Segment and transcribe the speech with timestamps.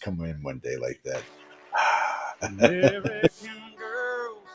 [0.00, 1.22] just come in one day like that.
[2.42, 3.30] American
[3.78, 4.46] girls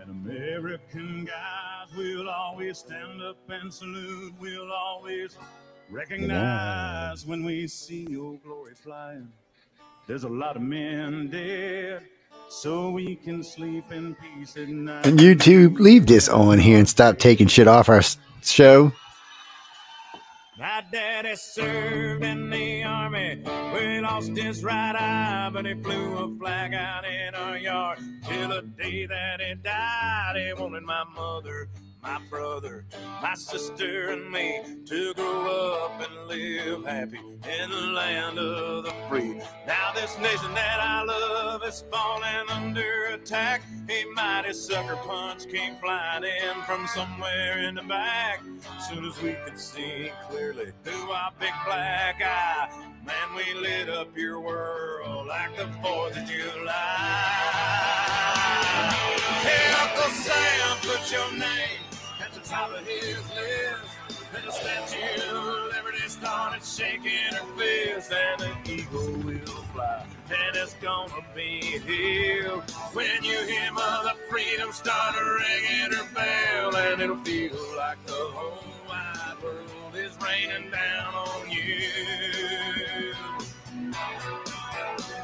[0.00, 4.34] and American guys will always stand up and salute.
[4.40, 5.36] We'll always
[5.90, 9.28] recognize when we see your glory flying.
[10.06, 12.02] There's a lot of men dead,
[12.48, 15.06] so we can sleep in peace at night.
[15.06, 18.02] And you two leave this on here and stop taking shit off our
[18.42, 18.92] show.
[20.62, 23.42] My daddy served in the army.
[23.74, 27.98] We lost his right eye, but he flew a flag out in our yard.
[28.28, 31.68] Till the day that he died, he wanted my mother,
[32.02, 32.84] my brother,
[33.22, 38.92] my sister, and me to grow up and live happy in the land of the
[39.08, 39.40] free.
[39.66, 43.62] Now this nation that I love is falling under attack.
[43.88, 48.42] A mighty sucker punch came flying in from somewhere in the back.
[48.88, 52.68] Soon as we could see clearly through our big black eye,
[53.04, 56.72] man, we lit up your world like the 4th of July.
[59.42, 61.81] Hey, Uncle Sam, put your name
[62.52, 63.96] top of his list.
[64.36, 70.56] And the Statue of Liberty started shaking her fist, and the eagle will fly, and
[70.56, 72.50] it's gonna be here
[72.92, 78.58] when you hear Mother Freedom start ringing her bell, and it'll feel like the whole
[78.86, 83.14] wide world is raining down on you.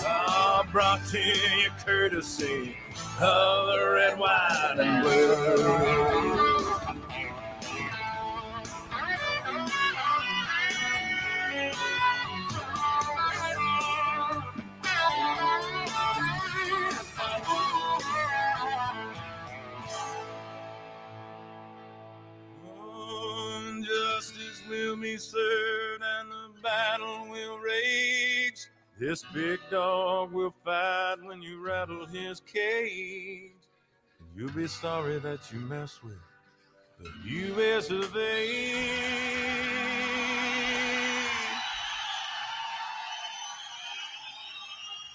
[0.00, 2.76] Ah, brought to you courtesy
[3.20, 6.47] of the red, white, and blue.
[24.89, 28.69] Will be served and the battle will rage.
[28.98, 33.53] This big dog will fight when you rattle his cage.
[34.34, 36.16] You'll be sorry that you mess with
[37.00, 37.91] the U.S.
[37.91, 38.48] of A.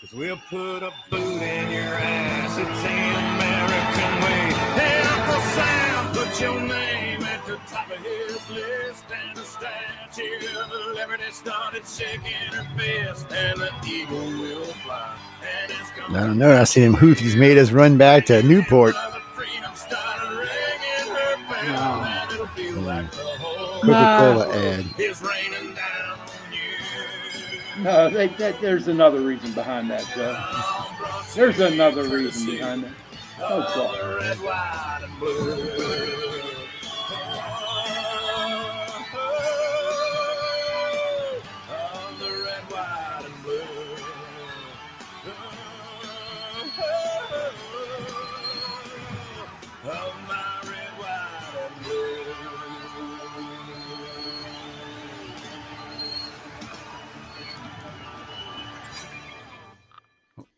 [0.01, 2.57] Cause we'll put a boot in your ass.
[2.59, 2.89] It's the
[3.25, 4.43] American way.
[5.01, 7.12] Uncle Sam, put your name
[10.13, 13.25] statue of liberty started shaking her fist.
[13.31, 15.17] And the eagle will fly.
[15.41, 16.59] And it's I don't know.
[16.59, 18.93] I see them Houthis made us run back to Newport.
[18.93, 21.79] Mother Freedom started ringing her bell.
[21.79, 22.03] Oh.
[22.05, 24.85] And it'll feel like the whole Coca-Cola ad.
[24.99, 26.59] is raining down on you.
[27.83, 30.37] No, they, that, there's another reason behind that, Joe.
[31.35, 32.91] There's another reason behind that.
[33.41, 34.03] Oh, God.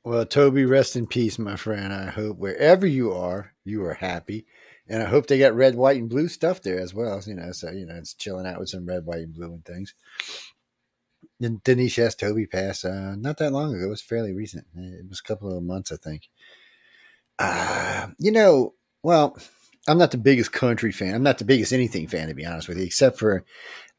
[0.05, 1.91] Well, Toby, rest in peace, my friend.
[1.91, 4.45] I hope wherever you are, you are happy.
[4.87, 7.19] And I hope they got red, white, and blue stuff there as well.
[7.25, 9.65] You know, so you know, it's chilling out with some red, white, and blue and
[9.65, 9.95] things.
[11.41, 13.87] And Denise asked Toby passed uh, not that long ago.
[13.87, 14.67] It was fairly recent.
[14.75, 16.29] It was a couple of months, I think.
[17.39, 19.35] Uh, you know, well,
[19.87, 21.15] I'm not the biggest country fan.
[21.15, 23.43] I'm not the biggest anything fan, to be honest with you, except for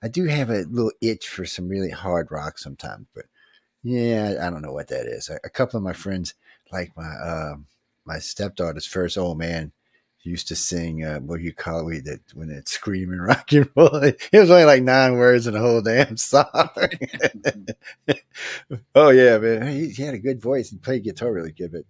[0.05, 3.09] I do have a little itch for some really hard rock sometimes.
[3.13, 3.25] But
[3.87, 5.29] yeah, I don't know what that is.
[5.29, 6.35] A, a couple of my friends,
[6.73, 7.55] like my uh,
[8.05, 9.71] my stepdaughter's first old man,
[10.23, 13.71] used to sing uh, what do you call it that when it's screaming rock and
[13.77, 14.03] roll.
[14.03, 16.47] It was only like nine words in the whole damn song.
[18.97, 21.85] oh yeah, man, he, he had a good voice and played guitar really good, but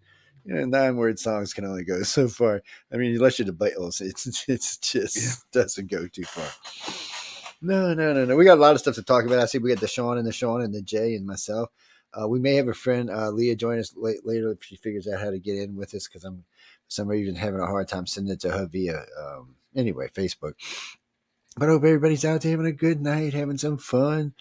[0.45, 2.63] you know, nine word songs can only go so far.
[2.93, 6.51] I mean, unless you're the Beatles, it's it's just doesn't go too far.
[7.63, 8.37] No, no, no, no.
[8.37, 9.39] We got a lot of stuff to talk about.
[9.39, 11.71] I see we got the Sean and the Sean and the Jay and myself.
[12.13, 15.07] Uh, we may have a friend, uh, Leah, join us late, later if she figures
[15.07, 16.45] out how to get in with us because I'm
[16.85, 20.55] for some reason having a hard time sending it to her via um, anyway Facebook.
[21.57, 24.35] But I hope everybody's out there having a good night, having some fun.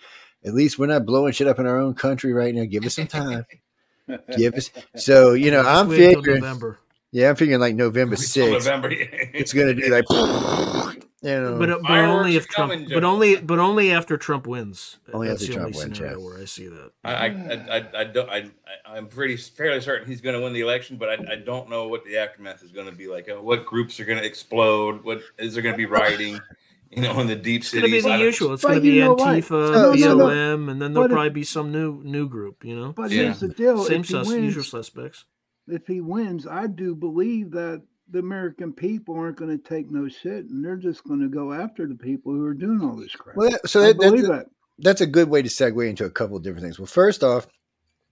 [0.46, 2.66] At least we're not blowing shit up in our own country right now.
[2.66, 3.46] Give us some time.
[4.38, 5.62] Give us so you know.
[5.62, 6.42] I'm Wait figuring.
[6.42, 6.80] November.
[7.12, 8.52] Yeah, I'm figuring like November Wait sixth.
[8.52, 8.90] November.
[8.92, 10.06] It's gonna do like
[11.26, 11.58] you know.
[11.60, 14.98] But, uh, but only if Trump, coming, but only but only after Trump wins.
[15.14, 16.26] Only That's after the only Trump wins, scenario yeah.
[16.26, 16.92] where I see that.
[17.04, 18.30] I, I, I, I, I don't.
[18.30, 18.50] I,
[18.86, 21.88] I'm pretty fairly certain he's going to win the election, but I, I don't know
[21.88, 23.30] what the aftermath is going to be like.
[23.30, 25.04] Uh, What groups are going to explode?
[25.04, 26.40] What is there going to be rioting?
[26.92, 28.54] you know, in the deep It's gonna be the usual.
[28.54, 29.16] It's But gonna be you know?
[29.18, 30.26] Antifa, No, no, no.
[30.28, 32.64] BLM, and then there'll But if- probably be some new new group.
[32.64, 33.24] You know, But Yeah.
[33.24, 35.26] here's the deal: same if he sus- usual suspects.
[35.68, 40.08] if he wins, I do believe that the American people aren't going to take no
[40.08, 43.16] shit, and they're just going to go after the people who are doing all this
[43.16, 43.36] crap.
[43.36, 44.46] Well, that, so that, that's, believe that.
[44.80, 46.80] that's a good way to segue into a couple of different things.
[46.80, 47.48] Well, first off,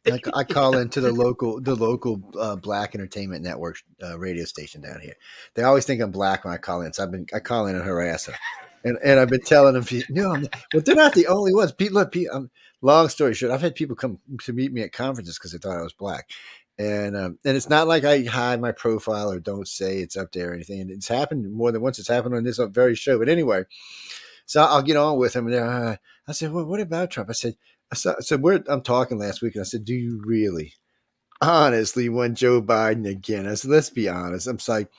[0.06, 4.82] I, I call into the local the local uh, black entertainment network uh, radio station
[4.82, 5.16] down here.
[5.54, 7.76] They always think I'm black when I call in, so I've been I call in
[7.76, 8.36] and harass them,
[8.84, 10.56] and and I've been telling them, no, I'm not.
[10.74, 11.72] but they're not the only ones.
[11.72, 12.30] Pete, look, Pete.
[12.30, 12.50] Um,
[12.82, 15.78] long story short, I've had people come to meet me at conferences because they thought
[15.78, 16.30] I was black,
[16.78, 20.32] and um, and it's not like I hide my profile or don't say it's up
[20.32, 20.82] there or anything.
[20.82, 22.00] And it's happened more than once.
[22.00, 23.20] It's happened on this very show.
[23.20, 23.64] But anyway,
[24.46, 25.48] so I'll get on with him.
[25.48, 25.98] And uh,
[26.28, 27.30] I said, well, what about Trump?
[27.30, 27.56] I said,
[27.92, 30.74] I said, I said I'm talking last week, and I said, do you really,
[31.42, 33.48] honestly, want Joe Biden again?
[33.48, 34.48] I said, let's be honest.
[34.48, 34.90] I'm like,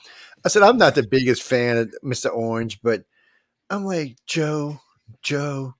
[0.45, 2.33] I said, I'm not the biggest fan of Mr.
[2.33, 3.03] Orange, but
[3.69, 4.79] I'm like, Joe,
[5.21, 5.75] Joe.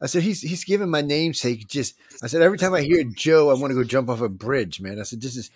[0.00, 1.96] I said, he's he's giving my namesake just.
[2.22, 4.80] I said, every time I hear Joe, I want to go jump off a bridge,
[4.80, 5.00] man.
[5.00, 5.50] I said, this is,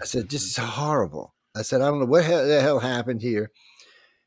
[0.00, 1.32] I said, this is horrible.
[1.54, 3.50] I said, I don't know what hell, the hell happened here.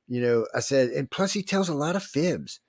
[0.07, 2.61] You know, I said, and plus he tells a lot of fibs.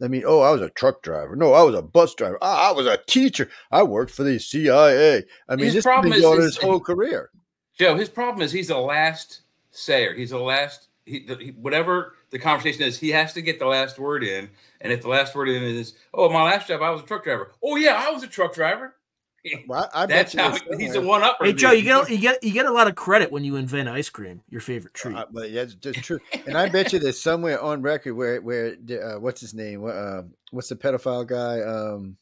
[0.00, 1.34] I mean, oh, I was a truck driver.
[1.36, 2.38] No, I was a bus driver.
[2.40, 3.50] Ah, I was a teacher.
[3.70, 5.24] I worked for the CIA.
[5.48, 7.30] I mean, His this problem is- been is- his whole career.
[7.78, 10.14] Joe, his problem is he's the last sayer.
[10.14, 10.88] He's the last.
[11.08, 14.50] He, the, he, whatever the conversation is, he has to get the last word in.
[14.80, 17.24] And if the last word in is, "Oh, my last job, I was a truck
[17.24, 18.94] driver." Oh yeah, I was a truck driver.
[19.66, 21.38] Well, I, I That's bet you how there's he's the one up.
[21.40, 23.88] Hey Joe, you get you get you get a lot of credit when you invent
[23.88, 25.16] ice cream, your favorite treat.
[25.16, 26.18] Uh, but yeah, that's just true.
[26.46, 29.84] And I bet you there's somewhere on record where where uh, what's his name?
[29.84, 31.60] Uh, what's the pedophile guy?
[31.60, 32.16] Um,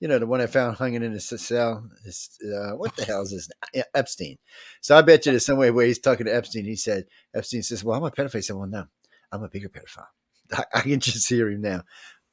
[0.00, 1.88] you know, the one I found hanging in his cell.
[2.04, 3.84] His, uh, what the hell is this?
[3.94, 4.38] Epstein.
[4.80, 6.64] So I bet you there's somewhere where he's talking to Epstein.
[6.64, 8.84] He said, Epstein says, "Well, I'm a pedophile." He said, "Well, no,
[9.32, 10.06] I'm a bigger pedophile."
[10.52, 11.82] I, I can just hear him now.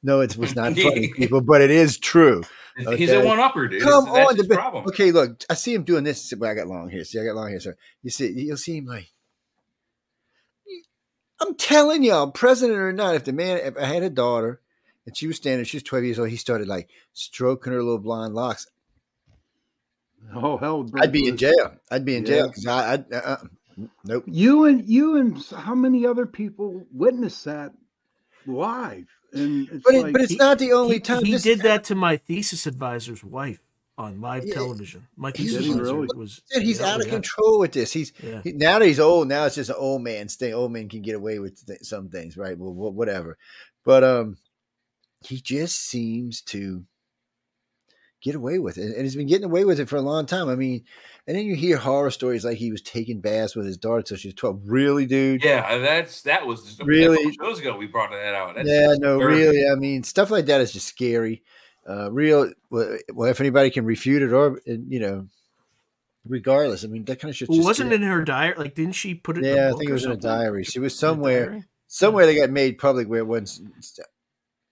[0.02, 2.42] No, it was not funny, people, but it is true.
[2.76, 3.82] He's a one upper, dude.
[3.82, 4.84] Come that's on, the, problem.
[4.88, 5.10] okay.
[5.10, 6.32] Look, I see him doing this.
[6.36, 7.02] Well, I got long hair.
[7.02, 7.60] See, I got long hair.
[7.60, 7.72] So
[8.02, 9.10] you see, you'll see him like.
[11.40, 14.60] I'm telling y'all, president or not, if the man, if I had a daughter,
[15.06, 17.98] and she was standing, she was 12 years old, he started like stroking her little
[17.98, 18.66] blonde locks.
[20.34, 20.88] Oh hell!
[20.96, 21.76] I'd be in jail.
[21.90, 22.28] I'd be in Yeah.
[22.28, 23.36] jail because I, I, uh,
[24.04, 24.24] nope.
[24.26, 27.72] You and you and how many other people witnessed that
[28.46, 29.06] live?
[29.32, 31.24] And it's But it, like, but it's he- not the only he, time.
[31.24, 33.60] he this- did that to my thesis advisor's wife
[33.98, 34.54] on live Yeah.
[34.54, 35.06] television.
[35.16, 36.08] My He's- thesis he advisor really?
[36.16, 37.92] was he's yeah, out of yeah, control with this.
[37.92, 38.40] He's Yeah.
[38.42, 39.28] he, now that he's old.
[39.28, 40.54] Now it's just an old man thing.
[40.54, 42.58] Old men can get away with th- some things, right?
[42.58, 43.38] Well, wha- whatever.
[43.84, 44.38] But um,
[45.26, 46.84] he just seems to
[48.22, 50.48] get away with it, and he's been getting away with it for a long time.
[50.48, 50.84] I mean,
[51.26, 54.16] and then you hear horror stories like he was taking baths with his daughter till
[54.16, 54.62] she was twelve.
[54.64, 55.44] Really, dude?
[55.44, 57.14] Yeah, that's that was just Really?
[57.16, 57.76] a couple shows ago.
[57.76, 58.54] We brought that out.
[58.56, 59.26] That's yeah, no, disturbing.
[59.26, 59.68] really.
[59.70, 61.42] I mean, stuff like that is just scary.
[61.88, 62.52] Uh, real.
[62.70, 65.28] Well, well, if anybody can refute it, or you know,
[66.26, 67.48] regardless, I mean, that kind of shit.
[67.48, 68.54] Well, wasn't in her diary?
[68.56, 69.44] Like, didn't she put it?
[69.44, 70.64] in Yeah, I think it was in a diary.
[70.64, 71.64] She was In somewhere, diary?
[71.86, 73.72] somewhere they got made public where it wasn't.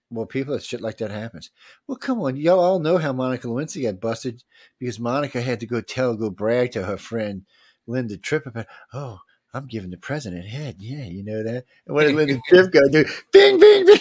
[0.09, 1.49] Well, people, that shit like that happens.
[1.87, 4.43] Well, come on, y'all all know how Monica Lewinsky got busted
[4.79, 7.43] because Monica had to go tell, go brag to her friend
[7.87, 9.19] Linda Tripp about, oh,
[9.53, 10.75] I'm giving the president head.
[10.79, 11.65] Yeah, you know that.
[11.87, 13.05] And what did Linda Tripp go do?
[13.31, 13.99] Bing, bing, bing.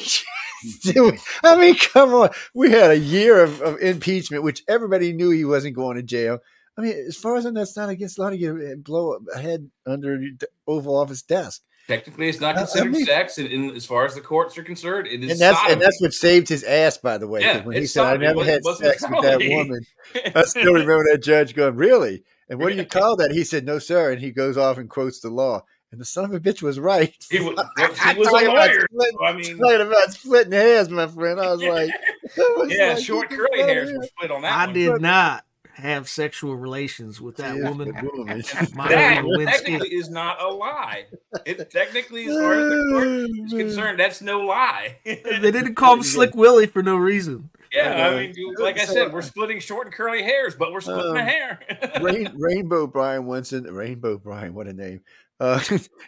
[1.44, 2.30] I mean, come on.
[2.54, 6.38] We had a year of, of impeachment, which everybody knew he wasn't going to jail.
[6.76, 9.18] I mean, as far as I know, it's not against law to get a blow
[9.34, 11.62] a head under the Oval Office desk.
[11.86, 14.56] Technically, it's not I- I considered mean- sex, and, and as far as the courts
[14.56, 15.72] are concerned, it is and that's sodomy.
[15.74, 17.40] and that's what saved his ass, by the way.
[17.40, 19.80] Yeah, when he it's said I never had sex the with that woman,
[20.34, 22.22] I still remember that judge going, "Really?
[22.48, 24.88] And what do you call that?" He said, "No, sir." And he goes off and
[24.88, 25.62] quotes the law.
[25.92, 27.14] And the son of a bitch was right.
[27.30, 28.86] he was, I he was a about lawyer.
[28.90, 31.38] splitting- so, I mean, Talking about splitting hairs, my friend.
[31.38, 31.90] I was like,
[32.36, 34.74] I was yeah, like, short curly hairs were split on that I one.
[34.74, 37.92] did not have sexual relations with that Yeah, woman.
[38.14, 38.42] woman.
[38.52, 39.46] That Lewinsky.
[39.46, 41.06] technically is not a lie.
[41.44, 43.06] It technically, as far as the court
[43.46, 44.98] is concerned, that's no lie.
[45.04, 45.16] They
[45.50, 47.50] didn't call him Slick Willie for no reason.
[47.72, 51.14] yeah, I mean, like I said, we're splitting short and curly hairs, but we're splitting
[51.14, 51.60] the Um, hair.
[52.00, 55.00] Rain, Rainbow Brian wants to Rainbow Brian, what a name.
[55.40, 55.60] Uh,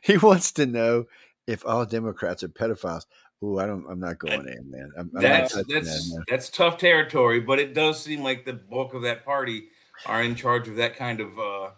[0.02, 1.06] he wants to know
[1.49, 3.06] if all Democrats are pedophiles.
[3.45, 3.85] Ooh, I don't.
[3.88, 4.90] I'm not going in, man.
[4.99, 6.25] I'm, I'm that's that's that, man.
[6.28, 9.64] that's tough territory, but it does seem like the bulk of that party
[10.07, 11.71] are in charge of that kind of uh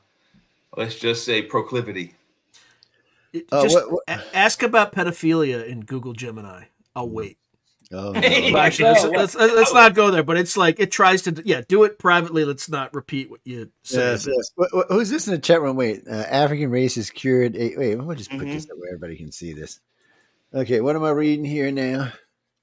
[0.77, 2.15] let's just say proclivity.
[3.53, 6.65] Uh, Just what- what- a- ask about pedophilia in Google Gemini.
[6.97, 7.39] I'll wait.
[7.93, 8.21] Oh, no.
[8.21, 10.23] But actually, let's, let's, let's not go there.
[10.23, 11.43] But it's like it tries to.
[11.45, 12.45] Yeah, do it privately.
[12.45, 14.13] Let's not repeat what you said.
[14.13, 14.51] Yes, yes.
[14.57, 15.77] What- what- who's this in the chat room?
[15.77, 17.57] Wait, uh, African race is cured.
[17.57, 18.53] eh, Wait, let me just put Mhm.
[18.53, 19.81] this up where everybody can see this.
[20.55, 22.13] Okay, what am I reading here now?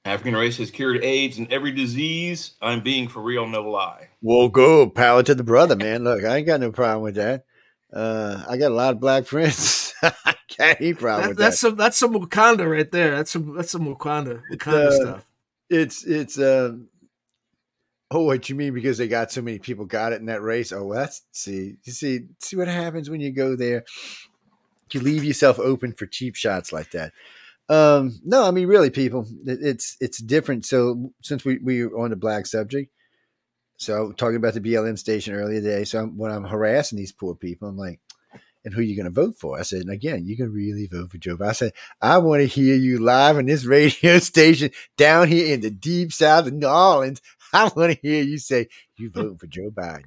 [0.05, 2.55] African race has cured AIDS and every disease.
[2.61, 4.09] I'm being for real, no lie.
[4.21, 6.03] Well, go power to the brother, man.
[6.03, 7.45] Look, I ain't got no problem with that.
[7.93, 9.93] Uh, I got a lot of black friends.
[10.01, 11.67] I got any problem That, with that's that.
[11.69, 13.15] some that's some Wakanda right there.
[13.15, 15.25] That's some that's some Wakanda Wakanda uh, stuff.
[15.69, 16.87] It's it's um.
[18.11, 18.73] Oh, what you mean?
[18.73, 20.71] Because they got so many people got it in that race?
[20.71, 23.83] Oh, well, that's see, you see, see what happens when you go there.
[24.91, 27.13] You leave yourself open for cheap shots like that.
[27.67, 30.65] Um, no, I mean, really, people, it, it's it's different.
[30.65, 32.91] So since we we were on the black subject,
[33.77, 35.83] so talking about the BLM station earlier today.
[35.83, 37.99] So I'm, when I'm harassing these poor people, I'm like,
[38.63, 39.59] and who are you going to vote for?
[39.59, 41.49] I said, and again, you can really vote for Joe Biden.
[41.49, 45.61] I said, I want to hear you live on this radio station down here in
[45.61, 47.21] the deep south of New Orleans.
[47.53, 48.67] I want to hear you say
[48.97, 50.05] you voting for Joe Biden.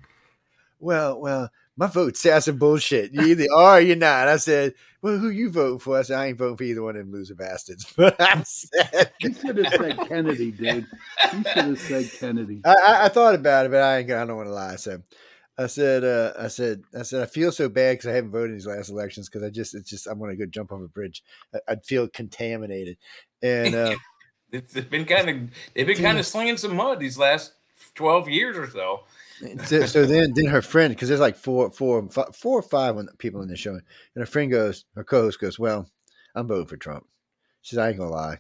[0.81, 3.13] Well, well, my vote's that's some bullshit.
[3.15, 4.29] You either are or you're not.
[4.29, 5.99] I said, well, who you voting for?
[5.99, 7.87] I said, I ain't voting for either one of them loser bastards.
[7.97, 10.87] But I said, You should have said Kennedy, dude.
[11.33, 12.61] You should have said Kennedy.
[12.65, 14.09] I, I, I thought about it, but I ain't.
[14.09, 14.77] gonna- I don't want to lie.
[14.77, 15.01] So
[15.57, 18.51] I said, uh, I said, I said, I feel so bad because I haven't voted
[18.51, 20.81] in these last elections because I just, it's just, I'm going to go jump off
[20.83, 21.23] a bridge.
[21.55, 22.97] I, I'd feel contaminated,
[23.43, 23.95] and uh,
[24.51, 25.37] It's, it's been kind of
[25.75, 27.53] they've been kind of slinging some mud these last
[27.95, 29.01] twelve years or so.
[29.65, 32.97] So, so then, then her friend, because there's like four, four, fi- four or five
[33.19, 33.83] people in the show, and
[34.17, 35.89] her friend goes, her co-host goes, "Well,
[36.35, 37.07] I'm voting for Trump."
[37.63, 38.39] She said, "I ain't gonna lie."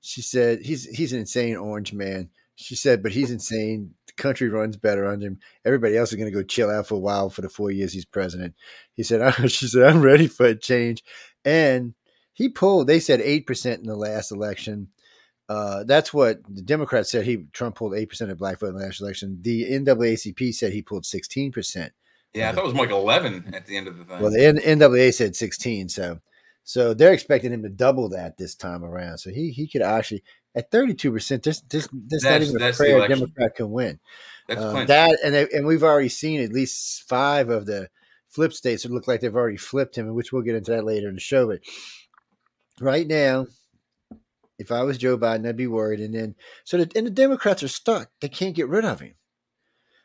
[0.00, 3.94] She said, "He's he's an insane orange man." She said, "But he's insane.
[4.06, 5.38] The country runs better under him.
[5.64, 8.04] Everybody else is gonna go chill out for a while for the four years he's
[8.04, 8.54] president."
[8.94, 11.02] He said, "She said, I'm ready for a change,"
[11.44, 11.94] and
[12.32, 12.86] he pulled.
[12.86, 14.88] They said eight percent in the last election.
[15.48, 17.24] Uh, that's what the Democrats said.
[17.24, 19.38] He Trump pulled eight percent of black vote in the last election.
[19.40, 21.92] The NAACP said he pulled sixteen percent.
[22.34, 24.20] Yeah, I thought it was more like eleven at the end of the thing.
[24.20, 26.20] Well, the N- NAA said sixteen, so
[26.64, 29.18] so they're expecting him to double that this time around.
[29.18, 30.22] So he he could actually
[30.54, 31.42] at thirty two percent.
[31.42, 33.08] This this this not even a that's prayer a.
[33.08, 33.98] Democrat can win.
[34.48, 37.88] That's Uh, that and they, and we've already seen at least five of the
[38.28, 41.08] flip states that look like they've already flipped him, which we'll get into that later
[41.08, 41.46] in the show.
[41.46, 41.60] But
[42.80, 43.46] right now,
[44.58, 46.00] if I was Joe Biden, I'd be worried.
[46.00, 46.34] And then
[46.64, 49.14] so the, and the Democrats are stuck; they can't get rid of him.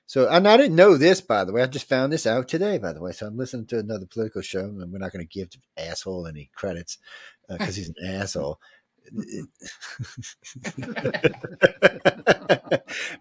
[0.06, 1.64] So and I didn't know this, by the way.
[1.64, 3.12] I just found this out today, by the way.
[3.14, 6.28] So I'm listening to another political show, and we're not going to give the asshole
[6.28, 6.98] any credits
[7.50, 8.60] because he's an asshole.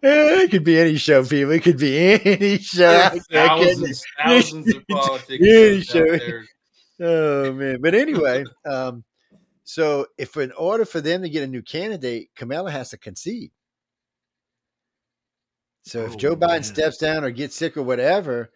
[0.03, 1.53] it could be any show, people.
[1.53, 3.11] It could be any show.
[3.31, 6.45] Thousands, thousands of politics out there.
[7.01, 7.79] Oh man!
[7.81, 9.03] But anyway, um,
[9.65, 13.51] so if in order for them to get a new candidate, Kamala has to concede.
[15.85, 18.51] So if Oh, Joe Biden steps down or gets sick or whatever,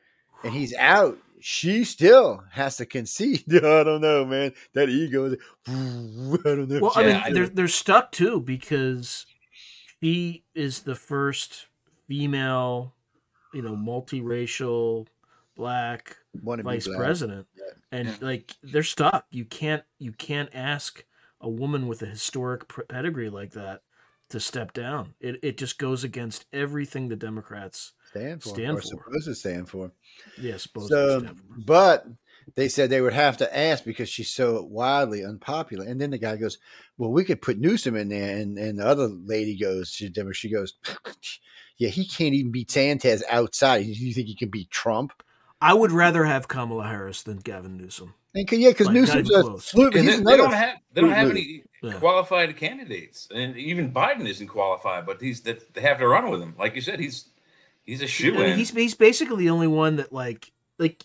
[0.44, 3.44] and he's out, she still has to concede.
[3.54, 4.52] I don't know, man.
[4.74, 5.26] That ego.
[5.26, 5.36] is-
[5.66, 6.80] I don't know.
[6.80, 9.26] Well, I mean, they're they're stuck too because
[10.02, 11.66] she is the first
[12.06, 12.94] female,
[13.52, 15.06] you know, multiracial,
[15.56, 16.98] black Wanna vice black.
[16.98, 17.64] president, Yeah.
[17.92, 18.16] and Yeah.
[18.20, 19.26] like they're stuck.
[19.30, 21.04] You can't you can't ask
[21.40, 23.82] a woman with a historic pedigree like that
[24.28, 25.14] to step down.
[25.20, 28.86] It it just goes against everything the Democrats, stand for, Stand or for.
[28.86, 29.92] supposed to stand for.
[30.40, 31.44] yes, supposed So, to stand for.
[31.64, 32.06] but
[32.54, 35.84] they said they would have to ask because she's so wildly unpopular.
[35.84, 36.58] And then the guy goes,
[36.96, 40.48] "Well, we could put Newsom in there." And and the other lady goes, she she
[40.50, 40.74] goes,
[41.78, 43.82] "Yeah, he can't even beat Santas outside.
[43.84, 45.12] Do You think he can beat Trump?"
[45.60, 48.14] I would rather have Kamala Harris than Gavin Newsom.
[48.34, 49.94] And 'cause- yeah, because Like, Newsom's a fluke.
[49.94, 51.94] They, they don't have they don't have any Yeah.
[51.94, 55.06] qualified candidates, and even Biden isn't qualified.
[55.06, 56.54] But he's that they have to run with him.
[56.58, 57.30] Like you said, he's
[57.82, 58.58] he's a I shoe mean, in.
[58.58, 61.04] he's he's basically the only one that like like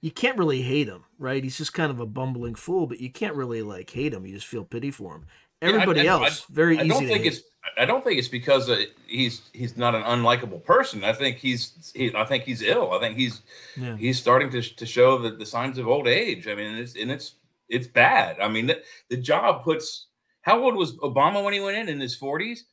[0.00, 1.44] you can't really hate him, right?
[1.44, 4.24] He's just kind of a bumbling fool, but you can't really like hate him.
[4.24, 5.26] You just feel pity for him.
[5.62, 7.32] Yeah, I- Everybody I- I- else, very I easy don't to think hate.
[7.34, 7.42] it's
[7.78, 11.04] I don't think it's because uh, he's he's not an unlikable person.
[11.04, 12.92] I think he's he, I think he's ill.
[12.92, 13.42] I think he's
[13.76, 13.96] Yeah.
[13.96, 16.48] he's starting to to show the, the signs of old age.
[16.48, 17.34] I mean, it's and it's
[17.68, 18.40] it's bad.
[18.40, 20.06] I mean, the, the job puts.
[20.42, 22.64] How old was Obama when he went in in his forties?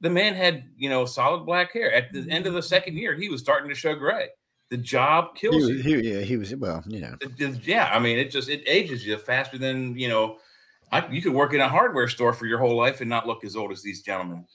[0.00, 1.92] The man had you know solid black hair.
[1.92, 4.28] At the end of the second year, he was starting to show gray.
[4.70, 6.00] The job He kills was, you.
[6.00, 6.54] he, yeah, he was.
[6.54, 9.98] Well, you know, It- it- yeah, I mean, it just it ages you faster than
[9.98, 10.38] you know.
[11.04, 13.44] I, you could work in a hardware store for your whole life and not look
[13.44, 14.46] as old as these gentlemen.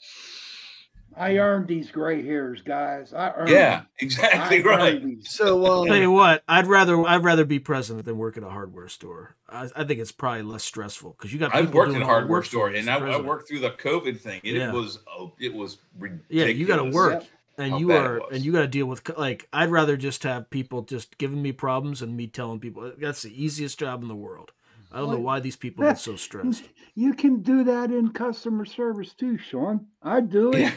[1.15, 3.13] I earned these gray hairs, guys.
[3.13, 5.17] I earned Yeah, exactly I right.
[5.23, 8.43] so um, I'll tell you what, I'd rather I'd rather be president than work at
[8.43, 9.35] a hardware store.
[9.49, 11.53] I, I think it's probably less stressful because you got.
[11.53, 13.71] I've worked in a hardware store, for you as and I, I worked through the
[13.71, 14.39] COVID thing.
[14.43, 14.71] It, Yeah.
[14.71, 16.27] was oh, it was ridiculous.
[16.29, 17.25] Yeah, you got to work,
[17.57, 19.49] and how you bad it are, and you got to deal with like.
[19.51, 23.43] I'd rather just have people just giving me problems and me telling people that's the
[23.43, 24.53] easiest job in the world.
[24.91, 26.63] I don't know why these people get so stressed.
[26.93, 29.87] You can do that in customer service too, Sean.
[30.03, 30.73] I do it.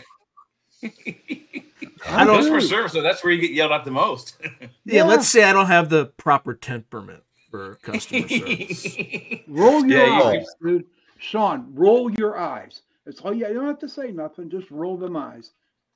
[0.83, 0.93] Yeah.
[2.09, 4.37] I don't- Customer service, so that's where you get yelled at the most.
[4.41, 5.03] Yeah, Yeah.
[5.05, 8.87] let's say I don't have the proper temperament for customer service.
[9.49, 10.85] Roll your Yeah, you- eyes, dude.
[11.19, 12.83] Sean, roll your eyes.
[13.07, 14.49] That's all you, you don't have to say nothing.
[14.51, 15.51] Just roll them eyes.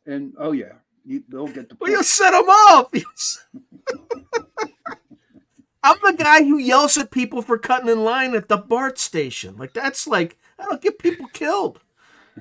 [0.07, 0.73] And oh yeah,
[1.05, 2.07] you, they'll get the Well, you point.
[2.07, 2.93] set them up.
[5.85, 8.57] You s- I'm the guy who yells at people for cutting in line at the
[8.57, 9.57] BART station.
[9.57, 11.81] Like that's like I don't get people killed.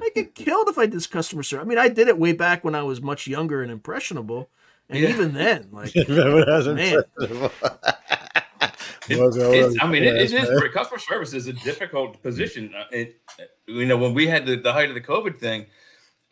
[0.01, 1.65] I get killed if I did customer service.
[1.65, 4.49] I mean, I did it way back when I was much younger and impressionable,
[4.89, 5.09] and Yeah.
[5.09, 7.03] even then, like Remember Man.
[9.09, 10.49] It- Was it- it's- I mean, it, it Yes, is.
[10.49, 10.59] man.
[10.59, 10.73] great.
[10.73, 12.73] Customer service is a difficult position.
[12.75, 13.21] Uh, It,
[13.65, 15.65] you know, when we had the, the height of the COVID thing,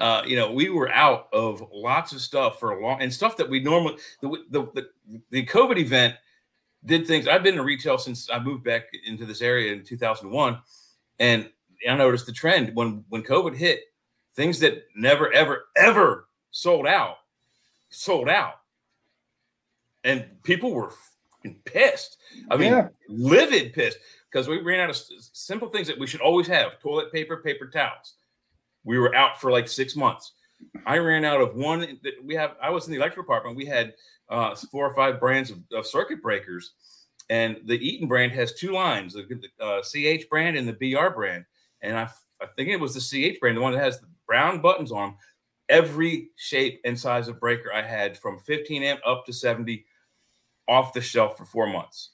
[0.01, 3.37] uh, you know, we were out of lots of stuff for a long and stuff
[3.37, 4.89] that we normally the the the,
[5.31, 6.15] the COVID event
[6.85, 7.27] did things.
[7.27, 10.59] I've been in retail since I moved back into this area in 2001,
[11.19, 11.49] and
[11.89, 13.81] I noticed the trend when when COVID hit,
[14.35, 17.17] things that never ever ever sold out
[17.89, 18.55] sold out,
[20.03, 20.91] and people were
[21.65, 22.17] pissed.
[22.49, 22.89] I mean, Yeah.
[23.07, 23.99] livid pissed
[24.29, 27.67] because we ran out of simple things that we should always have: toilet paper, paper
[27.67, 28.15] towels.
[28.83, 30.33] We were out for like six months.
[30.85, 31.79] I ran out of one.
[32.03, 32.55] that We have.
[32.61, 33.57] I was in the electrical department.
[33.57, 33.93] We had
[34.29, 36.71] uh, four or five brands of, of circuit breakers,
[37.29, 39.23] and the Eaton brand has two lines: the,
[39.59, 41.45] the uh, CH brand and the BR brand.
[41.81, 42.09] And I,
[42.41, 42.99] I think it was the
[43.33, 45.09] CH brand, the one that has the brown buttons on.
[45.09, 45.15] 'em.
[45.67, 49.83] Every shape and size of breaker I had from 15 amp up to 70
[50.67, 52.11] off the shelf for four months.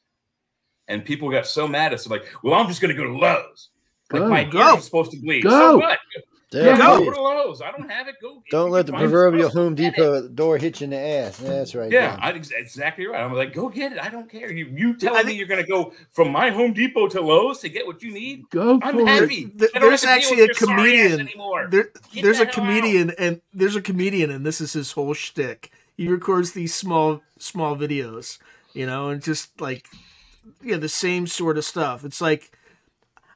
[0.87, 3.17] And people got so mad at us, like, well, I'm just going to go to
[3.17, 3.69] Lowe's.
[4.11, 4.59] Like Go, my go.
[4.59, 5.43] ears are supposed to bleed.
[5.43, 5.49] Go.
[5.49, 5.99] So what?
[6.51, 7.61] There Yeah, go, go to Lowe's.
[7.61, 8.15] I don't have it.
[8.21, 8.43] Go.
[8.51, 9.73] Don't let the proverbial Home.
[9.73, 11.37] Depot door hit you in the ass.
[11.37, 11.89] That's right.
[11.89, 13.21] Yeah, I, exactly right.
[13.23, 13.99] I'm like, go get it.
[14.03, 14.51] I don't care.
[14.51, 17.21] You, you I telling me think- you're going to go from my Home Depot to
[17.21, 18.49] Lowe's to get what you need?
[18.49, 19.35] Go I'm for happy.
[19.43, 19.57] it.
[19.57, 21.69] There- there's have to deal actually a with your sorry ass comedian.
[21.71, 22.67] There, Get there's a the hell out.
[22.67, 25.71] comedian, and there's a comedian, and this is his whole shtick.
[25.95, 28.39] He records these small, small videos,
[28.73, 29.87] you know, and just like,
[30.61, 32.03] yeah, the same sort of stuff.
[32.03, 32.51] It's like,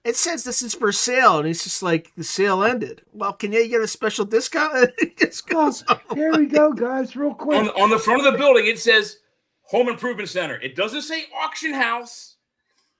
[0.05, 3.01] it says this is for sale, and he's just like, the sale ended.
[3.11, 4.73] Well, can you get a special discount?
[4.75, 7.57] And he just Oh, goes, on here we go, guys, real quick.
[7.59, 9.17] on, on the front of the building, it says
[9.63, 10.55] Home Improvement Center.
[10.61, 12.37] It doesn't say auction house.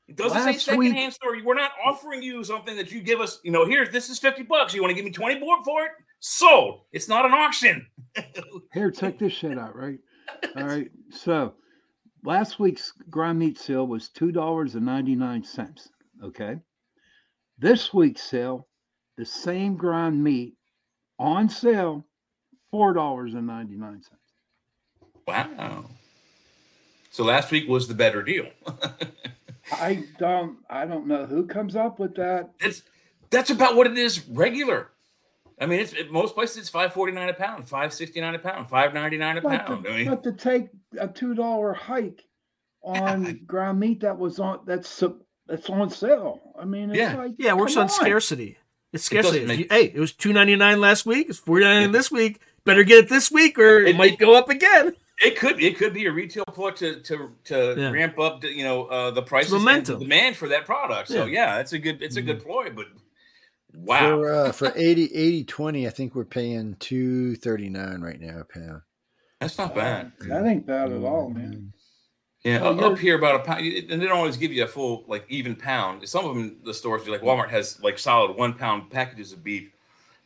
[0.08, 1.38] It doesn't say Last week- secondhand store.
[1.44, 3.40] We're not offering you something that you give us.
[3.44, 4.74] You know, here, this is fifty bucks.
[4.74, 5.92] You want to give me twenty more for it?
[6.20, 6.82] Sold.
[6.92, 7.86] It's not an auction.
[8.74, 9.98] Here, check this shit out, right?
[10.56, 10.90] All right.
[11.12, 11.54] So
[12.24, 15.90] last week's ground meat sale was two dollars and ninety nine cents.
[16.24, 16.58] Okay.
[17.58, 18.68] This week's sale,
[19.18, 20.56] the same ground meat
[21.20, 22.06] on sale,
[22.72, 24.22] four dollars and ninety nine cents.
[25.28, 25.86] Wow.
[27.10, 28.50] So last week was the better deal.
[29.72, 32.52] I don't I don't know who comes up with that.
[32.60, 32.84] it's
[33.30, 34.92] that's about what it is regular.
[35.60, 38.36] I mean, it's at most places it's five forty nine a pound, five sixty nine
[38.36, 39.86] a pound, five ninety nine a But pound.
[39.86, 40.68] to, I mean, but to take
[41.00, 42.24] a two dollar hike
[42.84, 44.90] on ground meat that was on that's
[45.48, 46.42] that's on sale.
[46.60, 47.16] I mean, it's Yeah.
[47.16, 48.58] like yeah, it works come on scarcity.
[48.94, 49.46] It's It scarcity.
[49.46, 51.28] make- hey, it was two ninety nine last week.
[51.30, 52.40] It's forty nine this week.
[52.64, 54.96] Better get it this week, or it, It- might it- go up again.
[55.22, 57.92] it could it could be a retail ploy to to to Yeah.
[57.92, 60.00] ramp up the, you know uh, the prices momentum.
[60.00, 61.10] the demand for that product.
[61.10, 61.56] So Yeah.
[61.56, 62.48] yeah, it's a good it's a good Mm-hmm.
[62.48, 62.88] ploy, but
[63.74, 64.00] wow.
[64.22, 68.40] For uh, for 80, 80 20, I think we're paying two thirty nine right now
[68.40, 68.82] a pound.
[69.42, 70.14] That's not bad.
[70.22, 71.74] That ain't bad at all, man.
[72.46, 75.04] Yeah, Oh, up, here about a pound, and they don't always give you a full
[75.08, 76.08] like even pound.
[76.08, 79.72] Some of them, the stores like Walmart has like solid one pound packages of beef,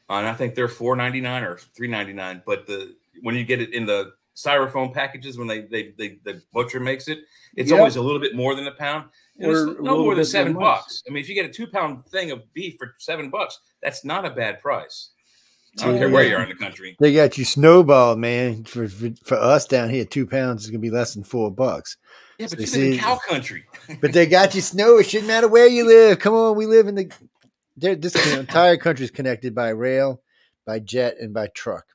[0.10, 2.44] uh, and I think they're four ninety nine or three ninety nine.
[2.46, 6.42] But the when you get it in the styrofoam packages, when they they, they the
[6.52, 7.20] butcher makes it,
[7.56, 7.80] it's Yep.
[7.80, 9.06] always a little bit more than a pound.
[9.38, 11.02] It's no more than seven bucks.
[11.08, 14.04] I mean, if you get a two pound thing of beef for seven bucks, that's
[14.04, 15.12] not a bad price.
[15.80, 16.96] I don't care where you are in the country.
[17.00, 18.64] They got you snowballed, man.
[18.64, 21.98] For, for for us down here, two pounds is gonna be less than four bucks.
[22.38, 23.66] Yeah, but So you live in cow country.
[24.02, 24.98] But they got you snow.
[24.98, 26.20] It shouldn't matter where you live.
[26.20, 27.12] Come on, we live in the.
[27.78, 30.22] This entire country is connected by rail,
[30.66, 31.86] by jet, and by truck.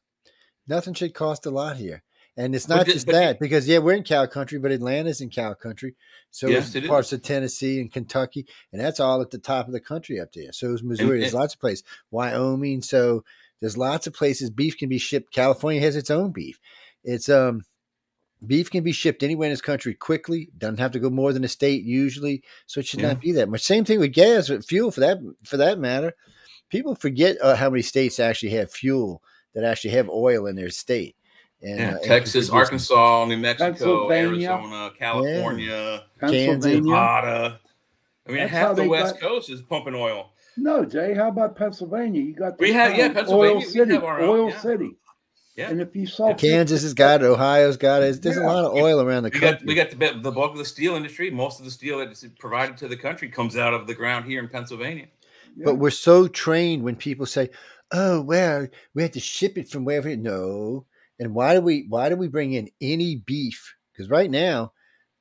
[0.66, 2.02] Nothing should cost a lot here,
[2.38, 5.20] and it's not the- just but that because yeah, we're in cow country, but Atlanta's
[5.20, 5.94] in cow country.
[6.30, 9.72] So Yes, is parts of Tennessee and Kentucky, and that's all at the top of
[9.72, 10.52] the country up there.
[10.52, 11.20] So is Missouri.
[11.20, 11.84] There's and- lots of places.
[12.10, 12.80] Wyoming.
[12.82, 13.24] So
[13.60, 15.32] there's lots of places beef can be shipped.
[15.32, 16.58] California has its own beef.
[17.04, 17.62] It's um
[18.46, 20.50] beef can be shipped anywhere in this country quickly.
[20.58, 23.08] Doesn't have to go more than a state usually, so it should Yeah.
[23.08, 23.62] not be that much.
[23.62, 26.12] Same thing with gas, with fuel for that for that matter.
[26.70, 29.22] People forget uh, how many states actually have fuel
[29.54, 31.14] that actually have oil in their state.
[31.62, 34.50] And, Yeah, uh, Texas, produce- Arkansas, New Mexico, Pennsylvania.
[34.50, 36.80] Arizona, California, Pennsylvania.
[36.82, 37.60] Nevada.
[38.26, 40.32] I mean, That's half the West got- Coast is pumping oil.
[40.56, 41.14] No, Jay.
[41.14, 42.22] How about Pennsylvania?
[42.22, 44.60] You got We have- yeah, Pennsylvania, Oil we City, have our own, Oil yeah.
[44.60, 44.90] City.
[45.56, 45.70] Yeah.
[45.70, 47.26] And if you saw Kansas has got it.
[47.26, 48.20] Ohio's got it.
[48.20, 49.58] There's a lot of oil around the We country.
[49.58, 51.30] got we got the the bulk of the steel industry.
[51.30, 54.40] Most of the steel that's provided to the country comes out of the ground here
[54.40, 55.06] in Pennsylvania.
[55.56, 55.64] Yeah.
[55.66, 57.50] But we're so trained when people say,
[57.92, 60.86] "Oh, well, we have to ship it from wherever." No,
[61.20, 61.86] and why do we?
[61.88, 63.76] Why do we bring in any beef?
[63.92, 64.72] Because right now,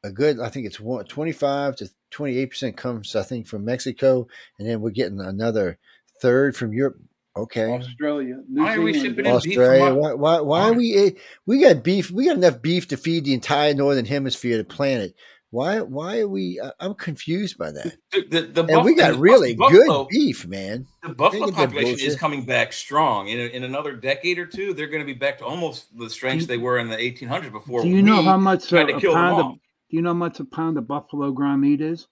[0.04, 3.66] a good, I think it's one, 25 to twenty eight percent comes, I think, from
[3.66, 5.78] Mexico, and then we're getting another
[6.22, 6.98] third from Europe.
[7.36, 9.94] Okay, Australia, New Why are we Zealand, shipping in beef Australia.
[9.96, 10.14] Why?
[10.14, 10.40] Why?
[10.42, 10.96] Why are we?
[10.96, 11.10] eh,
[11.48, 12.12] We got beef.
[12.12, 15.16] We got enough beef to feed the entire northern hemisphere of the planet.
[15.50, 15.82] Why?
[15.82, 16.60] Why are we?
[16.64, 17.98] I- I'm confused by that.
[18.12, 20.86] The, the, the And we got the really buffalo, good beef, man.
[21.02, 23.28] The buffalo Think of that population is coming back strong.
[23.28, 26.10] In, a, in another decade or two, they're going to be back to almost the
[26.12, 27.82] strengths they were in the 1800s before.
[27.82, 29.58] Do you know how much a, to a kill them pound of off.
[29.94, 32.08] Do you know how much a pound of buffalo ground meat is?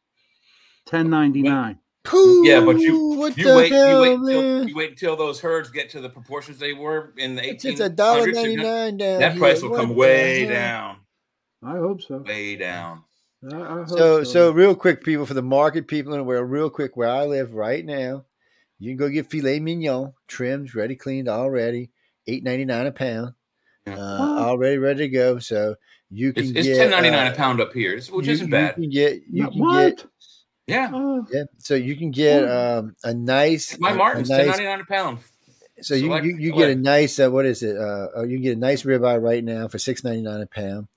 [0.85, 1.79] Ten ninety nine.
[2.03, 5.39] Pooh, Yeah, but you- what You wait, hell, you wait, until, you wait until those
[5.39, 7.65] herds get to the proportions they were in the 1800s.
[7.65, 9.39] It's a dollar they're ninety gonna- nine down That here.
[9.39, 10.53] price will What come way hell?
[10.53, 10.97] down,
[11.63, 12.17] I hope so.
[12.19, 13.01] way down.
[13.51, 16.51] I, I hope So, so real quick, people, for the market people in the world,
[16.51, 18.25] real quick, where I live right now,
[18.77, 21.89] you can go get filet mignon, trimmed, ready, cleaned, already,
[22.27, 23.33] eight ninety nine a pound,
[23.87, 23.93] Yeah.
[23.97, 24.43] uh, What?
[24.43, 25.39] already ready to go.
[25.39, 25.75] So
[26.11, 28.33] you can It's, it's get ten ninety nine uh, a pound up here, which you-
[28.33, 28.75] isn't you bad.
[28.75, 29.97] can get you No, can what?
[29.97, 30.05] get
[30.67, 31.43] Yeah, Oh, yeah.
[31.57, 34.79] So you can get um, a nice my a- a Martin's ten nice ninety nine
[34.81, 35.19] a pound.
[35.81, 37.75] So you, Select- you, you get a nice uh, what is it?
[37.75, 40.45] Uh, uh, you can get a nice ribeye right now for six ninety nine a
[40.45, 40.87] pound.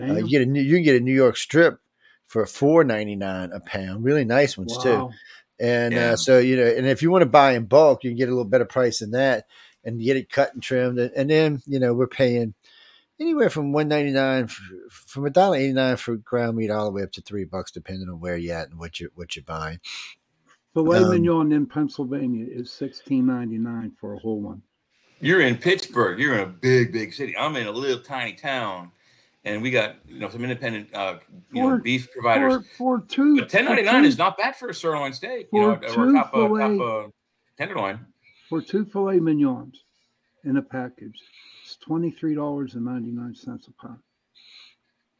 [0.00, 1.78] Uh, you get a new, you can get a New York strip
[2.26, 4.02] for four ninety nine a pound.
[4.04, 5.10] Really nice ones too.
[5.60, 6.12] And Yeah.
[6.12, 8.28] uh, so you know, and if you want to buy in bulk, you can get
[8.28, 9.44] a little better price than that,
[9.84, 10.98] and get it cut and trimmed.
[10.98, 12.54] And, and then you know we're paying
[13.20, 14.48] anywhere from one ninety nine
[14.90, 17.70] from a dollar eighty nine for ground meat all the way up to three bucks,
[17.70, 19.78] depending on where you're at and what you what you're buying.
[20.74, 24.62] Filet um, mignon in Pennsylvania is sixteen ninety nine for a whole one.
[25.20, 26.18] You're in Pittsburgh.
[26.18, 27.36] You're in a big, big city.
[27.36, 28.90] I'm in a little tiny town,
[29.44, 31.18] and we got you know some independent uh,
[31.52, 32.64] you know beef providers.
[32.76, 35.12] For, for two, But ten ninety for nine two- is not bad for a sirloin
[35.12, 37.08] steak, you know, For or a two top, uh, top filet- uh,
[37.58, 38.00] tenderloin.
[38.48, 39.84] for two filet mignons
[40.44, 41.20] in a package.
[41.82, 43.98] It's twenty three dollars and ninety nine cents a pound.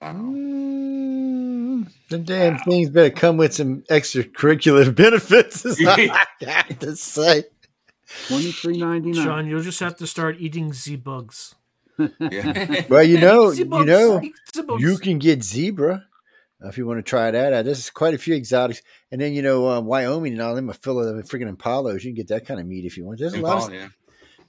[0.01, 0.12] Wow.
[0.12, 5.64] Mm, the damn things better come with some extracurricular benefits.
[5.64, 7.44] Is all I got to say.
[8.29, 9.25] Twenty three ninety nine.
[9.25, 11.55] Sean, you'll just have to start eating z bugs.
[11.98, 12.85] Yeah.
[12.88, 14.20] Well, you know, Z you know,
[14.55, 14.83] Z bugs.
[14.83, 16.07] you can get zebra
[16.64, 17.64] uh, if you want to try that out.
[17.64, 20.75] There's quite a few exotics, and then you know, uh, Wyoming and all them are
[20.75, 22.05] full of the freaking impalos.
[22.05, 23.18] You can get that kind of meat if you want.
[23.18, 23.68] There's a lot.
[23.68, 23.88] Of, yeah.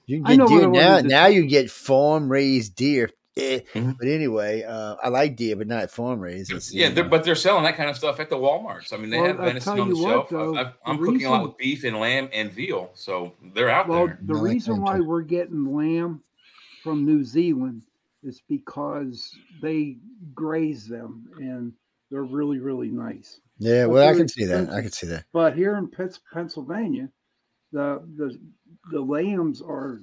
[0.06, 1.00] You can get deer now.
[1.00, 3.10] Now you get farm raised deer.
[3.36, 3.96] Eh, Mhm.
[3.98, 6.52] But anyway, uh, I like deer, but not farm raised.
[6.52, 8.92] It's, Yeah, they're, but they're selling that kind of stuff at the WalMarts.
[8.92, 10.28] I mean, they Well, have venison on the you what, shelf.
[10.30, 13.32] though, I've, the I'm cooking a lot reason- with beef and lamb and veal, so
[13.52, 14.18] they're out Well, there.
[14.22, 15.04] the No, reason why tell.
[15.06, 16.22] we're getting lamb
[16.84, 17.82] from New Zealand
[18.22, 19.96] is because they
[20.32, 21.72] graze them and
[22.12, 23.40] they're really, really nice.
[23.58, 24.70] yeah, but well, I can see that.
[24.70, 25.24] I can see that.
[25.32, 27.08] But here in Pitts, Pennsylvania,
[27.72, 28.38] the the
[28.90, 30.00] the lambs are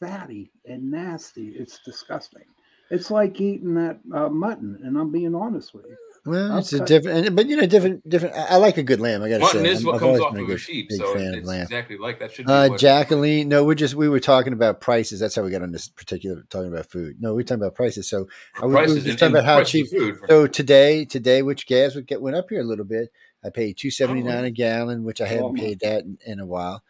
[0.00, 1.48] fatty and nasty.
[1.56, 2.44] It's disgusting.
[2.90, 5.96] It's like eating that uh, mutton, and I'm being honest with you.
[6.26, 8.34] Well, it's a different, but you know, different, different.
[8.34, 9.22] I, I like a good lamb.
[9.22, 10.46] I got to say, Mutton say, is I'm- what I've comes off a of a
[10.46, 11.62] good- sheep, big so fan of it's lamb.
[11.62, 12.32] exactly like that.
[12.32, 15.20] Should be Uh, what- Jacqueline, no, we're just we were talking about prices.
[15.20, 17.16] That's how we got on this particular talking about food.
[17.20, 18.08] No, we're talking about prices.
[18.08, 18.26] So
[18.60, 19.86] I was, we were just talking about how cheap.
[19.86, 20.18] of food.
[20.28, 23.10] So today, today, which gas would get went up here a little bit.
[23.44, 24.46] I paid two seventy nine Oh.
[24.46, 26.82] a gallon, which I haven't Oh, paid that in, in a while.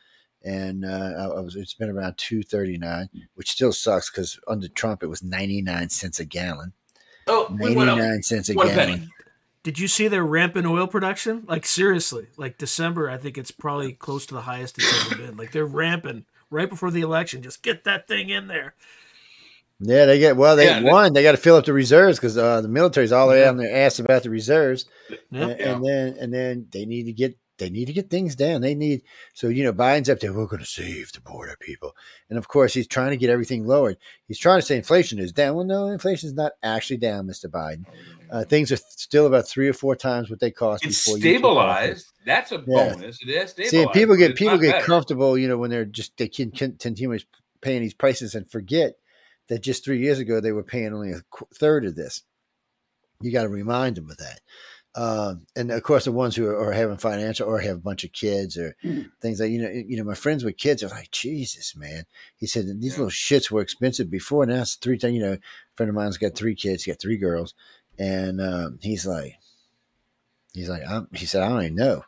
[0.44, 4.38] And uh, I, I was it's been around two thirty nine, which still sucks because
[4.46, 6.72] under Trump it was ninety nine cents a gallon.
[7.26, 7.98] oh, we Ninety went up.
[7.98, 8.88] nine cents a One gallon.
[8.98, 9.09] penny.
[9.62, 11.44] Did you see their rampant oil production?
[11.48, 15.37] Like seriously, like December, I think it's probably close to the highest it's ever been.
[15.38, 17.40] Like they're ramping right before the election.
[17.42, 18.74] Just get that thing in there.
[19.80, 20.54] Yeah, they get well.
[20.57, 21.14] They Yeah, won.
[21.14, 23.57] They got to fill up the reserves because uh, the military's all the way on
[23.57, 24.85] their ass about the reserves.
[25.09, 25.20] Yep.
[25.33, 25.72] and, Yeah.
[25.74, 28.61] and then and then they need to get they need to get things down.
[28.61, 30.33] They need so you know Biden's up there.
[30.33, 31.95] We're going to save the border people,
[32.29, 33.97] and of course he's trying to get everything lowered.
[34.27, 35.55] He's trying to say inflation is down.
[35.55, 37.87] Well, no, inflation is not actually down, Mister Biden.
[38.31, 40.85] Uh, things are still about three or four times what they cost.
[40.85, 42.07] It's before you stabilized.
[42.25, 42.95] That's a Yeah.
[42.95, 43.23] bonus.
[43.23, 43.71] It is stabilized.
[43.95, 44.85] See, people get people get better.
[44.85, 47.19] comfortable, you know, when they're just they can, can continue
[47.61, 48.97] paying these prices and forget
[49.49, 51.21] that just three years ago they were paying only a
[51.55, 52.23] third of this.
[53.21, 54.40] You got to remind them of that.
[54.96, 58.04] Um, and of course, the ones who are, are having financial or have a bunch
[58.04, 59.11] of kids or Mm.
[59.20, 62.04] things like you know, you know, my friends with kids are like, Jesus, man.
[62.37, 62.98] He said these Yeah.
[63.04, 64.46] little shits were expensive before.
[64.46, 65.14] Now it's three times.
[65.14, 65.38] You know, a
[65.76, 66.85] friend of mine's got three kids.
[66.85, 67.54] He got three girls,
[67.98, 69.35] and um, he's like,
[70.52, 72.04] He's like, I'm, he said, I don't even know.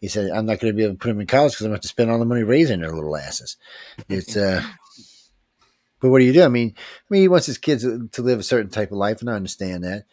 [0.00, 1.70] He said, I'm not going to be able to put them in college because I'm
[1.72, 3.58] going to have to spend all the money raising their little asses.
[4.08, 4.62] It's, uh,
[6.00, 6.42] but what do you do?
[6.42, 9.20] I mean, I mean, he wants his kids to live a certain type of life,
[9.20, 10.04] and I understand that.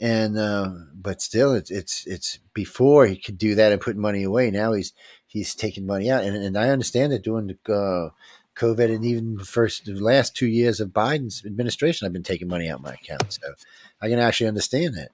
[0.00, 4.24] And uh, but still, it's it's it's before he could do that and put money
[4.24, 4.50] away.
[4.50, 4.92] Now he's
[5.26, 8.10] he's taking money out, and, and I understand that during the uh,
[8.58, 12.48] COVID and even the first the last two years of Biden's administration, I've been taking
[12.48, 13.54] money out of my account, so
[14.02, 15.10] I can actually understand that.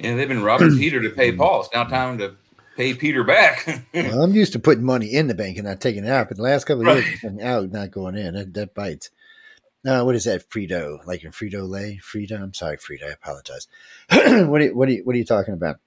[0.00, 1.60] Yeah, they've been robbing Peter to pay Paul.
[1.60, 2.34] It's now time to
[2.76, 3.84] pay Peter back.
[3.94, 6.36] well, I'm used to putting money in the bank and not taking it out, but
[6.38, 7.04] the last couple of Right.
[7.22, 8.34] years, out, not going in.
[8.34, 9.10] That, that bites.
[9.82, 10.48] No, what is that?
[10.50, 12.40] Frito, like in Frito Lay, Frito.
[12.40, 13.04] I'm sorry, Frito.
[13.08, 13.66] I apologize.
[14.10, 15.78] what are you, what are you, what are you talking about?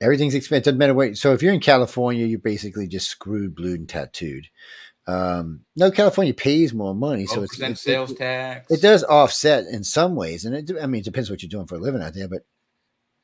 [0.00, 0.64] Everything's expensive.
[0.64, 1.16] Doesn't matter what.
[1.16, 4.48] So if you're in California, you're basically just screwed, blued, and tattooed.
[5.06, 8.70] Um, no, California pays more money, so So it's, it's sales it, tax.
[8.70, 11.66] it does offset in some ways, and it, I mean, it depends what you're doing
[11.66, 12.42] for a living out there, but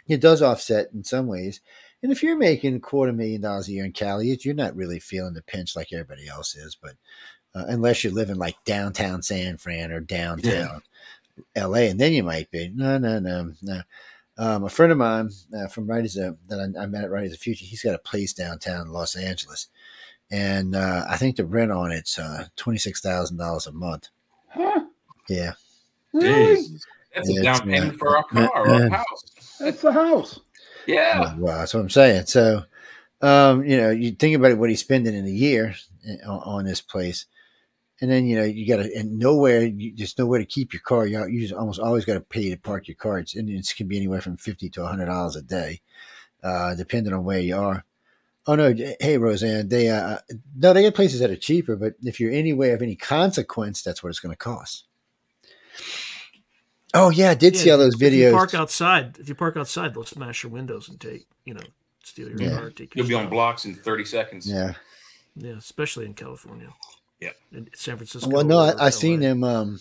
[0.06, 1.60] it does offset in some ways.
[2.02, 4.98] And if you're making a quarter million dollars a year in Cali, you're not really
[5.00, 6.76] feeling the pinch like everybody else is.
[6.80, 6.94] But
[7.54, 10.82] uh, unless you live in like downtown San Fran or downtown
[11.56, 12.70] LA, and then you might be.
[12.74, 13.80] No, no, no, no.
[14.38, 17.38] Um, a friend of mine uh, from Writers that I, I met at Writers of
[17.38, 19.68] the Future, he's got a place downtown Los Angeles,
[20.30, 24.08] and uh, I think the rent on it's uh, twenty six thousand dollars a month.
[24.48, 24.84] Huh?
[25.28, 25.52] Yeah,
[26.12, 26.56] Really?
[26.56, 26.84] Jeez.
[27.14, 29.56] That's Yeah, a down payment not- for our car or our house.
[29.60, 30.40] That's the house.
[30.86, 31.36] Yeah.
[31.38, 32.26] Well, that's what I'm saying.
[32.26, 32.64] So,
[33.20, 35.74] um, you know, you think about what he's spending in a year
[36.08, 37.26] eh, on, on this place,
[38.02, 40.82] and then you know you got to and nowhere, you just nowhere to keep your
[40.82, 41.06] car.
[41.06, 43.20] You, you almost always got to pay to park your car.
[43.20, 45.80] It's, and it can be anywhere from fifty to hundred dollars a day,
[46.42, 47.84] uh, depending on where you are.
[48.46, 50.18] Oh no, hey Roseanne, they uh,
[50.56, 54.02] no, they get places that are cheaper, but if you're anywhere of any consequence, that's
[54.02, 54.84] what it's going to cost.
[56.92, 58.32] Oh yeah, I did see all those If you videos.
[58.32, 61.62] park outside, if you park outside, they'll smash your windows and take, you know,
[62.02, 62.48] steal your Yeah.
[62.50, 62.70] car.
[62.70, 64.46] Take your You'll be on blocks in 30 seconds.
[64.48, 64.74] yeah.
[65.36, 66.68] Yeah, especially in California.
[67.22, 67.30] Yeah.
[67.52, 68.28] in San Francisco.
[68.28, 69.44] Well, no, I, I seen him.
[69.44, 69.78] Um,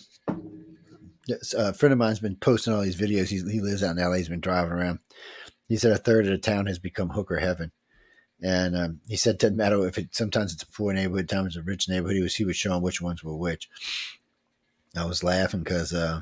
[1.56, 3.28] a friend of mine's been posting all these videos.
[3.28, 4.16] He's, he lives out in LA.
[4.16, 5.00] He's been driving around.
[5.68, 7.72] He said a third of the town has become hooker heaven,
[8.42, 10.14] and um, he said it doesn't matter if it.
[10.14, 12.16] Sometimes it's a poor neighborhood, sometimes it's a rich neighborhood.
[12.16, 13.68] He was he was showing which ones were which.
[14.96, 16.20] I was laughing because, uh,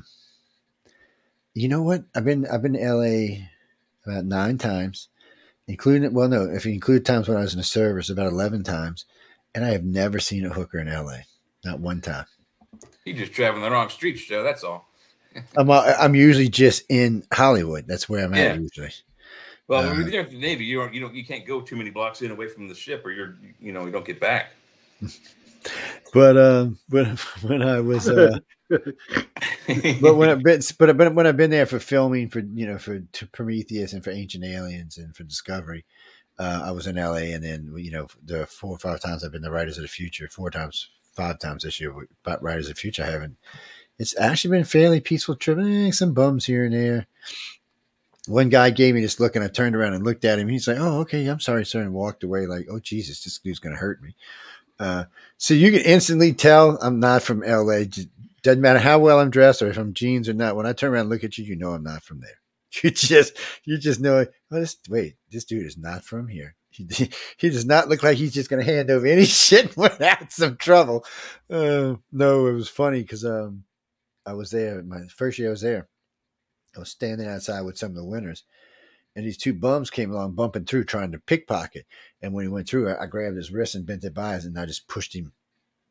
[1.53, 2.05] you know what?
[2.15, 3.45] I've been I've been to LA
[4.05, 5.09] about nine times,
[5.67, 8.63] including well, no, if you include times when I was in the service, about eleven
[8.63, 9.05] times,
[9.55, 11.19] and I have never seen a hooker in LA,
[11.65, 12.25] not one time.
[13.05, 14.43] You're just traveling the wrong streets, Joe.
[14.43, 14.87] That's all.
[15.57, 17.85] I'm uh, I'm usually just in Hollywood.
[17.87, 18.55] That's where I'm at Yeah.
[18.55, 18.91] usually.
[19.67, 21.77] Well, Uh, when you're at the Navy, you don't, you don't, you can't go too
[21.77, 24.51] many blocks in away from the ship, or you're, you know, you don't get back.
[26.13, 28.37] But uh, when when I was uh,
[30.01, 32.99] but when I've been but when I've been there for filming for you know for
[32.99, 35.85] to Prometheus and for Ancient Aliens and for Discovery,
[36.39, 39.31] uh, I was in LA and then you know the four or five times I've
[39.31, 42.75] been the Writers of the Future, four times, five times this year, but Writers of
[42.75, 43.37] the Future I haven't.
[43.99, 45.59] It's actually been fairly peaceful trip.
[45.59, 47.07] Eh, some bums here and there.
[48.27, 50.47] One guy gave me this look, and I turned around and looked at him.
[50.47, 52.45] He's like, "Oh, okay, I'm sorry, sir," and walked away.
[52.47, 54.15] Like, "Oh, Jesus, this dude's gonna hurt me."
[54.79, 55.05] Uh,
[55.37, 57.83] so you can instantly tell I'm not from LA.
[58.41, 60.55] Doesn't matter how well I'm dressed or if I'm jeans or not.
[60.55, 62.40] When I turn around and look at you, you know I'm not from there.
[62.83, 64.25] You just you just know.
[64.51, 66.55] Oh, this wait, this dude is not from here.
[66.69, 66.87] He,
[67.37, 70.55] he does not look like he's just going to hand over any shit without some
[70.57, 71.05] trouble.
[71.49, 73.65] Uh, no, it was funny because um,
[74.25, 75.87] I was there my first year I was there.
[76.75, 78.45] I was standing outside with some of the winners,
[79.15, 81.85] and these two bums came along bumping through trying to pickpocket.
[82.21, 84.45] And when he went through, I, I grabbed his wrist and bent it by his,
[84.45, 85.33] and I just pushed him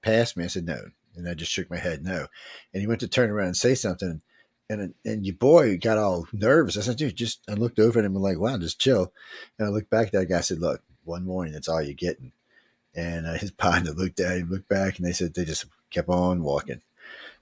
[0.01, 0.45] past me.
[0.45, 0.81] I said no,
[1.15, 2.27] and I just shook my head no.
[2.73, 4.23] And he went to turn around and say something,
[4.71, 6.79] and and your boy got all nervous.
[6.79, 9.13] I said, dude, just I looked over at him and like, wow, just chill.
[9.59, 10.39] And I looked back at that guy.
[10.39, 12.33] I said, look, one morning, that's all you're getting.
[12.95, 16.09] And uh, his partner looked at him, looked back, and they said they just kept
[16.09, 16.83] on walking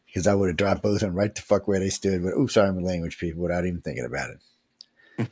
[0.07, 2.25] because I would have dropped both of them right the fuck where they stood.
[2.25, 5.29] But oops, sorry, I'm a language people without even thinking about it.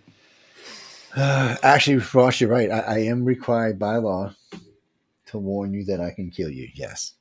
[1.17, 2.71] Uh, actually, Ross, you're right.
[2.71, 4.35] I, I am required by law
[5.27, 6.69] to warn you that I can kill you.
[6.75, 7.15] Yes.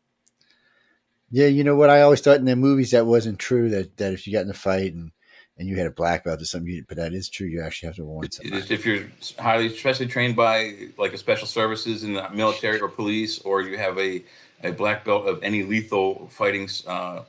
[1.31, 1.89] Yeah, you know what?
[1.89, 3.69] I always thought in the movies that wasn't true.
[3.69, 5.11] That that if you got in a fight and
[5.57, 7.47] and you had a black belt or something, you, but that is true.
[7.47, 8.73] You actually have to warn It's- somebody.
[8.73, 9.05] if you're
[9.39, 13.77] highly especially trained by like a special services in the military or police, or you
[13.77, 14.23] have a,
[14.63, 17.21] a black belt of any lethal fighting uh,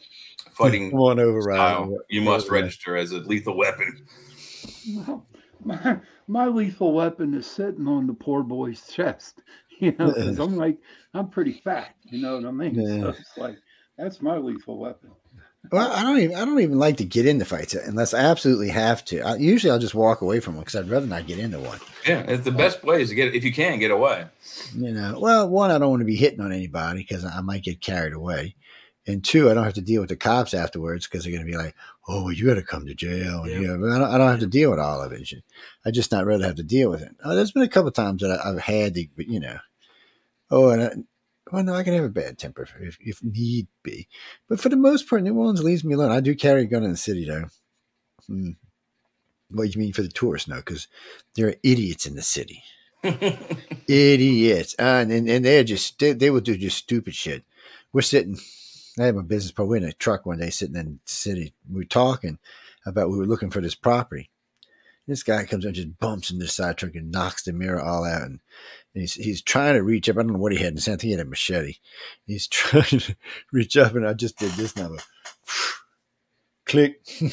[0.51, 2.63] fighting Come on over, style, you must Right.
[2.63, 4.05] register as a lethal weapon.
[4.95, 5.27] Well,
[5.65, 9.41] my, my lethal weapon is sitting on the poor boy's chest.
[9.79, 10.79] You know, 'cause I'm like,
[11.15, 11.95] I'm pretty fat.
[12.05, 12.75] You know what I mean?
[12.75, 13.01] Yeah.
[13.03, 13.57] So it's like,
[13.99, 15.11] that's my lethal weapon.
[15.71, 18.69] Well, I don't even I don't even like to get into fights unless I absolutely
[18.69, 19.21] have to.
[19.23, 21.81] I, usually, I'll just walk away from one because I'd rather not get into one.
[22.07, 24.27] Yeah, it's the best way is to get if you can get away.
[24.75, 27.65] You know, well, one, I don't want to be hitting on anybody because I might
[27.65, 28.55] get carried away,
[29.07, 31.51] and two, I don't have to deal with the cops afterwards because they're going to
[31.51, 31.75] be like,
[32.07, 33.59] "Oh, well, you got to come to jail." Yeah.
[33.59, 35.29] you know, I, don't, I don't have to deal with all of it.
[35.85, 37.17] I just not rather have to deal with it.
[37.23, 39.59] Uh, there's been a couple times that I, I've had to, but you know,
[40.51, 40.91] oh, and I,
[41.53, 44.09] well, no, I can have a bad temper if, if need be,
[44.49, 46.13] but for the most part, New Orleans leaves me alone.
[46.13, 47.47] I do carry a gun in the city, though.
[48.27, 48.51] Hmm.
[49.51, 50.49] What do you mean for the tourists?
[50.49, 50.89] No, because
[51.37, 52.65] there are idiots in the city
[53.89, 57.45] idiots, and and, and they're just they, they will do just stupid shit.
[57.93, 58.39] We're sitting.
[58.99, 59.71] I had my business partner.
[59.71, 61.55] We're in a truck one day, sitting in the city.
[61.71, 62.39] We were talking
[62.85, 64.31] about we were looking for this property.
[65.07, 68.05] This guy comes and just bumps into the side truck and knocks the mirror all
[68.05, 68.41] out, and
[68.97, 70.17] he's he's trying to reach up.
[70.17, 71.01] I don't know what he had in his hand.
[71.03, 71.77] I he had a machete.
[72.27, 73.17] He's trying to
[73.53, 74.91] reach up, and I just did this now.
[76.67, 77.01] Click.
[77.21, 77.31] and,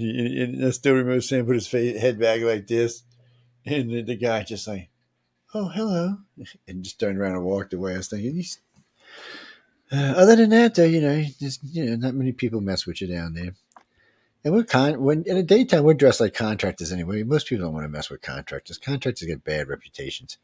[0.00, 3.02] he, and I still remember Sam put his face, head back like this.
[3.66, 4.90] And the, the guy just like,
[5.54, 6.18] oh, hello.
[6.68, 7.94] And just turned around and walked away.
[7.94, 8.60] I was thinking, he's,
[9.90, 13.00] uh, other than that, though, you know, just, you know, not many people mess with
[13.00, 13.54] you down there.
[14.44, 17.22] And we're con when in the daytime we're dressed like contractors anyway.
[17.22, 18.78] Most people don't want to mess with contractors.
[18.78, 20.38] Contractors get bad reputations.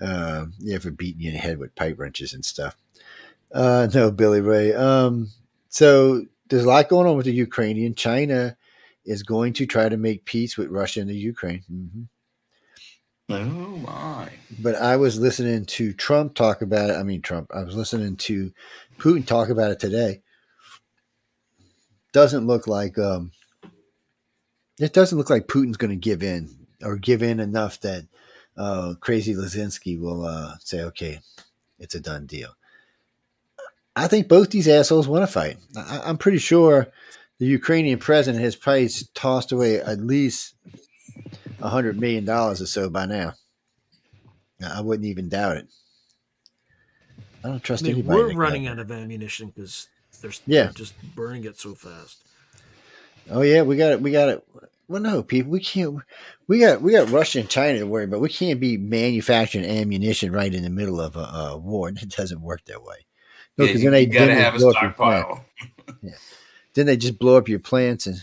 [0.00, 2.76] Um, yeah, for beating you in the head with pipe wrenches and stuff.
[3.52, 4.72] Uh, no, Billy Ray.
[4.72, 5.28] Um,
[5.68, 7.94] so there's a lot going on with the Ukrainian.
[7.94, 8.56] China
[9.04, 11.62] is going to try to make peace with Russia and the Ukraine.
[11.68, 12.02] hmm
[13.30, 14.28] oh my!
[14.58, 16.96] but I was listening to Trump talk about it.
[16.96, 17.50] I mean, Trump.
[17.54, 18.52] I was listening to
[18.98, 20.22] Putin talk about it today.
[22.12, 23.30] Doesn't look like um,
[24.80, 28.06] it doesn't look like Putin's going to give in or give in enough that
[28.56, 31.20] uh, crazy Lazinski will uh, say, "Okay,
[31.78, 32.50] it's a done deal."
[33.96, 35.58] I think both these assholes want to fight.
[35.76, 36.88] I, I'm pretty sure
[37.38, 40.54] the Ukrainian president has probably tossed away at least
[41.60, 43.34] a hundred million dollars or so by now.
[44.64, 45.68] I wouldn't even doubt it.
[47.42, 48.22] I don't I trust mean, anybody.
[48.22, 49.88] we're running out of ammunition because
[50.20, 50.64] they're, Yeah.
[50.64, 52.22] they're just burning it so fast.
[53.30, 54.02] Oh yeah, we got it.
[54.02, 54.46] We got it.
[54.90, 55.98] Well, no, people, we can't.
[56.48, 58.20] We got we got Russia and China to worry about.
[58.20, 61.90] We can't be manufacturing ammunition right in the middle of a, a war.
[61.90, 62.96] It doesn't work that way.
[63.56, 65.26] No, because you, then they gotta have a blow up your plant.
[65.26, 66.12] stockpile.
[66.74, 68.16] Then they just blow up your plants and.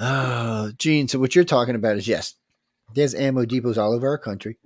[0.00, 1.06] Oh, Gene.
[1.06, 2.34] So what you're talking about is yes,
[2.94, 4.58] there's ammo depots all over our country.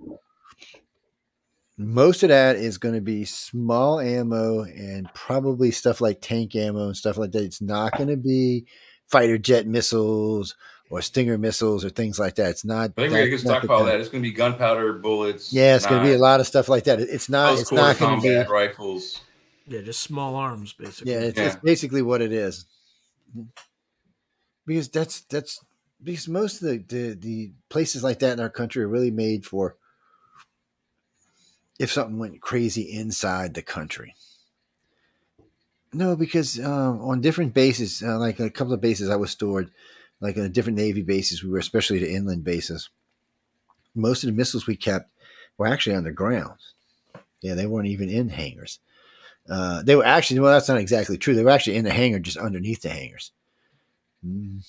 [1.77, 6.87] Most of that is going to be small ammo and probably stuff like tank ammo
[6.87, 7.43] and stuff like that.
[7.43, 8.65] It's not going to be
[9.11, 10.55] fighter jet missiles
[10.89, 12.49] or Stinger missiles or things like that.
[12.49, 12.91] It's not.
[12.97, 13.99] I think we got a good that's not stockpile that.
[13.99, 15.53] It's going to be gunpowder, bullets.
[15.53, 16.99] Yeah, it's going to be a lot of stuff like that.
[16.99, 17.47] It's not.
[17.49, 18.51] close It's quarter not going to be.
[18.51, 19.21] rifles.
[19.67, 21.13] Yeah, just small arms, basically.
[21.13, 21.45] Yeah, it's, Yeah.
[21.47, 22.65] it's basically what it is.
[24.65, 25.63] Because that's that's
[26.03, 29.45] because most of the, the the places like that in our country are really made
[29.45, 29.77] for
[31.79, 34.13] if something went crazy inside the country.
[35.93, 39.71] No, because um, on different bases, uh, like a couple of bases I was stored,
[40.21, 42.89] like on a different Navy bases, we were especially the inland bases.
[43.93, 45.11] Most of the missiles we kept
[45.57, 46.59] were actually underground.
[47.41, 48.79] Yeah, they weren't even in hangars.
[49.49, 51.33] Uh, they were actually well, that's not exactly true.
[51.33, 53.31] They were actually in the hangar, just underneath the hangars.
[54.25, 54.61] Mm.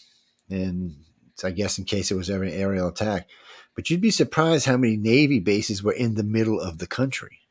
[0.50, 0.96] And
[1.44, 3.28] I guess in case it was ever an aerial attack,
[3.74, 7.41] but you'd be surprised how many Navy bases were in the middle of the country.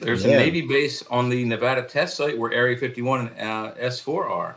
[0.00, 0.32] There's Yeah.
[0.32, 4.56] a Navy base on the Nevada test site where Area 51 and uh, S4 are.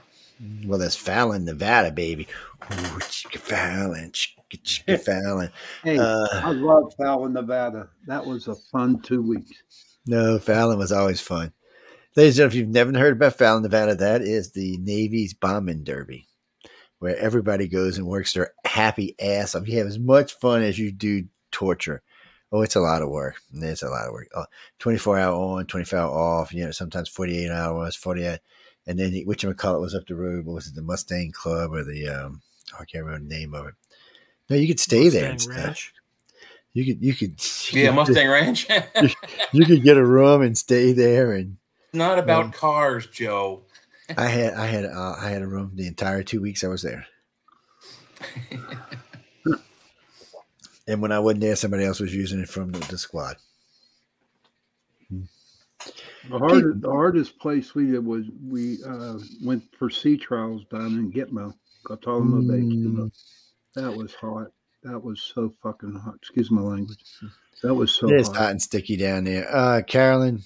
[0.66, 2.28] Well, that's Fallon, Nevada, baby.
[2.72, 5.50] Ooh, chicka Fallon, chicka, chicka Fallon.
[5.84, 7.90] Hey, Uh, I love Fallon, Nevada.
[8.08, 9.52] That was a fun two weeks.
[10.06, 11.52] No, Fallon was always fun.
[12.16, 15.84] Ladies and gentlemen, if you've never heard about Fallon, Nevada, that is the Navy's bombing
[15.84, 16.28] derby,
[17.00, 19.68] where everybody goes and works their happy ass off.
[19.68, 22.02] You have as much fun as you do torture.
[22.52, 23.36] Oh, it's a lot of work.
[23.54, 24.28] It's a lot of work.
[24.36, 24.46] Oh,
[24.80, 28.40] 24 hour on, 24 hour off, you know, sometimes 48 hours, 48.
[28.88, 30.46] And then the, whatchamacallit was up the road.
[30.46, 32.42] What was it, the Mustang Club or the, um,
[32.74, 33.74] oh, I can't remember the name of it.
[34.50, 35.66] No, you could stay there and Mustang stuff.
[35.66, 35.94] Ranch.
[36.74, 37.40] You could, you could,
[37.72, 38.68] you Yeah, could- Mustang Ranch.
[39.52, 41.58] You could get a room and stay there and
[41.94, 42.52] Not about Yeah.
[42.52, 43.64] cars, Joe.
[44.18, 46.82] I had I had uh, I had a room the entire two weeks I was
[46.82, 47.06] there.
[50.90, 53.38] and when I wasn't there, somebody else was using it from the, the squad.
[56.30, 60.88] The hardest, the hardest place we did was we uh, went for sea trials down
[60.88, 61.54] in Gitmo,
[61.86, 62.62] Guantanamo Bay.
[62.62, 63.12] Mm.
[63.76, 64.48] That was hot.
[64.84, 66.16] That was so fucking hot.
[66.16, 67.00] Excuse my language.
[67.64, 68.38] That was so It's hot.
[68.38, 69.48] hot and sticky down there.
[69.54, 70.42] Uh, Carolyn,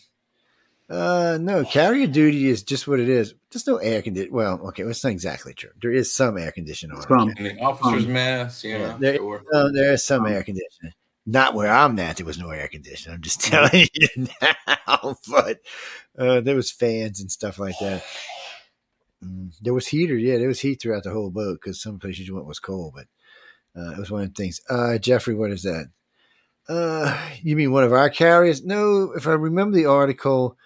[0.90, 3.34] Uh, no, carrier duty is just what it is.
[3.52, 4.34] There's no air condition.
[4.34, 5.70] Well, okay, well, it's not exactly true.
[5.82, 7.04] There is some air conditioning on.
[7.04, 7.30] Some.
[7.30, 7.38] it.
[7.38, 8.86] And the officer's Um, mess, you know.
[8.88, 9.44] Yeah, there- sure.
[9.52, 10.94] No, there is some Um, air conditioning.
[11.26, 12.18] Not where I'm at.
[12.18, 13.16] There was no air conditioning.
[13.16, 15.18] I'm just telling you now.
[15.30, 15.60] But
[16.18, 18.04] uh, there was fans and stuff like that.
[19.24, 20.16] Mm, there was heater.
[20.16, 22.94] Yeah, there was heat throughout the whole boat because some places you went was cold.
[22.96, 23.08] But
[23.82, 24.60] uh, it was one of the things.
[24.70, 25.88] Uh, Jeffrey, what is that?
[26.68, 28.64] Uh, you mean one of our carriers?
[28.64, 30.58] No, if I remember the article,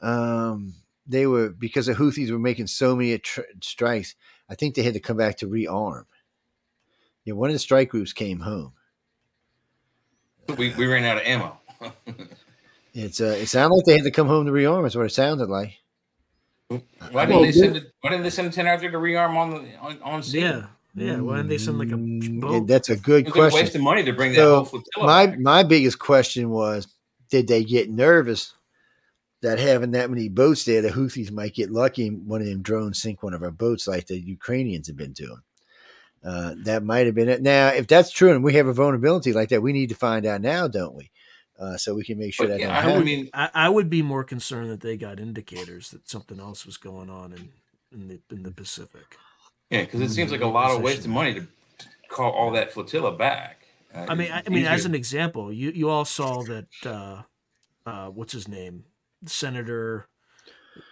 [0.00, 0.74] um,
[1.06, 4.14] they were because the Houthis were making so many tr- strikes.
[4.48, 6.04] I think they had to come back to rearm.
[7.24, 8.72] Yeah, one of the strike groups came home.
[10.56, 11.58] We, we ran out of ammo.
[12.94, 14.84] It's uh, it sounded like they had to come home to rearm.
[14.86, 15.74] Is what it sounded like.
[17.12, 18.98] Why didn't they they- send it, Why didn't they send a ten out there to
[18.98, 20.42] rearm on the on, on scene?
[20.42, 21.20] Yeah, yeah.
[21.20, 22.66] Why didn't they send like a Mm, boat?
[22.66, 23.60] That's a good It was question.
[23.64, 25.06] waste of money to bring that So, whole flotilla.
[25.06, 25.38] My back.
[25.38, 26.88] my biggest question was,
[27.30, 28.54] did they get nervous
[29.42, 32.62] that having that many boats there, the Houthis might get lucky and one of them
[32.62, 35.40] drones sink one of our boats like the Ukrainians have been doing.
[36.24, 37.40] Uh, that might have been it.
[37.40, 40.26] Now, if that's true and we have a vulnerability like that, we need to find
[40.26, 41.10] out now, don't we?
[41.58, 43.90] Uh, so we can make sure But, that yeah, don't I mean, I, I would
[43.90, 47.48] be more concerned that they got indicators that something else was going on in
[47.92, 49.16] in the in the Pacific.
[49.70, 51.14] yeah, because it seems like a lot of waste of position.
[51.14, 51.46] money to
[52.08, 53.64] call all that flotilla back.
[53.94, 57.22] Uh, I mean, I, I mean, as an example, you you all saw that uh,
[57.86, 58.84] uh, what's his name,
[59.26, 60.06] Senator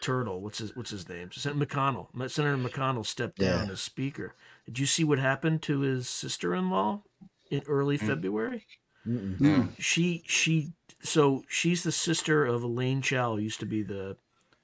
[0.00, 0.40] Turtle.
[0.40, 1.30] What's his what's his name?
[1.32, 2.08] Senator McConnell.
[2.30, 3.72] Senator McConnell stepped down Yeah.
[3.72, 4.34] as Speaker.
[4.66, 7.02] Did you see what happened to his sister-in-law
[7.50, 8.06] in early Mm.
[8.06, 8.66] February?
[9.06, 9.70] Mm-mm.
[9.80, 10.72] She she
[11.02, 14.16] so she's the sister of Elaine Chao, who used to be the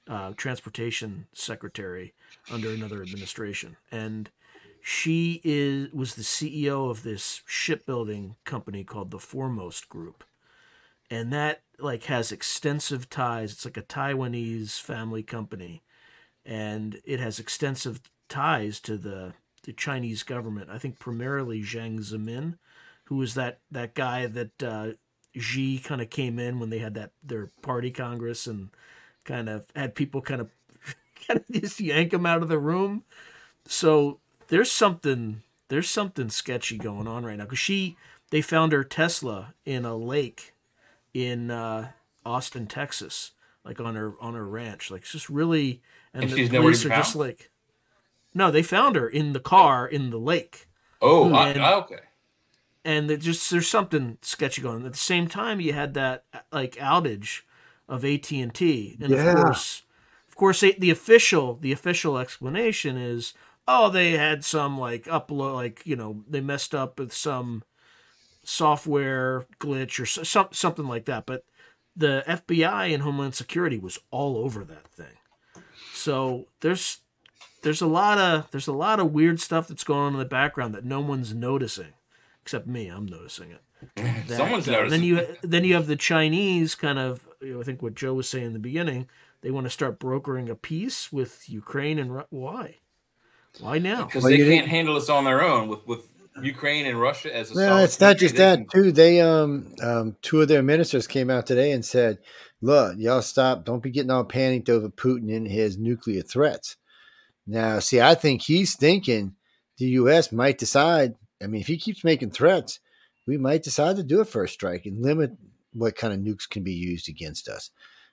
[0.07, 2.13] uh, transportation secretary
[2.51, 4.29] under another administration, and
[4.81, 10.25] she is was the CEO of this shipbuilding company called the Foremost Group,
[11.09, 13.51] and that like has extensive ties.
[13.51, 15.81] It's like a Taiwanese family company,
[16.45, 20.69] and it has extensive ties to the the Chinese government.
[20.69, 22.57] I think primarily Jiang Zemin,
[23.05, 24.91] who was that that guy that uh,
[25.35, 28.69] Xi kind of came in when they had that their party congress and
[29.23, 30.49] kind of had people kind of
[31.27, 33.03] kind of just yank him out of the room.
[33.65, 37.97] So there's something there's something sketchy going on right now because she
[38.31, 40.52] they found her Tesla in a lake
[41.13, 41.89] in uh,
[42.25, 43.31] Austin, Texas,
[43.63, 44.91] like on her on her ranch.
[44.91, 45.81] Like it's just really
[46.13, 47.49] and, And the she's police be are just like
[48.33, 50.67] no, they found her in the car in the lake
[51.01, 51.99] oh, I, and- okay.
[52.83, 54.77] and there just there's something sketchy going.
[54.77, 54.85] on.
[54.85, 57.41] At the same time, you had that like outage
[57.87, 59.83] of AT and T, and of course,
[60.27, 63.33] of course, the official the official explanation is,
[63.67, 67.63] oh, they had some like upload, like you know, they messed up with some
[68.43, 71.25] software glitch or so, some, something like that.
[71.25, 71.43] But
[71.95, 75.17] the FBI and Homeland Security was all over that thing.
[75.93, 76.99] So there's
[77.61, 80.25] there's a lot of there's a lot of weird stuff that's going on in the
[80.25, 81.93] background that no one's noticing
[82.41, 82.87] except me.
[82.87, 83.61] I'm noticing it.
[84.27, 84.89] That, Someone's noticing.
[84.91, 87.27] Then you then you have the Chinese kind of.
[87.41, 89.07] You know, I think what Joe was saying in the beginning.
[89.41, 92.77] They want to start brokering a peace with Ukraine and Ru- why?
[93.59, 94.05] Why now?
[94.05, 96.07] because Well, they can't didn't- handle this on their own with with
[96.41, 97.55] Ukraine and Russia as a.
[97.55, 98.91] No, it's not just that can- too.
[98.91, 102.19] They um um two of their ministers came out today and said,
[102.61, 103.65] "Look, y'all stop.
[103.65, 106.77] Don't be getting all panicked over Putin and his nuclear threats."
[107.45, 109.35] Now, see, I think he's thinking
[109.77, 110.31] the U.S.
[110.31, 111.15] might decide.
[111.41, 112.79] I mean, if he keeps making threats,
[113.27, 115.31] we might decide to do a first strike and limit
[115.73, 117.69] what kind of nukes can be used against us,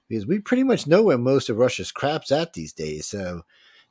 [0.09, 3.07] because we pretty much know where most of Russia's crap's at these days.
[3.07, 3.43] So,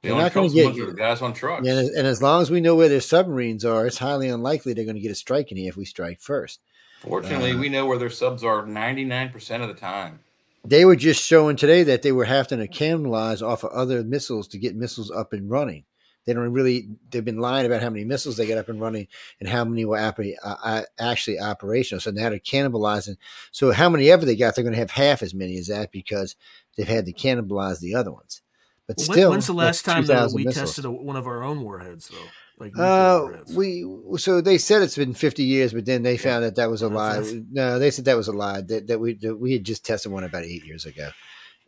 [0.01, 0.83] The They're not get ones you.
[0.83, 1.67] are the guys on trucks.
[1.67, 4.85] and, and as long as we know where their submarines are, it's highly unlikely they're
[4.85, 6.61] going to get a strike in here if we strike first.
[7.01, 10.19] Fortunately, Uh, we know where their subs are 99% of the time.
[10.65, 14.47] they were just showing today that they were having to cannibalize off of other missiles
[14.49, 15.83] to get missiles up and running.
[16.25, 16.89] They don't really.
[17.09, 19.07] They've been lying about how many missiles they got up and running
[19.39, 22.01] and how many were oper- uh, uh, actually operational.
[22.01, 23.15] So now they're cannibalizing.
[23.51, 25.91] So how many ever they got, they're going to have half as many as that
[25.91, 26.35] because
[26.77, 28.41] they've had to cannibalize the other ones.
[28.89, 30.65] But Well, still, when's the last time though, 2,000 we missiles.
[30.69, 32.17] tested a, one of our own warheads though?
[32.65, 33.53] Like Uh, warheads?
[33.55, 33.85] we
[34.17, 36.87] so they said it's been 50 years, but then they found that that was a
[36.89, 37.23] lie.
[37.51, 38.61] No, they said that was a lie.
[38.61, 41.11] That, that we that we had just tested one about eight years ago,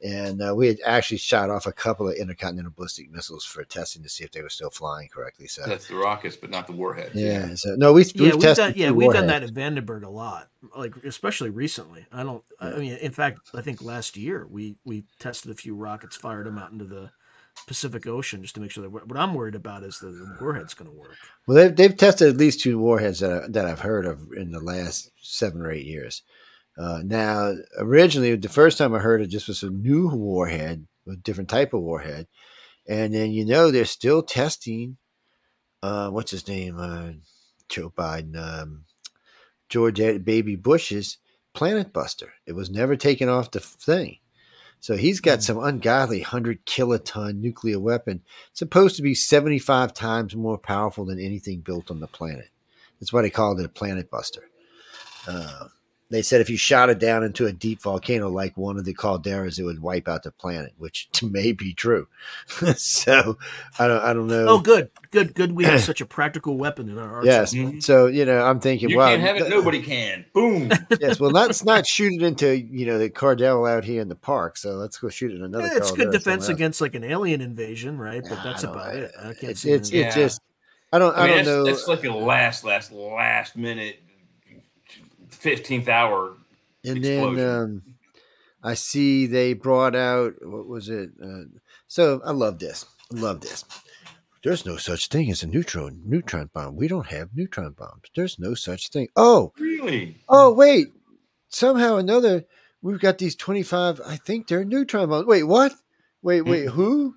[0.03, 4.01] and uh, we had actually shot off a couple of intercontinental ballistic missiles for testing
[4.03, 5.47] to see if they were still flying correctly.
[5.47, 7.15] So That's the rockets, but not the warheads.
[7.15, 8.73] yeah, so no, we yeah, we've, we've tested done.
[8.75, 10.49] Yeah, two we've done that at Vandenberg a lot.
[10.75, 12.05] Like especially recently.
[12.11, 12.43] I don't.
[12.59, 16.47] I mean, in fact, I think last year we we tested a few rockets, fired
[16.47, 17.11] them out into the
[17.67, 20.37] Pacific Ocean just to make sure that what what I'm worried about is that the
[20.39, 21.17] warhead's going to work.
[21.47, 24.51] Well, they've, they've tested at least two warheads that, I, that I've heard of in
[24.51, 26.23] the last seven or eight years.
[26.77, 31.15] Uh, now, originally, the first time I heard it, just was a new warhead, a
[31.15, 32.27] different type of warhead,
[32.87, 34.97] and then you know they're still testing.
[35.83, 36.77] Uh, what's his name?
[36.79, 37.11] Uh,
[37.69, 38.85] Joe Biden, um,
[39.69, 41.17] George Baby Bush's
[41.53, 42.33] Planet Buster.
[42.45, 44.17] It was never taken off the thing.
[44.79, 50.57] So he's got some ungodly 100 kiloton nuclear weapon, supposed to be 75 times more
[50.57, 52.49] powerful than anything built on the planet.
[52.99, 54.49] That's why they called it a planet buster.
[55.27, 55.67] Uh,
[56.11, 58.93] they said if you shot it down into a deep volcano like one of the
[58.93, 62.07] calderas, it would wipe out the planet, which may be true.
[62.75, 63.37] so
[63.79, 64.45] I don't, I don't know.
[64.47, 65.53] Oh, good, good, good.
[65.53, 67.25] We have such a practical weapon in our arsenal.
[67.25, 67.53] Yes.
[67.53, 67.81] Mhm.
[67.81, 69.49] So you know, I'm thinking, You well, can't have it.
[69.49, 70.25] Nobody can.
[70.33, 70.71] Boom.
[70.99, 71.19] yes.
[71.19, 74.57] Well, let's not shoot it into you know the Cardell out here in the park.
[74.57, 75.67] So let's go shoot it in another.
[75.67, 78.21] Yeah, it's good defense against like an alien invasion, right?
[78.21, 79.11] But Yeah, that's I don't- about it.
[79.17, 79.71] I can't It's see.
[79.71, 80.13] it's, it's Yeah.
[80.23, 80.41] just
[80.93, 81.63] I don't I, I mean, don't that's, know.
[81.65, 84.01] that's like a last, last, last minute,
[85.41, 86.35] fifteenth hour.
[86.85, 87.81] and then um,
[88.63, 91.09] I see they brought out what was it?
[91.21, 91.43] Uh,
[91.87, 92.85] so I love this.
[93.13, 93.65] I love this.
[94.43, 96.75] There's no such thing as a neutron neutron bomb.
[96.75, 98.03] We don't have neutron bombs.
[98.15, 99.07] There's no such thing.
[99.15, 100.17] Oh, Really?
[100.29, 100.87] oh, wait.
[101.49, 102.45] Somehow or another,
[102.81, 103.99] we've got these 25.
[104.05, 105.27] I think they're neutron bombs.
[105.27, 105.73] Wait, what?
[106.23, 107.15] Wait, wait, who?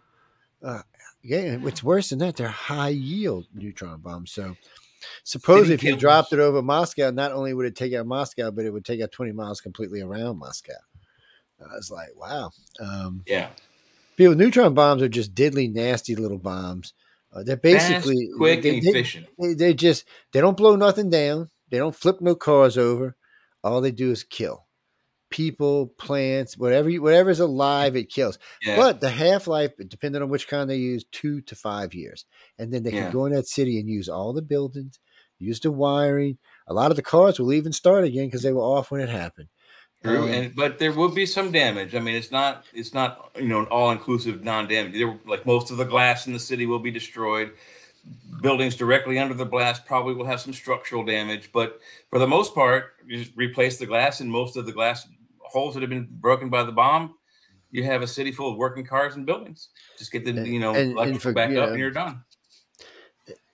[0.63, 0.83] Uh,
[1.23, 2.37] yeah, what's worse than that?
[2.37, 4.33] They're high yield neutron bombs.
[4.33, 4.57] So,
[5.25, 8.65] suppose if you dropped it over Moscow, not only would it take out Moscow, but
[8.65, 10.73] it would take out 20 miles completely around Moscow.
[11.61, 12.51] I was like, wow.
[12.81, 13.51] Um, Yeah.
[14.17, 16.93] people, neutron bombs are just diddly, nasty little bombs.
[17.33, 19.27] Uh, they're basically Fast, quick, they, and they- efficient.
[19.39, 21.51] they, they just they don't blow nothing down.
[21.71, 23.17] They don't flip no cars over.
[23.65, 24.64] All they do is kill
[25.35, 28.39] people, plants, whatever whatever's alive, it kills.
[28.63, 28.77] Yeah.
[28.77, 32.25] But the half life, depending on which kind they use, two to five years,
[32.57, 33.05] and then they Yeah.
[33.05, 35.01] can go in that city and use all the buildings,
[35.41, 36.39] use the wiring.
[36.69, 39.09] A lot of the cars will even start again because they were off when it
[39.09, 39.49] happened.
[40.05, 41.97] True, Um, and but there will be some damage.
[41.97, 44.93] I mean, it's not it's not you know an all inclusive non damage.
[44.93, 47.51] There, like most of the glass in the city will be destroyed.
[48.43, 51.81] Buildings directly under the blast probably will have some structural damage, but
[52.11, 55.09] for the most part, you just replace the glass and most of the glass
[55.45, 57.15] holes that have been broken by the bomb.
[57.71, 59.69] You have a city full of working cars and buildings.
[59.99, 61.91] Just get the And- you know and- and for- back you up know, and you're
[61.91, 62.23] done.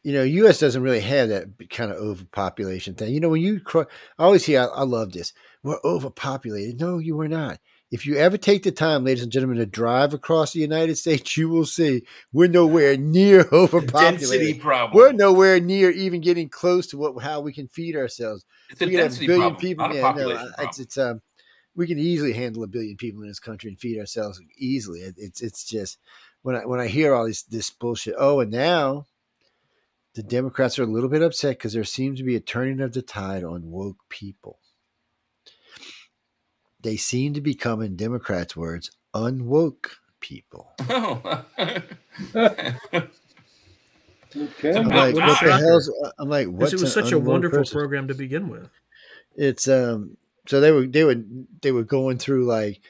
[0.03, 0.59] you know, U.S.
[0.59, 3.13] doesn't really have that kind of overpopulation thing.
[3.13, 3.87] You know, when you, cro-
[4.19, 5.33] I always hear, I, I love this.
[5.63, 6.81] We're overpopulated.
[6.81, 7.61] No, you are not.
[7.91, 11.37] If you ever take the time, ladies and gentlemen, to drive across the United States,
[11.37, 13.45] you will see we're nowhere near
[13.89, 14.97] Density problem.
[14.97, 18.45] We're nowhere near even getting close to what how we can feed ourselves.
[18.71, 19.89] it's a we have a density billion problem, people.
[19.89, 21.21] not Yeah, no, it's it's um,
[21.81, 25.01] we can easily handle a billion people in this country and feed ourselves easily.
[25.01, 25.99] It, it's it's just
[26.43, 28.15] when I when I hear all this this bullshit.
[28.19, 29.07] Oh, and now
[30.15, 32.93] the Democrats are a little bit upset because there seems to be a turning of
[32.93, 34.59] the tide on woke people.
[36.83, 40.73] They seem to become, in Democrats' words, unwoke people.
[40.93, 41.45] Oh.
[44.37, 44.77] Okay.
[44.77, 45.51] I'm like, what what the shocker.
[45.51, 45.91] hell's?
[46.19, 47.79] I'm like, Because what's it was such a wonderful person?
[47.79, 48.69] program to begin with.
[49.35, 50.17] it's um
[50.47, 51.17] so they were they were
[51.63, 52.81] they were going through like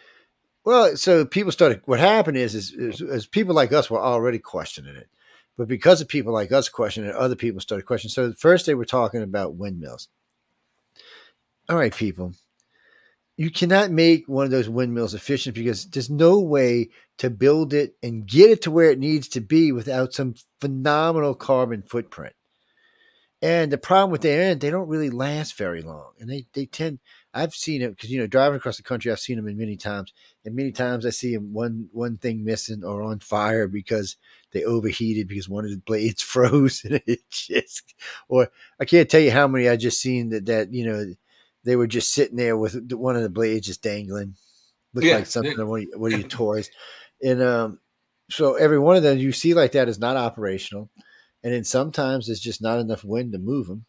[0.65, 4.39] well so people started what happened is is, is, is people like us were already
[4.39, 5.09] questioning it.
[5.57, 8.11] But because of people like us questioning it other people started questioning.
[8.11, 10.09] So first they were talking about windmills.
[11.69, 12.33] All right people.
[13.37, 17.97] You cannot make one of those windmills efficient because there's no way to build it
[18.03, 22.35] and get it to where it needs to be without some phenomenal carbon footprint.
[23.43, 26.13] And the problem with their end, they don't really last very long.
[26.19, 26.99] And they, they tend,
[27.33, 29.77] I've seen it because, you know, driving across the country, I've seen them in many
[29.77, 30.13] times.
[30.45, 34.17] And many times I see them one, one thing missing or on fire because
[34.53, 37.95] they overheated because one of the blades froze and it just,
[38.29, 38.49] or
[38.81, 41.15] I can't tell you how many I just seen that, that, you know,
[41.65, 44.35] they were just sitting there with one of the blades just dangling.
[44.95, 46.71] Looked Yeah, like something on one of, your- one of your toys.
[47.23, 47.81] And, um,
[48.29, 50.89] so every one of them you see like that is not operational
[51.43, 53.85] and then sometimes there's just not enough wind to move them.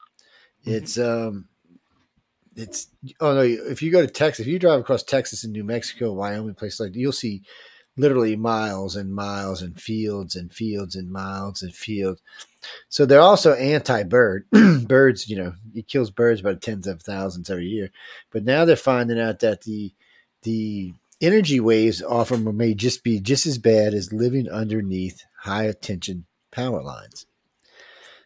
[0.66, 1.50] It's um,
[2.56, 2.88] it's
[3.20, 6.14] oh no, if you go to Texas, if you drive across Texas and New Mexico,
[6.14, 7.44] Wyoming, places like you'll see
[7.98, 12.22] literally miles and miles and fields and fields and miles and fields.
[12.90, 14.48] So they're also anti-bird.
[14.88, 17.90] birds, you know, it kills birds by tens of thousands every year.
[18.32, 19.94] But now they're finding out that the
[20.44, 25.72] the energy waves off them may just be just as bad as living underneath high
[25.72, 27.26] tension power lines.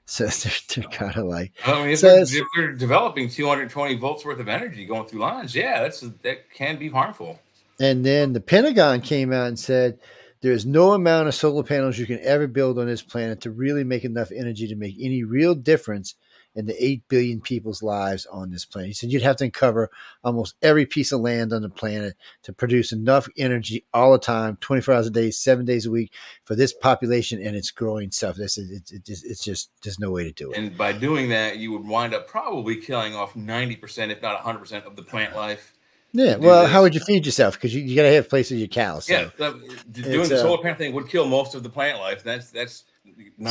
[0.06, 0.60] So they're, oh.
[0.76, 4.40] they're kind of like, I mean, if, So they're, if they're developing 220 volts worth
[4.40, 7.40] of energy going through lines, yeah, that's that can be harmful.
[7.80, 10.00] and then the Pentagon came out and said
[10.42, 13.84] there's no amount of solar panels you can ever build on this planet to really
[13.84, 16.16] make enough energy to make any real difference
[16.56, 18.88] and the 8 billion people's lives on this planet.
[18.88, 19.90] He said you'd have to cover
[20.24, 24.58] almost every piece of land on the planet to produce enough energy all the time,
[24.62, 26.12] 24 hours a day, seven days a week
[26.44, 28.36] for this population and its growing stuff.
[28.36, 30.58] This is, it's, it's, it's just, there's no way to do it.
[30.58, 34.86] And by doing that, you would wind up probably killing off 90%, if not 100%
[34.86, 35.74] of the plant life.
[36.16, 36.72] Yeah, well, this.
[36.72, 37.56] how would you feed yourself?
[37.56, 39.06] Because you, you got to have places your cows.
[39.06, 39.14] So.
[39.14, 42.24] Yeah, that- doing the uh, solar panel thing would kill most of the plant life.
[42.24, 42.86] That's that's.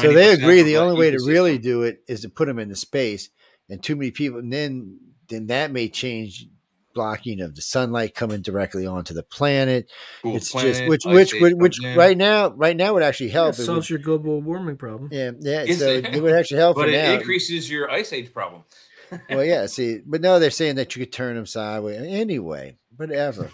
[0.01, 2.77] So they agree the only way to really do it is to put them into
[2.77, 3.29] space,
[3.69, 4.39] and too many people.
[4.41, 4.99] And then
[5.29, 6.47] then that may change
[6.95, 9.91] blocking of the sunlight coming directly onto the planet.
[10.23, 13.33] Cool it's planet, just which which which, which right now right now would actually Yeah,
[13.35, 13.51] help.
[13.59, 15.09] It solves would- your global warming problem.
[15.13, 15.63] yeah, yeah.
[15.63, 16.07] Is So it?
[16.07, 17.13] it would actually help but for it now.
[17.15, 18.63] increases your ice age problem.
[19.31, 19.67] well, yeah.
[19.67, 22.01] See, but no, they're saying that you could turn them sideways.
[22.01, 23.51] Anyway, whatever.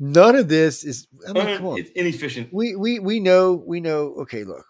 [0.00, 1.06] None of this is.
[1.28, 1.78] I mean, uh, come on.
[1.78, 2.52] It's inefficient.
[2.52, 4.64] we we we know we know okay look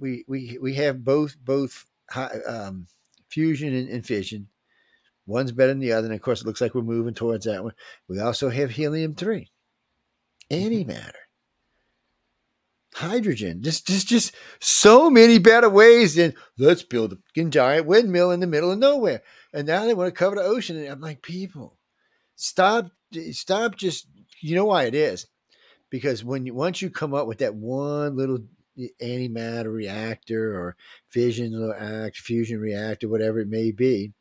[0.00, 2.86] we we we have both both high, um
[3.28, 4.48] fusion and, and fission.
[5.26, 7.62] One's better than the other and of course it looks like we're moving towards that
[7.62, 7.74] one.
[8.08, 9.48] We also have helium 3
[10.50, 11.12] antimatter
[12.94, 13.62] hydrogen.
[13.62, 18.46] Just just just so many better ways than let's build a giant windmill in the
[18.46, 19.22] middle of nowhere.
[19.52, 21.76] And now they want to cover the ocean and i'm like people
[22.36, 22.90] stop
[23.32, 24.06] stop just
[24.40, 25.26] you know why it is?
[25.90, 28.38] Because when you once you come up with that one little
[29.02, 30.76] antimatter reactor or
[31.08, 34.12] fission reactor, fusion reactor, whatever it may be,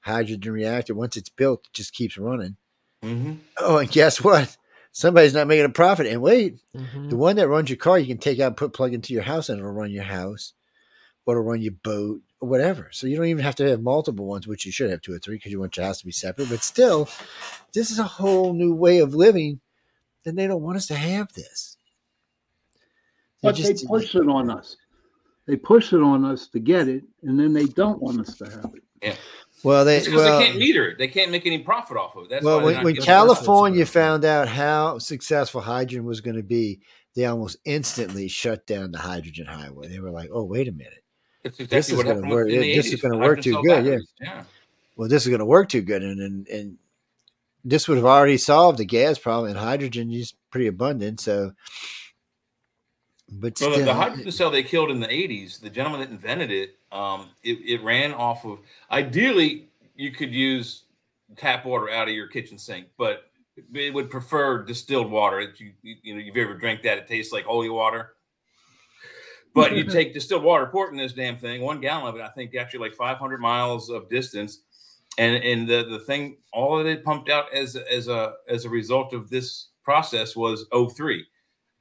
[0.00, 2.56] hydrogen reactor, once it's built, it just keeps running.
[3.02, 4.56] hmm Oh, and guess what?
[4.92, 6.06] Somebody's not making a profit.
[6.06, 7.08] And wait, Mhm.
[7.10, 9.22] the one that runs your car, you can take out and put plug into your
[9.22, 10.52] house, and it'll run your house,
[11.24, 12.90] or it'll run your boat, or whatever.
[12.92, 15.18] So you don't even have to have multiple ones, which you should have two or
[15.18, 16.48] three because you want your house to be separate.
[16.48, 17.08] But still,
[17.72, 19.60] this is a whole new way of living,
[20.26, 21.76] and they don't want us to have this.
[23.44, 24.76] They But they push it on us.
[25.46, 28.46] They push it on us to get it, and then they don't want us to
[28.46, 28.82] have it.
[29.02, 29.14] Yeah.
[29.62, 30.98] well, they because well, they can't meter it.
[30.98, 32.30] They can't make any profit off of it.
[32.30, 36.36] That's well, why when, when giving us- California found out how successful hydrogen was going
[36.36, 36.80] to be,
[37.14, 39.88] they almost instantly shut down the hydrogen highway.
[39.88, 41.04] They were like, "Oh, wait a minute.
[41.44, 43.98] It's this is gonna work- in the this is gonna work too good, yeah.
[44.20, 44.44] Yeah.
[44.96, 46.78] Well, this is going to work too good," and and, and
[47.64, 51.20] this would have already solved the gas problem, and hydrogen is pretty abundant.
[51.20, 51.52] So,
[53.30, 56.10] but So the, still, the hydrogen cell they killed in the 80s, the gentleman that
[56.10, 58.60] invented it, um, it, it ran off of
[58.90, 60.84] ideally you could use
[61.36, 63.30] tap water out of your kitchen sink, but
[63.72, 65.40] it would prefer distilled water.
[65.40, 68.14] If you you you know you've ever drank that, it tastes like holy water.
[69.54, 72.22] But you take distilled water, pour it in this damn thing, one gallon of it,
[72.22, 74.60] I think actually like 500 miles of distance,
[75.18, 78.70] and and the the thing, all that it pumped out as as a as a
[78.70, 81.20] result of this process was O3.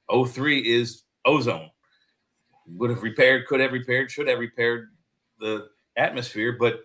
[0.09, 1.69] O3 is ozone.
[2.67, 4.89] Would have repaired, could have repaired, should have repaired
[5.39, 5.67] the
[5.97, 6.82] atmosphere, but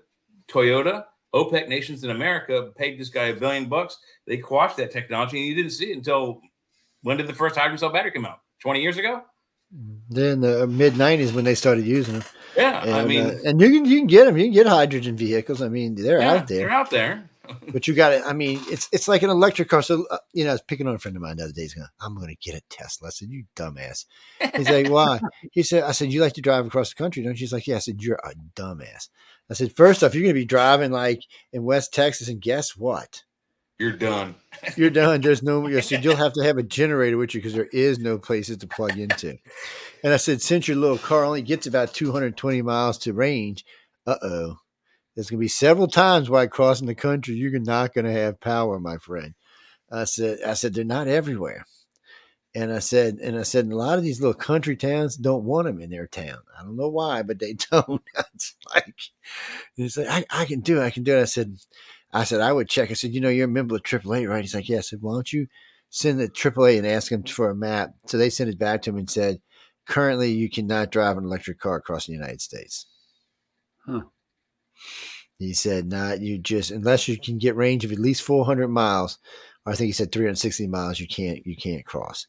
[0.49, 3.99] Toyota, OPEC nations in America paid this guy a billion bucks.
[4.27, 6.41] They quashed that technology, and you didn't see it until
[7.03, 8.41] when did the first hydrogen cell battery come out?
[8.61, 9.23] 20 years ago?
[10.09, 12.25] then the mid '90s when they started using them,
[12.57, 14.37] Yeah, and, I mean, uh, and you can you can get them.
[14.37, 15.61] You can get hydrogen vehicles.
[15.61, 16.59] I mean, they're yeah, out there.
[16.59, 17.28] They're out there.
[17.73, 18.23] But you got it.
[18.25, 19.83] I mean, it's it's like an electric car.
[19.83, 21.63] So, uh, you know, I was picking on a friend of mine the other day.
[21.63, 23.09] He's going, I'm going to get a Tesla.
[23.09, 24.07] I said, You dumbass.
[24.57, 25.21] He's like, Why?
[25.53, 27.41] He said, I said, You like to drive across the country, don't you?
[27.45, 27.77] He's like, Yeah.
[27.77, 29.09] I said, You're a dumbass.
[29.51, 31.23] I said, First off, you're going to be driving like
[31.53, 33.25] in West Texas, and guess what?
[33.79, 34.35] You're done.
[34.77, 35.21] You're done.
[35.21, 37.99] There's no, I said, You'll have to have a generator with you because there is
[37.99, 39.37] no places to plug into.
[40.03, 43.65] And I said, Since your little car only gets about 220 miles to range,
[44.07, 44.57] uh oh.
[45.19, 48.39] There's going to be several times while crossing the country you're not going to have
[48.39, 49.35] power, my friend.
[49.91, 51.67] I said, I said they're not everywhere,
[52.55, 55.67] and I said, and I said, a lot of these little country towns don't want
[55.67, 56.39] them in their town.
[56.57, 58.01] I don't know why, but they don't.
[58.33, 58.95] it's like,
[59.77, 60.85] it's like I, I can do it.
[60.85, 61.23] I can do it.
[61.23, 61.57] I said,
[62.13, 62.93] I said I would check.
[62.93, 64.43] I said, you know, you're a member of AAA, right?
[64.43, 64.79] He's like, yeah.
[64.79, 65.49] I said, why don't you
[65.91, 67.91] send the AAA and ask them for a map?
[68.07, 69.41] So they sent it back to him and said,
[69.85, 72.87] currently you cannot drive an electric car across the United States.
[73.85, 74.03] Huh.
[75.39, 79.19] He said, "Not you just unless you can get range of at least 400 miles,
[79.65, 80.99] or I think he said 360 miles.
[80.99, 82.27] You can't you can't cross.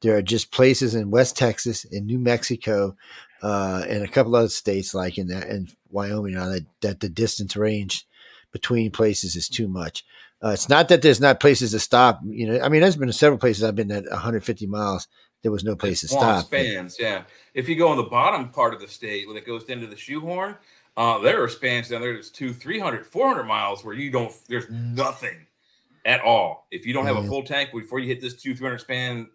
[0.00, 2.96] There are just places in West Texas, in New Mexico,
[3.42, 7.08] uh, and a couple other states like in that in Wyoming now that that the
[7.08, 8.06] distance range
[8.52, 10.04] between places is too much.
[10.42, 12.20] Uh, it's not that there's not places to stop.
[12.24, 15.08] You know, I mean, there's been several places I've been at 150 miles.
[15.42, 16.46] There was no place to stop.
[16.46, 17.22] spans, yeah.
[17.54, 19.96] If you go on the bottom part of the state when it goes into the
[19.96, 20.56] shoehorn,
[20.98, 24.68] uh, there are spans down there that's two, 300, 400 miles where you don't, there's
[24.68, 25.46] nothing
[26.04, 26.66] at all.
[26.72, 29.28] If you don't have a full tank before you hit this two, 300 span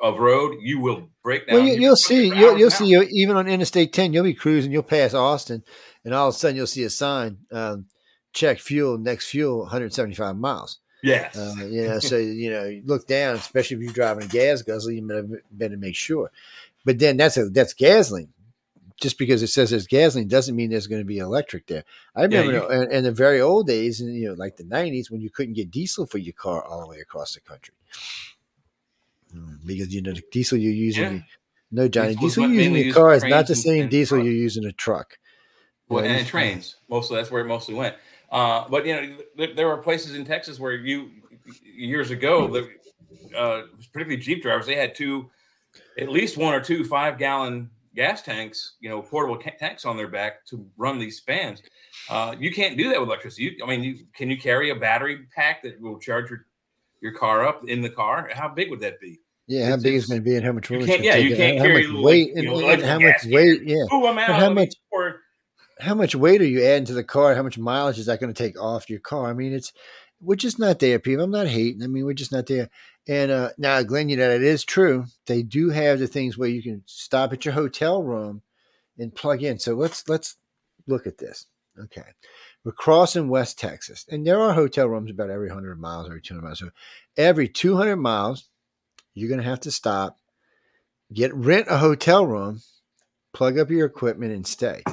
[0.00, 1.56] of road, you will break down.
[1.56, 4.72] Well, you, you'll see, you'll, you'll see, you even on Interstate 10, you'll be cruising,
[4.72, 5.62] you'll pass Austin,
[6.02, 7.84] and all of a sudden you'll see a sign, um,
[8.32, 10.78] check fuel, next fuel, 175 miles.
[11.02, 11.36] Yes.
[11.36, 14.62] Uh, you know, so you know, you look down, especially if you're driving a gas
[14.62, 16.30] guzzler, you better, better make sure.
[16.86, 18.32] But then that's a that's gasoline.
[19.00, 21.84] Just because it says there's gasoline doesn't mean there's going to be electric there.
[22.14, 25.10] I Yeah, remember in, in the very old days, and you know, like the '90s,
[25.10, 27.74] when you couldn't get diesel for your car all the way across the country,
[29.34, 31.16] Mm, because you know the diesel you're using.
[31.16, 31.22] Yeah.
[31.72, 34.32] No, Johnny, Diesel diesel you in mainly your car is not the same diesel you're
[34.32, 35.18] using a truck.
[35.88, 36.76] well, and trains.
[36.88, 37.94] Mostly that's where it mostly went.
[38.30, 41.10] Uh, but you know, there, there are places in Texas where you
[41.64, 42.68] years ago, the,
[43.36, 45.30] uh, particularly Jeep drivers, they had two,
[45.96, 49.96] at least one or two five gallon gas tanks, you know, portable ca- tanks on
[49.96, 51.62] their back to run these spans.
[52.08, 53.44] Uh, you can't do that with electricity.
[53.58, 56.46] You, I mean, you, can you carry a battery pack that will charge your
[57.02, 58.30] your car up in the car?
[58.34, 59.18] How big would that be?
[59.46, 61.34] Yeah, how It's- big is going to be and how much you can't- yeah, you
[61.34, 63.62] can't carry, how much like, weight you know, and how much weight.
[63.64, 64.30] Yeah, Oh, I'm out.
[64.38, 65.20] how much- pour-
[65.80, 67.34] how much weight are you adding to the car?
[67.34, 69.30] How much mileage is that going to take off your car?
[69.30, 69.72] I mean, it's
[70.20, 71.24] we're just not there, people.
[71.24, 71.82] I'm not hating.
[71.82, 72.68] I mean, we're just not there.
[73.10, 75.04] And uh, now, Glenn, you know it is true.
[75.26, 78.42] They do have the things where you can stop at your hotel room
[78.98, 79.58] and plug in.
[79.58, 80.36] So let's let's
[80.86, 81.46] look at this.
[81.76, 82.04] Okay,
[82.62, 86.34] we're crossing West Texas, and there are hotel rooms about every hundred miles, every two
[86.34, 86.60] hundred miles.
[86.60, 86.70] So
[87.16, 88.48] every two hundred miles,
[89.14, 90.16] you're going to have to stop,
[91.12, 92.60] get rent a hotel room,
[93.32, 94.84] plug up your equipment, and stay.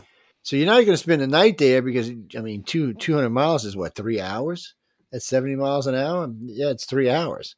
[0.41, 3.29] So you're not going to spend the night there because I mean, two two hundred
[3.29, 4.73] miles is what three hours
[5.13, 6.33] at seventy miles an hour.
[6.39, 7.55] Yeah, it's three hours.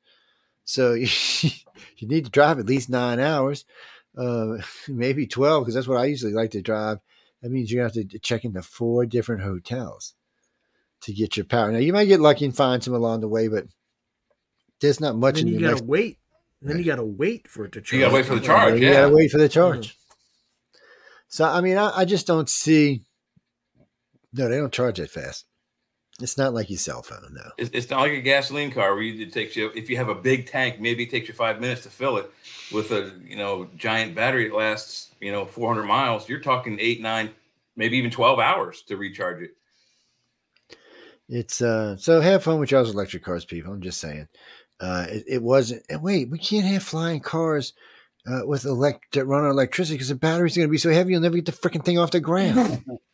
[0.69, 1.07] So you,
[1.97, 3.65] you need to drive at least nine hours,
[4.15, 4.57] uh,
[4.87, 6.99] maybe twelve, because that's what I usually like to drive.
[7.41, 10.13] That means you have to check into four different hotels
[11.01, 11.71] to get your power.
[11.71, 13.65] Now you might get lucky and find some along the way, but
[14.79, 15.87] there's not much then in you the gotta next.
[15.87, 16.19] wait.
[16.61, 17.93] And then you gotta wait for it to charge.
[17.93, 18.73] You gotta wait for the Yeah, charge.
[18.79, 18.93] you Yeah.
[18.93, 19.97] gotta wait for the charge.
[21.29, 23.05] So I mean, I, I just don't see.
[24.33, 25.45] No, they don't charge that fast.
[26.21, 27.49] It's not like your cell phone, no.
[27.57, 30.09] It's, it's not like a gasoline car where you, it takes you if you have
[30.09, 32.31] a big tank, maybe it takes you five minutes to fill it.
[32.71, 37.01] With a you know giant battery that lasts you know 400 miles, you're talking eight,
[37.01, 37.31] nine,
[37.75, 39.55] maybe even 12 hours to recharge it.
[41.29, 41.95] It's uh.
[41.97, 43.73] So have fun with y'all's electric cars, people.
[43.73, 44.27] I'm just saying.
[44.79, 45.83] Uh, it, it wasn't.
[45.89, 47.73] And wait, we can't have flying cars.
[48.29, 51.13] Uh, with elect that run on electricity because the battery's going to be so heavy
[51.13, 52.83] you'll never get the freaking thing off the ground.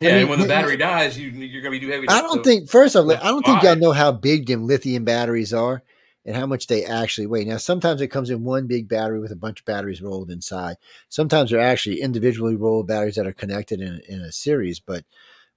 [0.00, 2.08] Yeah, mean, and when the battery dies, you you're gonna be too heavy.
[2.08, 5.04] I don't to- think first off, I don't think y'all know how big them lithium
[5.04, 5.82] batteries are
[6.24, 7.44] and how much they actually weigh.
[7.44, 10.76] Now, sometimes it comes in one big battery with a bunch of batteries rolled inside.
[11.08, 15.04] Sometimes they're actually individually rolled batteries that are connected in, in a series, but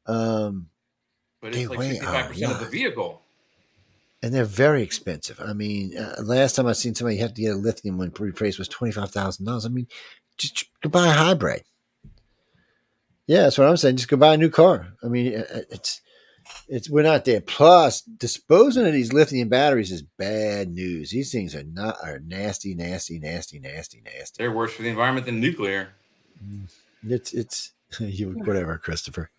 [0.08, 0.70] um,
[1.42, 3.22] but it's like 65 percent of the vehicle.
[4.24, 5.40] and they're very expensive.
[5.40, 8.58] I mean, uh, last time I seen somebody have to get a lithium one replaced
[8.58, 9.66] was twenty five thousand dollars.
[9.66, 9.88] I mean,
[10.38, 11.64] just go buy a hybrid.
[13.32, 13.96] Yeah, that's what I'm saying.
[13.96, 14.90] Just go buy a new car.
[15.02, 15.32] I mean,
[15.70, 16.02] it's
[16.68, 17.40] it's we're not there.
[17.40, 21.12] Plus, disposing of these lithium batteries is bad news.
[21.12, 24.36] These things are not are nasty, nasty, nasty, nasty, nasty.
[24.38, 25.94] They're worse for the environment than nuclear.
[26.46, 26.70] Mm.
[27.08, 27.72] It's it's
[28.02, 29.30] you whatever, Christopher.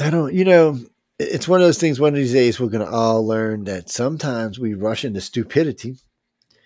[0.00, 0.34] I don't.
[0.34, 0.80] You know,
[1.20, 2.00] it's one of those things.
[2.00, 5.98] One of these days, we're going to all learn that sometimes we rush into stupidity,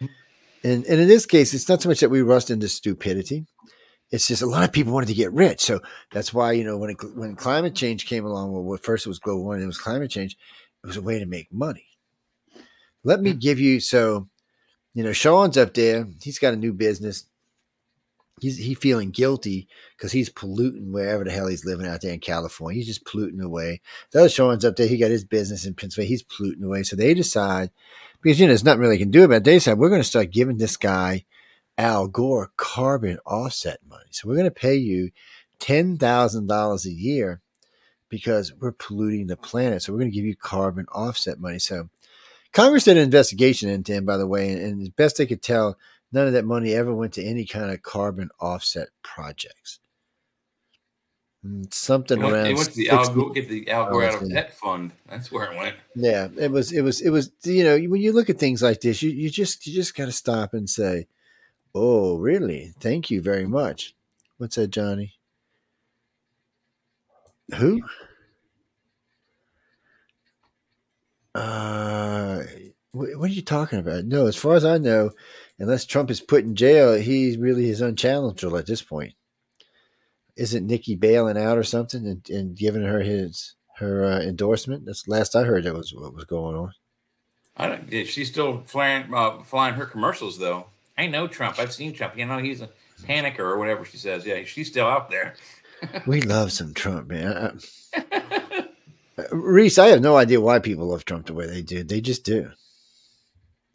[0.00, 3.44] and and in this case, it's not so much that we rush into stupidity.
[4.10, 5.80] It's just a lot of people wanted to get rich, so
[6.12, 8.52] that's why you know when it, when climate change came along.
[8.52, 10.36] Well, first it was global warming, it was climate change.
[10.82, 11.86] It was a way to make money.
[13.02, 14.28] Let me give you so,
[14.94, 16.06] you know, Sean's up there.
[16.22, 17.24] He's got a new business
[18.40, 22.20] he's he feeling guilty because he's polluting wherever the hell he's living out there in
[22.20, 22.78] California.
[22.78, 23.80] He's just polluting away.
[24.10, 26.08] The other Sean's up there, he got his business in Pennsylvania.
[26.08, 26.82] He's polluting away.
[26.82, 27.70] So they decide
[28.22, 29.44] because you know there's nothing really can do about it.
[29.44, 31.24] They decide we're going to start giving this guy
[31.78, 34.04] Al Gore carbon offset money.
[34.10, 35.10] So we're going to pay you
[35.58, 37.40] ten thousand dollars a year
[38.08, 39.82] because we're polluting the planet.
[39.82, 41.58] So we're going to give you carbon offset money.
[41.58, 41.88] So
[42.52, 45.42] Congress did an investigation into him, by the way, and, and as best they could
[45.42, 45.76] tell,
[46.12, 49.80] none of that money ever went to any kind of carbon offset projects.
[51.44, 54.22] Mm, Something went, around it went to the Al Gore, get the Al Gore out
[54.22, 54.92] of debt fund.
[55.08, 55.76] That's where it went.
[55.96, 58.80] yeah, it was it was it was you know when you look at things like
[58.80, 61.06] this, you you just you just got to stop and say,
[61.74, 62.72] "Oh, really?
[62.80, 63.94] Thank you very much."
[64.38, 65.14] What's that, Johnny?
[67.56, 67.82] Who?
[71.34, 72.42] Uh,
[72.92, 74.04] what are you talking about?
[74.04, 75.10] No, as far as I know,
[75.58, 79.14] unless Trump is put in jail, he really is unchallengeable at this point.
[80.36, 84.84] Isn't Nikki bailing out or something and, and giving her his her uh, endorsement?
[84.86, 85.64] That's last I heard.
[85.64, 86.72] That was what was going on.
[87.56, 87.90] I don't.
[88.06, 90.66] She's still flying uh, flying her commercials though.
[90.96, 91.58] I know Trump.
[91.58, 92.16] I've seen Trump.
[92.16, 92.70] You know he's a
[93.02, 94.24] panicker or whatever she says.
[94.24, 95.34] Yeah, she's still out there.
[96.06, 97.60] We love some Trump, man.
[99.30, 101.82] Reese, I have no idea why people love Trump the way they do.
[101.82, 102.50] They just do.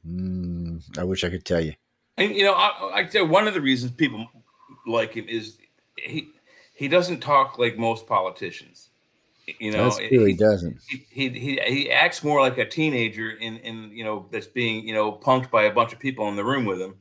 [0.07, 1.73] Mm, I wish I could tell you.
[2.17, 4.27] And you know, I, I tell one of the reasons people
[4.87, 5.57] like him is
[5.95, 6.29] he
[6.73, 8.89] he doesn't talk like most politicians.
[9.59, 10.25] You know, That's true.
[10.25, 10.77] He he, doesn't.
[10.87, 14.87] he, he he he acts more like a teenager in in you know that's being
[14.87, 16.95] you know punked by a bunch of people in the room with him,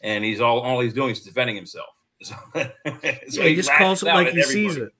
[0.00, 1.88] and he's all all he's doing is defending himself.
[2.22, 4.80] So, so Yeah, he just calls it like at he sees everybody.
[4.86, 4.92] it.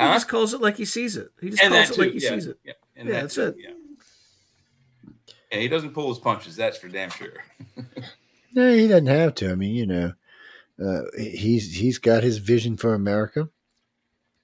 [0.00, 0.14] He Huh?
[0.14, 1.28] just calls it like he sees it.
[1.40, 2.02] He just and calls it too.
[2.02, 2.58] like he yeah, sees it.
[2.64, 3.56] Yeah, and Yeah, that that's too, it.
[3.58, 3.70] Yeah.
[5.52, 6.56] yeah, he doesn't pull his punches.
[6.56, 7.34] That's for damn sure.
[8.54, 9.50] No, he doesn't have to.
[9.50, 10.12] I mean, you know,
[10.78, 13.48] uh, he's he's got his vision for America.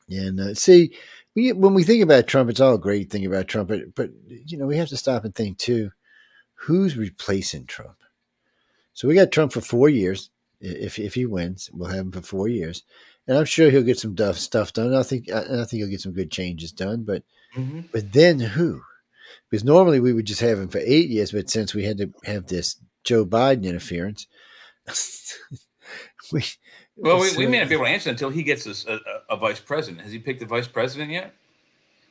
[0.08, 0.94] And uh, see,
[1.36, 4.08] we, when we think about Trump, it's all a great thing about Trump, but, but
[4.26, 5.90] you know, we have to stop and think too:
[6.54, 7.96] who's replacing Trump?
[8.98, 10.28] So we got Trump for four years.
[10.60, 12.82] If if he wins, we'll have him for four years,
[13.28, 14.92] and I'm sure he'll get some duff, stuff done.
[14.92, 17.04] I think I, I think he'll get some good changes done.
[17.04, 17.22] But
[17.56, 17.82] mm-hmm.
[17.92, 18.80] but then who?
[19.48, 22.12] Because normally we would just have him for eight years, but since we had to
[22.24, 22.74] have this
[23.04, 24.26] Joe Biden interference,
[26.32, 26.42] we
[26.96, 28.98] Well, we, we may uh, not be able to answer until he gets a, a,
[29.30, 30.02] a vice president.
[30.02, 31.36] Has he picked a vice president yet?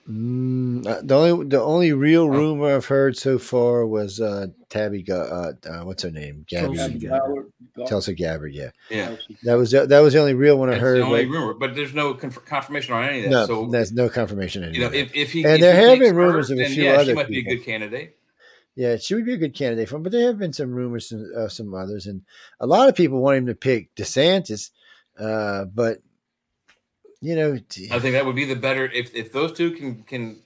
[0.10, 2.28] Mm, uh, the only the only real Oh.
[2.30, 5.04] rumor I've heard so far was uh, Tabby.
[5.04, 6.46] Ga- Uh, uh, what's her name?
[6.48, 6.78] Gabby.
[6.78, 7.52] Tulsi Tulsi, Gabbard.
[7.90, 8.54] Tulsi Gabbard.
[8.54, 11.00] Yeah, Yeah, that was the, that was the only real one I that's heard.
[11.02, 13.30] the only but- rumor, but there's no conf- confirmation on any of that.
[13.32, 14.74] no, so there's no confirmation.
[14.74, 16.64] you know, if, if he And if there he have been rumors her, of a
[16.64, 18.18] then few yeah, other she might be a good candidate.
[18.76, 21.12] Yeah, she would be a good candidate for him, but there have been some rumors
[21.12, 22.22] of uh, some others, and
[22.62, 24.70] a lot of people want him to pick DeSantis,
[25.20, 25.98] uh, but
[27.22, 27.54] you know,
[27.92, 30.40] I think that would be the better if if those two can can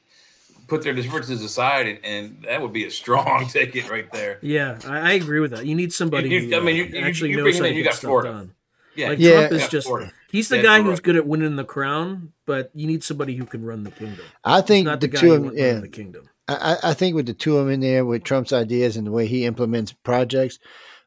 [0.67, 4.39] put their differences aside, and, and that would be a strong ticket right there.
[4.41, 5.65] Yeah, I, I agree with that.
[5.65, 7.61] You need somebody You- who I mean, uh, you- you- actually you knows bring how
[7.63, 8.29] to you get got stuff Florida.
[8.31, 8.53] done.
[8.95, 9.47] Yeah, Like Yeah.
[9.47, 10.11] Trump is just Florida.
[10.31, 11.03] he's the Yeah, guy who's right.
[11.03, 14.25] good at winning the crown, but you need somebody who can run the kingdom.
[14.43, 16.29] I think not the the two who of them, yeah, the kingdom.
[16.47, 19.07] I, I I think with the two of them in there with Trump's ideas and
[19.07, 20.59] the way he implements projects,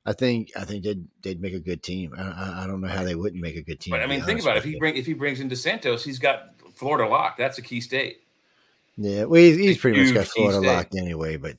[0.07, 2.15] I think I think they'd they'd make a good team.
[2.17, 3.93] I, I, don't know how they wouldn't make a good team.
[3.93, 4.59] But I mean, think about it.
[4.59, 7.39] If he bring if he brings in DeSantis, he's got Florida locked.
[7.39, 8.19] That's a key state.
[8.97, 11.37] Yeah, well, he's, he's pretty much got Florida locked anyway.
[11.37, 11.57] But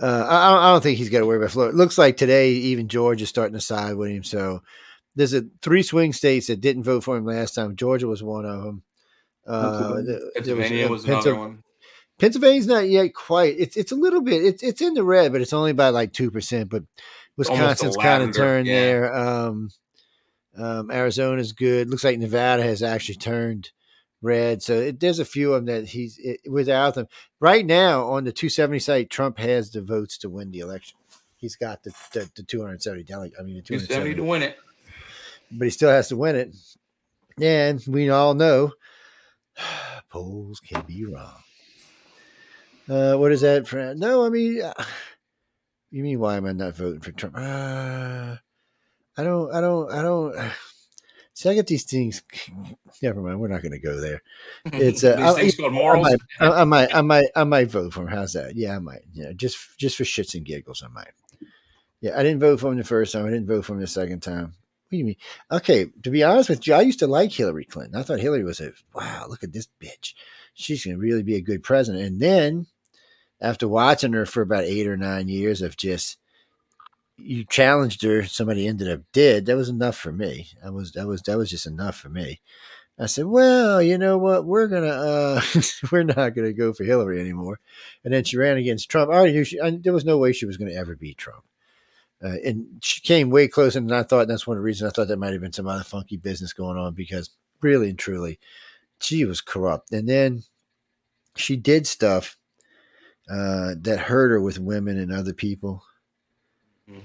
[0.00, 1.74] uh, I, I don't think he's got to worry about Florida.
[1.74, 4.22] It looks like today even Georgia's starting to side with him.
[4.24, 4.62] So
[5.16, 7.76] there's a three swing states that didn't vote for him last time.
[7.76, 8.82] Georgia was one of them.
[9.46, 10.02] Uh, Pennsylvania.
[10.04, 11.62] there- there Pennsylvania was Pensil- another one.
[12.18, 13.56] Pennsylvania's not yet quite.
[13.58, 14.44] It's it's a little bit.
[14.44, 16.70] It's it's in the red, but it's only by like two percent.
[16.70, 16.84] But
[17.36, 18.74] Wisconsin's kind of turned yeah.
[18.74, 19.14] there.
[19.14, 19.70] Um,
[20.56, 21.90] um, Arizona's good.
[21.90, 23.70] Looks like Nevada has actually turned
[24.22, 24.62] red.
[24.62, 27.06] So it, there's a few of them that he's it, without them
[27.40, 29.10] right now on the 270 site.
[29.10, 30.98] Trump has the votes to win the election.
[31.36, 33.38] He's got the the, the 270 delegate.
[33.38, 34.56] I mean, the He's 70 to win it.
[35.50, 36.56] but he still has to win it.
[37.40, 38.72] And we all know
[40.10, 41.42] polls can be wrong.
[42.88, 43.98] Uh, what is that, friend?
[43.98, 44.72] No, I mean, uh,
[45.96, 47.36] you mean why am I not voting for Trump?
[47.36, 48.36] Uh,
[49.16, 50.36] I don't, I don't, I don't.
[51.34, 52.22] See, I get these things.
[53.02, 53.38] Never mind.
[53.40, 54.22] We're not going to go there.
[54.72, 56.02] It's, uh, These I- things called I morals.
[56.08, 58.08] might, I, I might, I might, I might vote for him.
[58.08, 58.56] How's that?
[58.56, 59.02] Yeah, I might.
[59.12, 61.10] Yeah, just, just for shits and giggles, I might.
[62.00, 63.26] Yeah, I didn't vote for him the first time.
[63.26, 64.44] I didn't vote for him the second time.
[64.44, 65.16] What do you mean?
[65.50, 67.98] Okay, to be honest with you, I used to like Hillary Clinton.
[67.98, 69.26] I thought Hillary was a wow.
[69.28, 70.14] Look at this bitch.
[70.54, 72.04] She's going to really be a good president.
[72.04, 72.66] And then,
[73.40, 76.18] after watching her for about eight or nine years of just
[77.18, 79.46] you challenged her, somebody ended up dead.
[79.46, 80.48] That was enough for me.
[80.62, 82.40] That was that was that was just enough for me.
[82.98, 84.46] I said, well, you know what?
[84.46, 85.40] We're gonna uh,
[85.92, 87.60] we're not gonna go for Hillary anymore.
[88.04, 89.10] And then she ran against Trump.
[89.10, 91.44] I already knew she, I, there was no way she was to ever beat Trump.
[92.22, 94.28] Uh, and she came way closer than I thought.
[94.28, 96.54] That's one of the reasons I thought there might have been some other funky business
[96.54, 97.30] going on because
[97.60, 98.38] really and truly,
[99.00, 99.92] she was corrupt.
[99.92, 100.42] And then
[101.36, 102.38] she did stuff
[103.30, 105.82] uh, that hurt her with women and other people.
[106.88, 107.00] Mhm.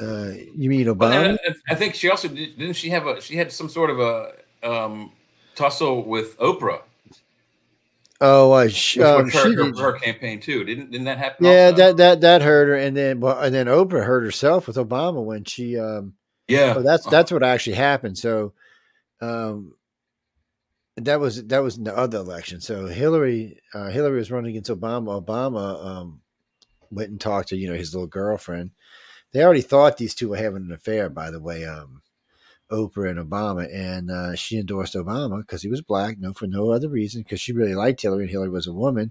[0.00, 1.30] Uh, you mean Obama?
[1.30, 3.90] and I, I think she also did, didn't she have a she had some sort
[3.90, 4.32] of a
[4.62, 5.12] um,
[5.54, 6.82] tussle with Oprah
[8.20, 9.78] oh, uh, sh- with um, her, she her, did.
[9.78, 10.64] her campaign too.
[10.64, 11.46] Didn't didn't that happen?
[11.46, 11.76] Yeah, also?
[11.76, 15.22] that that that hurt her, and then well, and then Oprah hurt herself with Obama
[15.24, 15.78] when she.
[15.78, 16.14] Um,
[16.48, 16.74] yeah.
[16.76, 18.18] oh, that's that's what actually happened.
[18.18, 18.52] So,
[19.20, 19.74] um,
[20.96, 22.60] that was that was in the other election.
[22.60, 25.24] So Hillary uh, Hillary was running against Obama.
[25.24, 26.20] Obama um,
[26.90, 28.72] went and talked to you know his little girlfriend.
[29.32, 31.64] They already thought these two were having an affair, by the way.
[31.64, 32.02] Um,
[32.70, 36.70] Oprah and Obama, and uh, she endorsed Obama because he was black, no for no
[36.70, 39.10] other reason, because she really liked Hillary, and Hillary was a woman.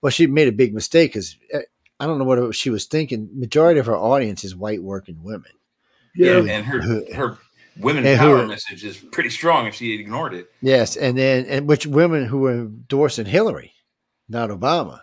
[0.00, 1.36] Well, she made a big mistake because
[2.00, 3.30] I don't know what she was thinking.
[3.34, 5.50] Majority of her audience is white working women.
[6.14, 7.38] Yeah, Yeah, and her her
[7.80, 10.50] women and power who- message is pretty strong if she ignored it.
[10.60, 13.72] Yes, and then and which women who were endorsing Hillary,
[14.28, 15.00] not Obama.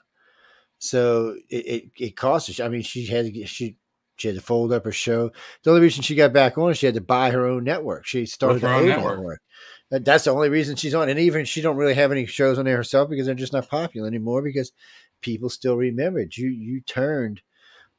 [0.80, 2.64] So it it, it cost her.
[2.64, 3.78] I mean, she had to she
[4.18, 5.32] she had to fold up her show.
[5.64, 8.06] The only reason she got back on, is she had to buy her own network.
[8.06, 9.18] She started her own network.
[9.18, 9.42] network.
[9.92, 11.10] That's the only reason she's on.
[11.10, 13.70] And even she don't really have any shows on there herself because they're just not
[13.70, 14.72] popular anymore because
[15.22, 16.38] people still remember it.
[16.38, 17.42] You you turned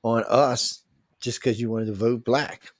[0.03, 0.83] on us
[1.21, 2.73] just because you wanted to vote black.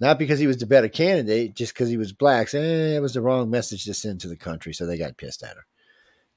[0.00, 2.48] Not because he was the better candidate, just because he was black.
[2.48, 5.18] So, eh, it was the wrong message to send to the country, so they got
[5.18, 5.66] pissed at her.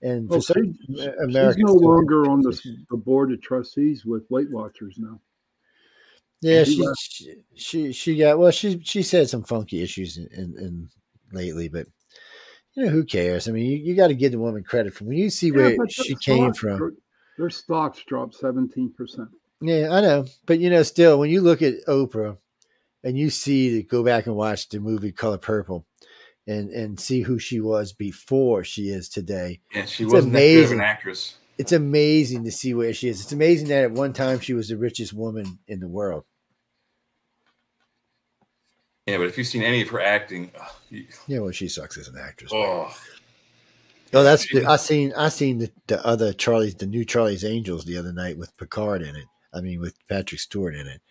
[0.02, 0.54] And for Well, she-
[1.00, 2.60] uh, she's Americans, no longer on the,
[2.92, 5.22] the board of trustees with Weight Watchers now.
[6.42, 8.52] yeah, she she, she she got well.
[8.52, 10.90] She she said some funky issues in, in, in
[11.32, 11.88] lately, but
[12.74, 13.48] you know who cares?
[13.48, 15.70] I mean, you, you got to give the woman credit for when you see where
[15.70, 16.80] Yeah, but she came from.
[16.80, 16.92] Their,
[17.38, 19.30] their stocks dropped seventeen percent.
[19.62, 22.38] Yeah, I know, but you know, still, when you look at Oprah
[23.04, 25.86] and you see to go back and watch the movie Color Purple,
[26.48, 30.50] and and see who she was before she is today, Yeah, she wasn't that good
[30.52, 30.80] of amazing.
[30.80, 31.36] an actress.
[31.58, 33.22] it's amazing to see where she is.
[33.22, 36.24] It's amazing that at one time she was the richest woman in the world.
[39.06, 40.52] Yeah, but if you've seen any of her acting,
[40.90, 42.52] you- Yeah, well, she sucks as an actress.
[42.54, 42.96] oh,
[44.16, 47.84] Oh, that's the, I seen I seen the, the other Charlie's the new Charlie's Angels
[47.84, 49.26] the other night with Picard in it.
[49.52, 51.02] I mean with Patrick Stewart in it.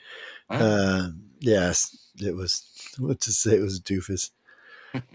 [0.48, 1.08] Uh,
[1.42, 2.64] yes, it was
[2.98, 4.30] what to say it was a doofus.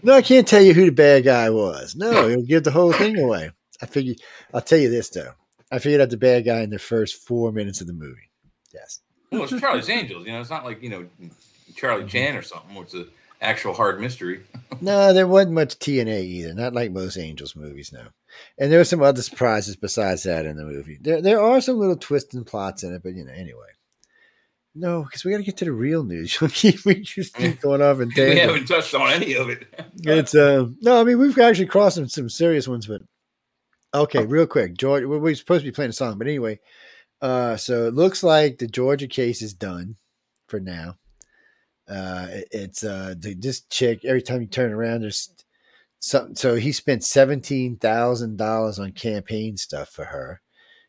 [0.02, 1.94] No, I can't tell you who the bad guy was.
[1.96, 3.50] No, it'll give the whole thing away.
[3.80, 4.20] I figured
[4.52, 5.32] I'll tell you this though.
[5.70, 8.30] I figured out the bad guy in the first four minutes of the movie.
[8.72, 9.00] Yes.
[9.30, 10.26] well, it's Charlie's Angels.
[10.26, 11.06] You know, it's not like you know
[11.76, 12.08] Charlie mm-hmm.
[12.08, 12.74] Chan or something.
[12.74, 13.08] Where it's an
[13.40, 14.42] actual hard mystery.
[14.80, 16.54] No, there wasn't much TNA either.
[16.54, 18.04] Not like most Angels movies, no.
[18.58, 20.98] And there were some other surprises besides that in the movie.
[21.00, 23.66] There, there are some little twists and plots in it, but you know, anyway.
[24.78, 26.40] No, because we got to get to the real news.
[26.84, 29.66] we just keep going off and we haven't touched on any of it.
[30.04, 33.02] It's um no, I mean we've actually crossed some, some serious ones, but
[33.94, 35.04] okay, real quick, George.
[35.04, 36.60] We're, we're supposed to be playing a song, but anyway,
[37.20, 39.96] uh, so it looks like the Georgia case is done
[40.46, 40.96] for now.
[41.88, 44.04] Uh, it- it's uh, the, this chick.
[44.04, 45.30] Every time you turn around, there's
[46.00, 46.36] something.
[46.36, 50.40] So he spent seventeen thousand dollars on campaign stuff for her.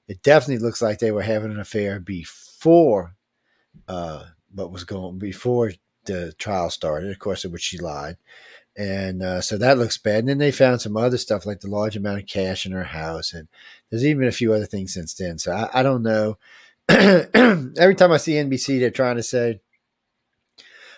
[0.07, 3.15] It definitely looks like they were having an affair before
[3.87, 5.71] uh, what was going before
[6.05, 7.11] the trial started.
[7.11, 8.17] Of course, in which she lied
[8.79, 10.19] and uh, so that looks bad.
[10.19, 12.85] And then they found some other stuff like the large amount of cash in her
[12.85, 13.49] house, and
[13.89, 15.37] there's even a few other things since then.
[15.37, 16.37] So I, I don't know.
[16.89, 19.59] every time I see NBC, they're trying to say,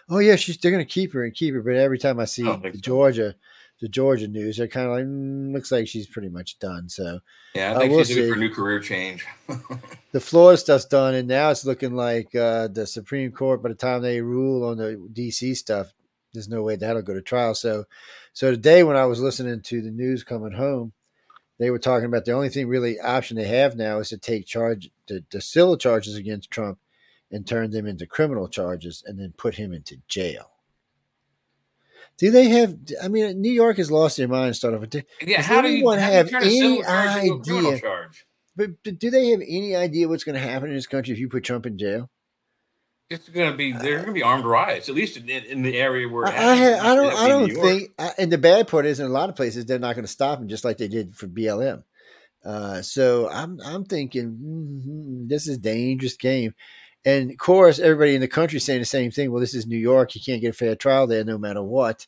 [0.09, 2.25] "Oh yeah, she's they're going to keep her and keep her," but every time I
[2.25, 3.33] see I the so.
[3.81, 7.19] The Georgia news, they're kind of like, mm, "Looks like she's pretty much done." So
[7.55, 8.29] Yeah, Uh, I think we'll she's see.
[8.29, 9.25] for a new career change.
[10.11, 13.63] the Florida stuff's done, and now it's looking like uh, the Supreme Court.
[13.63, 15.93] By the time they rule on the DC stuff,
[16.33, 17.55] there's no way that'll go to trial.
[17.55, 17.85] So,
[18.33, 20.93] so today when I was listening to the news coming home,
[21.59, 24.45] they were talking about the only thing really option they have now is to take
[24.45, 26.77] charge the, the civil charges against Trump
[27.31, 30.51] and turn them into criminal charges and then put him into jail.
[32.21, 32.77] Do they have?
[33.03, 34.55] I mean, New York has lost their mind.
[34.55, 34.87] Start off.
[34.87, 38.09] Do, yeah, Does how do you, how have any charge into a criminal idea?
[38.55, 41.19] but, but do they have any idea what's going to happen in this country if
[41.19, 42.11] you put Trump in jail?
[43.09, 45.77] It's going to be there's going to be armed riots, at least in, in the
[45.77, 46.81] area where I, I, happens.
[46.81, 47.13] ha- I don't.
[47.13, 47.89] I don't think.
[47.97, 50.11] I, and the bad part is, in a lot of places, they're not going to
[50.11, 51.83] stop them, just like they did for BLM.
[52.45, 56.53] Uh, so I'm, I'm thinking mhm, this is dangerous game.
[57.03, 59.31] And of course, everybody in the country saying the same thing.
[59.31, 62.07] Well, this is New York; you can't get a fair trial there, no matter what.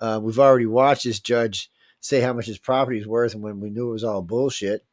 [0.00, 1.70] Uh, we've already watched this judge
[2.00, 4.84] say how much his property is worth, and when we knew it was all bullshit.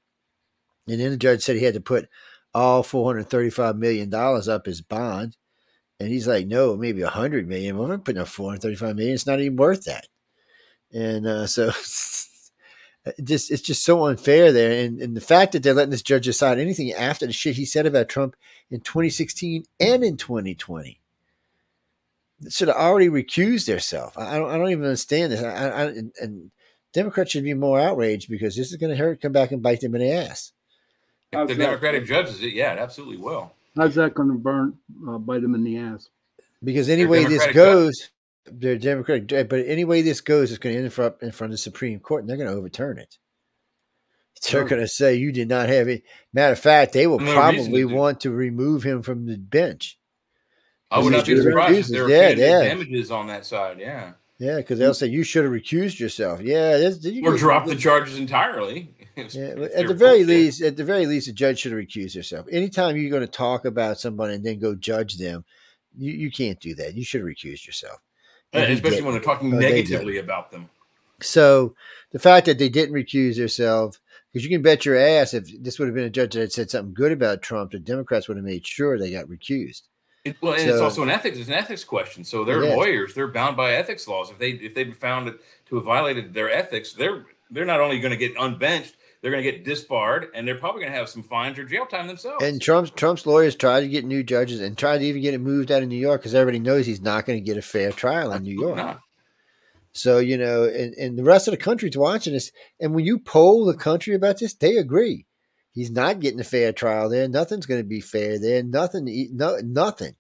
[0.88, 2.08] And then the judge said he had to put
[2.54, 5.36] all four hundred thirty-five million dollars up his bond.
[6.00, 7.78] And he's like, no, maybe a hundred million.
[7.78, 9.16] Well, I'm putting up 435 million.
[9.16, 10.08] It's not even worth that.
[10.94, 11.72] And uh, so
[13.24, 14.86] just it's just so unfair there.
[14.86, 17.66] And, and the fact that they're letting this judge decide anything after the shit he
[17.66, 18.36] said about Trump
[18.70, 21.00] in 2016 and in 2020
[22.50, 24.16] should have already recused themselves.
[24.16, 25.44] I I don't, I don't even understand this.
[25.44, 26.52] I, I, and, and
[26.94, 29.82] Democrats should be more outraged because this is going to hurt, come back and bite
[29.82, 30.54] them in the ass.
[31.32, 31.56] If the?
[31.56, 33.52] Democratic judges it, yeah, it absolutely will.
[33.76, 34.78] How's that going to burn
[35.08, 36.10] uh, bite them in the ass?
[36.64, 38.10] Because anyway, this Democratic goes,
[38.46, 41.56] they're Democratic, but any way this goes, it's going to end up in front of
[41.56, 43.18] the Supreme Court, and they're going to overturn it.
[44.50, 46.04] They're going to say you did not have it.
[46.34, 50.00] Matter of fact, they will No probably to want to remove him from the bench.
[50.90, 52.62] I would not be surprised if there were yeah, yeah.
[52.64, 53.80] damages on that side.
[53.80, 56.42] Yeah, Yeah, because they'll say you should have recused yourself.
[56.42, 58.96] Yeah, this, you or drop the charges entirely.
[59.16, 61.82] If- Yeah, if at the very least, at the very least, a judge should have
[61.82, 62.46] recused herself.
[62.50, 65.44] Anytime you're going to talk about somebody and then go judge them,
[65.98, 66.96] you, you can't do that.
[66.96, 68.00] You should have recused yourself.
[68.54, 69.06] Yeah, especially didn't.
[69.06, 70.70] when they're talking Oh, they negatively about them.
[71.22, 71.76] So
[72.12, 74.00] the fact that they didn't recuse themselves,
[74.32, 76.52] because you can bet your ass if this would have been a judge that had
[76.52, 79.84] said something good about Trump, the Democrats would have made sure they got recused.
[80.26, 81.38] It, well, and it's also an ethics.
[81.38, 82.24] It's an ethics question.
[82.24, 82.76] So they're Yes.
[82.76, 83.14] lawyers.
[83.14, 84.30] They're bound by ethics laws.
[84.30, 88.00] If they if they've found it to have violated their ethics, they're they're not only
[88.00, 91.10] going to get unbenched, they're going to get disbarred, and they're probably going to have
[91.10, 92.44] some fines or jail time themselves.
[92.44, 95.40] And Trump's Trump's lawyers tried to get new judges and tried to even get it
[95.40, 97.92] moved out of New York because everybody knows he's not going to get a fair
[97.92, 98.78] trial in New York.
[98.78, 99.00] Not.
[99.92, 102.52] So, you know, and, and the rest of the country's watching this.
[102.80, 105.26] And when you poll the country about this, they agree.
[105.72, 107.28] He's not getting a fair trial there.
[107.28, 108.64] Nothing's going to be fair there.
[108.64, 110.16] Nothing, no, nothing.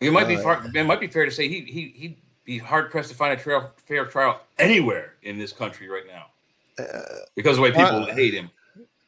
[0.00, 2.58] It might be Uh, far, it might be fair to say he he he'd be
[2.58, 6.26] hard pressed to find a trail, fair trial anywhere in this country right now
[7.34, 8.50] because of the way people uh, hate him.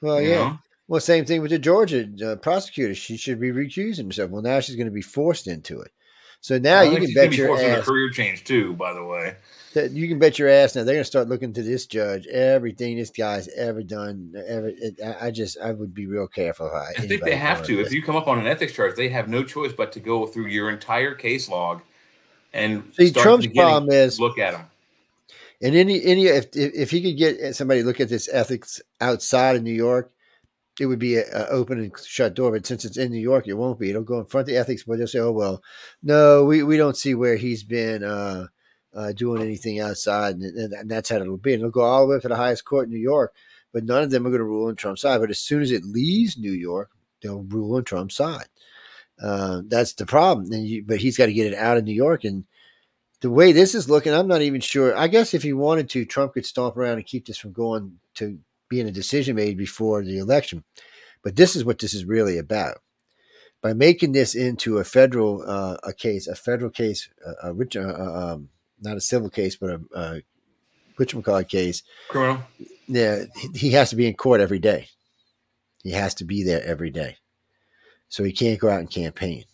[0.01, 0.35] Well, yeah.
[0.37, 0.59] know?
[0.89, 2.95] Well, same thing with the Georgia uh, prosecutor.
[2.95, 4.31] She should be recusing herself.
[4.31, 5.91] Well, now she's going to be forced into it.
[6.41, 8.75] So now you can bet be your ass career change too.
[8.75, 9.35] By the way,
[9.75, 12.27] that you can bet your ass now they're going to start looking to this judge
[12.29, 14.33] everything this guy's ever done.
[14.47, 16.71] Ever, it, I I just I would be real careful.
[16.71, 17.81] How I think they have to.
[17.81, 20.27] If you come up on an ethics charge, they have no choice but to go
[20.27, 21.83] through your entire case log
[22.53, 24.67] and See, Trump's problem is- look at them.
[25.63, 29.63] And any any if if, he could get somebody look at this ethics outside of
[29.63, 30.13] New York,
[30.79, 32.53] it would be an open and shut door.
[32.53, 33.91] But since it's in New York, it won't be.
[33.91, 35.01] It'll go in front of the ethics board.
[35.01, 35.63] They'll say, "Oh well,
[36.03, 38.49] no, we, we don't see where he's been uh,
[38.95, 41.55] uh, doing anything outside," and, and, and that's how it'll be.
[41.55, 43.35] And it'll go all the way up to the highest court in New York.
[43.73, 45.21] But none of them are going to rule on Trump's side.
[45.21, 46.91] But as soon as it leaves New York,
[47.23, 48.47] they'll rule on Trump's side.
[49.23, 50.53] Uh, that's the problem.
[50.53, 52.45] And you, but he's got to get it out of New York and
[53.21, 54.97] the way this is looking, I'm not even sure.
[54.97, 57.99] I guess if he wanted to, Trump could stomp around and keep this from going
[58.17, 58.39] to
[58.69, 60.65] being a decision made before the election.
[61.23, 62.79] But this is what this is really about.
[63.63, 67.77] By making this into a federal uh, a case, a federal case, a, a rich,
[67.77, 68.51] uh, uh, um,
[68.81, 70.23] not a civil case, but a, a
[70.99, 72.43] whatchamacallit case, Criminal.
[72.87, 74.89] yeah, he has to be in court every day.
[75.83, 77.17] He has to be there every day.
[78.09, 79.45] So he can't go out and campaign.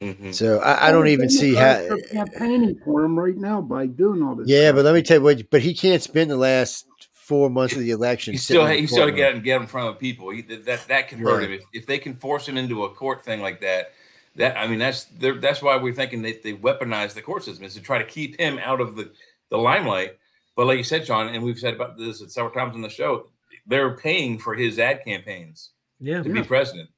[0.00, 0.34] Mhm.
[0.34, 1.74] So I, I don't even see how.
[1.74, 4.48] Democrats are campaigning for him right now by doing all this.
[4.48, 4.76] Yeah, stuff.
[4.76, 5.50] but let me tell you what.
[5.50, 8.32] But he can't spend the last four months of the election.
[8.32, 9.16] He still in he the still courtroom.
[9.34, 10.30] get get in front of people.
[10.30, 11.44] He, that that can hurt Right.
[11.44, 13.92] him if, if they can force him into a court thing like that.
[14.36, 17.74] That I mean that's that's why we're thinking they they weaponize the court system is
[17.74, 19.10] to try to keep him out of the
[19.50, 20.16] the limelight.
[20.56, 23.26] But like you said, John, and we've said about this several times on the show,
[23.66, 25.70] they're paying for his ad campaigns
[26.00, 26.22] Yeah.
[26.22, 26.88] to be president.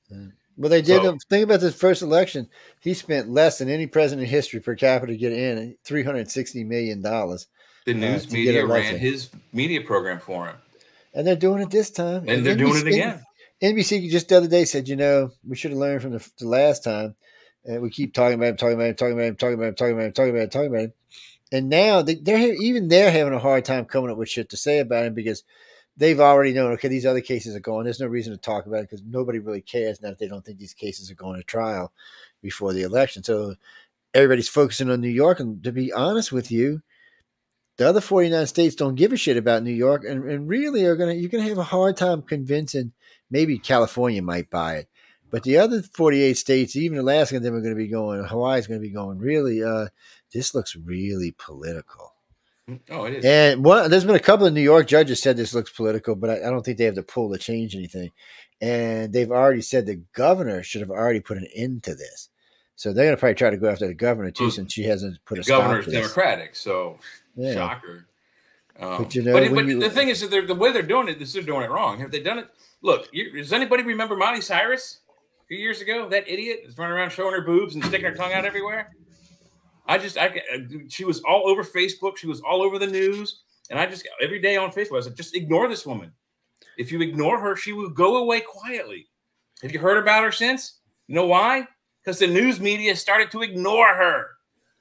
[0.56, 1.02] Well, they did.
[1.02, 2.48] So- think about this first election.
[2.80, 6.30] He spent less than any president in history per capita to get in, three hundred
[6.30, 7.46] sixty million dollars,
[7.86, 10.56] The Uh, news get media ran his media program for him,
[11.14, 12.24] and they're doing it this time.
[12.28, 13.22] and they're doing it NBC again.
[13.62, 16.48] NBC just the other day said, you know, we should have learned from the, the
[16.48, 17.14] last time.
[17.64, 19.74] And we keep talking about him, talking about him, talking about him, talking about him,
[19.76, 20.92] talking about him, talking about him, talking about him.
[21.52, 24.56] And now they, they're even they're having a hard time coming up with shit to
[24.56, 25.44] say about him because
[25.96, 26.72] they've already known.
[26.72, 27.84] Okay, these other cases are going.
[27.84, 30.44] There's no reason to talk about it because nobody really cares now that they don't
[30.44, 31.92] think these cases are going to trial
[32.42, 33.22] before the election.
[33.22, 33.54] So
[34.14, 35.40] everybody's focusing on New York.
[35.40, 36.82] And to be honest with you,
[37.78, 40.96] the other 49 states don't give a shit about New York and, and really are
[40.96, 42.92] gonna you're gonna have a hard time convincing
[43.30, 44.88] maybe California might buy it.
[45.32, 48.78] But the other 48 states, even Alaska, them are going to be going, Hawaii's going
[48.78, 49.86] to be going, really, uh,
[50.30, 52.11] this looks really political.
[52.90, 53.24] Oh, it is.
[53.24, 56.30] And one, there's been a couple of New York judges said this looks political, but
[56.30, 58.10] I, I don't think they have the pull to change anything.
[58.60, 62.28] And they've already said the governor should have already put an end to this.
[62.76, 64.84] So they're going to probably try to go after the governor too, Well, since she
[64.84, 65.86] hasn't put a the stop governor's.
[65.86, 66.98] Democratic, so
[67.36, 67.54] Yeah.
[67.54, 68.06] shocker.
[68.78, 70.82] Um, But you know, but, but you- the thing is that they're, the way they're
[70.82, 71.98] doing it is they're doing it wrong.
[72.00, 72.46] Have they done it?
[72.80, 75.00] Look, you, does anybody remember Miley Cyrus
[75.42, 76.08] a few years ago?
[76.08, 78.90] That idiot is running around showing her boobs and sticking her tongue out everywhere.
[79.86, 82.16] I just, I, uh, she was all over Facebook.
[82.16, 85.16] She was all over the news, and I just every day on Facebook, I said,
[85.16, 86.12] just ignore this woman.
[86.78, 89.08] If you ignore her, she will go away quietly.
[89.62, 90.78] Have you heard about her since?
[91.08, 91.66] You know why?
[92.02, 94.26] Because the news media started to ignore her.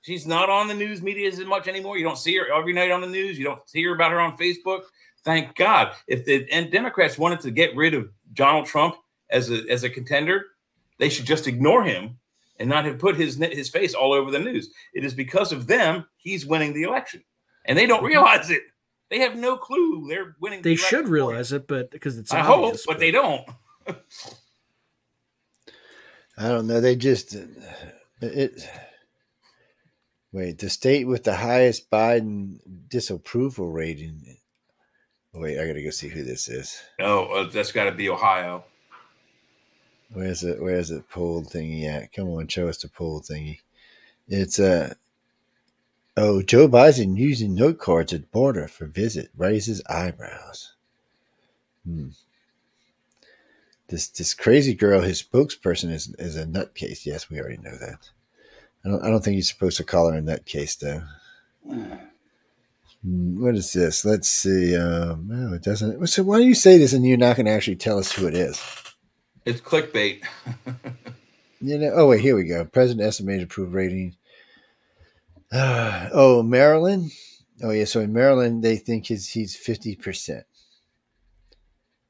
[0.01, 1.97] She's not on the news media as much anymore.
[1.97, 3.37] You don't see her every night on the news.
[3.37, 4.83] You don't hear about her on Facebook.
[5.23, 5.93] Thank God.
[6.07, 8.95] If the and Democrats wanted to get rid of Donald Trump
[9.29, 10.45] as a as a contender,
[10.97, 12.17] they should just ignore him
[12.61, 14.69] and not have put his his face all over the news.
[14.93, 17.23] It is because of them he's winning the election,
[17.65, 18.61] and they don't realize it.
[19.09, 20.61] They have no clue they're winning.
[20.61, 23.49] They the should for realize it, but because it's I hope, obvious, but they don't.
[26.37, 26.79] I don't know.
[26.79, 27.35] They just
[28.21, 28.69] it.
[30.31, 34.37] Wait, the state with the highest Biden disapproval rating.
[35.33, 36.79] Wait, I gotta go see who this is.
[36.99, 38.63] Oh, uh, that's got to be Ohio.
[40.13, 40.61] Where's it?
[40.61, 42.11] Where's it poll thingy at?
[42.11, 43.59] Come on, show us the poll thingy.
[44.27, 44.93] It's uh
[46.17, 50.73] oh, Joe Biden using note cards at border for visit raises eyebrows.
[51.85, 52.09] Hmm.
[53.87, 57.05] This this crazy girl, his spokesperson is is a nutcase.
[57.05, 58.09] Yes, we already know that.
[58.83, 61.03] I don't I don't think you're supposed to call her a nutcase though.
[63.01, 64.03] Hmm, What is this?
[64.05, 64.75] Let's see.
[64.75, 66.05] Um, no, it doesn't.
[66.07, 68.27] So why do you say this and you're not going to actually tell us who
[68.27, 68.61] it is?
[69.45, 70.23] It's clickbait.
[71.61, 71.91] You know.
[71.93, 72.65] Oh wait, here we go.
[72.65, 74.15] President estimated approved rating.
[75.51, 77.11] Uh, oh, Maryland.
[77.61, 77.85] Oh yeah.
[77.85, 80.43] So in Maryland, they think he's he's fifty percent.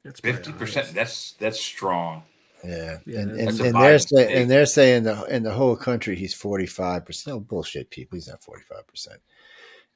[0.04, 0.94] That's Fifty percent.
[0.94, 2.24] That's that's strong.
[2.64, 5.76] Yeah, Yeah, and and, and they're Biden saying and they're saying the in the whole
[5.76, 7.36] country he's forty five percent.
[7.36, 8.16] Oh bullshit, people.
[8.16, 9.20] He's not forty five percent.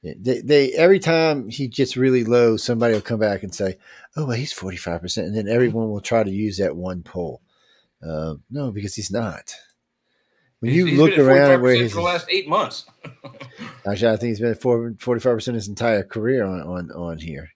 [0.03, 3.77] They, they every time he gets really low, somebody will come back and say,
[4.15, 7.01] "Oh, well, he's forty five percent," and then everyone will try to use that one
[7.01, 7.41] poll.
[8.05, 9.55] Uh, no, because he's not.
[10.59, 12.85] When He's- you he's look around at 45% where he's for the last eight months.
[13.85, 17.17] actually, I think he's been at forty five percent his entire career on on on
[17.17, 17.49] here.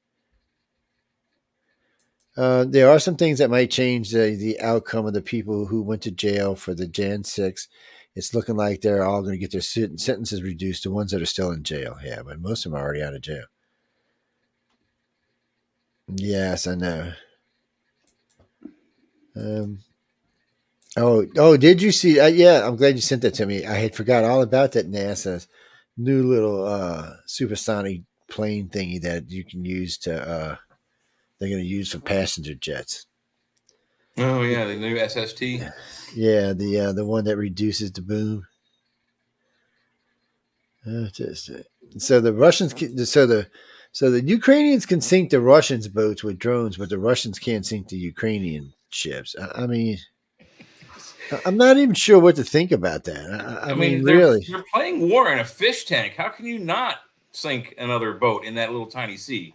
[2.38, 5.82] Uh, there are some things that might change the, the outcome of the people who
[5.82, 7.68] went to jail for the Jan 6.
[8.16, 10.84] It's looking like they're all going to get their sentences reduced.
[10.84, 13.14] The ones that are still in jail, yeah, but most of them are already out
[13.14, 13.46] of jail.
[16.08, 17.14] Yes, I know.
[19.36, 19.80] Um.
[20.98, 21.56] Oh, oh!
[21.56, 22.20] Did you see?
[22.20, 23.66] Uh, yeah, I'm glad you sent that to me.
[23.66, 25.48] I had forgot all about that NASA's
[25.96, 30.28] new little uh, supersonic plane thingy that you can use to.
[30.28, 30.56] Uh,
[31.40, 33.06] they're going to use for passenger jets.
[34.20, 35.42] Oh yeah, the new SST.
[36.14, 38.46] Yeah, the uh, the one that reduces the boom.
[40.86, 41.58] Uh, just, uh,
[41.98, 43.48] so the Russians, can, so the
[43.92, 47.88] so the Ukrainians can sink the Russians' boats with drones, but the Russians can't sink
[47.88, 49.36] the Ukrainian ships.
[49.40, 49.98] I, I mean,
[51.46, 53.30] I'm not even sure what to think about that.
[53.32, 56.16] I, I, I, mean, mean, they're, really, you're playing war in a fish tank.
[56.16, 56.98] How can you not
[57.32, 59.54] sink another boat in that little tiny sea?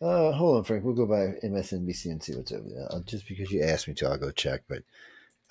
[0.00, 0.84] Uh, hold on, Frank.
[0.84, 2.86] We'll go by MSNBC and see what's over there.
[2.90, 4.62] Uh, just because you asked me to, I'll go check.
[4.68, 4.84] But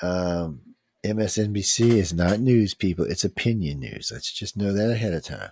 [0.02, 0.62] um,
[1.04, 3.06] MSNBC is not news, people.
[3.06, 4.10] It's opinion news.
[4.12, 5.52] Let's just know that ahead of time.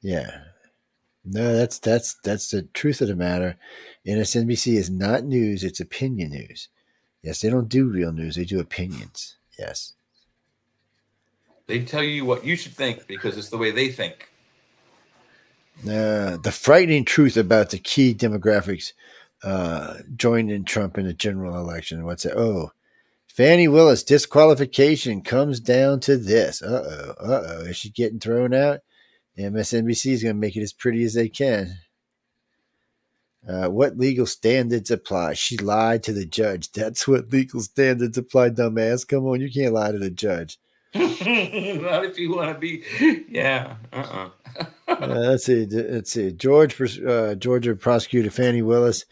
[0.00, 0.42] Yeah.
[1.24, 3.56] No, that's that's that's the truth of the matter.
[4.06, 5.64] MSNBC is not news.
[5.64, 6.68] It's opinion news.
[7.22, 8.36] Yes, they don't do real news.
[8.36, 9.36] They do opinions.
[9.58, 9.94] Yes.
[11.66, 14.28] They tell you what you should think because it's the way they think.
[15.82, 18.92] Uh, the frightening truth about the key demographics
[19.42, 22.04] uh, joining Trump in the general election.
[22.04, 22.32] What's it?
[22.36, 22.72] Oh,
[23.26, 26.62] Fani Willis disqualification comes down to this.
[26.62, 27.24] Uh oh.
[27.24, 27.60] Uh oh.
[27.66, 28.80] Is she getting thrown out?
[29.38, 31.76] MSNBC is going to make it as pretty as they can.
[33.46, 35.34] Uh, what legal standards apply?
[35.34, 36.72] She lied to the judge.
[36.72, 39.06] That's what legal standards apply, dumbass.
[39.06, 40.58] Come on, you can't lie to the judge.
[41.82, 42.82] Not if you want to be.
[43.28, 43.76] Yeah.
[43.92, 44.30] Uh-uh.
[44.88, 45.66] Uh, let's see.
[45.66, 46.32] Let's see.
[46.32, 49.04] George, uh, Georgia prosecutor Fani Willis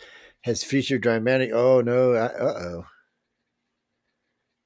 [0.43, 1.51] has featured dramatic.
[1.53, 2.13] Oh no!
[2.15, 2.87] Uh oh.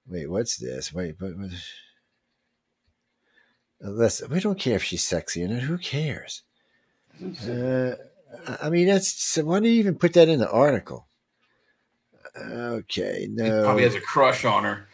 [0.06, 0.92] Wait, what's this?
[0.92, 1.50] Wait, but but-
[3.80, 5.62] listen, we don't care if she's sexy or not.
[5.62, 6.42] Who cares?
[7.48, 7.94] Uh,
[8.62, 11.06] I- mean, that's so why do you even put that in the article?
[12.40, 13.64] Okay, He no.
[13.64, 14.87] probably has a crush on her.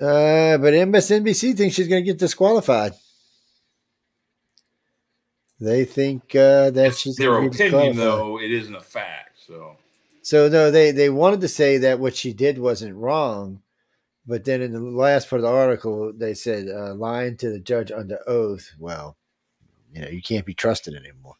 [0.00, 2.92] Uh, but MSNBC thinks she's going to get disqualified.
[5.58, 7.96] They think uh, that It's she's their gonna opinion, disqualified.
[7.96, 8.38] though.
[8.40, 9.38] It isn't a fact.
[9.46, 9.76] So
[10.20, 13.62] So no, they they wanted to say that what she did wasn't wrong,
[14.26, 17.58] but then in the last part of the article they said uh, lying to the
[17.58, 18.70] judge under oath.
[18.78, 19.16] Well,
[19.94, 21.36] you know you can't be trusted anymore.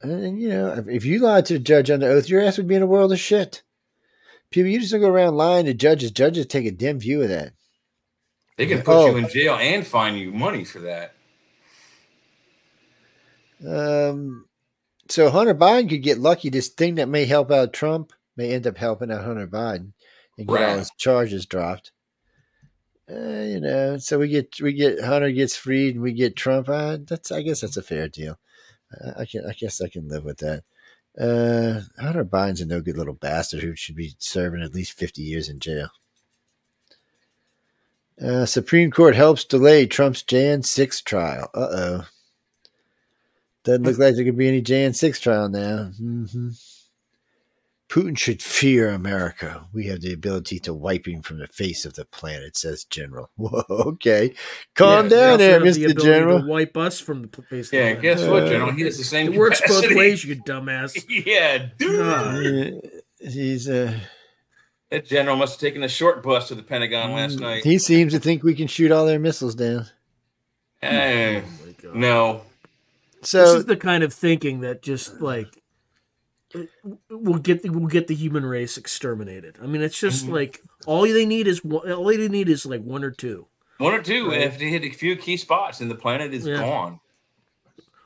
[0.00, 2.68] And you know if, if you lied to the judge under oath, your ass would
[2.68, 3.62] be in a world of shit.
[4.50, 6.10] People, you just don't go around lying to judges.
[6.10, 7.52] Judges take a dim view of that.
[8.56, 9.06] they can put Oh.
[9.10, 11.14] you in jail and fine you money for that.
[13.66, 14.46] Um,
[15.08, 16.48] so Hunter Biden could get lucky.
[16.50, 19.92] This thing that may help out Trump may end up helping out Hunter Biden
[20.36, 21.92] and get all his charges dropped.
[23.10, 26.68] Uh, you know, so we get we get Hunter gets freed and we get Trump.
[26.68, 28.38] Uh, that's I guess that's a fair deal.
[28.92, 30.64] Uh, I can I guess I can live with that.
[31.18, 35.22] Uh, Hunter Biden's a no good little bastard who should be serving at least fifty
[35.22, 35.90] years in jail.
[38.22, 41.50] Uh, Supreme Court helps delay Trump's Jan 6 trial.
[41.54, 42.06] Uh oh.
[43.62, 45.84] Doesn't look like there could be any Jan 6 trial now.
[45.96, 46.48] hmm
[47.88, 49.64] Putin should fear America.
[49.72, 53.30] We have the ability to wipe him from the face of the planet, says General.
[53.36, 54.34] Whoa, okay.
[54.74, 55.90] Calm Yeah, down they there, have the Mr.
[55.92, 56.40] ability General.
[56.42, 57.66] To wipe us from the face.
[57.68, 58.72] of the Yeah, guess what, Uh, General?
[58.72, 59.32] He has the same.
[59.32, 61.02] It works both ways, you dumbass.
[61.26, 61.98] yeah, dude.
[61.98, 62.42] God.
[62.44, 63.98] Yeah, He's uh,
[64.90, 67.64] That general must have taken a short bus to the Pentagon last night.
[67.64, 69.86] he seems to think we can shoot all their missiles down.
[70.82, 71.94] Eh, Oh my God.
[71.96, 72.42] no,
[73.22, 75.62] this is the kind of thinking that just like it-
[77.10, 79.58] will get the, will get the human race exterminated.
[79.62, 80.32] I mean, it's just Mhm.
[80.32, 83.46] like all they need is one, all they need is like one or two,
[83.78, 84.30] one or two.
[84.30, 84.42] Right.
[84.42, 86.56] If they hit a few key spots, and the planet is Yeah.
[86.58, 87.00] gone.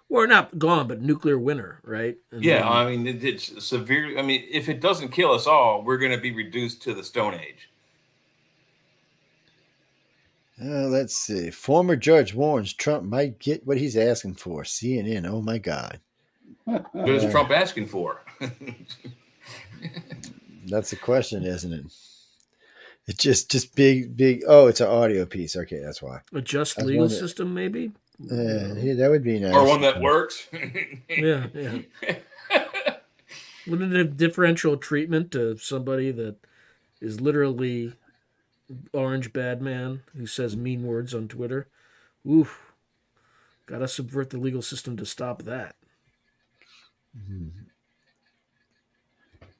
[0.08, 2.18] or not gone, but nuclear winter, right?
[2.30, 4.18] And Yeah, then- I mean, it, it's severe.
[4.18, 7.02] I mean, if it doesn't kill us all, we're going to be reduced to the
[7.02, 7.70] Stone Age.
[10.62, 11.50] uh, let's see.
[11.50, 14.64] Former judge warns Trump might get what he's asking for.
[14.64, 15.26] CNN.
[15.26, 15.98] Oh my God,
[16.64, 18.22] What is Trump asking for?
[20.66, 21.84] That's the question, isn't it?
[23.06, 24.42] It's just just big big.
[24.46, 25.56] Oh, it's an audio piece.
[25.56, 26.20] Okay, that's why.
[26.32, 27.92] a just I legal wondering- system, maybe.
[28.30, 29.52] Uh, yeah, that would be nice.
[29.54, 30.48] or one that works?
[31.08, 31.78] Yeah, yeah.
[33.66, 36.36] Wouldn't it have differential treatment to somebody that
[37.00, 37.94] is literally
[38.92, 41.66] orange bad man who says mean words on Twitter?
[42.28, 42.72] Oof.
[43.66, 45.74] Gotta subvert the legal system to stop that.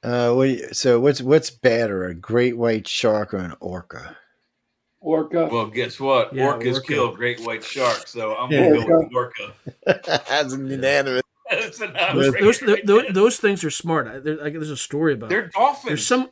[0.03, 4.17] Uh, what you, so what's what's badder, a great white shark or an orca?
[4.99, 5.47] Orca.
[5.51, 6.33] well, guess what?
[6.33, 6.87] Yeah, Orcas orca.
[6.87, 8.69] kill great white sharks, so I'm Yeah.
[8.69, 9.53] going to go with the orca.
[10.29, 11.21] That's unanimous.
[11.49, 13.11] That's an Those, those, right those, there.
[13.13, 14.23] those things are smart.
[14.23, 15.29] There- I- There's a story about.
[15.29, 15.85] They're dolphins.
[15.87, 16.29] There's some.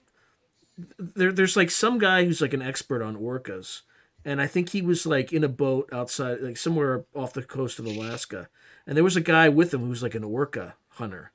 [0.98, 3.81] There, there's like some guy who's like an expert on orcas,
[4.26, 7.77] and I think he was like in a boat outside, like somewhere off the coast
[7.77, 8.48] of Alaska,
[8.88, 11.34] and there was a guy with him who was like an orca hunter,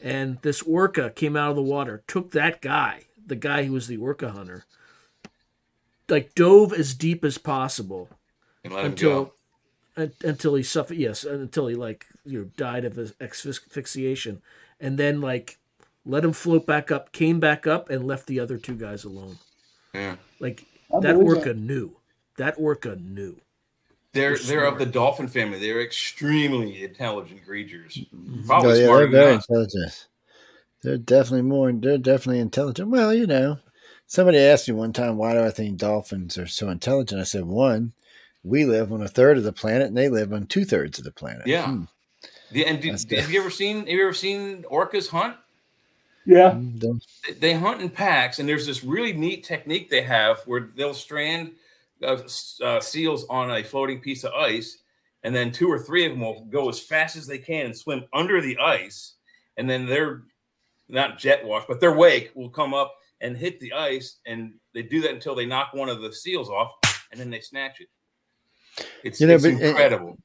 [0.00, 3.86] and this orca came out of the water, took that guy, the guy who was
[3.88, 4.64] the orca hunter,
[6.08, 8.08] like dove as deep as possible
[8.64, 9.32] And let 'em until go.
[9.96, 14.40] un- until he suffered yes until he like you know died of asphyxiation
[14.80, 15.58] and then like
[16.06, 19.38] let him float back up came back up and left the other two guys alone
[19.94, 20.16] Yeah.
[20.40, 20.64] like
[21.02, 21.96] that believe orca knew
[22.38, 23.40] that orca knew
[24.12, 25.58] They're They're they're of the dolphin family.
[25.58, 27.94] They're extremely intelligent creatures.
[28.14, 28.46] Mm-hmm.
[28.46, 29.46] Probably Oh, yeah, smarter they're very than us.
[29.48, 30.06] intelligent.
[30.82, 31.72] They're definitely more.
[31.72, 32.88] They're definitely intelligent.
[32.88, 33.58] Well, you know,
[34.06, 37.44] somebody asked me one time, "Why do I think dolphins are so intelligent?" I said,
[37.44, 37.92] "One,
[38.44, 41.04] we live on a third of the planet, and they live on two thirds of
[41.04, 41.66] the planet." Yeah.
[41.66, 41.82] Hmm.
[42.50, 45.36] Yeah, and do, That's have you ever seen have you ever seen orcas hunt?
[46.24, 46.58] Yeah.
[46.58, 50.94] They- They hunt in packs, and there's this really neat technique they have where they'll
[50.94, 51.52] strand
[52.02, 52.18] uh,
[52.62, 54.78] uh, seals on a floating piece of ice,
[55.22, 57.76] and then two or three of them will go as fast as they can and
[57.76, 59.14] swim under the ice,
[59.56, 60.22] and then they're
[60.88, 64.82] not jet wash, but their wake will come up and hit the ice, and they
[64.82, 66.72] do that until they knock one of the seals off,
[67.10, 67.88] and then they snatch it.
[69.02, 70.18] It's, You know, it's uh, incredible.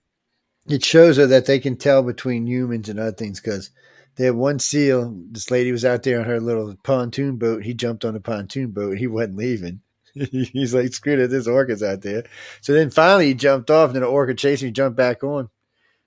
[0.67, 3.71] It shows her that they can tell between humans and other things because
[4.15, 5.13] they had one seal.
[5.31, 7.63] This lady was out there on her little pontoon boat.
[7.63, 8.97] He jumped on the pontoon boat.
[8.97, 9.81] He wasn't leaving.
[10.31, 12.23] He's like, screw it, this orcas out there.
[12.61, 14.67] So then finally he jumped off, and then the orca chased him.
[14.67, 15.49] He jumped back on.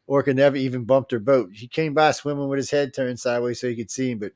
[0.06, 1.50] Orca never even bumped her boat.
[1.52, 4.32] He came by swimming with his head turned sideways so he could see him, but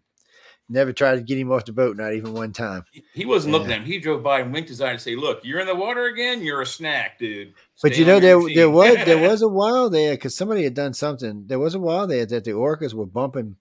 [0.68, 2.84] never tried to get him off the boat, not even one time.
[3.12, 3.84] He- wasn't looking at him.
[3.84, 6.42] He drove by and winked his eye and say, "Look, you're in the water again.
[6.42, 10.14] You're a snack, dude." But you know there there was there was a while there
[10.14, 11.44] because somebody had done something.
[11.46, 13.56] There was a while there that the orcas were bumping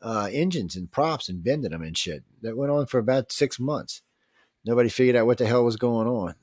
[0.00, 2.22] uh, engines and props and bending them and shit.
[2.42, 4.02] That went on for about six months.
[4.68, 6.34] Nobody figured out what the hell was going on.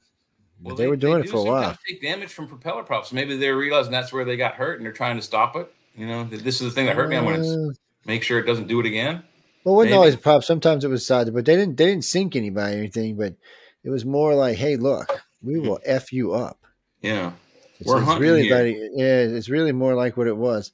[0.60, 1.78] But Well, they, were doing it do for a while.
[1.88, 3.14] Take damage from propeller props.
[3.14, 5.72] Maybe they're realizing that's where they got hurt and they're trying to stop it.
[5.96, 7.18] You know, this is the thing that hurt me.
[7.18, 7.74] I'm going to Uh,
[8.06, 9.24] make sure it doesn't do it again.
[9.64, 9.98] well, it wasn't maybe.
[9.98, 10.44] always a prop.
[10.44, 13.16] Sometimes it was side, but they didn't they didn't sink anybody or anything.
[13.16, 13.36] But
[13.84, 16.58] it was more like, hey, look, we will f you up.
[17.02, 17.34] Yeah,
[17.80, 18.56] It's, We're it's hunting really here.
[18.56, 18.66] about
[18.98, 20.72] yeah, it's really more like what it was.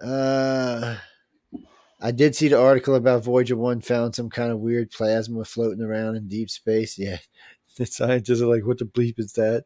[0.00, 0.96] Uh
[2.00, 5.82] I did see the article about Voyager One found some kind of weird plasma floating
[5.82, 6.98] around in deep space.
[7.06, 7.18] Yeah.
[7.76, 9.64] The scientists are like, what the bleep is that?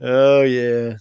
[0.00, 0.98] Oh yeah.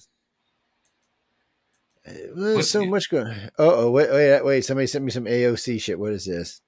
[2.07, 3.27] Uh, There's so much going.
[3.27, 4.65] Uh oh, wait, wait, wait!
[4.65, 5.99] Somebody sent me some AOC shit.
[5.99, 6.61] What is this?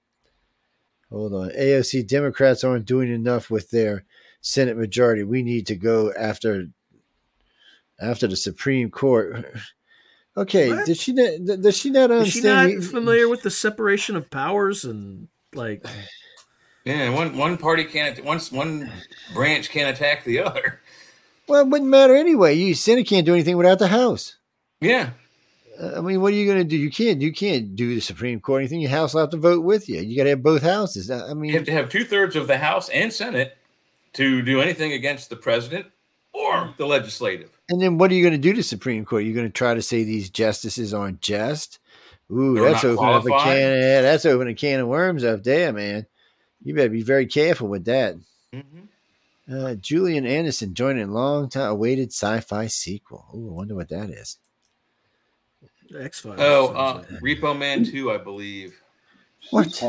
[1.10, 1.50] Hold on.
[1.50, 4.06] AOC Democrats aren't doing enough with their
[4.42, 5.24] Senate majority.
[5.24, 6.68] We need to go after
[8.00, 9.46] after the Supreme Court.
[10.38, 10.86] Okay, What?
[10.86, 11.62] did she not?
[11.62, 12.70] Does she not understand?
[12.72, 15.86] is she not familiar with the separation of powers and like
[16.84, 17.10] yeah.
[17.10, 18.22] One one party can't.
[18.24, 18.92] Once one
[19.34, 20.82] branch can't attack the other.
[21.48, 22.56] Well, it wouldn't matter anyway.
[22.56, 24.36] You Senate can't do anything without the House.
[24.82, 25.12] Yeah,
[25.82, 26.76] uh, I mean, what are you going to do?
[26.76, 27.22] You can't.
[27.22, 28.62] You can't do the Supreme Court.
[28.62, 30.02] Anything your house will have to vote with you.
[30.02, 31.10] You got to have both houses.
[31.10, 33.58] I I You mean, have to have two thirds of the House and Senate
[34.14, 35.86] to do anything against the president
[36.34, 37.55] or the legislative.
[37.70, 39.24] And then what are you going to do to Supreme Court?
[39.24, 41.80] You're going to try to say these justices aren't just.
[42.32, 43.82] Ooh, They're that's not opening up a can.
[43.82, 46.06] Yeah, that's opening a can of worms up there, man.
[46.64, 48.16] You better be very careful with that.
[49.52, 53.26] Uh, Gillian Anderson joining long time awaited sci-fi sequel.
[53.36, 54.38] Ooh, I wonder what that is.
[55.96, 56.38] X Files.
[56.40, 58.82] Oh, uh, Repo Man 2, I believe.
[59.52, 59.84] What?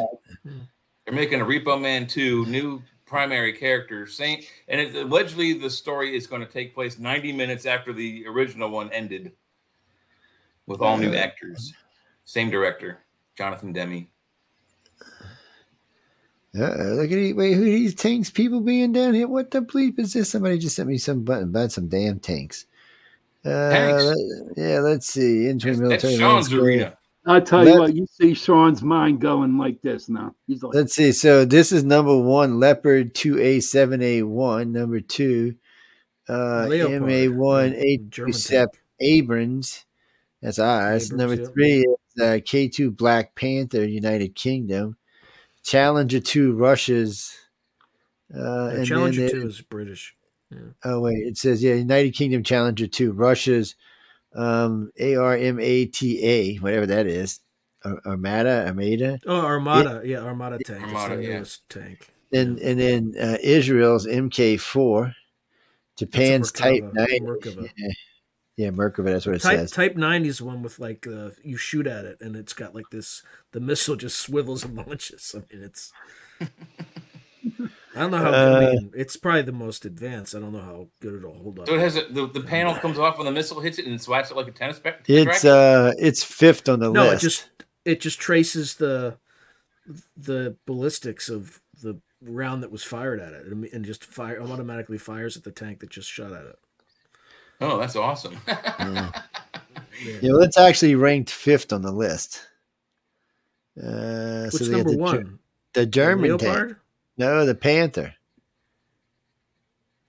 [0.45, 4.07] They're making a Repo Man 2, new primary character.
[4.07, 8.27] Same, and it, allegedly the story is going to take place 90 minutes after the
[8.27, 9.33] original one ended
[10.67, 11.73] with all new actors.
[12.25, 12.99] Same director,
[13.39, 14.09] Jonathan Demme.
[16.59, 19.29] Uh, look at he, wait, who these tanks people being down here?
[19.29, 20.31] What the bleep is this?
[20.31, 22.67] Somebody just sent me some button about some damn tanks.
[23.45, 24.05] Uh, Tanks?
[24.05, 24.17] let-
[24.57, 25.47] yeah, let's see.
[25.53, 26.17] That's, military.
[26.17, 26.97] that's Sean's arena.
[27.27, 30.35] I tell you what, you see Sean's mind going like this now.
[30.47, 31.11] He's like, Let's see.
[31.13, 34.71] So this is number one, Leopard 2A7A1.
[34.71, 35.57] Number two,
[36.29, 38.69] uh, Leopard, MA1 yeah, German A27 tank.
[39.01, 39.85] Abrams.
[40.41, 41.07] That's ours.
[41.07, 41.49] Abrams, number yeah.
[41.49, 44.97] three is uh, K2 Black Panther, United Kingdom.
[45.65, 47.37] Challenger 2, Russia's.
[48.33, 50.17] Uh, Yeah, and Challenger then Two is British.
[50.51, 50.59] Yeah.
[50.85, 53.75] Oh wait, it says yeah, United Kingdom Challenger two, Russia's
[54.37, 57.41] um, ARMATA, whatever that is,
[57.85, 60.03] Ar- Armada, Armada, Oh, Armada.
[60.05, 60.83] Yeah, Armada tank.
[60.83, 61.45] Armada, Armada, yeah.
[61.69, 62.11] tank.
[62.33, 65.15] and and then uh, Israel's MK four,
[65.99, 67.69] Japan's Type nine, Merkava.
[67.77, 67.89] yeah,
[68.57, 69.05] yeah, Merkava.
[69.07, 69.71] That's what it Type says.
[69.71, 72.75] Type 90 is the one with like uh, you shoot at it and it's got
[72.75, 73.23] like this.
[73.53, 75.35] The missile just swivels and launches.
[75.35, 75.93] I mean, it's.
[77.97, 78.31] I don't know how.
[78.31, 80.35] Uh, I mean, it's probably the most advanced.
[80.35, 81.67] I don't know how good it'll hold up.
[81.67, 83.95] So it has a, the, the panel comes off when the missile hits it and
[83.95, 87.11] it swats it like a tennis ba- It's uh, it's fifth on the no, list.
[87.11, 87.49] No, it just
[87.87, 89.17] it just traces the
[90.17, 94.99] the ballistics of the round that was fired at it and, and just fire automatically
[94.99, 96.59] fires at the tank that just shot at it.
[97.61, 98.37] oh, that's awesome.
[98.49, 99.11] yeah.
[100.21, 102.43] yeah, well, it's actually ranked fifth on the list.
[103.81, 105.39] Uh, What's so number the, Ger- one?
[105.75, 106.77] the The German tank.
[107.19, 108.15] Leopard, No, the Panther.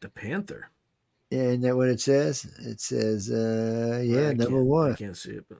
[0.02, 0.70] the Panther.
[1.30, 2.46] Yeah, isn't that what it says?
[2.60, 4.96] It says, uh, yeah, I number can't- I one.
[4.96, 5.60] can't see it, but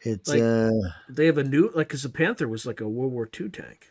[0.00, 0.70] It's, like- uh,
[1.08, 3.88] they have a new like because the Panther was like a World War II tank.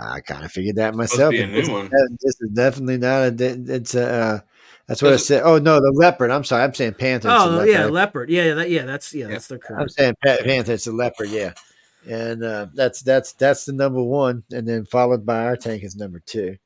[0.00, 1.30] I kind of figured that myself.
[1.32, 1.88] be a new this, one.
[2.22, 3.74] this is definitely not a.
[3.74, 4.06] It's a.
[4.06, 4.40] Uh,
[4.86, 5.42] that's what I Does it- said.
[5.44, 6.30] Oh no, the leopard.
[6.30, 6.62] I'm sorry.
[6.64, 7.28] I'm saying panther.
[7.30, 7.68] Oh leopard.
[7.68, 8.30] yeah, leopard.
[8.30, 9.32] Yeah, that, yeah, that's yeah, Yeah.
[9.32, 10.72] that's their I'm saying panther.
[10.72, 11.30] It's a leopard.
[11.30, 11.52] Yeah,
[12.06, 15.96] and uh, that's that's that's the number one, and then followed by our tank is
[15.96, 16.56] number two,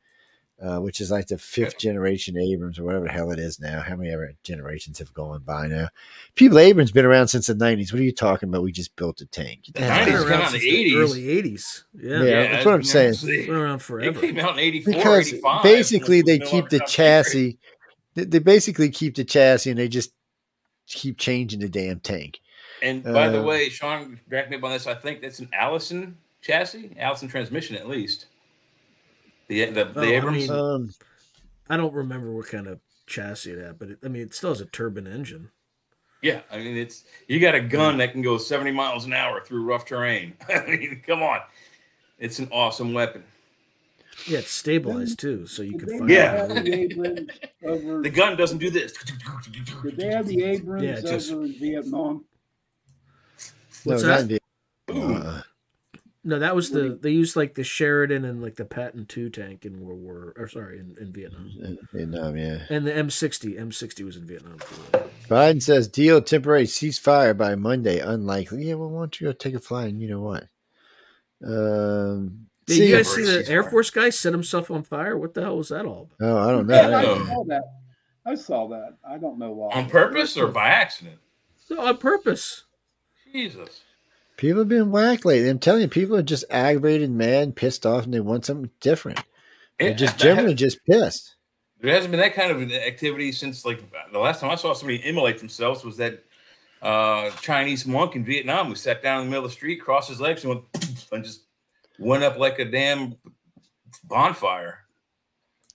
[0.62, 3.80] uh, which is like the fifth generation Abrams or whatever the hell it is now.
[3.80, 5.88] How many ever generations have gone by now?
[6.34, 7.92] People Abrams been around since the '90s.
[7.92, 8.62] What are you talking about?
[8.62, 9.64] We just built a tank.
[9.74, 10.96] The It's 90s been around since the 80s.
[10.96, 11.82] early '80s.
[11.94, 13.10] Yeah, Yeah, that's what I'm saying.
[13.14, 14.20] it's been around It forever.
[14.20, 15.62] came out in 84, because 85.
[15.62, 17.59] basically they keep the chassis
[18.14, 20.12] they, they basically keep the chassis and they just
[20.86, 22.40] keep changing the damn tank
[22.82, 24.86] And by the Uh, way, Sean, correct me up on this.
[24.86, 28.26] I think that's an Allison chassis, Allison transmission at least.
[29.48, 30.48] The the, the Oh, I Abrams.
[30.48, 30.94] mean- um
[31.70, 34.50] I don't remember what kind of chassis it had, but it, I mean, it still
[34.50, 35.50] has a turbine engine.
[36.22, 39.40] yeah, I mean it's you got a gun that can go 70 miles an hour
[39.40, 40.34] through rough terrain.
[40.48, 41.40] I mean, come on,
[42.18, 43.22] it's an awesome weapon.
[44.26, 46.09] Yeah, it's stabilized too, so you Did could fire.
[46.10, 46.32] Yeah.
[46.32, 48.92] have the The gun doesn't do this.
[49.82, 52.24] Did they have the Abrams Yeah, just- over in Vietnam?
[53.86, 54.40] No, What's not that?
[54.88, 55.26] in Vietnam.
[55.26, 55.42] Uh,
[56.24, 59.64] No, that was the they used like the Sheridan and like the Patton two tank
[59.64, 62.59] in World War, or sorry, in, in Vietnam, in Vietnam, yeah.
[62.70, 63.59] and the M60.
[63.59, 64.59] M60 was in Vietnam.
[65.28, 67.98] Biden says deal temporary ceasefire by Monday.
[67.98, 68.64] Unlikely.
[68.68, 70.44] Yeah, well, why don't you go take a fly and you know what?
[71.44, 73.50] Um, Did see, you guys see the Ceasefire.
[73.50, 75.16] Air Force guy set himself on fire?
[75.18, 76.28] What the hell was that all about?
[76.28, 76.74] oh, I don't know.
[76.74, 77.24] Yeah, I know.
[77.24, 77.62] saw that.
[78.24, 78.96] I saw that.
[79.09, 79.72] I don't know why.
[79.74, 81.18] On purpose or by accident?
[81.68, 82.62] No, on purpose.
[83.32, 83.80] Jesus.
[84.36, 85.48] People have been whacked lately.
[85.48, 89.22] I'm telling you, people are just aggravated, mad, pissed off, and they want something different.
[89.78, 91.36] They're It- just generally just pissed.
[91.80, 93.82] There hasn't been that kind of activity since like
[94.12, 96.22] the last time I saw somebody immolate themselves was that
[96.80, 100.09] uh, Chinese monk in Vietnam who sat down in the middle of the street, crossed
[100.09, 100.64] his legs, and went
[101.12, 101.42] and just
[101.98, 103.16] went up like a damn
[104.04, 104.80] bonfire.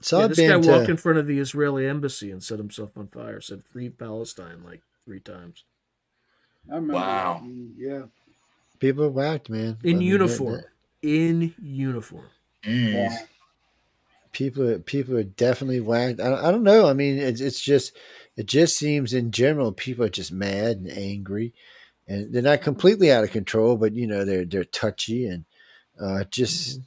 [0.01, 2.57] So Yeah, this guy been to, walked in front of the Israeli embassy and set
[2.57, 3.41] himself on fire.
[3.41, 5.65] Said "Free Palestine" like three times
[6.71, 6.93] I remember.
[6.93, 7.41] Wow.
[7.43, 7.71] that.
[7.77, 8.01] Yeah.
[8.79, 9.77] people are whacked, man.
[9.83, 10.61] I in mean, uniform.
[11.01, 12.25] In uniform.
[12.63, 12.93] Mm.
[12.93, 13.17] Yeah.
[14.31, 16.19] people people are definitely whacked.
[16.19, 16.87] I, I don't know.
[16.87, 17.95] I mean, it's it's just
[18.35, 21.53] it just seems in general people are just mad and angry,
[22.07, 25.45] and they're not completely out of control, but you know they're they're touchy and
[26.01, 26.79] uh, just.
[26.79, 26.83] Mm-hmm.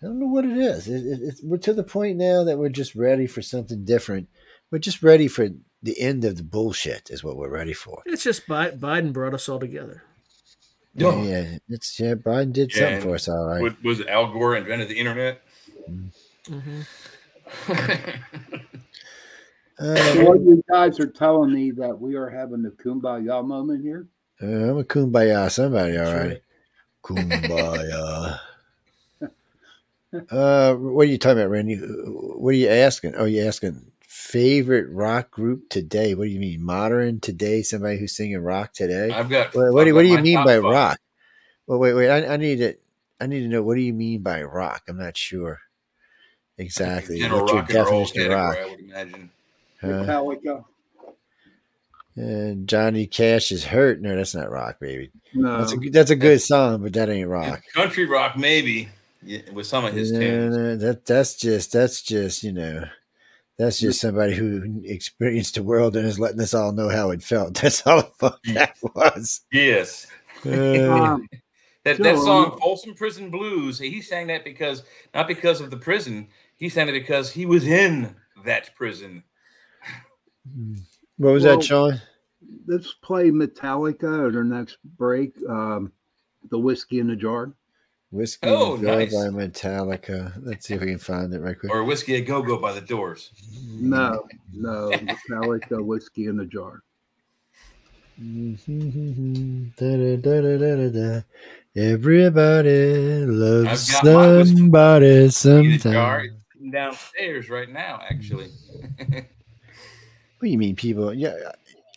[0.00, 0.86] I don't know what it is.
[0.86, 4.28] It, it, it's, we're to the point now that we're just ready for something different.
[4.70, 5.48] We're just ready for
[5.82, 7.10] the end of the bullshit.
[7.10, 8.02] Is what we're ready for.
[8.06, 10.02] It's just Bi- Biden brought us all together.
[11.00, 11.22] Oh.
[11.22, 12.14] Yeah, it's yeah.
[12.14, 13.62] Biden did Yeah, something for us, all right.
[13.62, 15.42] Was, was Al Gore invented the internet?
[16.48, 16.80] hmm
[19.80, 24.08] Uh, What you guys are telling me that we are having the kumbaya moment here?
[24.42, 26.42] uh, I'm a kumbaya somebody, all That's right.
[27.04, 28.40] Kumbaya.
[30.32, 31.76] uh, what are you talking about, Randy?
[31.76, 33.14] What are you asking?
[33.14, 33.88] Oh, you asking
[34.28, 36.14] favorite rock group today?
[36.14, 37.62] What do you mean, modern today?
[37.62, 39.10] Somebody who's singing rock today?
[39.10, 39.54] I've got.
[39.54, 40.64] What, what, do, I've what do you mean by five.
[40.64, 40.98] rock?
[41.66, 42.10] Well, wait, wait.
[42.10, 42.74] I, I need to.
[43.20, 43.62] I need to know.
[43.62, 44.82] What do you mean by rock?
[44.88, 45.58] I'm not sure
[46.58, 47.20] exactly.
[47.20, 48.56] General What's your rock and definition of rock?
[48.58, 49.30] I would imagine.
[49.80, 49.86] Huh?
[49.88, 50.64] Metallica.
[52.16, 54.00] And Johnny Cash is hurt.
[54.00, 55.10] No, that's not rock, baby.
[55.34, 55.58] No.
[55.58, 57.62] That's a that's a good song, but that ain't rock.
[57.72, 58.88] Country rock, maybe,
[59.22, 60.56] yeah, with some of his No, tunes.
[60.56, 62.84] no, that that's just that's just you know
[63.58, 67.22] that's just somebody who experienced the world and is letting us all know how it
[67.22, 67.54] felt.
[67.60, 69.40] That's all the fuck that was.
[69.52, 70.06] Yes.
[70.46, 71.28] Uh, Um,
[71.84, 74.82] That, that song, Folsom Prison Blues, he sang that because,
[75.14, 78.14] not because of the prison, he sang it because he was in
[78.44, 79.22] that prison.
[81.16, 82.00] what was Well, that, Sean?
[82.66, 85.32] let's play Metallica at our next break.
[85.48, 85.92] Um,
[86.50, 87.52] the whiskey in the jar.
[88.10, 89.12] Whiskey Oh, in the Jar nice.
[89.12, 90.32] by Metallica.
[90.42, 91.70] Let's see if we can find it right quick.
[91.72, 93.30] Or Whiskey a Go Go by the Doors.
[93.70, 96.82] No, no, Metallica whiskey in the jar.
[98.20, 99.68] Mm-hmm.
[101.76, 106.36] Everybody loves I've got my whiskey somebody In sometime.
[106.72, 108.48] downstairs right now, actually.
[110.40, 111.12] What do you mean, people?
[111.12, 111.34] Yeah,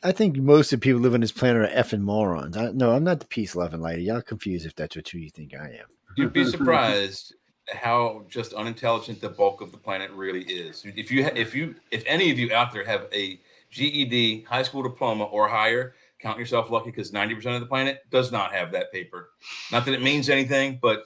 [0.02, 2.58] I think most of the people living on this planet are effing morons.
[2.58, 4.02] I, no, I'm not the peace loving lady.
[4.02, 5.86] Y'all confused if that's what you think I am.
[6.16, 7.34] You'd be surprised
[7.70, 10.84] how just unintelligent the bulk of the planet really is.
[10.86, 13.40] If you, if you, if any of you out there have a
[13.70, 18.02] GED, high school diploma or higher, count yourself lucky because ninety percent of the planet
[18.10, 19.30] does not have that paper.
[19.72, 21.06] Not that it means anything, but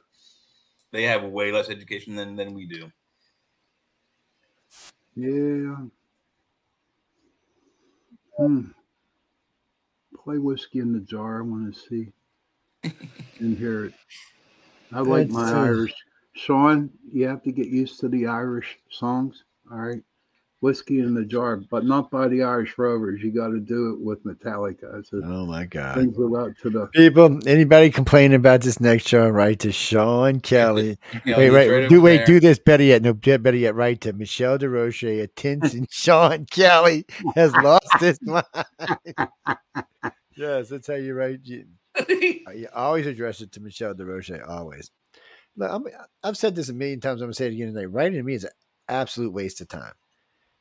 [0.92, 2.92] they have way less education than than we do.
[5.16, 5.76] Yeah.
[8.38, 8.68] Hmm.
[10.24, 11.40] Play whiskey in the jar.
[11.40, 12.12] I want to see
[13.40, 13.94] and hear it.
[14.96, 15.94] I like my That's, Irish.
[16.34, 19.44] Sean, you have to get used to the Irish songs.
[19.72, 20.02] All right.
[20.62, 23.22] Whiskey in the jar, but not by the Irish Rovers.
[23.22, 24.98] You got to do it with Metallica.
[25.00, 25.96] It's a, Oh my god.
[25.96, 26.88] brings it up to the.
[26.88, 30.98] People, anybody complaining about this next show, write to Sean Kelly.
[31.26, 32.26] You know, wait, wait, right do wait, there.
[32.26, 33.02] do this better yet.
[33.04, 35.88] No, better yet, write to Michelle DeRoche at Tinson.
[35.92, 37.06] Sean Kelly
[37.36, 38.46] has lost his mind.
[40.36, 41.42] yes, that's how you write.
[42.56, 44.48] You, always address it to Michelle DeRoche.
[44.48, 44.92] Always.
[45.58, 45.86] Look, I'm,
[46.24, 47.22] I've said this a million times.
[47.22, 47.92] I'm gonna say it again tonight.
[47.92, 48.52] Writing to me is an
[48.88, 49.94] absolute waste of time.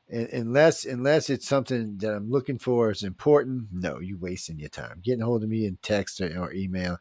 [0.07, 4.69] And unless unless it's something that I'm looking for is important, no, you're wasting your
[4.69, 5.01] time.
[5.03, 6.97] Getting hold of me in text or, or email.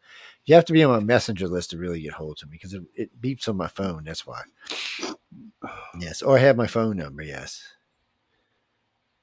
[0.47, 2.73] You have to be on my messenger list to really get hold of me because
[2.73, 4.05] it, it beeps on my phone.
[4.05, 4.43] That's why.
[5.99, 7.23] Yes, or I have my phone number.
[7.23, 7.63] Yes.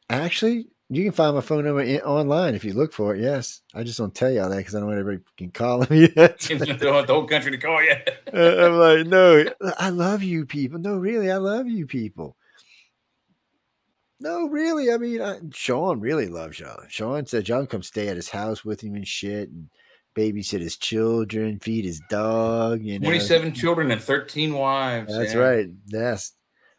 [0.10, 3.22] Actually, you can find my phone number in, online if you look for it.
[3.22, 5.86] Yes, I just don't tell you all that because I don't want everybody can call
[5.90, 6.02] me.
[6.18, 7.96] Want the whole country to call you.
[8.34, 9.44] Uh, I'm like, no,
[9.78, 10.80] I love you people.
[10.80, 12.38] No, really, I love you people.
[14.22, 16.82] No, really, I mean, I, Sean really loves y'all.
[16.88, 19.70] Sean said y'all come stay at his house with him and shit, and
[20.16, 22.84] babysit his children, feed his dog.
[22.84, 25.14] You know, Twenty-seven children and thirteen wives.
[25.14, 25.40] That's yeah.
[25.40, 25.68] right.
[25.88, 26.32] That's.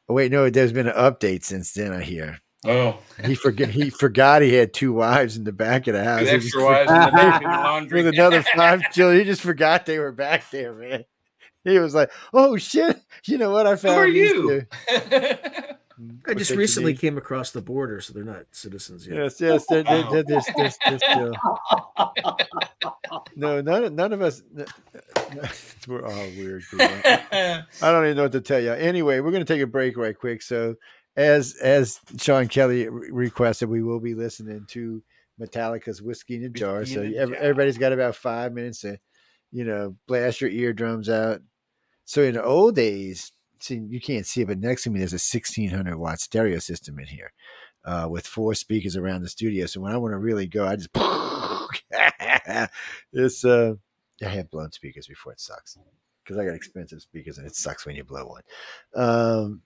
[0.08, 1.92] Oh wait, no, there's been an update since then.
[1.92, 3.70] I hear Oh, he forgot.
[3.70, 6.20] he forgot he had two wives in the back of the house.
[6.20, 8.04] two He was extra wives in the back of the laundry.
[8.04, 9.18] with another five children.
[9.18, 11.04] He just forgot they were back there, man.
[11.64, 13.00] He was like, "Oh shit!
[13.24, 13.66] You know what?
[13.66, 14.66] I found." Who are you?
[16.26, 19.16] I just recently came across the border, so they're not citizens yet.
[19.16, 19.66] Yes, yes.
[19.68, 21.34] They're, they're, they're, they're, they're, they're still.
[23.36, 24.42] No, none, none of us.
[25.88, 26.86] We're all weird people.
[26.86, 28.72] I don't even know what to tell you.
[28.72, 30.42] Anyway, we're going to take a break right quick.
[30.42, 30.76] So,
[31.16, 35.02] as as Sean Kelly re- requested, we will be listening to
[35.40, 37.36] Metallica's "Whiskey in a Jar." Whiskey So a ev- Jar.
[37.38, 38.98] everybody's got about five minutes to,
[39.50, 41.40] you know, blast your eardrums out.
[42.04, 45.12] So in the old days, see, you can't see it, but next to me there's
[45.12, 47.32] a 1600 watt stereo system in here,
[47.84, 49.66] uh, with four speakers around the studio.
[49.66, 50.90] So when I want to really go, I just
[53.12, 53.74] it's uh,
[54.22, 55.32] I have blown speakers before.
[55.32, 55.76] It sucks
[56.24, 58.42] because I got expensive speakers and it sucks when you blow one.
[58.94, 59.62] Um,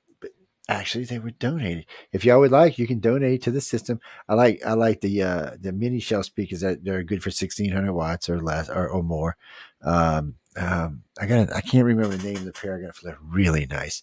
[0.68, 1.86] actually they were donated.
[2.12, 4.01] If y'all would like, you can donate to the system.
[4.28, 7.72] I like I like the uh, the mini shelf speakers that they're good for sixteen
[7.72, 9.36] hundred watts or less or, or more.
[9.82, 12.76] Um, um, I got I can't remember the name of the pair.
[12.76, 14.02] I got they're really nice.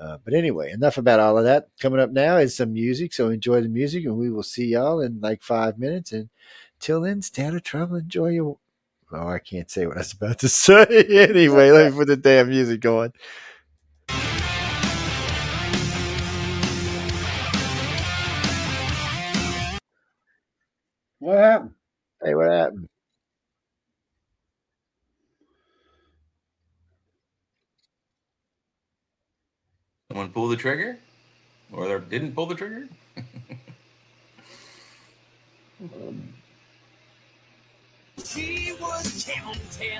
[0.00, 1.68] Uh, but anyway, enough about all of that.
[1.78, 5.00] Coming up now is some music, so enjoy the music, and we will see y'all
[5.00, 6.12] in like five minutes.
[6.12, 6.30] And
[6.78, 7.96] till then, stay out of trouble.
[7.96, 8.58] Enjoy your.
[9.12, 10.86] Oh, I can't say what I was about to say.
[11.10, 13.12] anyway, let me put the damn music going.
[21.20, 21.74] What happened?
[22.24, 22.88] Hey, what happened?
[30.08, 30.98] Someone pull the trigger,
[31.70, 32.88] or they didn't pull the trigger.
[38.24, 39.98] She was counting.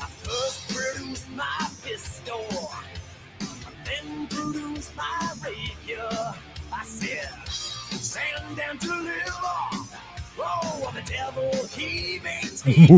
[0.00, 2.72] I first produced my pistol,
[3.84, 6.34] then produced my rapier.
[6.72, 9.87] I said, stand down to live.
[10.38, 12.90] Oh, the devil, he may take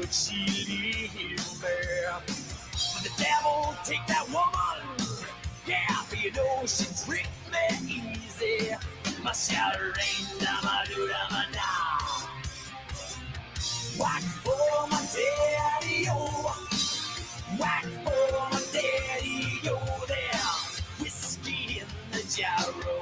[0.06, 0.36] would she
[0.68, 1.36] leave me."
[2.94, 5.18] But the devil take that woman,
[5.66, 8.74] yeah, for you know she tricked me easy.
[9.22, 12.28] My shoulder rain down my do my now.
[13.98, 16.68] Whack for my daddy, oh.
[17.58, 21.02] Whack for my daddy, oh, there.
[21.02, 22.95] Whiskey in the jarro.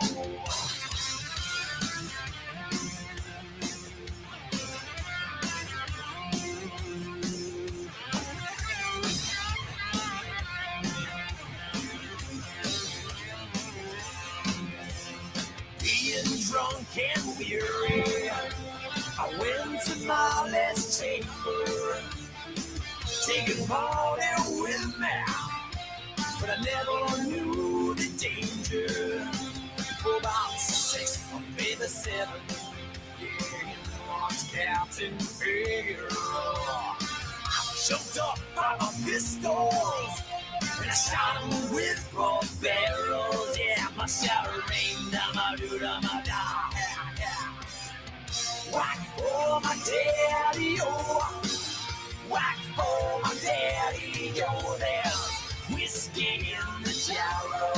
[23.66, 24.22] Party
[24.60, 25.08] with me,
[26.40, 29.24] but I never knew the danger.
[30.02, 32.40] For about six or maybe seven,
[33.20, 36.10] yeah, launched Captain Figaro.
[36.10, 40.22] I jumped up by my pistols.
[40.80, 43.58] And I shot him with both barrels.
[43.58, 44.48] Yeah, my shout
[45.34, 46.72] my root on my dog.
[46.74, 48.74] Yeah, yeah.
[48.74, 51.53] Whack for my daddy, oh.
[52.34, 54.78] Whack for my daddy, oh.
[54.80, 57.72] There's whiskey in the jarro.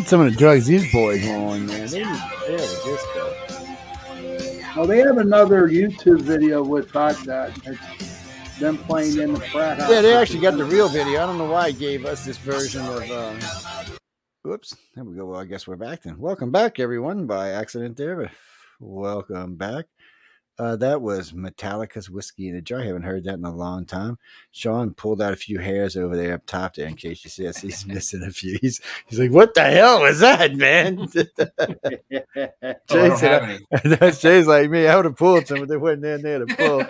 [0.08, 1.86] some of the drugs these boys are on, man.
[1.86, 3.04] They need to fail with this.
[4.74, 9.90] Oh, they have another YouTube video with that it's them playing in the frat house.
[9.90, 11.22] Yeah, they actually got the real video.
[11.22, 13.10] I don't know why he gave us this version of.
[13.10, 13.38] Um,
[14.44, 15.26] whoops, there we go.
[15.26, 16.18] Well, I guess we're back then.
[16.18, 17.26] Welcome back, everyone.
[17.26, 18.30] By accident there, but
[18.80, 19.86] welcome back.
[20.58, 22.80] Uh, that was Metallica's Whiskey in a Jar.
[22.80, 24.18] I haven't heard that in a long time.
[24.50, 27.46] Sean pulled out a few hairs over there up top there in case you see
[27.46, 27.58] us.
[27.58, 28.58] He's missing a few.
[28.60, 31.08] He's, he's like, What the hell was that, man?
[32.90, 33.96] Oh, I Jay don't said, have any.
[33.96, 34.86] That's Jay's like me.
[34.86, 36.80] I would have pulled some, but they wasn't in there to pull.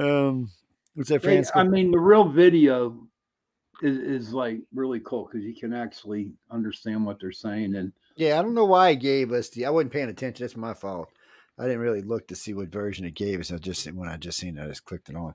[0.00, 0.50] Um,
[0.94, 1.58] what's that, They- Francisco?
[1.60, 2.96] I mean, the real video
[3.82, 7.74] is, is like really cool because you can actually understand what they're saying.
[7.76, 9.66] And Yeah, I don't know why it gave us the.
[9.66, 10.44] I wasn't paying attention.
[10.44, 11.08] That's my fault.
[11.58, 13.52] I didn't really look to see what version it gave us.
[13.52, 15.34] I just when I just seen it, I just clicked it on.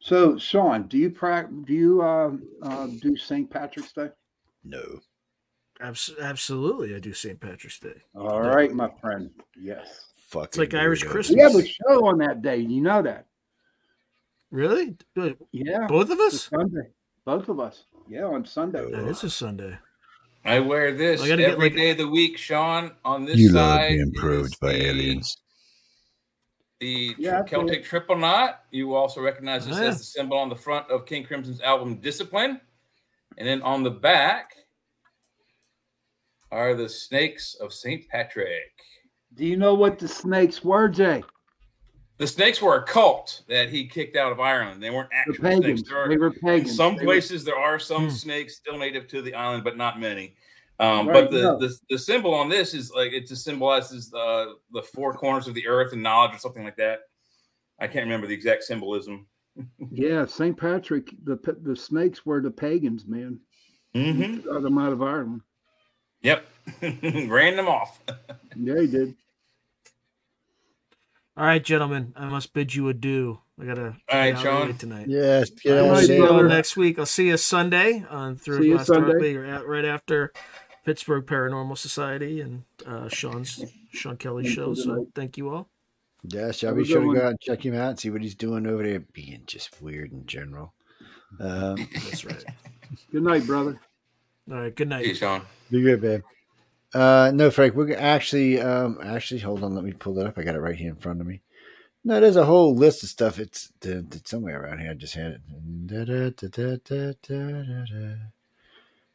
[0.00, 2.32] so, Sean, do you prac do you uh,
[2.62, 3.50] uh, do St.
[3.50, 4.10] Patrick's Day?
[4.64, 5.00] No,
[5.80, 7.40] Abs- absolutely, I do St.
[7.40, 8.02] Patrick's Day.
[8.14, 9.30] All right, my friend.
[9.58, 10.06] Yes.
[10.28, 10.48] fuck.
[10.48, 11.36] It's like Irish Christmas.
[11.36, 12.58] We have a show on that day.
[12.58, 13.26] You know that?
[14.50, 14.94] Really?
[15.50, 15.86] Yeah.
[15.88, 16.50] Both of us?
[16.50, 16.90] Sunday.
[17.24, 17.84] Both of us.
[18.08, 18.90] Yeah, on Sunday.
[18.90, 19.78] That is a Sunday.
[20.44, 22.92] I wear this I gotta every get, day of the week, Sean.
[23.04, 25.36] On this You love being is probed by the- aliens.
[26.80, 28.64] The Yeah, I Celtic triple knot.
[28.72, 29.88] You also recognize this Oh, yeah.
[29.88, 32.60] as the symbol on the front of King Crimson's album Discipline.
[33.38, 34.50] And then on the back
[36.50, 38.06] are the snakes of St.
[38.08, 38.72] Patrick.
[39.34, 41.22] Do you know what the snakes were, Jay?
[42.18, 44.82] The snakes were a cult that he kicked out of Ireland.
[44.82, 45.82] They weren't The actual snakes.
[45.82, 46.76] There are- They were pagans.
[46.76, 48.10] some They were- places there are some Hmm.
[48.10, 50.36] snakes still native to the island, but not many.
[50.78, 51.58] Um, Right, but the, no.
[51.58, 55.54] the the symbol on this is like it just symbolizes uh, the four corners of
[55.54, 57.00] the earth and knowledge or something like that.
[57.78, 59.26] I can't remember the exact symbolism.
[59.90, 60.56] Yeah, St.
[60.56, 61.12] Patrick.
[61.24, 63.38] The the snakes were the pagans, man.
[63.94, 64.48] Mm-hmm.
[64.50, 65.42] Got them out of Ireland.
[66.22, 66.46] Yep,
[67.28, 68.00] ran them off.
[68.56, 69.16] Yeah, he did.
[71.34, 73.40] All right, gentlemen, I must bid you adieu.
[73.58, 73.82] I gotta.
[73.82, 74.76] All right, get out Sean.
[74.76, 75.06] tonight.
[75.08, 76.98] Yes, get I'll All out right, see you all next week.
[76.98, 78.74] I'll see you Sunday on through See you
[79.38, 80.32] or at, right after
[80.84, 84.74] Pittsburgh Paranormal Society and uh, Sean's Sean Kelly show.
[84.74, 85.06] So tonight.
[85.14, 85.68] thank you all.
[86.24, 88.10] Yes, I'll Have be sure good to go out and check him out and see
[88.10, 90.74] what he's doing over there, being just weird in general.
[91.40, 92.44] Um, That's right.
[93.10, 93.80] Good night, brother.
[94.50, 94.74] All right.
[94.74, 95.06] Good night.
[95.06, 95.42] Hey, Sean.
[95.70, 96.20] be good, babe.
[96.94, 100.36] Uh, no, Frank, we're actually, um, actually, hold on, let me pull it up.
[100.36, 101.40] I got it right here in front of me.
[102.04, 103.38] No, there's a whole list of stuff.
[103.38, 104.90] It's, it's somewhere around here.
[104.90, 105.40] I just had it.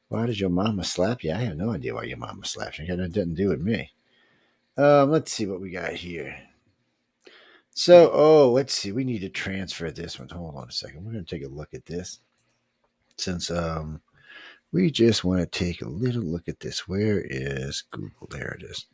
[0.08, 1.34] Why did your mama slap you?
[1.34, 2.86] I have no idea why your mama slapped you.
[2.86, 3.92] It didn't do with me.
[4.78, 6.38] Um, let's see what we got here.
[7.72, 8.92] So, oh, let's see.
[8.92, 10.30] We need to transfer this one.
[10.30, 11.04] Hold on a second.
[11.04, 12.20] We're going to take a look at this.
[13.18, 14.02] Since um,
[14.72, 16.88] we just want to take a little look at this.
[16.88, 18.28] Where is Google?
[18.30, 18.86] There it is.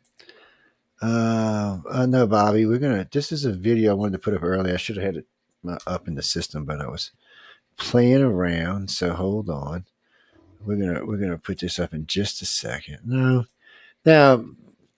[1.02, 3.06] Uh, uh, no, Bobby, we're gonna.
[3.10, 4.74] This is a video I wanted to put up earlier.
[4.74, 5.26] I should have had it
[5.68, 7.10] uh, up in the system, but I was
[7.76, 8.90] playing around.
[8.90, 9.84] So hold on.
[10.64, 13.00] We're gonna we're gonna put this up in just a second.
[13.04, 13.44] No,
[14.06, 14.44] now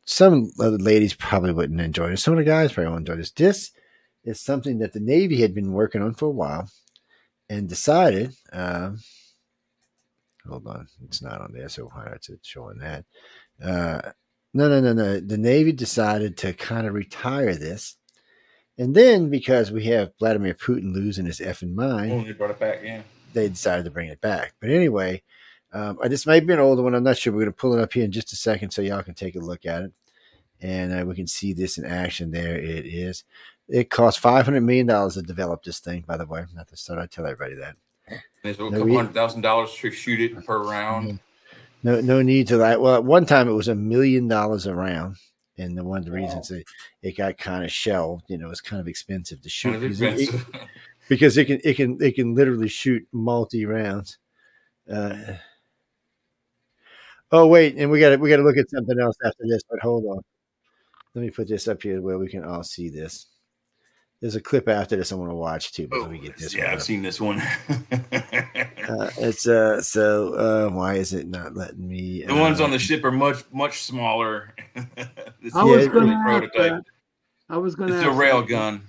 [0.04, 2.22] some of the ladies probably wouldn't enjoy this.
[2.22, 3.32] Some of the guys probably won't enjoy this.
[3.32, 3.72] This
[4.24, 6.70] is something that the Navy had been working on for a while
[7.48, 8.34] and decided.
[8.52, 9.00] Um,
[10.48, 13.05] hold on, it's not on there, so why is it showing that?
[13.62, 14.12] Uh,
[14.55, 15.20] no, no, no, no.
[15.20, 17.97] The Navy decided to kind of retire this.
[18.78, 22.59] And then because we have Vladimir Putin losing his effing mind, Oh, they brought it
[22.60, 22.81] back.
[22.82, 23.02] Yeah.
[23.32, 24.55] they decided to bring it back.
[24.60, 25.23] But anyway,
[25.73, 26.94] um, uh, this might be an older one.
[26.94, 27.32] I'm not sure.
[27.32, 29.35] We're going to pull it up here in just a second so y'all can take
[29.36, 29.93] a look at it.
[30.60, 32.31] And uh, we can see this in action.
[32.31, 33.24] There it is.
[33.68, 36.44] It cost $500 million to develop this thing, by the way.
[36.55, 37.77] Not to start, I tell everybody that.
[38.47, 41.20] There's a No, couple hundred thousand dollars to shoot it per round.
[41.82, 42.81] No, no need to that.
[42.81, 45.16] Well, at one time it was a million dollars a round,
[45.59, 46.16] and the one of the Wow.
[46.18, 46.66] reasons it,
[47.02, 49.98] it got kind of shelved, you know, it's kind of expensive to shoot Kind of
[49.98, 50.40] because it, it-
[51.09, 54.18] because it can it can it can literally shoot multi rounds.
[54.90, 55.35] Uh,
[57.32, 59.62] oh wait, and we got we got to look at something else after this.
[59.68, 60.20] But hold on,
[61.14, 63.27] let me put this up here where we can all see this.
[64.20, 65.88] There's a clip after this I want to watch too.
[65.88, 66.55] But Oh, let me get this.
[66.55, 66.82] yeah, one I've up.
[66.84, 67.43] seen this one.
[68.86, 72.22] Uh, it's uh so uh why is it not letting me?
[72.24, 74.55] the ones uh, on the ship are much much smaller.
[75.43, 76.72] this I Yeah, was it- going early to ask prototype.
[76.72, 76.84] that.
[77.52, 78.48] I was going to It's a ask rail that.
[78.48, 78.82] gun.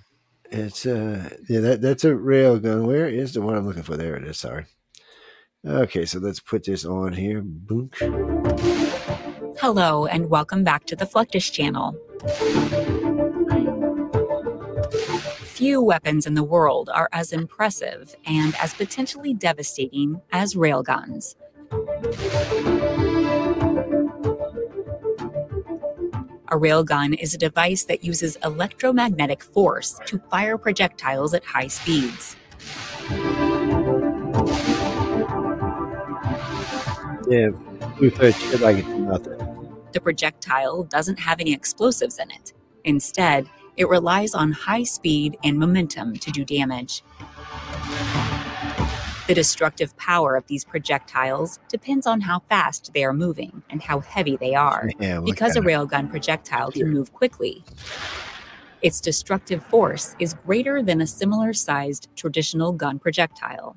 [0.52, 2.86] It's uh yeah that that's a rail gun.
[2.86, 3.98] Where is the one I'm looking for?
[3.98, 4.38] There it is.
[4.38, 4.66] Sorry.
[5.66, 7.42] Okay, so let's put this on here.
[7.44, 7.90] Boom.
[9.60, 11.98] Hello, and welcome back to the Fluctus channel.
[15.68, 21.36] Few weapons in the world are as impressive and as potentially devastating as railguns.
[26.48, 32.38] A railgun is a device that uses electromagnetic force to fire projectiles at high speeds.
[37.28, 37.50] Yeah,
[37.98, 39.38] blue thread shit like nothing.
[39.92, 42.54] The projectile doesn't have any explosives in it.
[42.86, 47.04] Instead, it relies on high speed and momentum to do damage.
[49.28, 54.00] The destructive power of these projectiles depends on how fast they are moving and how
[54.00, 54.90] heavy they are.
[55.00, 57.64] Yeah, Because a railgun projectile can move quickly,
[58.82, 63.76] its destructive force is greater than a similar sized traditional gun projectile.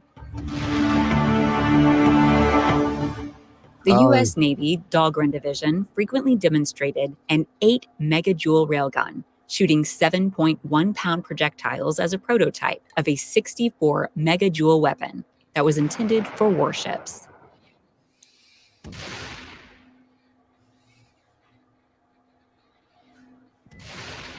[3.84, 4.00] The Oh.
[4.10, 4.36] U.S.
[4.36, 12.18] Navy Dahlgren Division frequently demonstrated an 8 megajoule railgun, shooting 7.1 pound projectiles as a
[12.18, 15.24] prototype of a 64 megajoule weapon
[15.54, 17.26] that was intended for warships.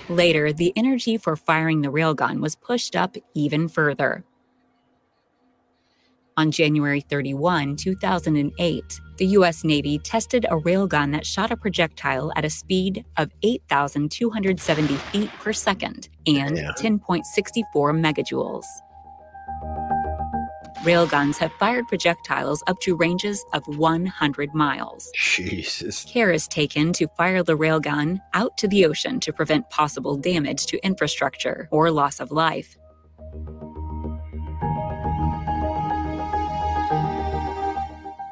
[0.09, 4.23] Later, the energy for firing the railgun was pushed up even further.
[6.37, 9.63] On January 31, 2008, the U.S.
[9.63, 15.51] Navy tested a railgun that shot a projectile at a speed of 8,270 feet per
[15.53, 16.71] second and Yeah.
[16.77, 17.23] 10.64
[17.75, 18.65] megajoules.
[20.83, 25.11] Railguns have fired projectiles up to ranges of 100 miles.
[25.15, 26.05] Jesus.
[26.05, 30.65] Care is taken to fire the railgun out to the ocean to prevent possible damage
[30.67, 32.77] to infrastructure or loss of life.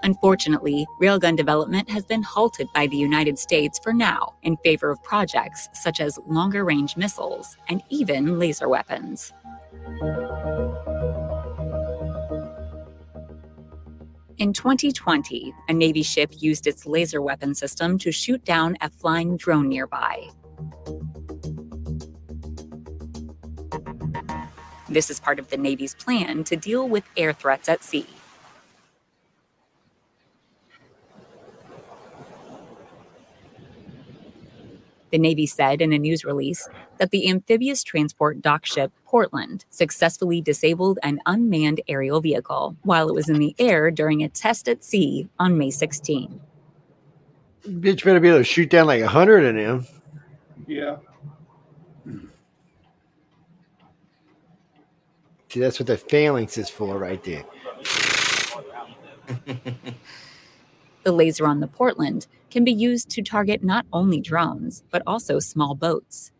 [0.10, 5.04] Unfortunately, railgun development has been halted by the United States for now in favor of
[5.04, 9.32] projects such as longer range missiles and even laser weapons.
[14.40, 19.38] In 2020, a Navy ship used its laser weapon system to shoot down a flying
[19.38, 20.28] drone nearby.
[24.90, 28.08] This is part of the Navy's plan to deal with air threats at sea.
[35.12, 36.68] The Navy said in a news release
[36.98, 43.16] that the amphibious transport dock ship Portland successfully disabled an unmanned aerial vehicle while it
[43.16, 46.40] was in the air during a test at sea on May 16.
[47.66, 49.88] Bitch better be able to shoot down like a hundred of them.
[50.68, 50.98] Yeah.
[55.50, 57.44] See, that's what the phalanx is for right there.
[61.04, 65.40] The laser on the Portland can be used to target not only drones, but also
[65.40, 66.32] small boats.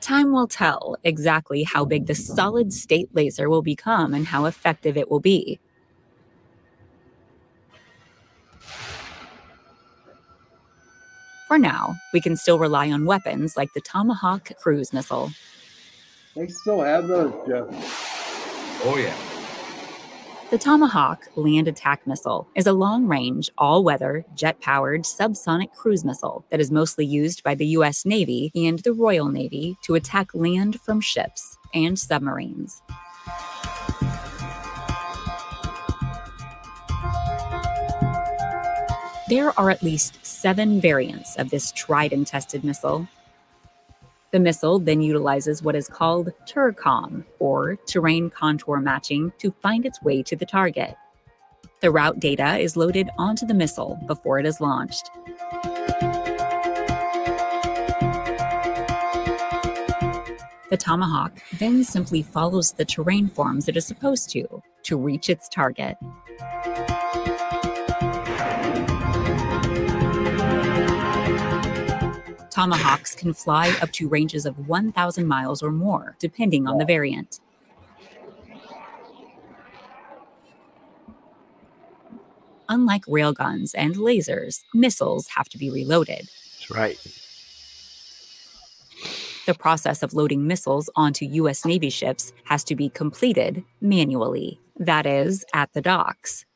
[0.00, 4.96] Time will tell exactly how big the solid state laser will become and how effective
[4.96, 5.58] it will be.
[11.48, 15.30] For now, we can still rely on weapons like the Tomahawk cruise missile.
[16.36, 17.64] They still have those, Jeff.
[18.84, 19.16] Oh yeah.
[20.50, 26.04] The Tomahawk land attack missile is a long range, all weather, jet powered subsonic cruise
[26.04, 28.04] missile that is mostly used by the U.S.
[28.04, 32.82] Navy and the Royal Navy to attack land from ships and submarines.
[39.28, 43.08] There are at least seven variants of this tried and tested missile.
[44.36, 50.02] The missile then utilizes what is called TERCOM, or terrain contour matching, to find its
[50.02, 50.94] way to the target.
[51.80, 55.08] The route data is loaded onto the missile before it is launched.
[60.68, 65.48] The Tomahawk then simply follows the terrain forms it is supposed to to reach its
[65.48, 65.96] target.
[72.56, 77.38] Tomahawks can fly up to ranges of 1,000 miles or more, depending on the variant.
[82.70, 86.30] Unlike railguns and lasers, missiles have to be reloaded.
[86.30, 86.98] That's right.
[89.44, 91.66] The process of loading missiles onto U.S.
[91.66, 96.46] Navy ships has to be completed manually, that is, at the docks.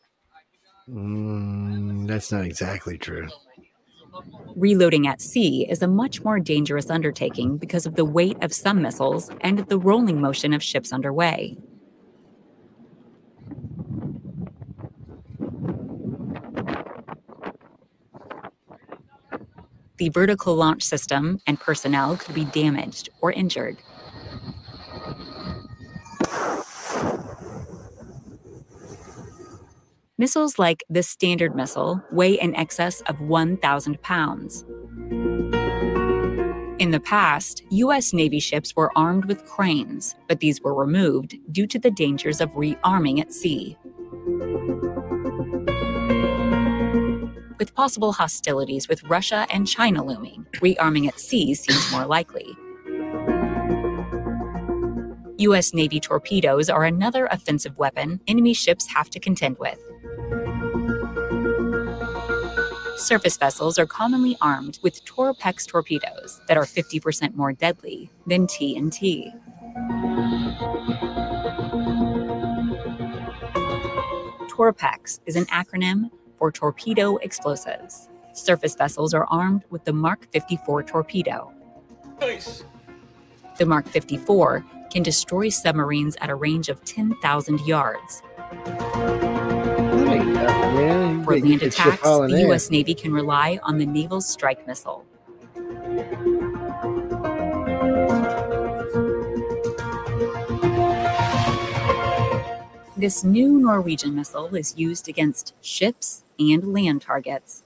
[0.89, 3.29] Mm, that's not exactly true.
[4.57, 8.83] Reloading at sea is a much more dangerous undertaking because of the weight of some
[8.83, 11.57] missiles and the rolling motion of ships underway.
[19.99, 23.77] The vertical launch system and personnel could be damaged or injured.
[30.21, 34.67] Missiles like the Standard Missile weigh in excess of 1,000 pounds.
[36.79, 38.13] In the past, U.S.
[38.13, 42.51] Navy ships were armed with cranes, but these were removed due to the dangers of
[42.51, 43.79] rearming at sea.
[47.59, 52.55] With possible hostilities with Russia and China looming, rearming at sea seems more likely.
[55.39, 55.73] U.S.
[55.73, 59.81] Navy torpedoes are another offensive weapon enemy ships have to contend with.
[63.01, 69.33] Surface vessels are commonly armed with Torpex torpedoes that are 50% more deadly than TNT.
[74.51, 78.11] Torpex is an acronym for torpedo explosives.
[78.35, 81.51] Surface vessels are armed with the Mark 54 torpedo.
[82.21, 82.65] Nice.
[83.57, 84.63] The Mark 54
[84.93, 88.23] can destroy submarines at a range of 10,000 yards.
[90.21, 91.19] There you go, man.
[91.19, 92.41] You For land attacks, the.
[92.43, 92.71] U.S.
[92.71, 95.07] Navy can rely on the Naval Strike Missile.
[102.97, 107.63] This new Norwegian missile is used against ships and land targets.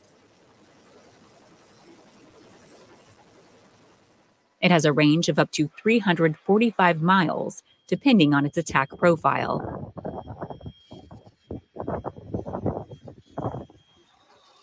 [4.60, 9.92] It has a range of up to 345 miles, depending on its attack profile.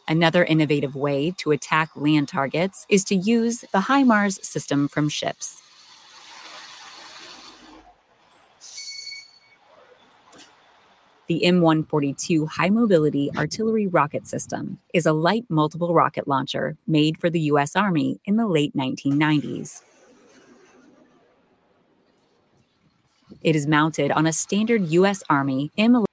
[0.07, 5.61] Another innovative way to attack land targets is to use the HIMARS system from ships.
[11.27, 17.29] The M142 High Mobility Artillery Rocket System is a light multiple rocket launcher made for
[17.29, 17.73] the U.S.
[17.75, 19.81] Army in the late 1990s.
[23.41, 25.23] It is mounted on a standard U.S.
[25.29, 26.10] Army M11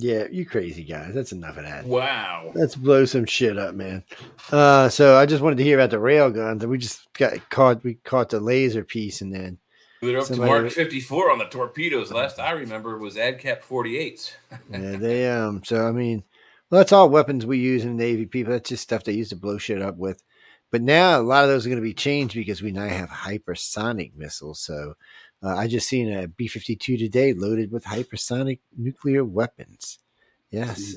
[0.00, 1.12] Yeah, you crazy guys.
[1.12, 1.84] That's enough of that.
[1.84, 2.52] Wow.
[2.54, 4.04] Let's blow some shit up, man.
[4.52, 7.50] Uh, so I just wanted to hear about the rail guns, and we just got
[7.50, 7.82] caught.
[7.82, 9.58] We caught the laser piece, and then
[10.00, 12.12] They're up Somebody- to Mark 54 on the torpedoes.
[12.12, 14.30] Last I remember was AdCap 48s.
[14.70, 15.62] yeah, they um.
[15.64, 16.22] So I mean,
[16.70, 18.24] well, that's all weapons we use in the Navy.
[18.26, 20.22] People, that's just stuff they used to blow shit up with.
[20.70, 23.08] But now a lot of those are going to be changed because we now have
[23.08, 24.60] hypersonic missiles.
[24.60, 24.94] So
[25.42, 29.98] uh, I just seen a B fifty two today loaded with hypersonic nuclear weapons.
[30.50, 30.96] Yes.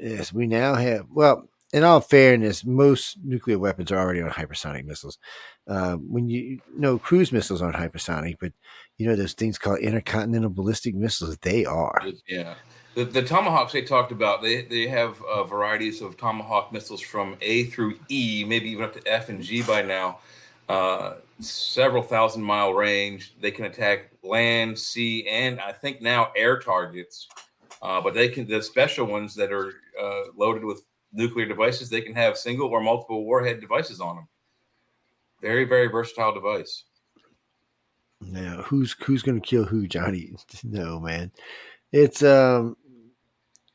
[0.00, 1.06] Yes, we now have.
[1.10, 5.18] Well, in all fairness, most nuclear weapons are already on hypersonic missiles.
[5.66, 8.52] Uh, when you, you know cruise missiles aren't hypersonic, but
[8.98, 12.02] you know those things called intercontinental ballistic missiles, they are.
[12.28, 12.54] Yeah.
[12.94, 17.36] The, the tomahawks they talked about, they, they have uh, varieties of tomahawk missiles from
[17.42, 20.20] A through E, maybe even up to F and G by now.
[20.68, 23.34] Uh, several thousand mile range.
[23.40, 27.28] They can attack land, sea, and I think now air targets.
[27.82, 30.82] Uh, but they can the special ones that are uh, loaded with
[31.12, 31.88] nuclear devices.
[31.88, 34.28] They can have single or multiple warhead devices on them.
[35.40, 36.84] Very very versatile device.
[38.22, 40.34] Now, who's who's going to kill who, Johnny?
[40.64, 41.30] No, man.
[41.92, 42.76] It's um,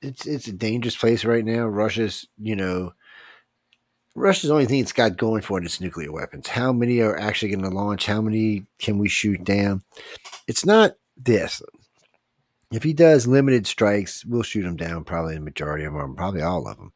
[0.02, 1.68] it's it's a dangerous place right now.
[1.68, 2.94] Russia's, you know,
[4.16, 6.48] Russia's only thing it's got going for it is nuclear weapons.
[6.48, 8.06] How many are actually going to launch?
[8.06, 9.84] How many can we shoot down?
[10.48, 11.62] It's not this.
[12.72, 15.04] If he does limited strikes, we'll shoot him down.
[15.04, 16.92] Probably the majority of them, probably all of them.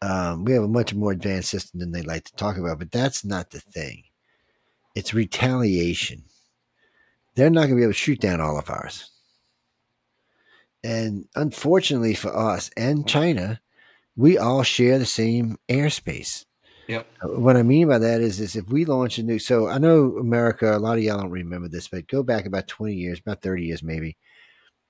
[0.00, 2.92] Um, we have a much more advanced system than they like to talk about, but
[2.92, 4.04] that's not the thing.
[4.94, 6.24] It's retaliation
[7.38, 9.12] they're not going to be able to shoot down all of ours.
[10.82, 13.60] And unfortunately for us and China,
[14.18, 16.44] we all share the same airspace.
[16.88, 17.06] Yep.
[17.22, 19.78] Uh, What I mean by that is, is if we launch a new, so I
[19.78, 23.20] know America, a lot of y'all don't remember this, but go back about 20 years,
[23.20, 24.16] about 30 years maybe,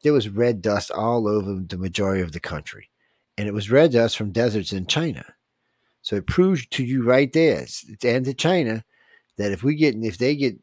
[0.03, 2.89] there was red dust all over the majority of the country.
[3.37, 5.25] And it was red dust from deserts in China.
[6.01, 8.83] So it proves to you right there, it's- and to China,
[9.37, 10.57] that if we get, if they get,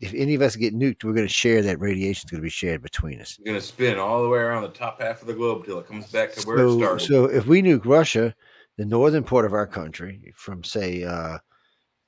[0.00, 2.26] if any of us get nuked, we're going to share that radiation.
[2.26, 3.30] is going to be shared between us.
[3.38, 5.78] It's going to spin all the way around the top half of the globe till
[5.78, 7.04] it comes back to where it So, started.
[7.06, 8.34] so if we nuke Russia,
[8.76, 11.38] the northern part of our country, from say, uh,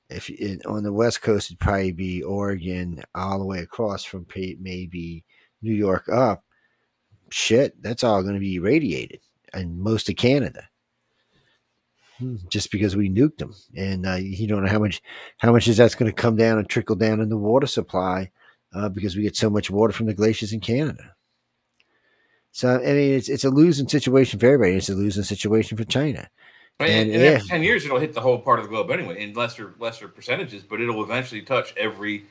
[0.09, 4.25] if it, on the west coast, it'd probably be Oregon, all the way across from
[4.35, 5.23] maybe
[5.61, 6.43] New York up.
[7.29, 9.19] Shit, that's all going to be irradiated,
[9.53, 10.67] and most of Canada,
[12.49, 13.53] just because we nuked them.
[13.75, 15.01] And uh, you don't know how much,
[15.37, 18.31] how much is that's going to come down and trickle down in the water supply,
[18.73, 21.15] uh, because we get so much water from the glaciers in Canada.
[22.51, 24.75] So I mean, it's it's a losing situation for everybody.
[24.75, 26.29] It's a losing situation for China.
[26.79, 27.29] And, And and yeah.
[27.31, 30.07] after ten years, it'll hit the whole part of the globe anyway, in lesser lesser
[30.07, 32.25] percentages, but it'll eventually touch every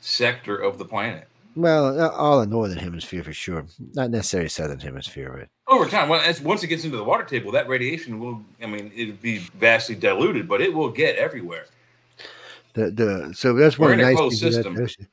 [0.00, 1.28] sector of the planet.
[1.60, 3.66] Well, uh, all the northern hemisphere for sure.
[3.94, 7.24] Not necessarily southern hemisphere, but Over time, well, as, once it gets into the water
[7.24, 11.66] table, that radiation will, I mean, it'll be vastly diluted, but it will get everywhere.
[12.74, 14.76] the the so that's We're one a nice closed system.
[14.78, 15.08] ocean.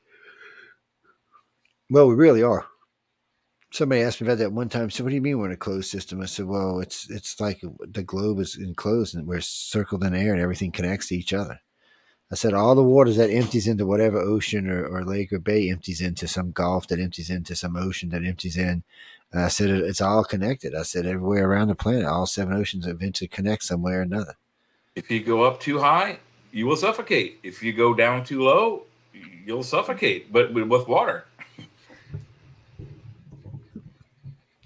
[1.90, 2.66] Well, we really are.
[3.72, 4.88] Somebody asked me about that one time.
[4.90, 6.20] So, what do you mean we're in a closed system?
[6.20, 10.32] I said, well, it's it's like the globe is enclosed and we're circled in air
[10.32, 11.60] and everything connects to each other.
[12.30, 15.70] I said all the water that empties into whatever ocean or, or lake or bay
[15.70, 18.82] empties into some gulf that empties into some ocean that empties in.
[19.32, 20.74] And I said it, it's all connected.
[20.74, 24.34] I said everywhere around the planet, all seven oceans eventually connect somewhere or another.
[24.96, 26.18] If you go up too high,
[26.52, 27.38] you will suffocate.
[27.42, 28.84] If you go down too low,
[29.44, 31.26] you'll suffocate, but with water.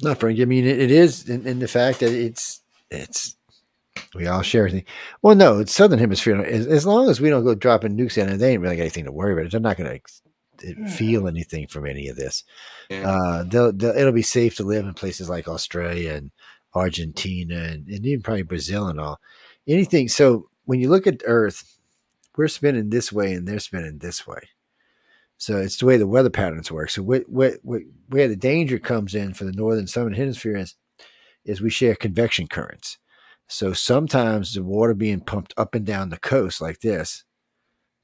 [0.02, 0.40] Not Frank.
[0.40, 3.36] I mean, it, it is in, in the fact that it's it's
[4.14, 4.84] we all share everything.
[5.22, 6.40] Well, no, it's southern hemisphere.
[6.40, 8.82] As, as long as we don't go dropping nukes in, and they ain't really got
[8.82, 9.50] anything to worry about.
[9.50, 10.00] They're not going
[10.58, 12.44] to feel anything from any of this.
[12.90, 13.10] Yeah.
[13.10, 16.30] Uh, they'll, they'll, it'll be safe to live in places like Australia and
[16.74, 19.18] Argentina and, and even probably Brazil and all.
[19.66, 20.08] Anything.
[20.08, 21.78] So when you look at Earth,
[22.36, 24.40] we're spinning this way and they're spinning this way.
[25.38, 26.90] So it's the way the weather patterns work.
[26.90, 30.74] So what, what, what, where the danger comes in for the northern southern hemisphere is,
[31.44, 32.98] is we share convection currents.
[33.50, 37.24] So sometimes the water being pumped up and down the coast like this,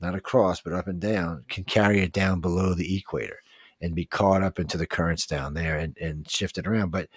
[0.01, 3.39] not across, but up and down, can carry it down below the equator
[3.81, 6.91] and be caught up into the currents down there and, and shifted around.
[6.91, 7.09] But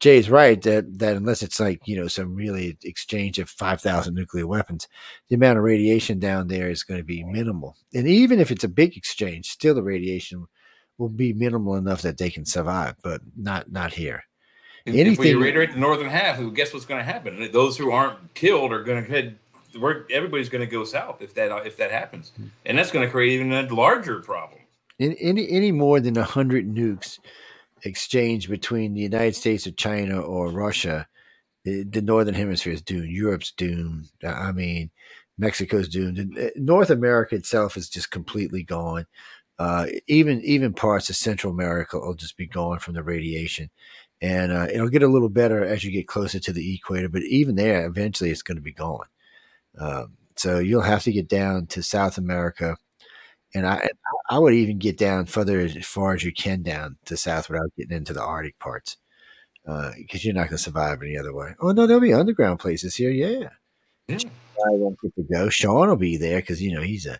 [0.00, 4.46] Jay's right that, that unless it's like, you know, some really exchange of 5,000 nuclear
[4.46, 4.86] weapons,
[5.28, 7.76] the amount of radiation down there is going to be minimal.
[7.94, 10.46] And even if it's a big exchange, still the radiation
[10.98, 14.24] will be minimal enough that they can survive, but not not here.
[14.84, 17.50] If- If we Anything- reiterate the northern half, guess what's going to happen?
[17.52, 19.38] Those who aren't killed are going to head.
[19.78, 22.32] We're, everybody's going to go south if that if that happens,
[22.66, 24.60] and that's going to create even a larger problem.
[24.98, 27.18] In, any any more than a hundred nukes
[27.84, 31.06] exchanged between the United States or China or Russia,
[31.64, 33.10] the, the northern hemisphere is doomed.
[33.10, 34.10] Europe's doomed.
[34.26, 34.90] I mean,
[35.38, 36.38] Mexico's doomed.
[36.38, 39.06] Uh, North America itself is just completely gone.
[39.58, 43.70] Uh, even even parts of Central America will just be gone from the radiation,
[44.22, 47.08] and uh, it'll get a little better as you get closer to the equator.
[47.08, 49.06] But even there, eventually, it's going to be gone.
[49.78, 52.76] Um, so you'll have to get down to South America,
[53.54, 53.90] and I
[54.30, 57.72] I would even get down further as far as you can down to south without
[57.76, 58.96] getting into the Arctic parts,
[59.96, 61.54] because you're not going to survive any other way.
[61.60, 63.10] Oh no, there'll be underground places here.
[63.10, 63.48] Yeah,
[64.08, 64.18] Yeah.
[64.66, 65.48] I won't get to go.
[65.48, 67.18] Sean will be there because you know he's a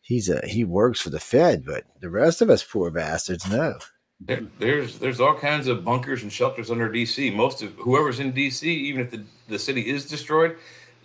[0.00, 3.74] he's a he works for the Fed, but the rest of us poor bastards no.
[4.20, 7.34] There, there's there's all kinds of bunkers and shelters under DC.
[7.34, 10.56] Most of whoever's in DC, even if the, the city is destroyed,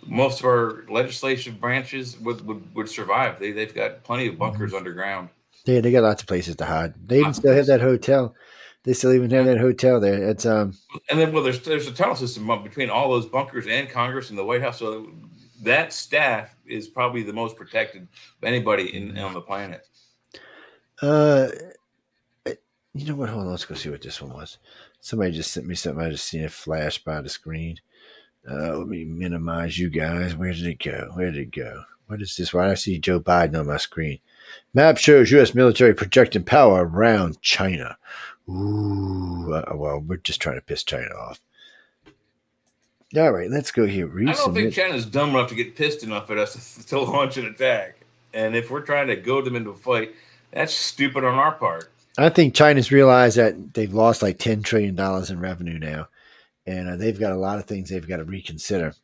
[0.06, 3.38] most of our legislative branches would, would, would survive.
[3.38, 5.28] They they've got plenty of bunkers underground.
[5.64, 6.94] Yeah, they got lots of places to hide.
[7.06, 8.34] They even Lots still have that hotel.
[8.82, 10.28] They still even have that hotel there.
[10.28, 10.74] It's um
[11.08, 14.38] And then well, there's there's a tunnel system between all those bunkers and Congress and
[14.38, 14.78] the White House.
[14.78, 15.10] So
[15.62, 19.86] that staff is probably the most protected of anybody in on the planet.
[21.00, 21.48] uh
[22.94, 23.28] you know what?
[23.28, 24.58] Hold on, let's go see what this one was.
[25.00, 26.04] Somebody just sent me something.
[26.04, 27.78] I just seen it flash by the screen.
[28.48, 30.36] Uh, let me minimize you guys.
[30.36, 31.10] Where did it go?
[31.14, 31.84] Where did it go?
[32.06, 32.52] What is this?
[32.52, 34.20] Why do I see Joe Biden on my screen?
[34.74, 35.54] Map shows U.S.
[35.54, 37.96] military projecting power around China.
[38.48, 41.40] Ooh, uh, well, we're just trying to piss China off.
[43.16, 44.06] All right, let's go here.
[44.06, 44.74] I don't think Resubmit.
[44.74, 48.00] China's dumb enough to get pissed enough at us to launch an attack.
[48.34, 50.14] And if we're trying to goad them into a fight,
[50.50, 51.90] that's stupid on our part.
[52.16, 56.08] I think China's realized that they've lost like ten trillion dollars in revenue now,
[56.66, 58.94] and uh, they've got a lot of things they've got to reconsider.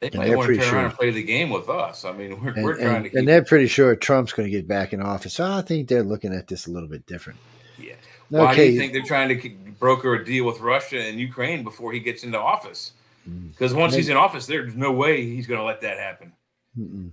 [0.00, 0.88] They And they're want to pretty turn around sure.
[0.90, 2.04] and play the game with us.
[2.04, 3.18] I mean, we're, And, we're trying and, to keep.
[3.18, 5.32] and they're pretty sure Trump's going to get back in office.
[5.34, 7.38] So I think they're looking at this a little bit different.
[7.78, 7.94] yeah.
[8.28, 9.48] Why do you think they're trying to
[9.78, 12.92] broker a deal with Russia and Ukraine before he gets into office?
[13.28, 13.50] Mm.
[13.52, 16.32] Because once Maybe- he's in office, there's no way he's going to let that happen.
[16.78, 17.10] Mm-mm.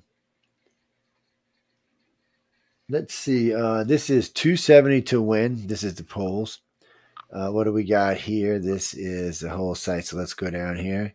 [2.91, 3.53] Let's see.
[3.55, 5.65] Uh, this is 270 to win.
[5.65, 6.59] This is the polls.
[7.31, 8.59] Uh, what do we got here?
[8.59, 10.03] This is the whole site.
[10.05, 11.13] So let's go down here.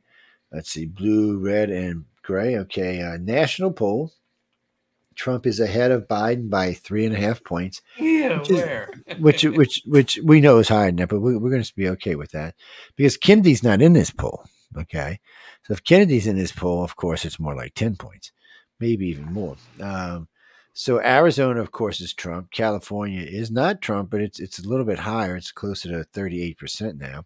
[0.51, 0.87] Let's see.
[0.87, 2.57] Blue, red, and gray.
[2.61, 3.03] Okay.
[3.03, 4.13] Uh, national poll.
[5.17, 8.91] Trump is ahead of Biden by three and a half points, Yeah, Which is- where?
[9.19, 11.89] which which which we know is higher than that, but we, we're going to be
[11.91, 12.55] okay with that
[12.97, 14.45] because Kennedy's not in this poll.
[14.77, 15.19] Okay,
[15.67, 18.31] so if Kennedy's in this poll, of course, it's more like ten points,
[18.79, 19.57] maybe even more.
[19.81, 20.29] Um,
[20.79, 22.51] so Arizona, of course, is Trump.
[22.51, 25.35] California is not Trump, but it's it's a little bit higher.
[25.35, 27.25] It's closer to thirty eight percent now.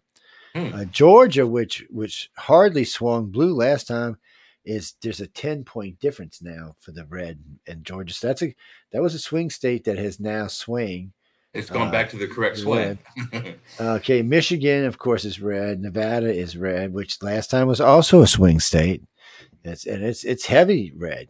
[0.55, 0.73] Hmm.
[0.73, 4.17] Uh, Georgia, which which hardly swung blue last time,
[4.63, 8.13] is there's a ten point difference now for the red and Georgia.
[8.13, 8.55] So that's a
[8.93, 11.11] that was a swing state that has now swing
[11.53, 12.99] It's gone Uh, back to the correct swing.
[13.81, 15.81] Okay, Michigan, of course, is red.
[15.81, 19.03] Nevada is red, which last time was also a swing state.
[19.65, 21.27] It's and it's it's heavy red.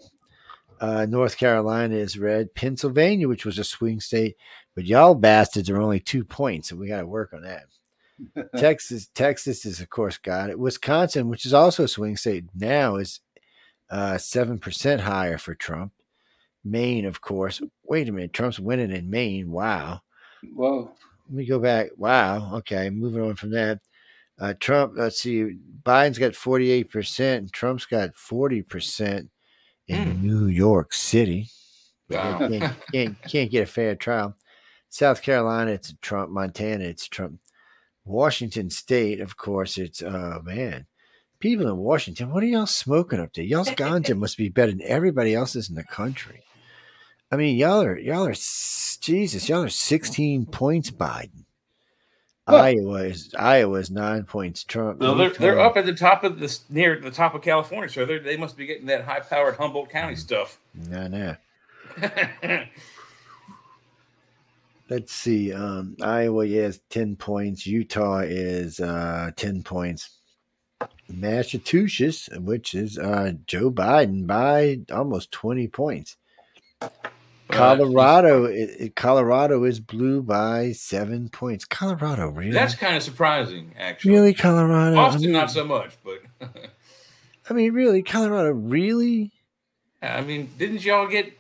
[0.82, 2.54] Uh, North Carolina is red.
[2.56, 4.36] Pennsylvania, which was a swing state,
[4.76, 7.66] but y'all bastards are only two points, so we got to work on that.
[8.58, 10.60] Texas, Texas is of course got it.
[10.60, 13.20] Wisconsin, which is also a swing state now, is
[13.92, 15.92] uh, seven percent higher for Trump.
[16.66, 17.62] Maine, of course.
[17.84, 19.52] Wait a minute, Trump's winning in Maine.
[19.52, 20.02] Wow.
[20.56, 20.96] Well,
[21.28, 21.90] Let me go back.
[21.98, 22.56] Wow.
[22.58, 23.80] Okay, moving on from that.
[24.40, 29.28] Uh, Trump, let's see, Biden's got 48%, and Trump's got 40%
[29.92, 30.24] in mm.
[30.24, 31.50] New York City.
[32.10, 32.40] Wow.
[32.40, 34.36] Can't, can't, can't get a fair trial.
[34.90, 36.32] South Carolina, it's Trump.
[36.32, 37.40] Montana, it's Trump.
[38.04, 40.88] Washington State, of course, it's, oh man.
[41.40, 43.44] People in Washington, what are y'all smoking up there?
[43.44, 46.44] Y'all's ganja must be better than everybody else's in the country.
[47.32, 51.46] I mean, y'all are, y'all are, Jesus, y'all are 16 points Biden.
[52.54, 54.64] Iowa is Iowa is nine points.
[54.64, 55.00] Trump.
[55.00, 58.06] No, they're, they're up at the top of this near the top of California, so
[58.06, 60.60] they they must be getting that high powered Humboldt County stuff.
[60.74, 61.36] No, no.
[64.90, 65.54] Let's see.
[65.54, 67.66] Um, Iowa is ten points.
[67.66, 70.18] Utah is uh, ten points.
[71.08, 76.18] Massachusetts, which is uh, Joe Biden by almost twenty points.
[77.52, 81.66] Colorado, it, it- Colorado is blue by seven points.
[81.66, 82.52] Colorado, really?
[82.52, 84.12] That's kind of surprising, actually.
[84.12, 84.98] really Colorado.
[84.98, 86.22] I mean, not so much, but
[87.50, 89.32] I mean, really, Colorado, really?
[90.02, 91.38] I mean, didn't y'all get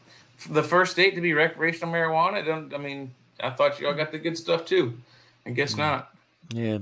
[0.49, 2.33] the first state to be recreational marijuana?
[2.35, 2.73] I don't.
[2.73, 4.97] I mean, I thought y'all got the good stuff too.
[5.45, 6.13] I guess not.
[6.53, 6.79] Yeah.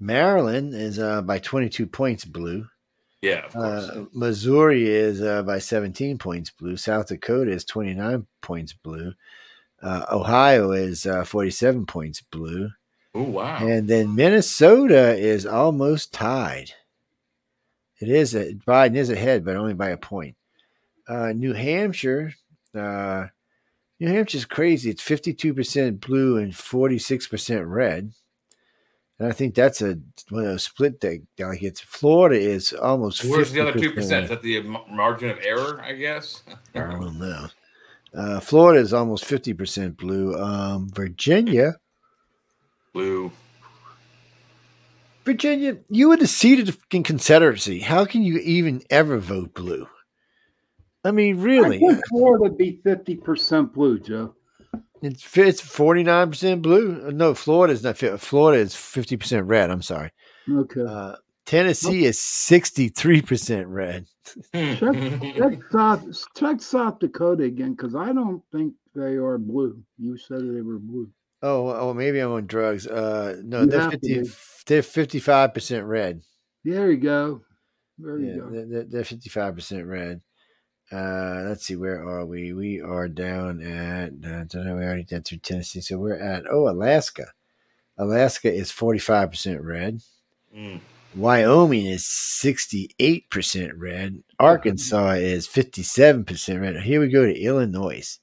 [0.00, 2.66] Maryland is uh, by 22 points blue.
[3.24, 3.56] Yeah, of.
[3.56, 6.76] Uh, Missouri is uh, by 17 points blue.
[6.76, 9.14] South Dakota is 29 points blue.
[9.82, 12.70] Uh, Ohio is uh, 47 points blue.
[13.14, 13.66] oh wow.
[13.66, 16.72] And then Minnesota is almost tied.
[18.00, 20.36] It is a, Biden is ahead, but only by a point.
[21.08, 22.34] Uh, New Hampshire,
[22.74, 23.28] uh,
[24.00, 24.90] New Hampshire's crazy.
[24.90, 28.12] It's fifty two percent blue and forty six percent red.
[29.24, 29.98] And I think that's a
[30.28, 33.24] one of those split that like it's Florida is almost.
[33.24, 34.24] Where's the other two 50%?
[34.24, 35.80] Is that the ma- margin of error?
[35.82, 36.42] I guess.
[36.74, 37.46] I don't know.
[38.14, 40.34] Uh, Florida is almost fifty percent blue.
[40.38, 41.76] Um, Virginia,
[42.92, 43.32] Blue.
[45.24, 47.80] Virginia, you were the seat of the Confederacy.
[47.80, 49.88] How can you even ever vote blue?
[51.02, 54.34] I mean, I really, think Florida be fifty percent blue, Joe.
[55.02, 57.10] It's it's forty nine percent blue.
[57.12, 57.96] No, Florida is not.
[57.98, 59.70] fi- Florida is fifty percent red.
[59.70, 60.10] I'm sorry.
[60.50, 60.80] Okay.
[60.86, 64.06] Uh, Tennessee is sixty three percent red.
[64.54, 66.06] check, check South
[66.36, 69.82] check South Dakota again because I don't think they are blue.
[69.98, 71.10] You said they were blue.
[71.42, 72.86] Oh, oh, maybe I'm on drugs.
[72.86, 74.22] Uh, no, You they're fifty.
[74.66, 76.22] They're fifty five percent red.
[76.64, 77.42] There you go.
[77.98, 78.50] There you Yeah, go.
[78.50, 80.20] they're- they're, they're 55% red.
[80.94, 82.52] Uh, let's see, where are we?
[82.52, 85.80] We are down at, uh, don't know, we already did through Tennessee.
[85.80, 87.32] So we're at, oh, Alaska.
[87.98, 90.02] Alaska is 45% red.
[90.56, 90.78] Mm.
[91.16, 94.22] Wyoming is 68% red.
[94.38, 96.80] Arkansas is 57% red.
[96.82, 98.20] Here we go to Illinois.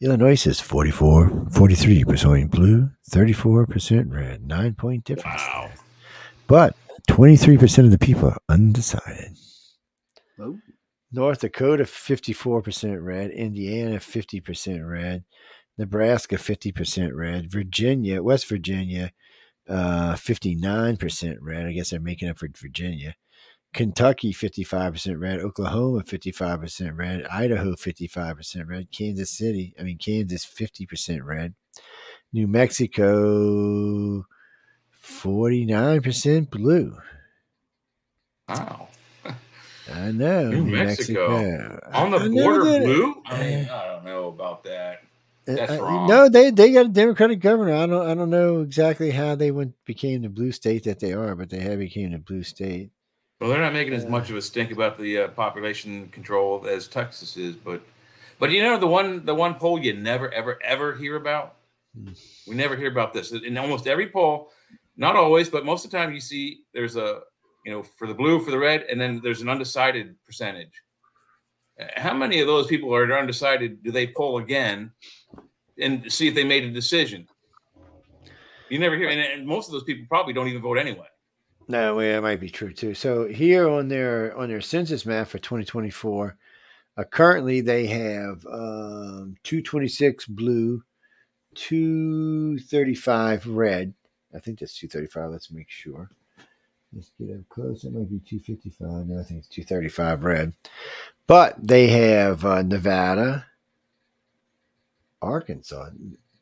[0.00, 4.46] Illinois is 44, 43% blue, 34% red.
[4.46, 5.42] Nine point difference.
[5.42, 5.70] Wow.
[6.46, 6.76] But
[7.10, 9.36] 23% of the people are undecided.
[11.12, 13.30] North Dakota, 54% red.
[13.30, 15.24] Indiana, 50% red.
[15.76, 17.50] Nebraska, 50% red.
[17.50, 19.12] Virginia, West Virginia,
[19.68, 21.66] uh, 59% red.
[21.66, 23.14] I guess they're making up for Virginia.
[23.72, 25.40] Kentucky, 55% red.
[25.40, 27.24] Oklahoma, 55% red.
[27.26, 28.90] Idaho, 55% red.
[28.92, 31.54] Kansas City, I mean, Kansas, 50% red.
[32.32, 34.24] New Mexico,
[35.02, 36.96] 49% blue.
[38.48, 38.88] Wow.
[39.92, 40.50] I know.
[40.50, 41.78] New Mexico.
[41.92, 43.22] On the I border, that- blue.
[43.26, 45.02] I mean, I don't know about that.
[45.46, 46.08] That's Uh, wrong.
[46.08, 47.74] No, they they got a Democratic governor.
[47.74, 51.12] I don't I don't know exactly how they went became the blue state that they
[51.12, 52.90] are, but they have became the blue state.
[53.40, 56.86] Well, they're not making as much of a stink about the uh, population control as
[56.86, 57.80] Texas is, but
[58.38, 61.56] but you know the one the one poll you never ever ever hear about.
[61.96, 62.12] Hmm.
[62.46, 64.50] We never hear about this in almost every poll.
[64.96, 67.22] Not always, but most of the time you see there's a
[67.64, 70.82] you know for the blue for the red, and then there's an undecided percentage.
[71.96, 73.82] How many of those people are undecided?
[73.82, 74.92] Do they poll again
[75.78, 77.26] and see if they made a decision?
[78.68, 81.06] You never hear, and, and most of those people probably don't even vote anyway.
[81.68, 82.94] No, well, that might be true too.
[82.94, 86.36] So here on their on their census map for 2024,
[86.96, 90.82] uh, currently they have um, 226 blue,
[91.54, 93.94] 235 red.
[94.34, 95.30] I think that's 235.
[95.30, 96.10] Let's make sure.
[96.92, 97.82] Let's get up close.
[97.82, 99.06] That might be 255.
[99.06, 100.52] No, I think it's 235 red.
[101.26, 103.46] But they have uh, Nevada,
[105.22, 105.90] Arkansas.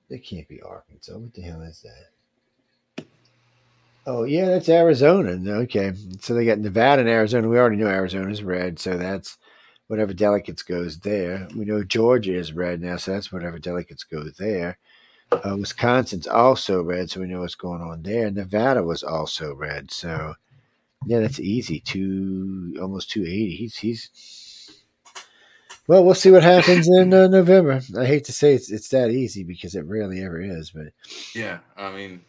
[0.08, 1.18] It can't be Arkansas.
[1.18, 3.04] What the hell is that?
[4.06, 5.38] Oh, yeah, that's Arizona.
[5.60, 5.92] Okay.
[6.20, 7.46] So they got Nevada and Arizona.
[7.46, 8.78] We already know Arizona's red.
[8.78, 9.36] So that's
[9.88, 11.46] whatever delegates goes there.
[11.54, 12.96] We know Georgia is red now.
[12.96, 14.78] So that's whatever delegates go there.
[15.30, 17.10] Uh, Wisconsin's also red.
[17.10, 18.30] So we know what's going on there.
[18.30, 19.90] Nevada was also red.
[19.90, 20.34] So,
[21.06, 21.80] yeah, that's easy.
[21.80, 23.56] Two, almost 280.
[23.56, 24.10] He's, he's,
[25.88, 27.80] well, we'll see what happens in uh, November.
[27.98, 30.88] I hate to say it's it's that easy because it rarely ever is, but
[31.34, 32.20] Yeah, I mean,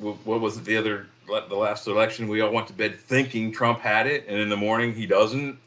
[0.00, 2.26] what, what was it the other the last election?
[2.26, 5.58] We all went to bed thinking Trump had it, and in the morning he doesn't.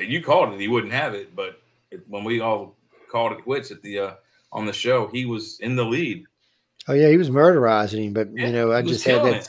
[0.00, 1.34] You called it; he wouldn't have it.
[1.34, 1.60] But
[1.90, 2.76] it, when we all
[3.10, 4.14] called it quits at the uh,
[4.54, 6.24] on the show, he was in the lead.
[6.88, 8.12] oh yeah, he was murderizing him.
[8.14, 9.34] But Yeah, you know, I just had that.
[9.34, 9.48] it.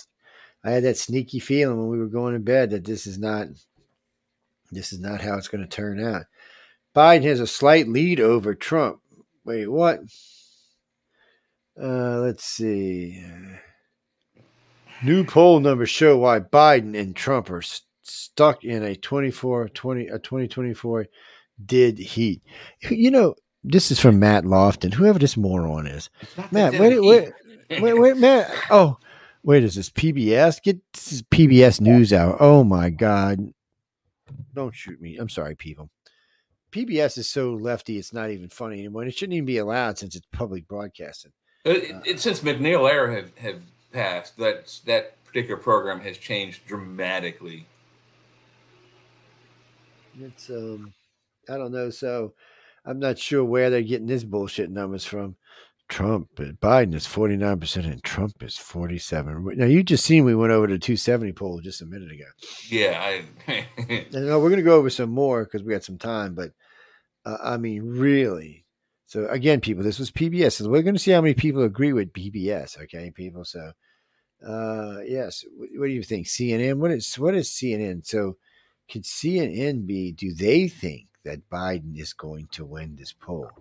[0.64, 3.48] I had that sneaky feeling when we were going to bed that this is not
[4.72, 6.24] this is not how it's going to turn out.
[6.96, 9.00] Biden has a slight lead over Trump.
[9.46, 10.00] Wait, what?
[11.82, 13.24] Uh, let's see.
[15.04, 20.08] New poll numbers show why Biden and Trump are st- stuck in a 24 20
[20.08, 21.06] a 2024
[21.66, 22.42] did heat.
[22.90, 23.36] You know,
[23.66, 26.10] this is from Matt Lofton, whoever this moron is.
[26.52, 27.34] Matt, wait, wait,
[27.82, 28.52] wait, wait, Matt.
[28.70, 28.98] Oh,
[29.44, 30.62] wait, is this PBS?
[30.62, 32.38] Get this is PBS News Hour.
[32.40, 33.54] Oh my God!
[34.54, 35.18] Don't shoot me.
[35.18, 35.90] I'm sorry, people.
[36.72, 39.02] PBS is so lefty; it's not even funny anymore.
[39.02, 41.32] And it shouldn't even be allowed since it's public broadcasting.
[41.64, 47.66] It, it, since MacNeil era have, have passed, that that particular program has changed dramatically.
[50.22, 50.94] It's um,
[51.50, 51.90] I don't know.
[51.90, 52.34] So
[52.86, 55.36] I'm not sure where they're getting this bullshit numbers from.
[55.88, 59.56] Trump, Biden is 49 percent, and Trump is 47.
[59.56, 62.26] Now you just seen we went over the 270 poll just a minute ago.
[62.70, 63.26] Yeah, I.
[63.88, 66.34] And uh, we're going to go over some more because we got some time.
[66.34, 66.52] But
[67.24, 68.66] uh, I mean, really.
[69.06, 70.54] So again, people, this was PBS.
[70.54, 72.82] So we're going to see how many people agree with PBS.
[72.84, 73.46] Okay, people.
[73.46, 73.72] So
[74.46, 76.26] uh, yes, what, what do you think?
[76.26, 76.78] CNN.
[76.78, 78.06] What is what is CNN?
[78.06, 78.38] So
[78.90, 80.12] could CNN be?
[80.12, 83.52] Do they think that Biden is going to win this poll?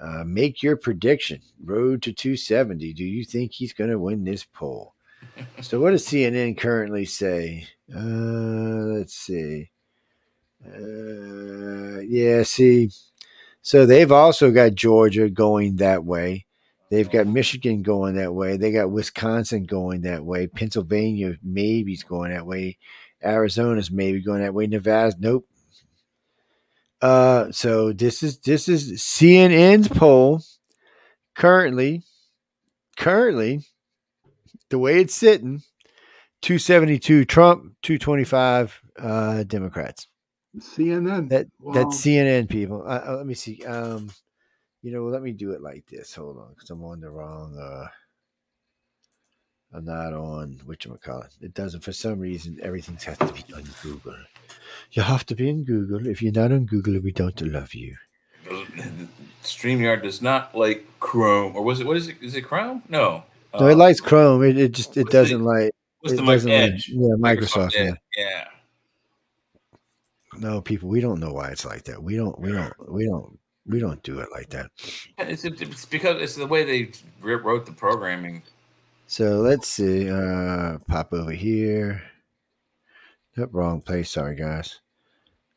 [0.00, 1.40] Uh, make your prediction.
[1.64, 2.92] Road to 270.
[2.92, 4.94] Do you think he's going to win this poll?
[5.60, 7.68] so, what does CNN currently say?
[7.94, 9.70] Uh, let's see.
[10.66, 12.90] Uh, yeah, see.
[13.62, 16.46] So they've also got Georgia going that way.
[16.90, 18.56] They've got Michigan going that way.
[18.56, 20.46] They got Wisconsin going that way.
[20.46, 22.76] Pennsylvania maybe's going that way.
[23.24, 24.66] Arizona's maybe going that way.
[24.66, 25.46] Nevada's nope.
[27.02, 30.40] Uh, so this is this is CNN's poll
[31.34, 32.02] currently.
[32.96, 33.64] Currently,
[34.70, 35.62] the way it's sitting,
[36.42, 40.06] two seventy two Trump, two twenty five uh, Democrats.
[40.58, 41.30] CNN.
[41.30, 41.72] That Wow.
[41.72, 42.82] that's CNN people.
[42.86, 43.64] Uh, uh, let me see.
[43.64, 44.10] Um,
[44.82, 46.14] you know, let me do it like this.
[46.14, 47.56] Hold on, because I'm on the wrong.
[47.58, 47.88] Uh,
[49.74, 51.32] I'm not on which call it.
[51.40, 52.58] It doesn't for some reason.
[52.62, 54.14] Everything has to be on Google.
[54.92, 56.06] You have to be in Google.
[56.06, 57.96] If you're not on Google, we don't love you.
[59.42, 61.86] StreamYard does not like Chrome, or was it?
[61.86, 62.16] What is it?
[62.20, 62.82] Is it Chrome?
[62.88, 63.24] No.
[63.58, 64.42] No, it Uh, likes Chrome.
[64.44, 65.72] It, it just it doesn't like.
[66.00, 66.88] What's it the mic doesn't like- Edge?
[66.92, 67.74] yeah, Microsoft.
[67.74, 67.80] yeah.
[67.82, 67.94] Edge.
[68.16, 68.44] Yeah.
[70.38, 72.02] No, people, we don't know why it's like that.
[72.02, 72.38] We don't.
[72.38, 72.72] We don't.
[72.90, 73.38] We don't.
[73.66, 74.70] We don't do it like that.
[75.18, 76.90] It's, it's because it's the way they
[77.20, 78.42] wrote the programming.
[79.06, 80.10] So let's see.
[80.10, 82.02] Uh, pop over here.
[83.36, 84.10] Nope, wrong place.
[84.10, 84.80] Sorry, guys.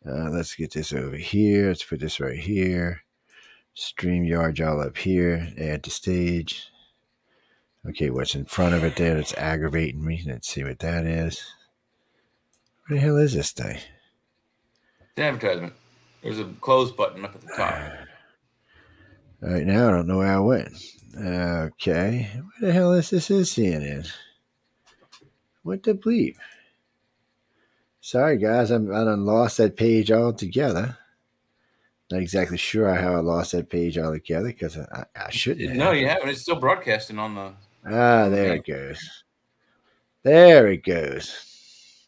[0.07, 1.69] Uh, let's get this over here.
[1.69, 3.02] Let's put this right here.
[3.76, 5.49] StreamYard, y'all up here.
[5.57, 6.69] Add the stage.
[7.88, 10.23] Okay, what's in front of it there that's aggravating me?
[10.26, 11.44] Let's see what that is.
[12.88, 13.80] What the hell is this thing?
[15.15, 15.73] The advertisement.
[16.22, 17.73] There's a close button up at the top.
[19.44, 20.73] All right, now I don't know where I went.
[21.18, 23.32] Okay, what the hell is this?
[23.32, 24.10] Is CNN?
[25.64, 26.36] What the bleep?
[28.06, 30.95] Sorry, guys, I'm I done lost that page altogether.
[32.11, 35.69] Not exactly sure how I lost that page altogether because I, I shouldn't.
[35.69, 35.77] Have.
[35.77, 36.30] No, you haven't.
[36.30, 37.53] It's still broadcasting on the.
[37.84, 39.23] Ah, there it goes.
[40.22, 42.06] There it goes.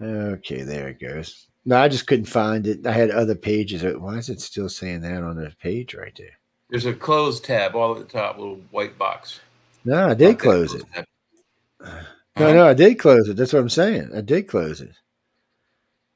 [0.00, 1.48] Okay, there it goes.
[1.64, 2.86] No, I just couldn't find it.
[2.86, 3.82] I had other pages.
[3.82, 6.38] Why is it still saying that on the page right there?
[6.70, 9.40] There's a close tab all at the top, little white box.
[9.84, 10.84] No, I did close it.
[10.94, 11.06] tab.
[12.38, 12.52] No, Huh?
[12.54, 13.36] no, I did close it.
[13.36, 14.10] That's what I'm saying.
[14.14, 14.92] I did close it.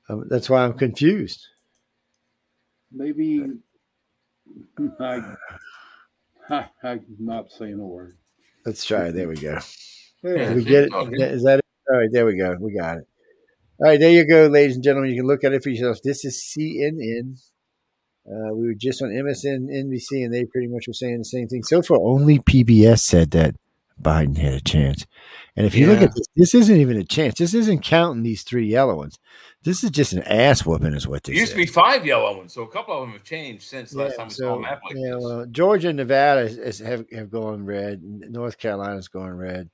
[0.08, 1.44] Um, that's why I'm confused.
[2.92, 3.44] Maybe
[5.00, 5.34] I
[6.48, 8.16] Ha, I'm not saying a word.
[8.64, 9.12] Let's try it.
[9.12, 9.58] There we go.
[10.22, 10.54] There.
[10.54, 10.92] We get it?
[10.92, 11.22] Okay.
[11.24, 11.64] Is that it?
[11.90, 12.56] All right, there we go.
[12.60, 13.06] We got it.
[13.78, 15.10] All right, there you go, ladies and gentlemen.
[15.10, 15.98] You can look at it for yourself.
[16.02, 17.38] This is CNN.
[18.26, 21.46] Uh, we were just on MSN, NBC, and they pretty much were saying the same
[21.48, 21.62] thing.
[21.62, 23.54] So far, only PBS said that
[24.00, 25.06] Biden had a chance.
[25.56, 27.38] And if you look at this, this isn't even a chance.
[27.38, 29.18] This isn't counting these three yellow ones.
[29.64, 32.36] This is just an ass whooping, is what they There used to be five yellow
[32.36, 34.60] ones, so a couple of them have changed since last time we so, saw a
[34.60, 35.24] map like yeah, this.
[35.24, 38.00] well, Georgia and Nevada is, is- have, have gone red.
[38.02, 39.70] North Carolina's going red.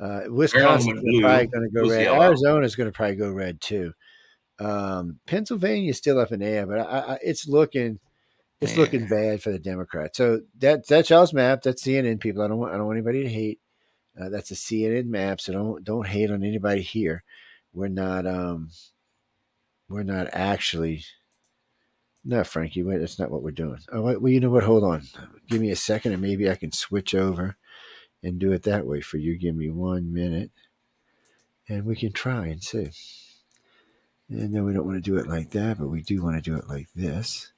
[0.00, 1.20] Uh, Wisconsin's went blue.
[1.22, 2.02] probably going to go red.
[2.02, 2.22] yellow.
[2.22, 3.92] Arizona's going to probably go red too.
[4.58, 7.98] Um, Pennsylvania's still up in the air, but I, I, it's looking
[8.64, 8.80] it's Yeah.
[8.80, 10.18] looking bad for the Democrats.
[10.18, 11.62] So that that's y'all's map.
[11.62, 12.42] That's CNN people.
[12.42, 13.60] I don't want I don't want anybody to hate.
[14.20, 15.40] Uh, that's a CNN map.
[15.40, 17.24] So don't don't hate on anybody here.
[17.74, 18.70] We're not um
[19.88, 21.04] we're not actually
[22.24, 23.80] no, Frankie, wait, that's not what we're doing.
[23.92, 24.64] Oh, wait, well, you know what?
[24.64, 25.02] Hold on.
[25.48, 27.56] Give me a second, and maybe I can switch over
[28.22, 29.38] and do it that way for you.
[29.38, 30.50] Give me one minute,
[31.68, 32.90] and we can try and see.
[34.30, 36.50] And then we don't want to do it like that, but we do want to
[36.50, 37.52] do it like this.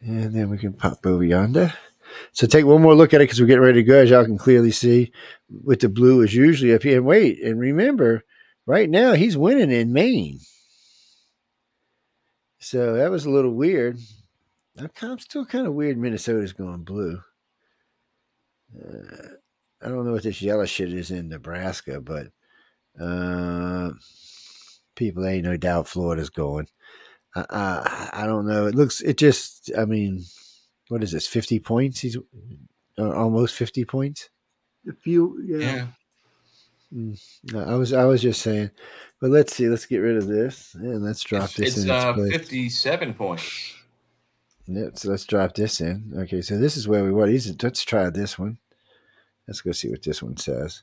[0.00, 1.72] And then we can pop over yonder.
[2.32, 4.24] So take one more look at it because we're getting ready to go, as y'all
[4.24, 5.12] can clearly see.
[5.64, 6.98] With the blue is usually up here.
[6.98, 8.24] And wait, and remember,
[8.66, 10.40] right now he's winning in Maine.
[12.60, 13.98] So that was a little weird.
[15.02, 15.98] I'm still kind of weird.
[15.98, 17.20] Minnesota's going blue.
[18.76, 19.28] Uh,
[19.82, 22.28] I don't know what this yellow shit is in Nebraska, but
[23.00, 23.90] uh,
[24.94, 26.68] people ain't no doubt Florida's going.
[27.34, 28.66] I, I I don't know.
[28.66, 29.00] It looks.
[29.00, 29.70] It just.
[29.76, 30.24] I mean,
[30.88, 31.26] what is this?
[31.26, 32.00] Fifty points.
[32.00, 32.16] He's
[32.98, 34.30] uh, almost fifty points.
[34.88, 35.86] A few, yeah, yeah.
[36.90, 38.70] No, I was I was just saying,
[39.20, 39.68] but let's see.
[39.68, 42.32] Let's get rid of this and let's drop It's, this it's in its uh, place.
[42.32, 43.74] 57 points.
[44.66, 46.12] Yeah, so let's drop this in.
[46.16, 47.30] Okay, so this is where we want.
[47.30, 48.58] These, let's try this one.
[49.46, 50.82] Let's go see what this one says.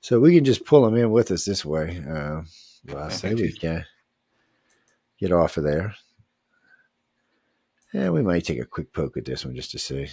[0.00, 2.02] So we can just pull them in with us this way.
[2.06, 2.42] Uh,
[2.86, 3.84] well, I say we can
[5.18, 5.94] get off of there.
[7.92, 10.08] Yeah, we might take a quick poke at this one just to see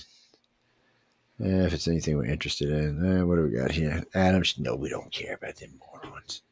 [1.40, 3.04] if it's anything we're interested in.
[3.06, 4.04] Eh, what do we got here?
[4.14, 4.56] Adams?
[4.58, 6.44] No, we don't care about them morons.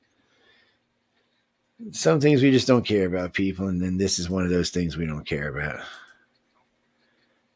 [1.92, 4.70] Some things we just don't care about, people, and then this is one of those
[4.70, 5.80] things we don't care about.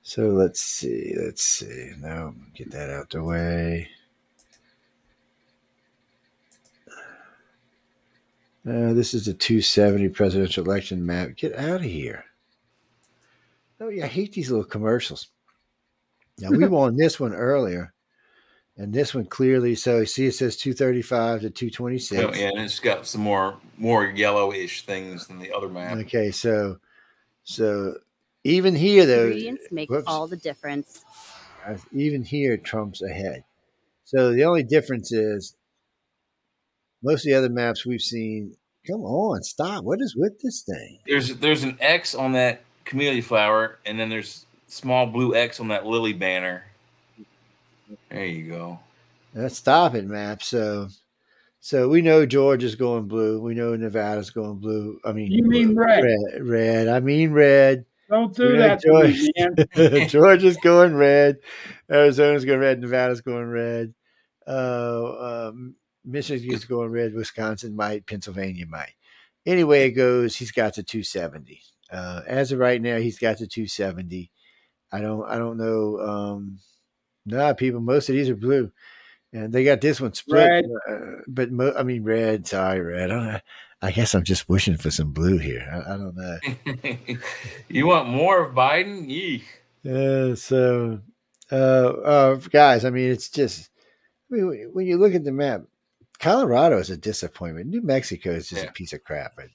[0.02, 1.16] So let's see.
[1.18, 1.92] Let's see.
[2.00, 3.90] Now get that out the way.
[8.68, 11.36] Uh, this is the 270 presidential election map.
[11.36, 12.26] Get out of here.
[13.80, 15.28] Oh, yeah, I hate these little commercials.
[16.40, 17.94] Now, we won this one earlier,
[18.76, 19.76] and this one clearly.
[19.76, 22.24] So, you see, it says 235 to 226.
[22.24, 25.98] Oh, yeah, and it's got some more more yellowish things than the other map.
[25.98, 26.78] Okay, so,
[27.44, 27.98] so
[28.44, 30.06] even here, though, Ingredients make whoops.
[30.08, 31.04] all the difference.
[31.92, 33.44] Even here Trump's ahead.
[34.06, 35.56] So the only difference is
[37.06, 38.56] most of the other maps we've seen.
[38.86, 39.84] Come on, stop!
[39.84, 41.00] What is with this thing?
[41.08, 45.70] There's there's an X on that camellia flower, and then there's small blue X on
[45.70, 46.66] that lily banner.
[48.10, 48.80] There you go.
[49.38, 50.42] Uh, stop it, map.
[50.44, 50.88] So,
[51.60, 53.42] so we know Georgia's going blue.
[53.42, 55.00] We know Nevada's going blue.
[55.04, 56.04] I mean, You mean red.
[56.04, 56.42] red?
[56.48, 56.88] Red.
[56.88, 57.86] I mean red.
[58.10, 60.10] don't do We that George, me, Georgia- man.
[60.10, 61.38] Georgia's going red.
[61.92, 62.80] Arizona's going red.
[62.82, 63.94] Nevada's going red.
[64.48, 65.76] Uh, um,
[66.06, 67.14] Michigan's going red.
[67.14, 68.06] Wisconsin might.
[68.06, 68.94] Pennsylvania might.
[69.46, 70.36] Anyway, it goes.
[70.36, 71.62] He's got the 270.
[71.92, 74.32] Uh, as of right now, he's got the 270.
[74.92, 75.26] I don't.
[75.28, 76.00] I don't know.
[76.00, 76.60] Um,
[77.26, 77.82] nah, people.
[77.82, 78.72] Most of these are blue,
[79.34, 80.66] and they got this one split.
[80.90, 82.48] Uh, but mo- I mean, red.
[82.48, 83.12] Sorry, red.
[83.12, 83.42] I.
[83.82, 85.68] I guess I'm just wishing for some blue here.
[85.72, 87.18] I, I don't know.
[87.70, 89.06] you want more of Biden?
[89.84, 91.02] Yeah, so,
[91.52, 93.70] uh, uh, guys, I mean, it's just,
[94.32, 95.66] I mean, when you look at the map,
[96.26, 97.68] Colorado is a disappointment.
[97.68, 98.70] New Mexico is just Yeah.
[98.70, 99.36] a piece of crap.
[99.36, 99.50] But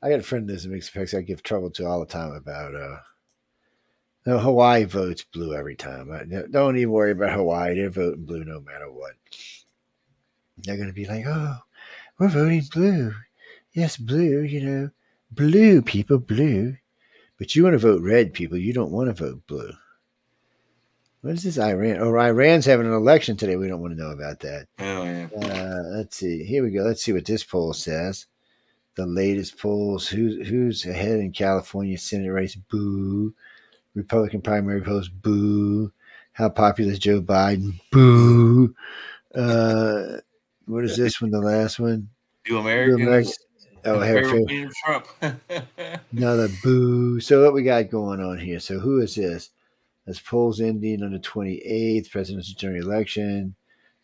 [0.00, 2.32] I got a friend that lives in Mexico I give trouble to all the time
[2.32, 3.00] about, uh,
[4.24, 6.12] no, Hawaii votes blue every time.
[6.12, 7.74] I, don't even worry about Hawaii.
[7.74, 9.14] They're voting blue no matter what.
[10.58, 11.58] They're going to be like, oh,
[12.18, 13.12] we're voting blue.
[13.72, 14.90] Yes, blue, you know,
[15.32, 16.76] blue, people, blue.
[17.38, 18.56] But you want to vote red, people.
[18.56, 19.72] You don't want to vote blue.
[21.24, 21.96] What is this Iran?
[22.00, 23.56] Oh, Iran's having an election today.
[23.56, 24.66] We don't want to know about that.
[24.78, 25.28] Oh yeah.
[25.34, 26.44] Uh, let's see.
[26.44, 26.82] Here we go.
[26.82, 28.26] Let's see what this poll says.
[28.96, 30.06] The latest polls.
[30.06, 32.54] Who's who's ahead in California Senate race?
[32.56, 33.32] Boo.
[33.94, 35.08] Republican primary polls.
[35.08, 35.90] Boo.
[36.32, 37.80] How popular is Joe Biden?
[37.90, 38.74] Boo.
[39.34, 40.18] Uh,
[40.66, 41.30] what is this one?
[41.30, 42.10] The last one.
[42.44, 43.00] Do Americans?
[43.00, 43.38] Americans-
[43.86, 45.06] Oh, have favorite- Trump.
[46.12, 47.18] Another boo.
[47.20, 48.58] So what we got going on here?
[48.60, 49.50] So who is this?
[50.06, 53.54] As polls ending on the 28th, presidential general election.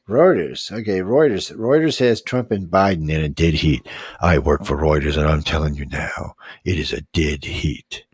[0.09, 0.73] Reuters.
[0.73, 1.55] Okay, Reuters.
[1.57, 3.87] Reuters has Trump and Biden in a dead heat.
[4.21, 8.05] I work for Reuters, and I'm telling you now, it is a dead heat.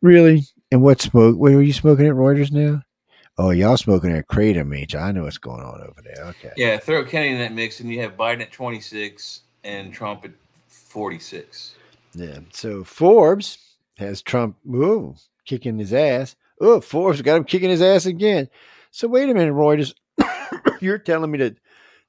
[0.00, 0.44] Really?
[0.72, 1.36] And what smoke?
[1.36, 2.82] Where are you smoking at Reuters now?
[3.38, 4.94] Oh, y'all smoking at Kratom H.
[4.94, 6.24] I know what's going on over there.
[6.26, 6.52] Okay.
[6.56, 10.30] Yeah, throw Kenny in that mix, and you have Biden at 26 and Trump at
[10.68, 11.74] 46.
[12.14, 12.38] Yeah.
[12.50, 13.58] So Forbes
[13.98, 16.34] has Trump whoa, kicking his ass.
[16.60, 18.48] Oh, Forbes got him kicking his ass again.
[18.90, 19.94] So wait a minute, Reuters.
[20.80, 21.56] You're telling me that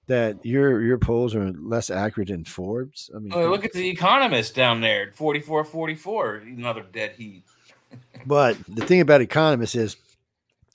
[0.07, 3.09] that your your polls are less accurate than Forbes?
[3.13, 7.43] I mean, Oh, look at the Economist down there, 44 44, another dead heat.
[8.25, 9.95] But the thing about economists is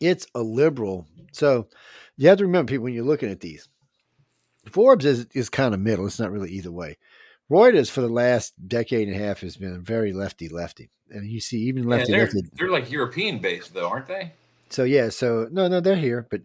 [0.01, 1.07] it's a liberal.
[1.33, 1.69] So
[2.17, 3.69] you have to remember people when you're looking at these.
[4.71, 6.07] Forbes is is kind of middle.
[6.07, 6.97] It's not really either way.
[7.51, 10.89] Reuters for the last decade and a half has been very lefty lefty.
[11.13, 12.43] And you see even Yeah, lefty they're, lefty.
[12.55, 14.33] they're like European based, though, aren't they?
[14.71, 16.27] So yeah, so no, no, they're here.
[16.31, 16.41] But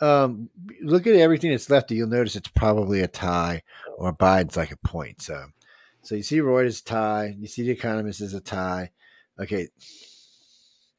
[0.00, 0.50] um
[0.82, 3.62] look at everything that's lefty, you'll notice it's probably a tie
[3.98, 5.20] or Biden's like a point.
[5.22, 5.44] So
[6.02, 8.90] so you see Reuters tie, you see the economist is a tie.
[9.38, 9.68] Okay.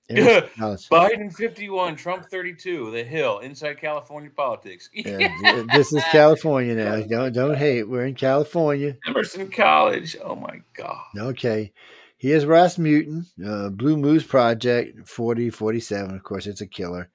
[0.10, 0.42] Yeah.
[0.58, 4.90] Biden 51, Trump 32, The Hill, Inside California Politics.
[4.94, 7.02] Yeah, th- this is California now.
[7.02, 7.84] Don't don't hate.
[7.84, 8.96] We're in California.
[9.06, 10.16] Emerson College.
[10.24, 11.04] Oh, my God.
[11.18, 11.74] Okay.
[12.18, 16.16] Here's Rasmussen, uh, Blue Moose Project, 40, 47.
[16.16, 17.10] Of course, it's a killer.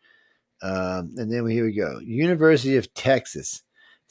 [0.62, 1.99] Um, and then here we go.
[1.99, 3.62] University of Texas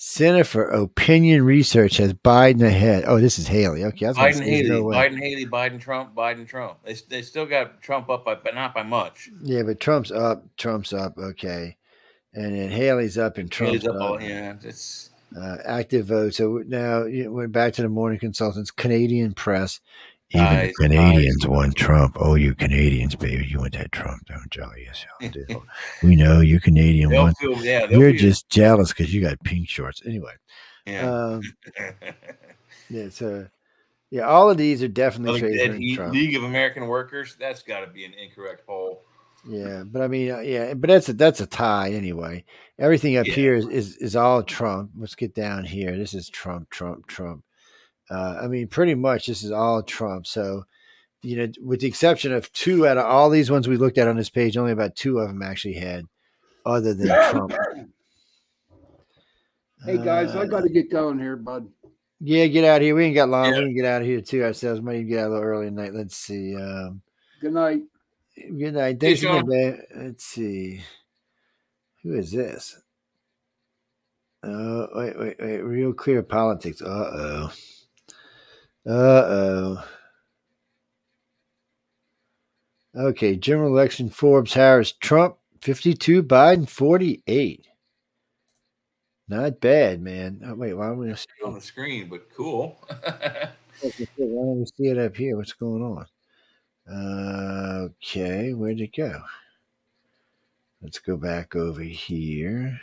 [0.04, 3.04] Center for Opinion Research has Biden ahead.
[3.06, 3.86] Oh, this is Haley.
[3.86, 4.86] Okay, Biden Haley, no.
[4.86, 6.80] Biden Haley, Biden Trump, Biden Trump.
[6.84, 9.30] They, they still got Trump up, by, but not by much.
[9.44, 10.44] Yeah, but Trump's up.
[10.58, 11.20] Trump's up.
[11.20, 11.78] Okay,
[12.34, 14.22] and then Haley's up, and Trump's up.
[14.22, 16.34] yeah, it's uh, active vote.
[16.34, 19.80] So now you know, we're back to the morning consultants, Canadian press.
[20.34, 21.50] Even the Eyes, Canadians eyes.
[21.50, 22.16] want Trump.
[22.20, 24.66] Oh, you Canadians, baby, you want that Trump, don't you?
[24.86, 25.64] Yes, y'all do.
[26.04, 27.32] we know you Canadian they'll.
[27.34, 30.02] Feel, yeah, you're feel- just jealous because you got pink shorts.
[30.06, 30.34] Anyway,
[30.86, 31.10] yeah.
[31.10, 31.42] um,
[32.90, 33.48] yeah, so
[34.10, 35.96] yeah, all of these are definitely favoring heat.
[35.96, 36.14] Trump.
[36.14, 37.36] League of American Workers.
[37.40, 39.04] That's got to be an incorrect poll.
[39.48, 42.44] Yeah, but I mean, uh, yeah, but that's a that's a tie anyway.
[42.78, 43.34] Everything up Yeah.
[43.34, 44.92] here is, is is all Trump.
[44.98, 45.98] Let's get down here.
[45.98, 47.44] This is Trump, Trump, Trump.
[48.12, 50.28] Uh, I mean, pretty much this is all Trump.
[50.28, 50.66] So,
[51.22, 54.08] you know, with the exception of two out of all these ones we looked at
[54.08, 56.06] on this page, only about two of them actually had
[56.66, 57.54] other than Trump.
[59.86, 61.68] Hey guys, I Uh, got to get going here, bud.
[62.20, 62.96] Yeah, get out of here.
[62.96, 63.46] We ain't got long.
[63.46, 63.60] Yeah.
[63.60, 64.82] We can get out of here too ourselves.
[64.82, 65.94] Might even get out a little early tonight.
[65.94, 66.56] Let's see.
[66.56, 67.02] Um,
[67.40, 67.82] Good night.
[68.36, 69.02] Good night.
[69.02, 69.82] Hey, Thanks again, man.
[69.96, 70.82] Let's see.
[72.04, 72.80] Who is this?
[74.44, 75.62] Oh, wait, wait, wait.
[75.62, 76.82] Real clear politics.
[76.82, 77.52] Uh oh.
[78.88, 79.88] Uh oh.
[82.96, 87.68] Okay, general election Forbes Harris Trump 52, Biden 48.
[89.30, 90.42] Not bad, man.
[90.46, 92.78] Oh, wait, why don't we see on the screen, but cool.
[93.82, 95.38] Why don't we see it up here?
[95.38, 96.06] What's going on?
[96.88, 99.22] Uh, okay, where'd it go?
[100.82, 102.80] Let's go back over here.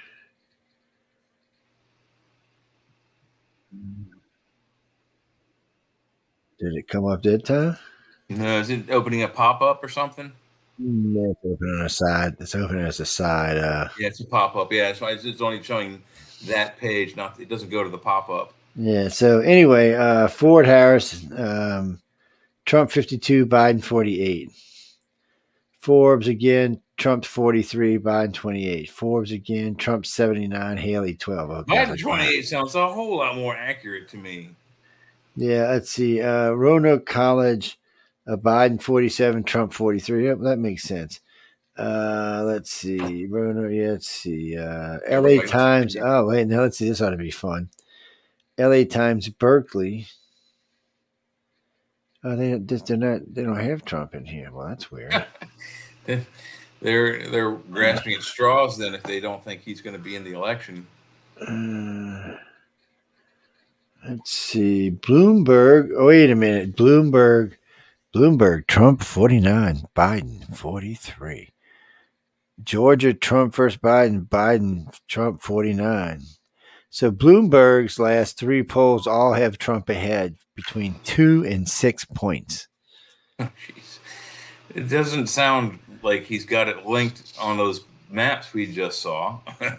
[6.59, 7.77] Did it come up that time?
[8.29, 10.33] no, is it opening a pop up or something?
[10.79, 12.37] No, it's opening on the side.
[12.41, 13.57] It's opening as a side.
[13.59, 14.73] Uh, Yeah, it's a pop up.
[14.73, 16.03] Yeah, it's, it's only showing
[16.47, 17.17] that page.
[17.17, 18.55] Not it doesn't go to the pop up.
[18.77, 19.09] yeah.
[19.09, 22.01] So anyway, uh, Ford Harris, um,
[22.65, 24.53] Trump fifty-two, Biden forty-eight.
[25.81, 28.91] Forbes again, Trump forty-three, Biden twenty-eight.
[28.91, 31.51] Forbes again, Trump seventy-nine, Haley twelve.
[31.51, 32.43] Okay, Biden that's twenty fine.
[32.43, 34.51] sounds a whole lot more accurate to me.
[35.39, 36.21] Yeah, let's see.
[36.21, 37.79] Uh, Roanoke College,
[38.27, 40.27] uh, Biden 47, Trump 43.
[40.27, 41.21] Yep, that makes sense.
[41.77, 43.27] Uh, let's see.
[43.27, 44.59] Roanoke, yeah, let's see.
[44.59, 45.97] Uh, LA Times.
[45.97, 46.89] Oh, wait, now let's see.
[46.89, 47.71] This ought to be fun.
[48.59, 50.09] LA Times, Berkeley.
[52.25, 54.51] Oh, they, they're not, they don't have Trump in here.
[54.53, 55.25] Well, that's weird.
[56.81, 60.23] They're they're grasping at straws then if they don't think he's going to be in
[60.23, 60.87] the election.
[61.41, 62.37] Uh,
[64.07, 64.91] let's see.
[64.91, 65.91] Bloomberg.
[65.97, 66.77] Oh, wait a minute.
[66.77, 67.55] Bloomberg.
[68.15, 68.67] Bloomberg.
[68.67, 69.83] Trump 49.
[69.97, 71.53] Biden 43.
[72.63, 73.15] Georgia.
[73.15, 73.81] Trump first.
[73.81, 74.29] Biden.
[74.29, 74.95] Biden.
[75.09, 76.23] Trump 49.
[76.91, 82.69] So Bloomberg's last three polls all have Trump ahead between two and six points.
[83.41, 83.99] Jeez.
[84.75, 87.81] It doesn't sound like he's got it linked on those
[88.11, 89.41] maps we just saw.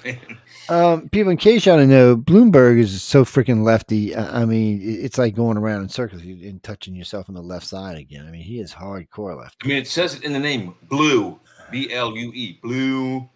[0.70, 4.16] Um, people, in case y'all don't know, Bloomberg is so freaking lefty.
[4.16, 7.66] I mean, it's like going around in circles you- and touching yourself on the left
[7.66, 8.28] side again.
[8.28, 9.58] I mean, he is hardcore left.
[9.64, 11.40] I mean, it says it in the name blue.
[11.72, 12.60] B L U E.
[12.64, 13.30] Bloomberg.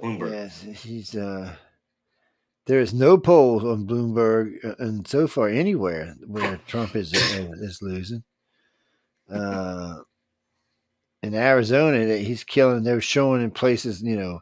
[0.00, 0.30] Bloomberg.
[0.30, 1.54] Yes, he's uh
[2.66, 7.50] there is no poll on Bloomberg uh, and so far anywhere where Trump is uh,
[7.60, 8.22] is losing.
[9.30, 9.96] Uh
[11.24, 14.40] in Arizona that he's killing they're showing in places, you know,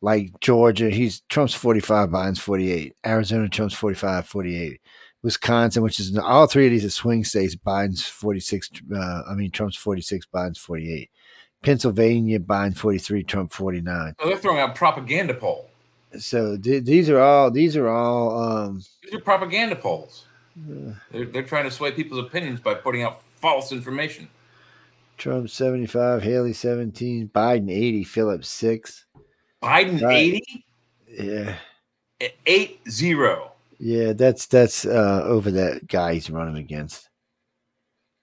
[0.00, 2.94] like Georgia, he's Trump's 45, Biden's 48.
[3.06, 4.80] Arizona, Trump's 45, 48.
[5.22, 9.50] Wisconsin, which is all three of these are swing states, Biden's 46, uh, I mean,
[9.50, 11.10] Trump's 46, Biden's 48.
[11.62, 14.14] Pennsylvania, Biden 43, Trump 49.
[14.18, 15.70] Oh, they're throwing out propaganda poll.
[16.18, 20.26] So th- these are all, these are all, um, These are propaganda polls.
[21.10, 24.28] They're, they're trying to sway people's opinions by putting out false information.
[25.16, 29.06] Trump 75, Haley 17, Biden 80, Phillips 6.
[29.62, 30.64] Biden 80,
[31.08, 31.56] Yeah.
[32.46, 33.52] 8 0.
[33.78, 37.08] Yeah, that's that's uh, over that guy he's running against.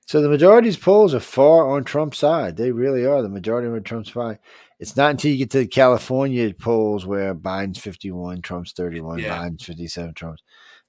[0.07, 2.57] So the majority's polls are far on Trump's side.
[2.57, 3.22] They really are.
[3.22, 4.39] The majority are on Trump's side.
[4.80, 9.38] It's not until you get to the California polls where Biden's 51, Trump's 31, Yeah.
[9.38, 10.41] Biden's 57, Trump's.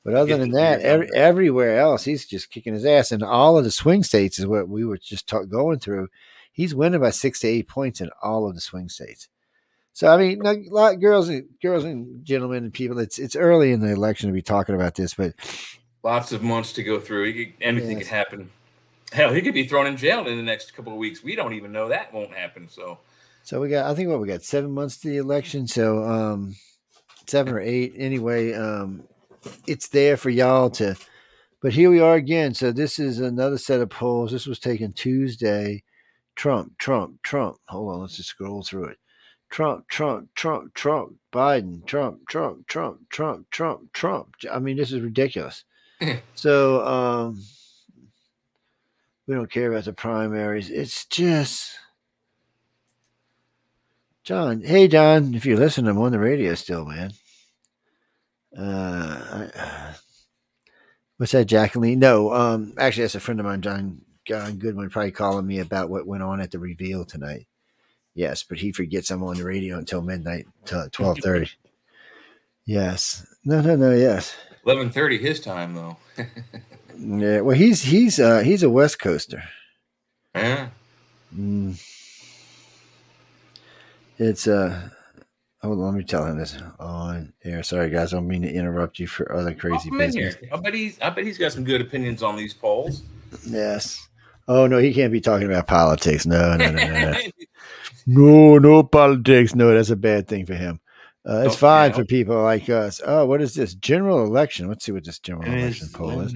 [0.04, 3.12] But other than that, every, everywhere else, he's just kicking his ass.
[3.12, 6.08] And all of the swing states is what we were just talk, going through.
[6.52, 9.28] He's winning by six to eight points in all of the swing states.
[9.92, 12.98] So I mean, a lot girls and girls and gentlemen and people.
[12.98, 15.34] It's it's early in the election to be talking about this, but
[16.02, 17.32] Lots of months to go through.
[17.32, 18.08] He could- anything Yes.
[18.08, 18.50] could happen.
[19.12, 21.22] Hell, he could be thrown in jail in the next couple of weeks.
[21.22, 22.68] We don't even know that won't happen.
[22.68, 22.98] So
[23.44, 26.56] so we got I think what we got seven months to the election, so um
[27.28, 28.54] seven or eight anyway.
[28.54, 29.04] Um
[29.66, 30.96] it's there for y'all to
[31.62, 32.54] but here we are again.
[32.54, 34.32] So this is another set of polls.
[34.32, 35.84] This was taken Tuesday.
[36.34, 37.58] Trump, Trump, Trump.
[37.68, 38.98] Hold on, let's just scroll through it.
[39.48, 44.34] Trump, Trump, Trump, Trump, Biden, Trump, Trump, Trump, Trump, Trump, Trump.
[44.50, 45.64] I mean, this is ridiculous.
[46.34, 47.40] so um
[49.28, 50.68] we don't care about the primaries.
[50.68, 51.78] It's just
[54.24, 54.62] John.
[54.62, 57.12] Hey, John, if you listen, I'm on the radio still, man.
[58.56, 59.48] Uh,
[61.16, 61.98] what's that, Jacqueline?
[61.98, 65.90] No, um, actually, that's a friend of mine, John, John Goodwin, probably calling me about
[65.90, 67.46] what went on at the reveal tonight.
[68.14, 71.50] Yes, but he forgets I'm on the radio until midnight, till twelve thirty.
[72.66, 75.96] yes, no, no, no, yes, eleven thirty his time though.
[76.98, 77.40] yeah.
[77.40, 79.44] Well, he's he's uh he's a West Coaster.
[80.34, 80.68] yeah.
[81.34, 81.82] Mm.
[84.18, 84.90] It's uh.
[85.62, 87.62] On, let me tell him this on air.
[87.62, 90.36] Sorry, guys, I don't mean to interrupt you for other crazy Welcome in business.
[90.52, 93.02] I bet he's I bet he's got some good opinions on these polls.
[93.46, 94.08] Yes.
[94.48, 96.26] Oh no, he can't be talking about politics.
[96.26, 97.18] No, no, no, no, no.
[98.06, 99.54] no, no politics.
[99.54, 100.80] No, that's a bad thing for him.
[101.24, 103.00] Uh, it's Oh, fine for people like us.
[103.06, 104.66] Oh, what is this general election?
[104.66, 106.34] Let's see what this general election poll is.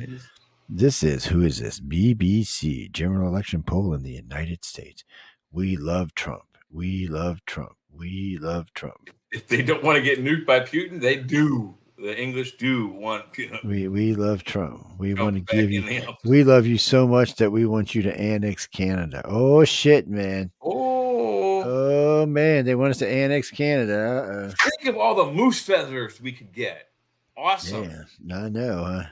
[0.68, 1.80] This is who is this?
[1.80, 5.02] BBC general election poll in the United States.
[5.50, 6.44] We love Trump.
[6.70, 7.72] We love Trump.
[7.92, 9.10] We love Trump.
[9.36, 11.74] If they don't want to get nuked by Putin, they do.
[11.98, 14.86] The English do want you know, We we love Trump.
[14.98, 16.02] We Trump want to give you.
[16.24, 19.22] We love you so much that we want you to annex Canada.
[19.24, 20.50] Oh shit, man.
[20.62, 24.54] Oh, Oh man, they want us to annex Canada.
[24.78, 26.88] think of all the moose feathers we could get.
[27.36, 27.84] Awesome.
[28.24, 29.02] yeah, I know, huh?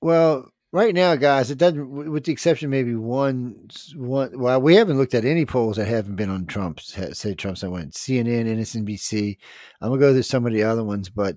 [0.00, 2.10] Well, right now, guys, it doesn't.
[2.10, 4.38] With the exception, maybe one, one.
[4.38, 6.96] Well, we haven't looked at any polls that haven't been on Trump's.
[7.12, 7.62] Say Trump's.
[7.62, 9.36] I went CNN, MSNBC.
[9.80, 11.36] I'm gonna go through some of the other ones, but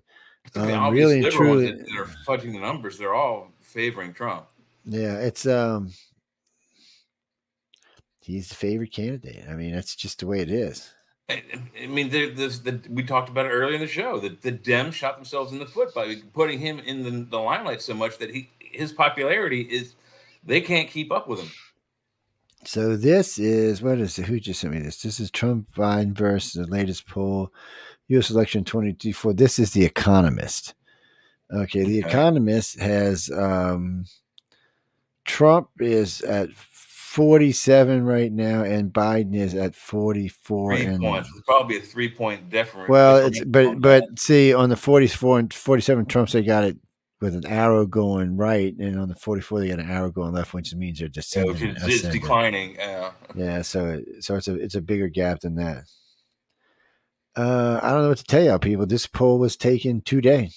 [0.56, 2.98] um, really and truly, are fudging the numbers.
[2.98, 4.48] They're all favoring Trump.
[4.86, 5.92] yeah, it's um.
[8.22, 9.46] He's the favorite candidate.
[9.48, 10.92] I mean, that's just the way it is.
[11.30, 11.44] I,
[11.82, 14.20] I mean, there's the, we talked about it earlier in the show.
[14.20, 17.82] that the Dems shot themselves in the foot by putting him in the, the limelight
[17.82, 19.96] so much that he his popularity is
[20.44, 21.52] they can't keep up with him.
[22.66, 24.26] So this is what is it?
[24.26, 25.02] Who just sent me this?
[25.02, 27.54] This is Trump Biden versus the latest poll,
[28.08, 28.32] U.S.
[28.32, 29.34] election twenty twenty four.
[29.34, 30.74] This is the Economist.
[31.54, 32.00] Okay, the.
[32.00, 34.06] Economist has um,
[35.26, 40.74] Trump is at forty seven right now, and Biden is at forty four.
[40.74, 42.90] And points, probably a three point difference.
[42.90, 46.64] well, it's but but see on the forty four and forty seven Trumps they got
[46.64, 46.78] it
[47.22, 50.34] with an arrow going right, and on the forty four they got an arrow going
[50.34, 51.76] left, which means they're descending.
[51.78, 52.76] it's, it's declining.
[52.76, 53.12] Yeah.
[53.36, 55.86] Yeah, so so it's a it's a bigger gap than that.
[57.36, 58.86] Uh, I don't know what to tell y'all, people.
[58.86, 60.52] This poll was taken today.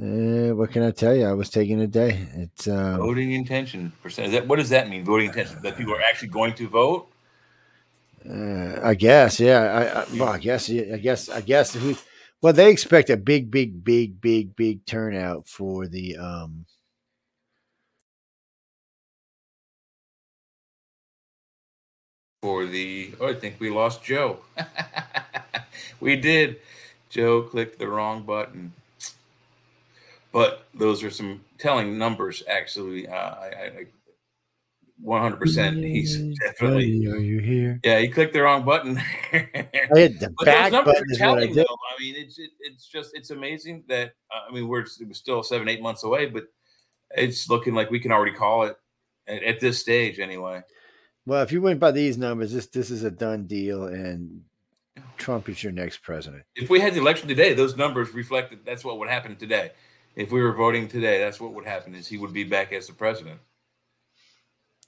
[0.00, 1.24] Uh, what can I tell you?
[1.24, 2.26] I was taken today.
[2.34, 4.26] It's um, voting intention percent.
[4.26, 5.04] Is that, what does that mean?
[5.04, 7.08] Voting intention that people are actually going to vote.
[8.28, 9.60] uh, I guess, yeah.
[9.60, 11.74] I, I well, I guess, I guess, I guess.
[11.74, 11.96] Who,
[12.42, 16.66] well, they expect a big, big, big, big, big turnout for the um
[22.46, 23.12] for the.
[23.20, 24.38] Oh, I think we lost Joe.
[26.00, 26.60] we did.
[27.08, 28.72] Joe clicked the wrong button.
[30.32, 33.08] But those are some telling numbers, actually.
[33.08, 33.86] Uh, I, I,
[35.04, 35.84] 100%.
[35.84, 37.06] He's definitely.
[37.06, 37.80] Are you here?
[37.84, 38.98] Yeah, he clicked the wrong button.
[39.32, 41.54] I hit the back button is what I did.
[41.54, 41.62] though.
[41.62, 45.42] I mean, it's it, it's just it's amazing that uh, I mean we're, we're still
[45.42, 46.44] seven eight months away, but
[47.10, 48.76] it's looking like we can already call it
[49.26, 50.62] at, at this stage anyway.
[51.26, 54.42] Well, if you went by these numbers, this this is a done deal, and
[55.18, 56.44] Trump is your next president.
[56.54, 59.72] If we had the election today, those numbers reflected that's what would happen today.
[60.14, 62.86] If we were voting today, that's what would happen is he would be back as
[62.86, 63.40] the president.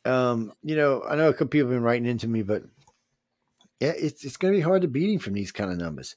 [0.09, 2.63] Um, you know, I know a couple people have been writing into me, but
[3.81, 6.17] yeah, it's it's going to be hard to beat him from these kind of numbers.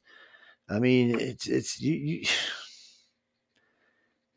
[0.69, 1.93] I mean, it's it's you.
[1.93, 2.25] you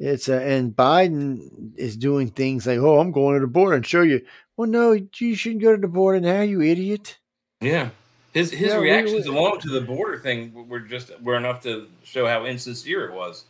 [0.01, 3.87] it's uh, and Biden is doing things like, "Oh, I'm going to the border and
[3.87, 4.23] show you."
[4.57, 7.19] Well, no, you shouldn't go to the border now, you idiot.
[7.61, 7.91] Yeah.
[8.33, 11.89] His his Yeah, reactions we- alone to the border thing were just were enough to
[12.03, 13.45] show how insincere it was.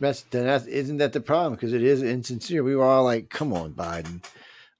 [0.00, 2.62] That's then that isn't that the problem because it is insincere.
[2.62, 4.22] We were all like, "Come on, Biden,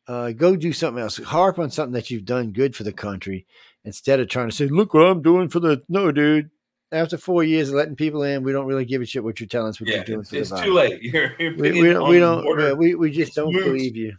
[0.07, 1.19] uh, go do something else.
[1.19, 3.47] Harp on something that you've done good for the country
[3.85, 6.51] instead of trying to say, look what I'm doing for the no, dude."
[6.93, 9.47] After four years of letting people in, we don't really give a shit what you're
[9.47, 11.01] telling us what Yeah, you're doing it's, it's too late.
[11.01, 12.09] Your, your We, we don't.
[12.09, 12.79] We don't.
[12.79, 14.17] We, we just don't believe you.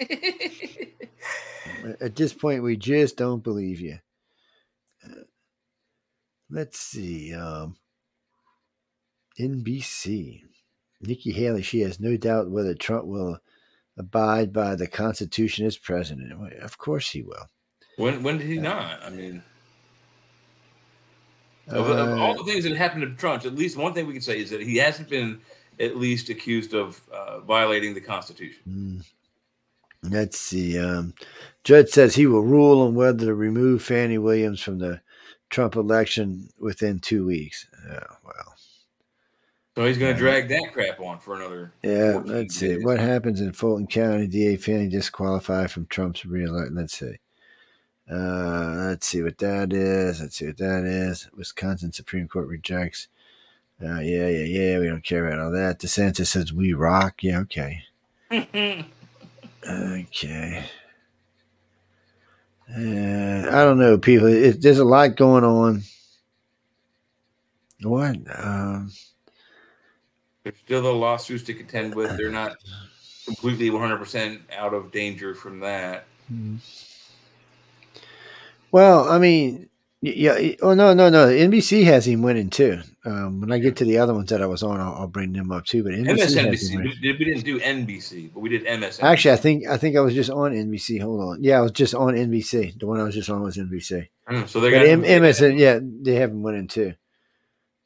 [2.00, 3.98] At this point, we just don't believe you.
[5.04, 5.24] Uh,
[6.48, 7.34] let's see.
[7.34, 7.76] Um,
[9.38, 10.44] NBC.
[11.02, 11.62] Nikki Haley.
[11.62, 13.38] She has no doubt whether Trump will
[13.98, 16.32] abide by the Constitution as president.
[16.60, 17.48] Of course, he will.
[17.96, 19.02] when when did he not?
[19.04, 19.42] I mean,
[21.68, 24.12] of, of Uh, all the things that happened to Trump, at least one thing we
[24.12, 25.40] can say is that he hasn't been
[25.80, 28.62] at least accused of uh, violating the Constitution.
[28.68, 29.04] Mm.
[30.10, 30.78] Let's see.
[30.78, 31.14] Um,
[31.64, 35.00] Judge says he will rule on whether to remove Fani Williams from the
[35.48, 37.66] Trump election within two weeks.
[37.90, 38.13] Oh,
[39.74, 41.72] So he's going to drag that crap on for another.
[41.82, 42.20] yeah.
[42.24, 42.84] Let's see days.
[42.84, 44.28] what happens in Fulton County.
[44.28, 46.76] DA Fani disqualified from Trump's reelection.
[46.76, 47.16] Let's see.
[48.10, 50.20] Uh, let's see what that is.
[50.20, 51.28] Let's see what that is.
[51.36, 53.08] Wisconsin Supreme Court rejects.
[53.82, 54.78] Uh, yeah, yeah, yeah.
[54.78, 55.80] We don't care about all that.
[55.80, 57.22] DeSantis says we rock.
[57.22, 57.82] Yeah, okay.
[59.66, 60.62] Okay.
[62.70, 64.26] Uh, I don't know, people.
[64.26, 65.82] It, there's a lot going on.
[67.82, 68.16] What?
[68.34, 68.92] Um,
[70.44, 72.16] There's still the lawsuits to contend with.
[72.18, 72.56] They're not
[73.24, 76.04] completely 100% out of danger from that.
[78.70, 79.70] well, I mean,
[80.02, 80.52] yeah.
[80.60, 81.28] Oh no, no, no.
[81.28, 82.82] NBC has him winning too.
[83.06, 85.32] Um, when I get to the other ones that I was on, I'll, I'll bring
[85.32, 85.82] them up too.
[85.82, 86.76] But NBC MSNBC.
[86.76, 89.02] We, we didn't do NBC, but we did MSNBC.
[89.02, 91.00] Actually, I think I think I was just on NBC.
[91.00, 91.42] Hold on.
[91.42, 92.78] Yeah, I was just on NBC.
[92.78, 94.08] The one I was just on was NBC.
[94.28, 96.92] Mm, so they're going M- MSN, yeah, they have him winning too.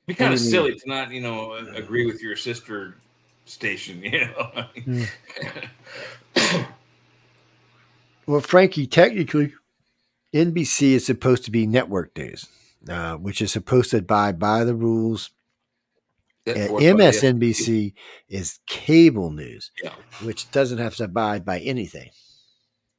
[0.08, 2.96] Be kind of silly to not, you know, agree with your sister
[3.44, 4.02] station.
[4.02, 5.08] You know, I
[8.26, 9.54] Well, Frankie, technically,
[10.34, 12.46] NBC is supposed to be network news,
[12.88, 15.30] uh, which is supposed to abide by the rules.
[16.44, 16.90] that's And what- yeah.
[16.92, 17.94] MSNBC
[18.28, 19.94] is cable news, Yeah.
[20.22, 22.10] which doesn't have to abide by anything.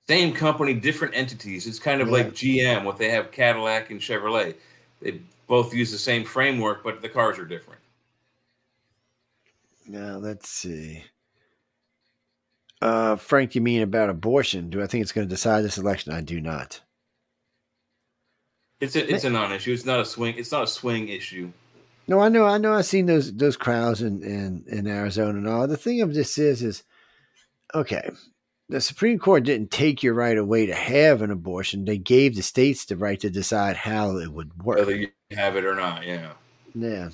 [0.07, 1.67] Same company, different entities.
[1.67, 2.13] It's kind of Yeah.
[2.13, 4.55] like GM, what they have Cadillac and Chevrolet.
[5.01, 7.81] They both use the same framework, but the cars are different.
[9.87, 11.03] Now, let's see.
[12.81, 14.69] Uh, Frank, you mean about abortion?
[14.69, 16.13] Do I think it's going to decide this election?
[16.13, 16.79] I do not.
[18.79, 19.73] It's a it's a non-issue.
[19.73, 20.35] It's not a swing.
[20.37, 21.51] It's not a swing issue.
[22.07, 22.73] No, I know, I know.
[22.73, 25.67] I've seen those those crowds in, in in Arizona and all.
[25.67, 26.83] The thing of this is, is
[27.75, 28.09] okay.
[28.69, 31.83] The Supreme Court didn't take your right away to have an abortion.
[31.83, 34.77] They gave the states the right to decide how it would work.
[34.77, 36.05] whether you have it or not.
[36.05, 36.33] Yeah.
[36.73, 37.09] Yeah.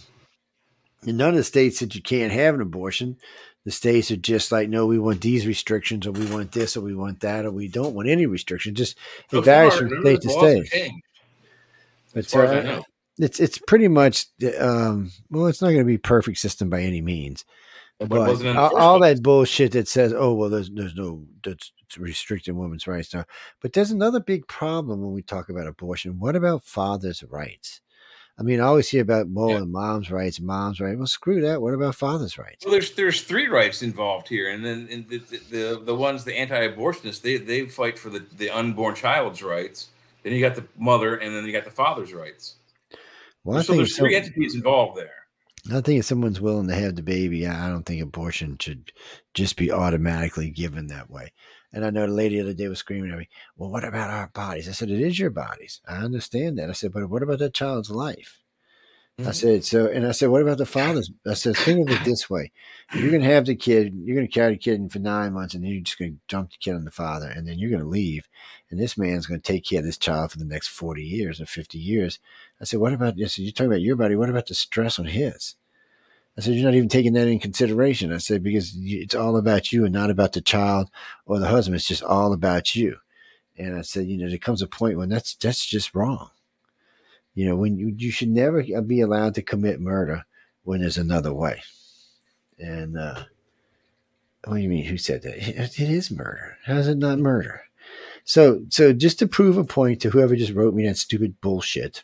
[1.05, 3.17] And none of the states said you can't have an abortion.
[3.65, 6.81] The states are just like, no, we want these restrictions, or we want this, or
[6.81, 8.77] we want that, or we don't want any restrictions.
[8.77, 8.97] Just
[9.31, 10.91] So it varies from state to the laws have state.
[12.13, 12.81] But As far as I uh,
[13.17, 14.25] it's it's pretty much
[14.59, 17.43] um, well, it's not going to be a perfect system by any means.
[17.97, 22.57] But But all, all that bullshit that says, "Oh well, there's there's no that's restricting
[22.57, 23.25] women's rights now."
[23.61, 26.19] But there's another big problem when we talk about abortion.
[26.19, 27.79] What about fathers' rights?
[28.37, 29.57] I mean, I always hear about well, Yeah.
[29.57, 30.97] and mom's rights, mom's rights.
[30.97, 31.61] Well, screw that.
[31.61, 32.65] What about fathers' rights?
[32.65, 36.25] Well, there's there's three rights involved here, and then and the, the the the ones
[36.25, 39.89] the anti-abortionists they they fight for the the unborn child's rights.
[40.23, 42.55] Then you got the mother, and then you got the father's rights.
[43.43, 45.13] Well, so there's three entities involved there.
[45.71, 48.91] I think if someone's willing to have the baby, I don't think abortion should
[49.33, 51.31] just be automatically given that way.
[51.75, 54.09] And I know the lady the other day was screaming at me, Well, what about
[54.09, 54.69] our bodies?
[54.69, 55.81] I said, It is your bodies.
[55.87, 56.69] I understand that.
[56.69, 58.39] I said, But what about that child's life?
[59.19, 59.35] I Mhm.
[59.35, 61.09] said, so, and I said, what about the fathers?
[61.25, 62.51] I said, think of it this way.
[62.93, 65.31] You're going to have the kid, you're going to carry the kid in for nine
[65.31, 67.57] months, and then you're just going to dump the kid on the father, and then
[67.57, 68.27] you're going to leave.
[68.69, 71.39] And this man's going to take care of this child for the next 40 years
[71.39, 72.19] or 50 years.
[72.59, 73.39] I said, what about this?
[73.39, 74.17] You're talking about your body.
[74.17, 75.55] What about the stress on his?
[76.37, 78.11] I said, you're not even taking that in consideration.
[78.11, 80.89] I said, because it's all about you and not about the child
[81.25, 81.75] or the husband.
[81.75, 82.97] It's just all about you.
[83.57, 86.29] And I said, you know, there comes a point when that's, that's just wrong.
[87.35, 90.25] You know, when you, you should never be allowed to commit murder
[90.63, 91.61] when there's another way.
[92.59, 93.23] And uh,
[94.45, 94.85] what do you mean?
[94.85, 95.37] Who said that?
[95.37, 96.57] It, it is murder.
[96.65, 97.61] How is it not murder?
[98.25, 102.03] So, so just to prove a point to whoever just wrote me that stupid bullshit.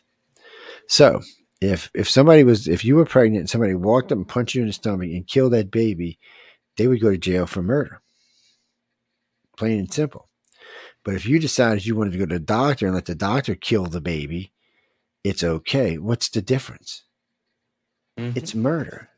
[0.86, 1.20] So,
[1.62, 4.62] if if somebody was if you were pregnant and somebody walked up and punched you
[4.62, 6.18] in the stomach and killed that baby,
[6.76, 8.00] they would go to jail for murder.
[9.56, 10.28] Plain and simple.
[11.04, 13.54] But if you decided you wanted to go to the doctor and let the doctor
[13.54, 14.52] kill the baby,
[15.24, 15.98] it's okay.
[15.98, 17.04] What's the difference?
[18.18, 18.36] Mhm.
[18.36, 19.08] It's murder.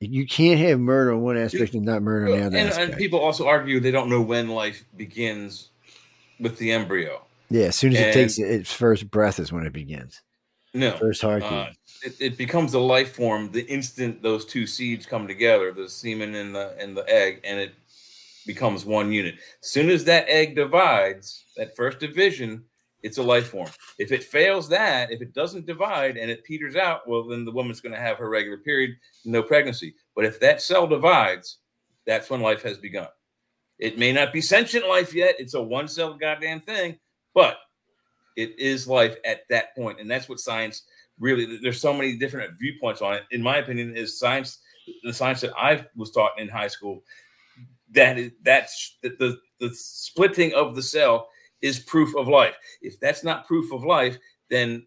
[0.00, 2.68] You can't have murder on one aspect and not murder on the and, other and
[2.68, 2.98] aspect.
[2.98, 5.70] people also argue they don't know when life begins
[6.38, 7.26] with the embryo.
[7.50, 10.22] yeah, as soon as it takes its first breath is when it begins.
[10.72, 11.50] No, First heartbeat.
[11.52, 11.66] uh,
[12.04, 16.34] it, it becomes a life form the instant those two seeds come together, the semen
[16.36, 17.74] and the and the egg, and it
[18.46, 19.34] becomes one unit.
[19.62, 22.64] As soon as that egg divides, that first division,
[23.02, 23.70] it's a life form.
[23.98, 27.52] If it fails that, if it doesn't divide and it peters out, well, then the
[27.52, 29.94] woman's going to have her regular period, no pregnancy.
[30.14, 31.58] But if that cell divides,
[32.06, 33.08] that's when life has begun.
[33.78, 36.98] It may not be sentient life yet; it's a one cell goddamn thing,
[37.34, 37.58] but
[38.36, 40.82] it is life at that point, and that's what science
[41.18, 41.58] really.
[41.62, 43.22] There's so many different viewpoints on it.
[43.30, 44.58] In my opinion, is science
[45.02, 47.02] the science that I was taught in high school.
[47.92, 51.28] That is that's the the, the splitting of the cell
[51.60, 52.54] is proof of life.
[52.82, 54.16] If that's not proof of life,
[54.48, 54.86] then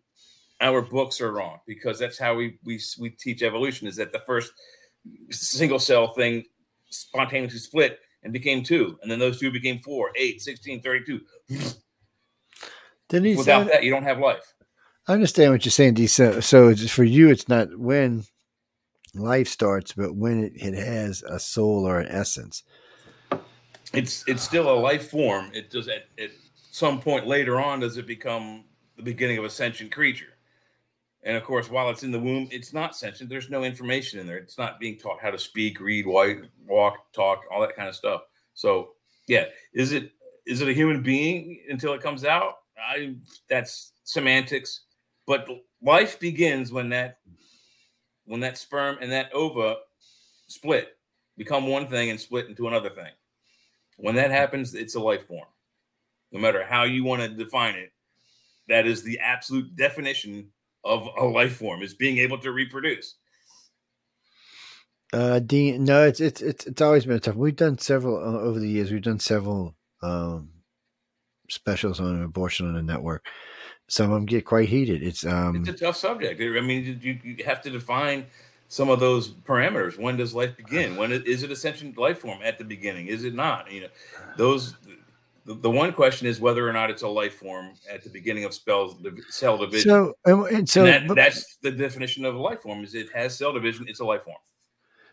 [0.62, 3.88] our books are wrong because that's how we we we teach evolution.
[3.88, 4.52] Is that the first
[5.30, 6.46] single cell thing
[6.90, 11.22] spontaneously split and became two, and then those two became four, eight, 16, 32.
[13.10, 14.54] Didn't he Without that, you don't have life.
[15.08, 16.08] I understand what you're saying, D.
[16.08, 18.24] So, so for you, it's not when
[19.14, 22.64] life starts, but when it, it has a soul or an essence.
[23.94, 25.52] It's it's still a life form.
[25.54, 26.32] It does at, at
[26.72, 28.64] some point later on does it become
[28.98, 30.34] the beginning of a sentient creature.
[31.22, 33.30] And of course, while it's in the womb, it's not sentient.
[33.30, 34.38] There's no information in there.
[34.38, 38.24] It's not being taught how to speak, read, walk, talk, all that kind of stuff.
[38.54, 38.92] So,
[39.28, 40.12] yeah, is it
[40.46, 42.56] is it a human being until it comes out?
[42.88, 43.16] I
[43.50, 44.82] that's semantics.
[45.26, 45.48] But
[45.82, 47.20] life begins when that
[48.26, 49.78] when that sperm and that ova
[50.48, 50.98] split,
[51.38, 53.12] become one thing and split into another thing.
[53.98, 55.48] When that happens, it's a life form.
[56.32, 57.92] No matter how you want to define it,
[58.68, 60.50] that is the absolute definition
[60.84, 63.16] of a life form is being able to reproduce.
[65.12, 67.36] Uh, Dean, no, it's it's it's it's always been tough.
[67.36, 68.92] We've done several uh, over the years.
[68.92, 70.50] We've done several um,
[71.50, 73.26] specials on abortion on the network.
[73.88, 75.04] Some of them get quite heated.
[75.04, 76.42] It's um, It's a tough subject.
[76.42, 78.26] I mean, you, you have to define
[78.68, 80.00] some of those parameters.
[80.00, 80.96] When does life begin?
[80.96, 83.08] When it, is it a sentient life form at the beginning?
[83.08, 83.72] Is it not?
[83.72, 83.88] You know,
[84.38, 84.76] those.
[85.46, 88.46] The, the one question is whether or not it's a life form at the beginning
[88.46, 88.96] of spells
[89.30, 89.90] cell division.
[89.90, 92.82] so and, and so, and that, but, that's the definition of a life form.
[92.82, 93.86] Is it has cell division?
[93.90, 94.38] It's a life form.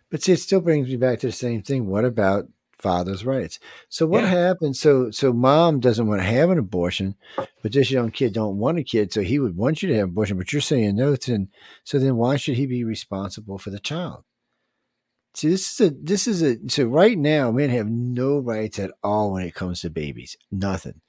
[0.09, 1.87] but see, it still brings me back to the same thing.
[1.89, 2.47] What about
[2.81, 3.59] father's rights?
[3.89, 4.31] So what Yeah.
[4.31, 4.81] happens?
[4.81, 7.15] So so mom doesn't want to have an abortion,
[7.63, 10.05] but this young kid don't want a kid, so he would want you to have
[10.05, 11.17] an abortion, but you're saying no.
[11.17, 11.49] Then
[11.85, 14.25] so then why should he be responsible for the child?
[15.35, 18.91] See, this is a this is a so right now men have no rights at
[19.03, 20.37] all when it comes to babies.
[20.51, 21.01] Nothing.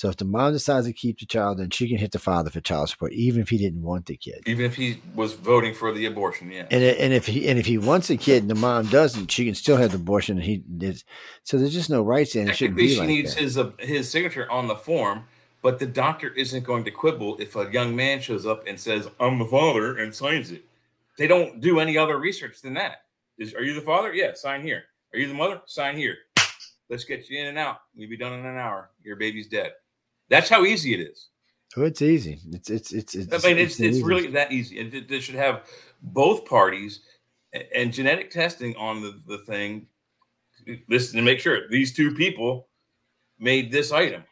[0.00, 2.48] So if the mom decides to keep the child, then she can hit the father
[2.48, 4.42] for child support, even if he didn't want the kid.
[4.46, 6.64] Even if he was voting for the abortion, yeah.
[6.70, 9.44] And, and if he and if he wants a kid and the mom doesn't, she
[9.44, 10.38] can still have the abortion.
[10.38, 11.04] And he is
[11.42, 12.52] so there's just no rights in it.
[12.52, 13.42] It shouldn't be she like needs that.
[13.42, 15.24] his uh, his signature on the form,
[15.60, 19.06] but the doctor isn't going to quibble if a young man shows up and says,
[19.20, 20.64] "I'm the father" and signs it.
[21.18, 23.02] They don't do any other research than that.
[23.36, 24.14] Is are you the father?
[24.14, 24.84] Yeah, sign here.
[25.12, 25.60] Are you the mother?
[25.66, 26.16] Sign here.
[26.88, 27.82] Let's get you in and out.
[27.94, 28.88] We'll be done in an hour.
[29.04, 29.72] Your baby's dead.
[30.30, 31.28] That's how easy it is.
[31.76, 32.40] Oh, it's easy.
[32.52, 33.14] It's it's it's.
[33.14, 34.02] it's I mean, it's it's easy.
[34.02, 35.04] really that easy.
[35.08, 35.64] They should have
[36.02, 37.00] both parties
[37.74, 39.86] and genetic testing on the, the thing.
[40.88, 42.68] Listen to make sure these two people
[43.38, 44.24] made this item.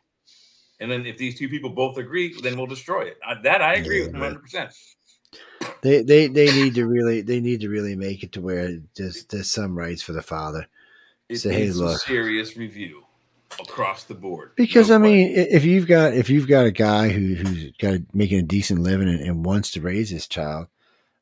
[0.81, 3.19] And then if these two people both agree, then we'll destroy it.
[3.43, 4.41] That I agree Yeah, with 100.
[4.43, 4.71] percent
[5.83, 9.25] they they they need to really they need to really make it to where there's
[9.25, 10.67] there's some rights for the father.
[11.29, 11.97] It Say, hey, look.
[11.97, 13.05] a serious review.
[13.61, 14.53] Across the board.
[14.57, 15.57] Because No I mean, question.
[15.57, 18.81] if you've got if you've got a guy who who's got a, making a decent
[18.81, 20.69] living and, and wants to raise his child,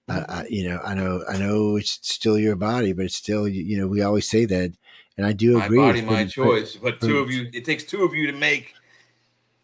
[0.09, 3.49] I, I, you know, I know, I know it's still your body, but it's still,
[3.49, 4.73] you know, we always say that,
[5.17, 5.79] and I do agree.
[5.79, 6.77] my body, my choice.
[6.77, 8.75] But two of you, it takes two of you to make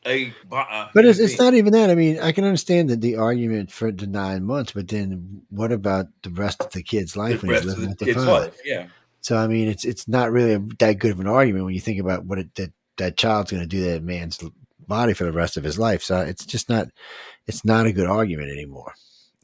[0.04, 0.32] a.
[0.50, 1.90] Uh, But it's, it's not even that.
[1.90, 5.70] I mean, I can understand that the argument for the nine months, but then what
[5.70, 8.24] about the rest of the kid's the life when rest he's living the the kid's
[8.24, 8.58] life.
[8.64, 8.86] Yeah.
[9.22, 11.80] So I mean, it's it's not really a, that good of an argument when you
[11.80, 14.38] think about what it, that that child's going to do to that man's
[14.86, 16.02] body for the rest of his life.
[16.02, 16.88] So it's just not
[17.46, 18.92] it's not a good argument anymore.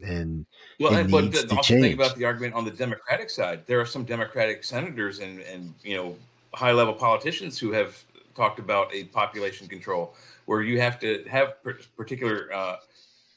[0.05, 0.47] And
[0.79, 3.67] Well, and, but the, also think about the argument on the Democratic side.
[3.67, 6.17] There are some Democratic senators and and you know
[6.55, 10.15] high level politicians who have talked about a population control
[10.47, 12.77] where you have to have per- particular uh,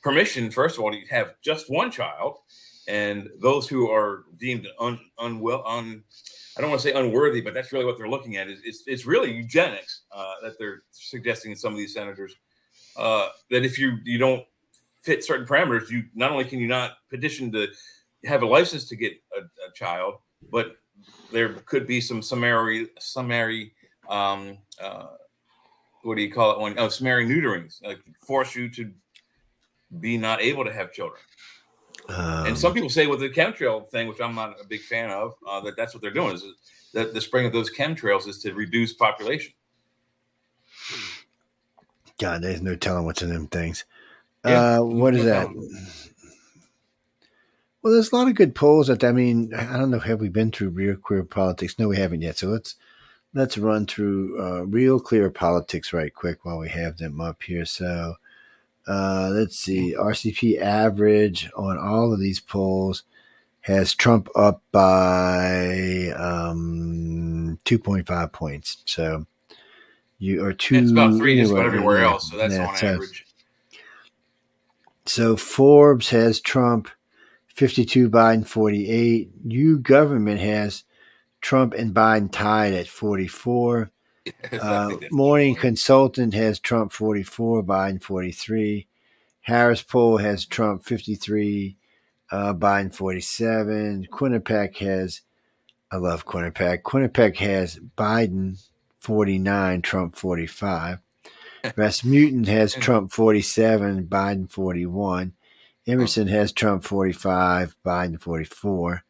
[0.02, 0.52] permission.
[0.52, 2.38] First of all, to have just one child,
[2.88, 6.04] and those who are deemed un, unwell, un,
[6.62, 8.48] I don't want to say unworthy, but that's really what they're looking at.
[8.48, 12.36] Is it's, it's really eugenics uh, that they're suggesting in some of these senators.
[12.96, 14.46] Uh, that if you you don't
[15.02, 17.68] fit certain parameters, you not only can you not petition to
[18.26, 20.20] have a license to get a, a child,
[20.52, 20.76] but
[21.32, 23.74] there could be some summary summary
[24.08, 25.08] um, uh,
[26.04, 28.92] what do you call it when oh summary neuterings like force you to
[30.00, 31.22] be not able to have children.
[32.12, 35.10] Um, and some people say with the chemtrail thing, which I'm not a big fan
[35.10, 36.44] of, uh, that that's what they're doing is
[36.94, 39.54] that the spring of those chemtrails is to reduce population.
[42.18, 43.86] God, there's no telling what's in them things.
[44.46, 45.48] Yeah, uh, what is no that?
[45.48, 45.78] telling.
[47.82, 50.00] Well, there's a lot of good polls that I mean, I don't know.
[50.00, 51.80] Have we been through real clear politics?
[51.80, 52.38] No, we haven't yet.
[52.38, 52.76] So let's
[53.34, 57.66] let's run through uh, real clear politics right quick while we have them up here.
[57.66, 58.16] So
[58.88, 59.96] uh, let's see.
[59.98, 63.04] RCP average on all of these polls
[63.62, 68.84] has Trump up by um, 2.5 points.
[68.86, 69.26] So
[70.18, 70.76] you are two.
[70.76, 73.26] It's about three just about everywhere yeah, else, so that's yeah, on so- average.
[75.08, 76.88] So Forbes has Trump
[77.48, 79.48] 52, Biden 48.
[79.48, 80.84] YouGov has
[81.42, 83.90] Trump and Biden tied at 44.
[84.52, 88.88] Uh, Morning Consultant has Trump 44, Biden 43.
[89.42, 91.76] Harris Poll has Trump 53,
[92.32, 94.08] uh, Biden 47.
[94.12, 95.22] Quinnipiac has,
[95.92, 96.84] I love Quinnipiac.
[96.84, 98.64] Quinnipiac has Biden
[99.00, 101.00] 49, Trump 45.
[101.76, 105.34] Rasmussen has Trump 47, Biden 41.
[105.88, 109.04] Emerson has Trump 45, Biden 44.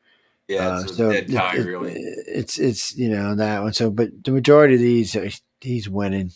[0.51, 1.93] Yeah, Uh, it's a so dead tie, it- really.
[2.27, 3.73] It's it's you know that one.
[3.73, 5.29] So, but the majority of these, uh,
[5.61, 6.31] he's winning.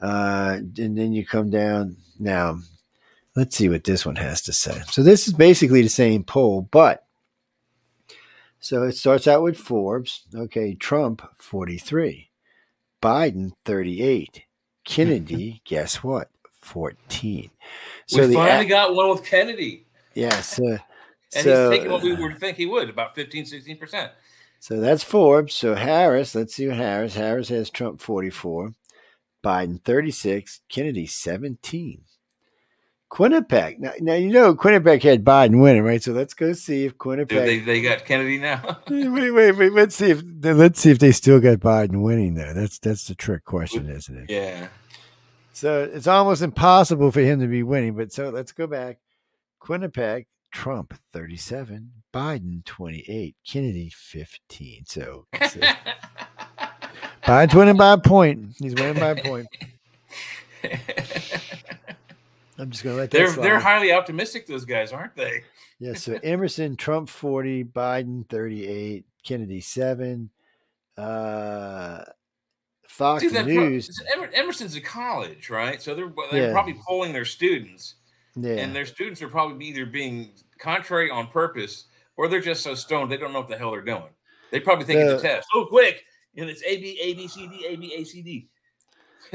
[0.00, 2.58] Uh, and then you come down now.
[3.34, 4.80] Let's see what this one has to say.
[4.90, 7.04] So this is basically the same poll, but
[8.60, 10.22] so it starts out with Forbes.
[10.34, 12.30] Okay, Trump forty three,
[13.02, 14.44] Biden thirty eight,
[14.84, 15.60] Kennedy.
[15.66, 16.30] guess what?
[16.60, 17.50] Fourteen.
[18.06, 20.40] So we finally a- got one with Kennedy, yeah.
[20.40, 20.78] So
[21.36, 24.12] and so, he's taking what we uh, would think he would, about 15, 16 percent.
[24.58, 25.54] So that's Forbes.
[25.54, 27.14] So Harris, let's see what Harris.
[27.14, 28.74] Harris has Trump 44,
[29.44, 32.02] Biden 36, Kennedy 17.
[33.10, 33.78] Quinnipiac.
[33.78, 36.02] Now, now you know Quinnipiac had Biden winning, right?
[36.02, 37.64] So let's go see if They, Quinnipiac.
[37.64, 38.78] they got Kennedy now.
[38.90, 39.72] wait, wait, wait.
[39.72, 42.52] Let's see if let's see if they still got Biden winning there.
[42.52, 44.30] That's that's the trick question, isn't it?
[44.30, 44.68] yeah,
[45.52, 47.94] So it's almost impossible for him to be winning.
[47.94, 48.98] But so let's go back.
[49.62, 54.84] Quinnipiac, Trump 37, Biden 28, Kennedy 15.
[54.86, 55.26] So,
[57.24, 58.54] Biden's winning by a point.
[58.58, 59.46] He's winning by a point.
[62.58, 64.46] I'm just gonna let that they're they're highly optimistic.
[64.46, 65.42] Those guys, aren't they?
[65.78, 65.92] yeah.
[65.94, 70.30] So Emerson, Trump 40, Biden 38, Kennedy 7.
[70.96, 72.02] Uh,
[72.88, 74.02] Fox See, that pro- News.
[74.32, 75.82] Emerson's a college, right?
[75.82, 76.52] So they're they're Yeah.
[76.52, 77.96] probably polling their students,
[78.36, 78.56] Yeah.
[78.56, 83.10] and their students are probably either being contrary on purpose or they're just so stoned
[83.10, 84.02] they don't know what the hell they're doing.
[84.52, 85.48] They probably think it's a The- test.
[85.54, 86.04] Oh, quick!
[86.36, 88.48] And it's A B A B C D A B A C D.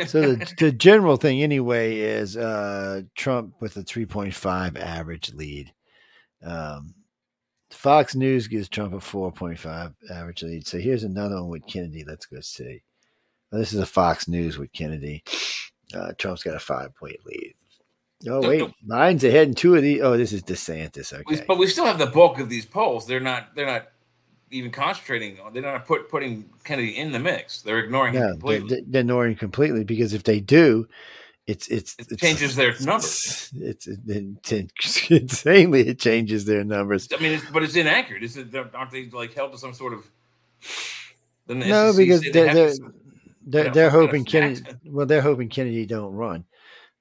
[0.08, 5.74] so the, the general thing anyway is uh, Trump with a 3.5 average lead.
[6.44, 6.94] Um,
[7.72, 10.66] Fox News gives Trump a 4.5 average lead.
[10.68, 12.04] So here's another one with Kennedy.
[12.08, 12.82] Let's go see.
[13.52, 15.24] This is a Fox News with Kennedy.
[15.94, 17.54] Uh, Trump's got a five point lead.
[18.28, 18.72] Oh wait, no.
[18.86, 20.02] mine's ahead in two of these.
[20.02, 21.12] Oh, this is DeSantis.
[21.28, 23.08] We- Okay, But we still have the bulk of these polls.
[23.08, 23.56] They're not.
[23.56, 23.88] They're not
[24.52, 25.54] even concentrating on.
[25.54, 27.62] They're not put putting Kennedy in the mix.
[27.62, 28.84] They're ignoring him no, they're, completely.
[28.88, 30.88] they're ignoring completely because if they do,
[31.48, 33.50] it's it's It it's- changes their numbers.
[33.60, 37.08] It's, it's, it's insanely it changes their numbers.
[37.18, 38.24] I mean, it's, but it's inaccurate.
[38.24, 38.54] Is it?
[38.76, 40.06] Aren't they like held to some sort of?
[41.48, 42.74] the No, SEC because they they're, they're
[43.46, 44.62] They're, they're some kind of hoping Kennedy.
[44.86, 46.46] Well, they're hoping Kennedy don't run.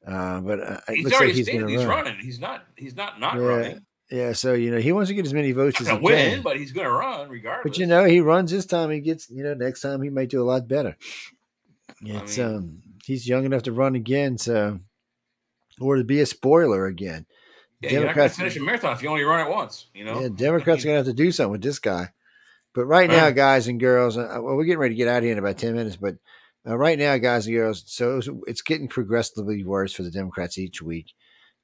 [0.07, 1.89] Uh, but uh, He's already like he's stated he's run.
[1.89, 2.17] running.
[2.20, 2.65] He's not.
[2.77, 3.87] He's not not Yeah, running.
[4.11, 6.43] Yeah, so you know he wants to get as many votes as he win, can.
[6.43, 7.62] but he's gonna run regardless.
[7.70, 8.91] But you know, he runs this time.
[8.91, 10.97] He gets, you know, next time he might do a lot better.
[12.03, 14.81] It's mean- um, he's young enough to run again, so
[15.81, 17.27] or to be a spoiler again.
[17.81, 19.87] yeah, you're not gonna Democrats, finish a marathon if you only run it once.
[19.95, 20.20] You know.
[20.20, 22.09] yeah, Democrats are gonna have to do something with this guy.
[22.75, 25.23] But right now, guys and girls, uh, well, we're getting ready to get out of
[25.25, 25.97] here in about ten minutes.
[25.97, 26.17] But
[26.67, 30.59] uh, right now, guys and girls, so it's- it's getting progressively worse for the Democrats
[30.59, 31.07] each week.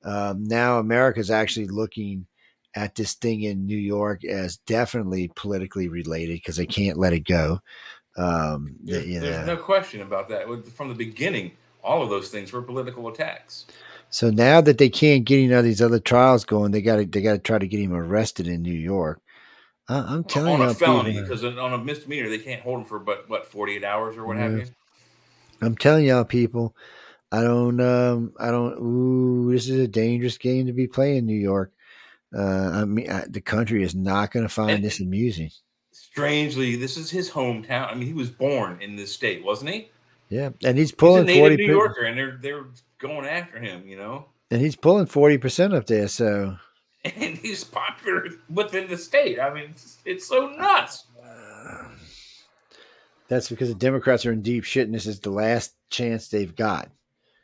[0.05, 0.81] Um, now,
[1.17, 2.27] is actually looking
[2.75, 7.25] at this thing in New York as definitely politically related because they can't let it
[7.25, 7.61] go.
[8.17, 10.47] Um, There's, there's no question about that.
[10.75, 11.53] From the beginning,
[11.83, 13.67] all of those things were political attacks.
[14.11, 17.05] So now that they can't get any of these other trials going, they got to
[17.07, 19.21] they got to try to get him arrested in New York.
[19.89, 22.85] I, I'm telling on you, a felony, because on a misdemeanor they can't hold him
[22.87, 24.65] for but what 48 hours or what have you.
[25.63, 26.75] I'm telling y'all, people,
[27.33, 28.75] I don't, um, I don't.
[28.79, 31.73] Ooh, this is a dangerous game to be playing, New York.
[32.37, 35.51] Uh, I mean, I, the country is not going to find And- this amusing.
[35.93, 37.91] Strangely, this is his hometown.
[37.91, 39.91] I mean, he was born in this state, wasn't he?
[40.29, 42.65] Yeah, and he's He's a pulling native New Yorker, and they're they're
[42.99, 43.87] going after him.
[43.87, 46.09] You know, and he's pulling forty percent up there.
[46.09, 46.57] So
[47.05, 49.39] and he's popular within the state.
[49.39, 51.05] I mean, it's, it's so nuts.
[53.29, 56.55] That's because the Democrats are in deep shit, and this is the last chance they've
[56.55, 56.91] got.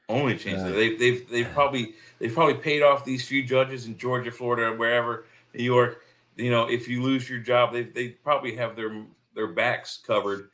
[0.09, 0.75] Only chance uh, Right.
[0.75, 5.27] they've they've they've probably they've probably paid off these few judges in Georgia, Florida, wherever,
[5.55, 6.02] New York.
[6.36, 9.05] You know, if you lose your job, they they probably have their
[9.35, 10.51] their backs covered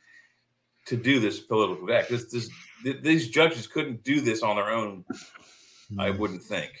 [0.85, 2.09] to do this political act.
[2.09, 2.49] This this
[2.83, 5.03] th- these judges couldn't do this on their own.
[5.97, 6.19] I hmm.
[6.19, 6.71] wouldn't think.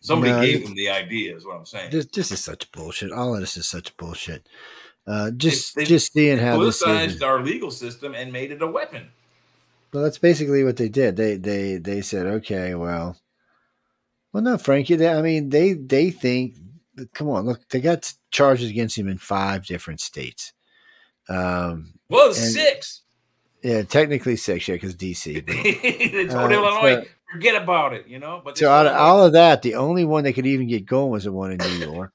[0.00, 1.90] Somebody No, gave them the idea, is what I'm saying.
[1.90, 3.10] This, this is such bullshit.
[3.10, 4.46] All of this is such bullshit.
[5.06, 6.82] Uh, just they- just seeing how is.
[6.82, 9.08] politicized our legal system and made it a weapon.
[9.92, 11.16] Well, that's basically what they did.
[11.16, 13.16] They they they said, okay, well,
[14.32, 14.96] well, no, Frankie.
[14.96, 16.54] They, I mean, they they think.
[17.12, 20.52] Come on, look, they got charges against him in five different states.
[21.28, 23.02] Um, Well, And- six.
[23.62, 25.44] yeah, technically six, yeah, because DC.
[25.46, 28.40] they told Uh, Illinois, so- forget about it, you know.
[28.44, 31.10] But So out of all of that, the only one they could even get going
[31.10, 32.12] was the one in New York.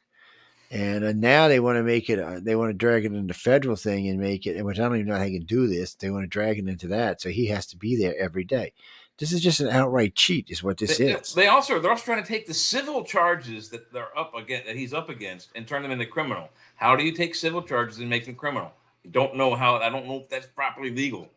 [0.72, 2.18] And uh, now they want to make it.
[2.18, 4.64] Uh, they want to drag it into federal thing and make it.
[4.64, 5.96] Which I don't even know how they can do this.
[5.96, 8.72] They want to drag it into that, so he has to be there every day.
[9.18, 11.34] This is just an outright cheat, is what this they, is.
[11.34, 14.78] they also they're also trying to take the civil charges that they're up against that
[14.78, 16.50] he's up against and turn them into criminal.
[16.76, 18.72] How do you take civil charges and make them criminal?
[19.06, 19.76] I don't know how.
[19.76, 21.30] I don't know if that's properly legal.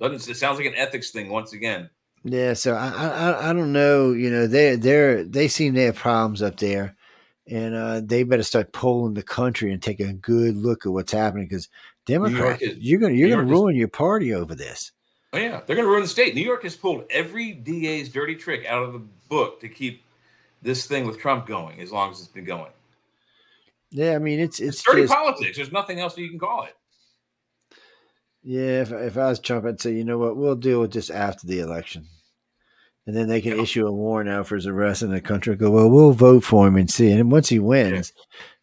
[0.00, 1.90] Doesn't it sounds like an ethics thing once again?
[2.22, 4.12] Yeah, so I, I I don't know.
[4.12, 6.96] You know, they they they seem to have problems up there,
[7.50, 11.12] and uh, they better start polling the country and take a good look at what's
[11.12, 11.68] happening because
[12.06, 14.92] Democrats, is- you're gonna you're New gonna York is- ruin your party over this.
[15.32, 16.34] Oh yeah, they're going to ruin the state.
[16.34, 20.02] New York has pulled every DA's dirty trick out of the book to keep
[20.62, 22.70] this thing with Trump going as long as it's been going.
[23.90, 25.56] Yeah, I mean it's It's, it's dirty just politics.
[25.58, 26.74] There's nothing else that you can call it.
[28.42, 28.80] yeah.
[28.82, 31.46] If if I was Trump, I'd say you know what, we'll deal with this after
[31.46, 32.06] the election,
[33.08, 33.62] and then they can Yeah.
[33.62, 35.88] issue a warrant out for his arrest, and the country go well.
[35.90, 37.10] We'll vote for him and see.
[37.10, 38.12] And once he wins,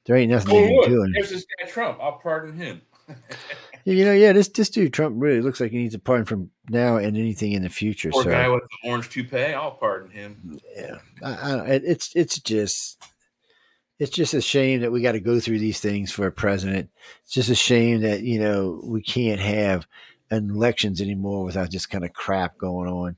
[0.06, 1.14] there ain't nothing Oh, they can do.
[1.14, 1.98] There's this guy Trump.
[2.00, 2.82] I'll pardon him.
[3.88, 6.50] You know, yeah, this this dude Trump really looks like he needs a pardon from
[6.70, 8.10] now and anything in the future.
[8.10, 9.54] Poor so guy with the orange toupee.
[9.54, 10.60] I'll pardon him.
[10.76, 12.98] yeah, I, I, it's it's just
[14.00, 16.90] it's just a shame that we got to go through these things for a president.
[17.24, 19.86] It's just a shame that you know we can't have
[20.32, 23.18] elections anymore without this kind of crap going on.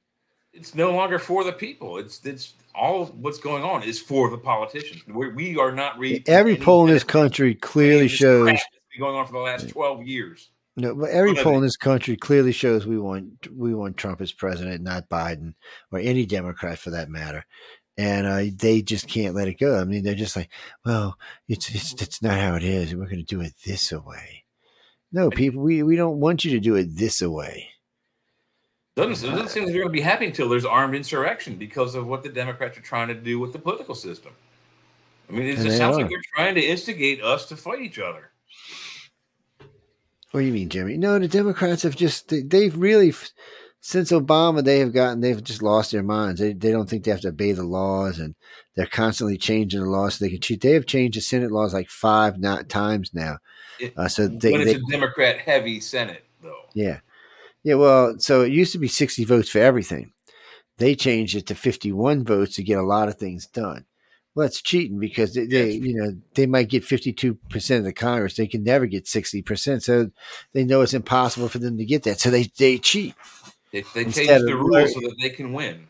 [0.57, 1.97] It's no longer for the people.
[1.97, 5.03] It's it's all what's going on is for the politicians.
[5.07, 8.49] We're, we are not reading Every poll in this country clearly shows.
[8.49, 10.49] It's been going on for the last twelve years.
[10.75, 14.31] No, but every poll in this country clearly shows we want we want Trump as
[14.31, 15.53] president, not Biden
[15.91, 17.45] or any Democrat for that matter.
[17.99, 19.79] And uh, they just can't let it go.
[19.79, 20.49] I mean, they're just like,
[20.85, 22.93] well, it's it's it's not how it is.
[22.93, 24.43] We're going to do it this way.
[25.11, 27.69] No, people, we, we don't want you to do it this way.
[28.97, 31.93] Doesn't it doesn't seem like they're going to be happy until there's armed insurrection because
[31.93, 34.31] of what the Democrats are trying to do with the political system.
[35.29, 36.01] I mean, it just sounds are.
[36.01, 38.31] like they're trying to instigate us to fight each other.
[40.31, 40.97] What do you mean, Jimmy?
[40.97, 43.13] No, the Democrats have just they, they've really
[43.81, 46.39] since Obama they have gotten they've just lost their minds.
[46.39, 48.33] They they don't think they have to obey the laws, and
[48.75, 50.61] they're constantly changing the laws so they can cheat.
[50.61, 53.37] They have changed the Senate laws like five not times now.
[53.79, 56.65] It- Uh, so they, when they it's a Democrat heavy Senate, though.
[56.73, 56.99] yeah
[57.67, 60.13] yeah well so it used to be sixty votes for everything.
[60.77, 63.85] They changed it to fifty one votes to get a lot of things done.
[64.37, 68.35] Well, that's cheating because they, they you know, they might get 52% of the Congress.
[68.35, 69.81] They can never get 60%.
[69.81, 70.11] So
[70.53, 72.19] they know it's impossible for them to get that.
[72.19, 73.15] So they, they cheat.
[73.71, 75.87] They, they change the rules so that they can win.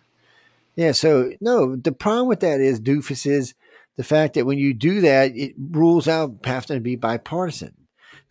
[0.78, 0.94] Yeah.
[0.94, 3.54] So, no, the problem with that is, doofus, is
[3.98, 7.76] the fact that when you do that, it rules out having to be bipartisan.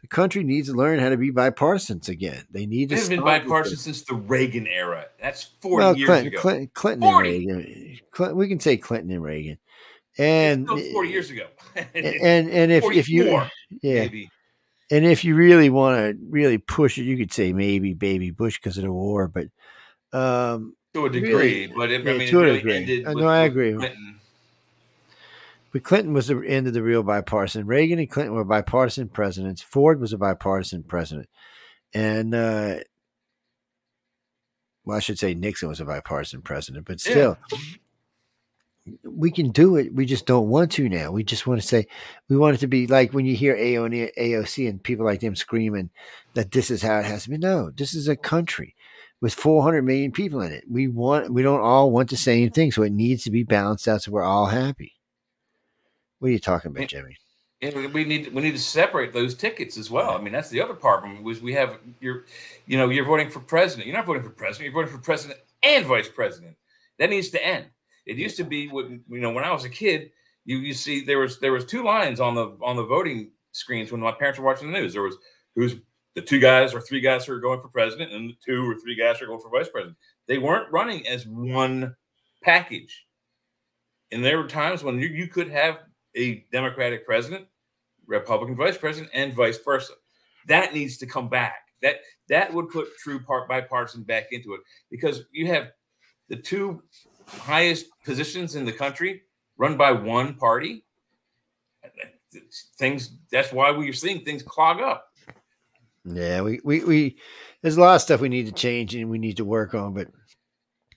[0.03, 2.45] The country needs to learn how to be bipartisans again.
[2.51, 5.07] They need to has been bipartisan since the Reagan era.
[5.21, 6.41] That's 40 Well, years Clinton, ago.
[6.41, 7.99] Clinton, Clinton and Reagan.
[8.13, 9.59] Clinton, we can say Clinton and Reagan.
[10.19, 11.47] And still 40 years ago.
[11.95, 13.25] and and if if you
[13.83, 14.31] yeah maybe.
[14.91, 18.59] and if you really want to really push it you could say maybe baby bush
[18.59, 19.49] because of the war but
[20.19, 21.21] um To a Really?
[21.21, 23.05] degree, but it, Yeah, I mean, to it a really degree.
[23.05, 23.75] I with, know, I agree.
[23.75, 24.21] Clinton.
[25.77, 29.61] But clinton was the end of the real bipartisan reagan and clinton were bipartisan presidents
[29.61, 31.29] ford was a bipartisan president
[31.93, 32.77] and uh
[34.87, 37.11] well i should say nixon was a bipartisan president but Yeah.
[37.11, 37.39] still
[39.03, 39.93] we can do it.
[39.95, 41.11] We just don't want to now.
[41.11, 41.89] We just want to say
[42.29, 45.91] we want it to be like when you hear AOC and people like them screaming
[46.35, 47.39] that this is how it has to be.
[47.39, 48.77] No, this is a country
[49.21, 50.65] with 400 million people in it.
[50.71, 53.89] We want we don't all want the same thing, so it needs to be balanced
[53.89, 54.93] out so we're all happy.
[56.19, 57.17] What are you talking about, Jimmy?
[57.63, 60.11] And we- need we need to separate those tickets as well.
[60.11, 62.27] I mean, that's the other problem Was we have you're,
[62.67, 63.87] you know, you're voting for president.
[63.87, 64.73] You're not voting for president.
[64.73, 66.57] You're voting for president and vice president.
[66.99, 67.67] That needs to end.
[68.05, 70.11] It used to be when you know when I was a kid,
[70.45, 73.91] you you see there was there was two lines on the on the voting screens
[73.91, 74.93] when my parents were watching the news.
[74.93, 75.17] There was
[75.55, 75.77] who's
[76.15, 78.75] the two guys or three guys who are going for president, and the two or
[78.79, 79.97] three guys who are going for vice president.
[80.27, 81.95] They weren't running as one
[82.43, 83.07] package.
[84.13, 85.81] And there were times when you, you could have
[86.17, 87.47] a Democratic president,
[88.07, 89.93] Republican vice president, and vice versa.
[90.49, 91.69] That needs to come back.
[91.83, 91.97] That
[92.29, 95.69] that would put true part bipartisan back into it because you have
[96.29, 96.83] the two
[97.27, 99.23] highest positions in the country
[99.57, 100.85] run by one party.
[102.79, 105.13] Things that's why we're seeing things clog up.
[106.05, 107.17] Yeah, we, we, we
[107.63, 109.93] there's a lot of stuff we need to change and we need to work on,
[109.95, 110.09] but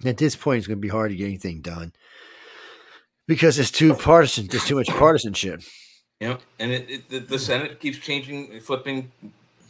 [0.06, 1.94] at this point it's gonna be hard to get anything done.
[3.30, 5.62] Because it's too partisan, there's too much partisanship.
[6.20, 9.12] You know, and it, it, the, the Senate keeps changing, flipping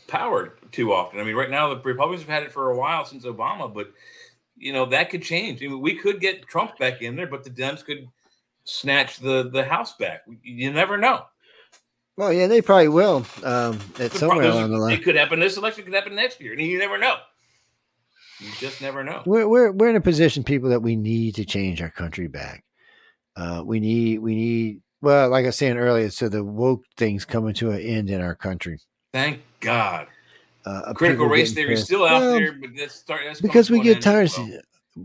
[0.08, 1.20] power too often.
[1.20, 3.92] I mean, right now the Republicans have had it for a while since Obama, but
[4.56, 5.62] you know that could change.
[5.62, 8.08] I mean, we could get Trump back in there, but the Dems could
[8.64, 10.22] snatch the the House back.
[10.42, 11.26] You never know.
[12.16, 15.42] Well, yeah, they probably will um, at somewhere pro- along the line, It could happen
[15.42, 15.84] this election.
[15.84, 17.18] Could happen next year, and you never know.
[18.40, 19.22] You just never know.
[19.26, 22.64] We're, we're we're in a position, people, that we need to change our country back.
[23.36, 27.24] Uh, we need we need well, like I was saying earlier, so the woke things
[27.24, 28.80] coming to an end in our country.
[29.14, 30.08] Thank God.
[30.66, 33.82] Uh, Critical race theory is still out Well, there, but that's start that's because we
[33.82, 34.48] get tired as of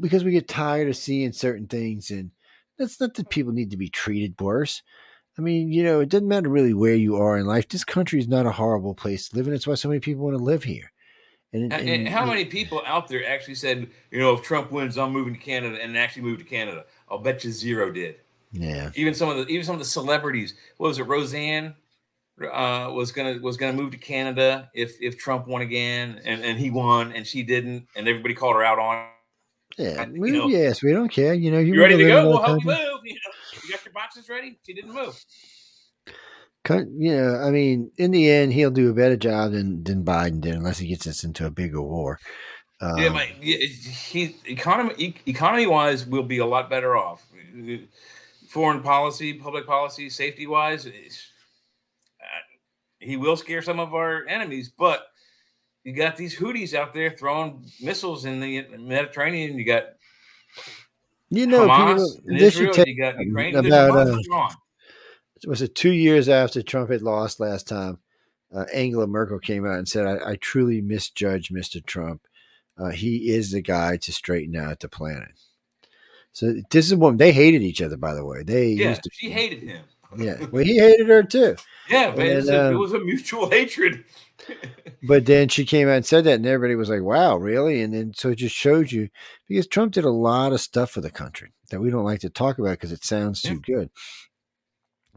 [0.00, 2.30] because we get tired of seeing certain things and
[2.78, 4.82] that's not that people need to be treated worse
[5.38, 8.18] i mean you know it doesn't matter really where you are in life this country
[8.18, 10.42] is not a horrible place to live in that's why so many people want to
[10.42, 10.90] live here
[11.54, 14.98] and, And, and how many people out there actually said, you know, if Trump wins,
[14.98, 16.84] I'm moving to Canada, and actually moved to Canada?
[17.10, 18.16] I'll bet you zero did.
[18.52, 20.54] yeah Even some of the even some of the celebrities.
[20.78, 21.04] What was it?
[21.06, 21.74] Roseanne
[22.42, 26.58] uh, was gonna was gonna move to Canada if if Trump won again, and, and
[26.58, 29.06] he won, and she didn't, and everybody called her out on.
[29.78, 29.82] it.
[29.82, 32.28] yeah I- we, know- yes we don't care you know you, ready to go?
[32.28, 33.00] We'll help you move.
[33.04, 33.32] You, know,
[33.64, 34.58] you got your boxes ready?
[34.66, 35.18] She didn't move.
[36.70, 40.40] You know i mean in the end he'll do a better job than than biden
[40.40, 42.18] did unless he gets us into a bigger war
[42.80, 47.24] um, yeah, my, he economy economy wise we'll be a lot better off.
[48.48, 50.88] Foreign policy, public policy, safety wise,
[52.98, 54.70] he will scare some of our enemies.
[54.76, 55.06] But
[55.84, 59.58] you got these Houthis out there throwing missiles in the Mediterranean.
[59.58, 59.84] You got
[61.30, 62.72] you know Hamas people, this should Israel.
[62.74, 63.54] take You got Ukraine.
[63.54, 64.54] about, There's a lot uh,
[65.46, 67.98] was it two years after Trump had lost last time?
[68.54, 71.84] Uh, Angela Merkel came out and said, I, I truly misjudged Mr.
[71.84, 72.22] Trump.
[72.78, 75.32] Uh, he is the guy to straighten out the planet.
[76.32, 78.42] So this is one they hated each other, by the way.
[78.42, 79.84] They Yeah, used to, she hated him.
[80.16, 80.44] yeah.
[80.50, 81.56] Well, he hated her too.
[81.88, 84.04] Yeah, but And, a- it um, was a mutual hatred.
[85.06, 87.92] But then she came out and said that, and everybody was like, "Wow, really?" And
[87.92, 89.10] then so it just showed you
[89.46, 92.30] because Trump did a lot of stuff for the country that we don't like to
[92.30, 93.90] talk about because it sounds too good.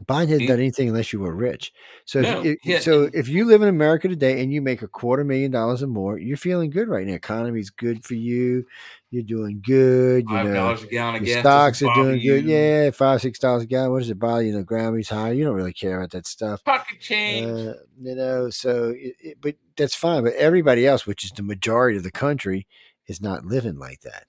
[0.06, 1.72] Biden hasn't He- done anything unless you were rich.
[2.04, 4.88] So, No, if, yeah, so if you live in America today and you make a
[4.88, 7.14] quarter million dollars or more, you're feeling good right now.
[7.14, 8.64] Economy's good for you.
[9.10, 10.24] You're doing good.
[10.28, 12.44] You Five know, dollars a gallon stocks are doing bother good.
[12.44, 13.90] Yeah, five six dollars a gallon.
[13.90, 14.52] What does it bother you?
[14.52, 15.32] The Grammys high.
[15.32, 16.62] You don't really care about that stuff.
[16.62, 17.46] Pocket change.
[17.46, 20.22] Uh, you know, so it, it, but that's fine.
[20.24, 22.66] But everybody else, which is the majority of the country,
[23.06, 24.27] is not living like that.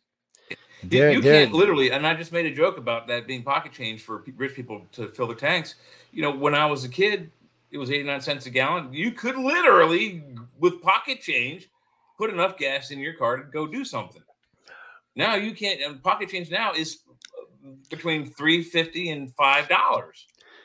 [0.90, 4.02] You, you can't literally, and I just made a joke about that being pocket change
[4.02, 5.76] for rich people to fill their tanks.
[6.12, 7.32] You know, when I was a kid,
[7.72, 8.94] it was 89 cents a gallon.
[8.94, 10.24] You could literally,
[10.58, 11.70] with pocket change,
[12.18, 14.24] put enough gas in your car to go do something.
[15.16, 17.00] Now you can't, and pocket change now is
[17.38, 19.68] uh, between 350 and $5.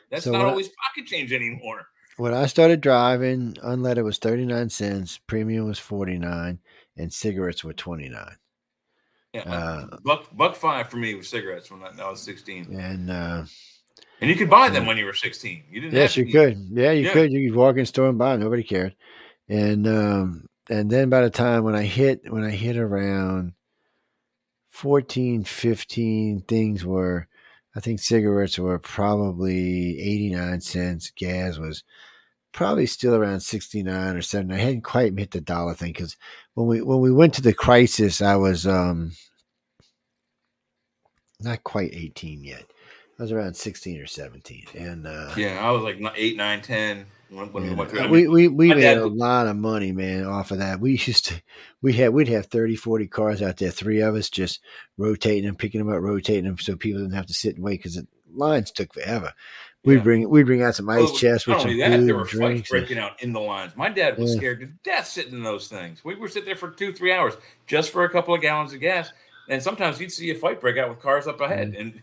[0.09, 1.87] That's So not what I- always pocket change anymore.
[2.17, 6.59] When I started driving, unleaded was 39 cents, premium was 49,
[6.95, 8.37] and cigarettes were 29.
[9.35, 12.75] Yeah, Uh, buck buck five for me with cigarettes when I, I was 16.
[12.77, 13.43] And uh,
[14.21, 15.63] And you could buy them when you were 16.
[15.69, 16.57] You didn't have yes, you be- could.
[16.71, 17.13] Yeah, you Yeah.
[17.13, 17.31] could.
[17.31, 18.35] You could walk in store and buy.
[18.37, 18.95] Nobody cared.
[19.49, 23.53] And um, and then by the time when I hit when I hit around
[24.69, 27.27] 14, 15, things were.
[27.77, 31.11] I think cigarettes were probably 89 cents.
[31.13, 31.83] Gas was
[32.53, 34.53] probably still around 69 or 70.
[34.55, 36.15] I hadn't quite hit the dollar thing because
[36.55, 39.11] when we when we went to the crisis, I was um
[41.41, 42.65] not quite 18 yet.
[43.19, 44.65] I was around 16 or 17.
[44.75, 47.99] And uh Yeah, I was like eight, nine, ten when, when we went through.
[48.01, 50.79] I we mean, we, we made dad a lot of money, man, off of that.
[50.79, 51.41] We used to
[51.81, 54.61] we had we'd have 30, 40 cars out there, three of us just
[54.97, 57.83] rotating them, picking them up, rotating them so people didn't have to sit and wait
[57.83, 58.01] because
[58.33, 59.33] lines took forever.
[59.85, 60.01] We'd Yeah.
[60.01, 62.25] bring we'd bring out some ice well, chests with not some only that, there were
[62.25, 63.75] fights breaking out in the lines.
[63.75, 64.37] My dad was Yeah.
[64.37, 66.03] scared to death sitting in those things.
[66.03, 67.35] We were sitting there for two, three hours
[67.67, 69.11] just for a couple of gallons of gas.
[69.47, 71.79] And sometimes you'd see a fight break out with cars up ahead, Mm.
[71.79, 72.01] and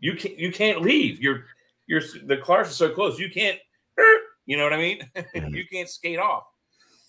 [0.00, 1.18] you can't you can't leave.
[1.20, 1.44] You're
[1.86, 3.18] you're the cars are so close.
[3.18, 3.58] You can't.
[4.46, 5.00] You know what I mean?
[5.34, 5.56] Mhm.
[5.56, 6.44] you can't skate off.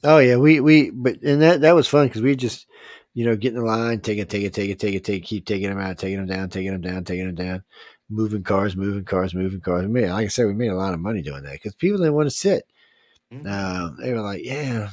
[0.03, 2.67] Oh yeah, we we but and that that was fun because we just
[3.13, 5.23] you know get in the line, take it, take it, take it, take it, take
[5.23, 7.63] it, keep taking them out, taking them down, taking them down, taking them down,
[8.09, 9.83] moving cars, moving cars, moving cars.
[9.85, 11.97] We made, like I said, we made a lot of money doing that because people
[11.97, 12.65] didn't want to sit.
[13.33, 13.47] Mm-hmm.
[13.47, 14.89] Um, they were like, yeah.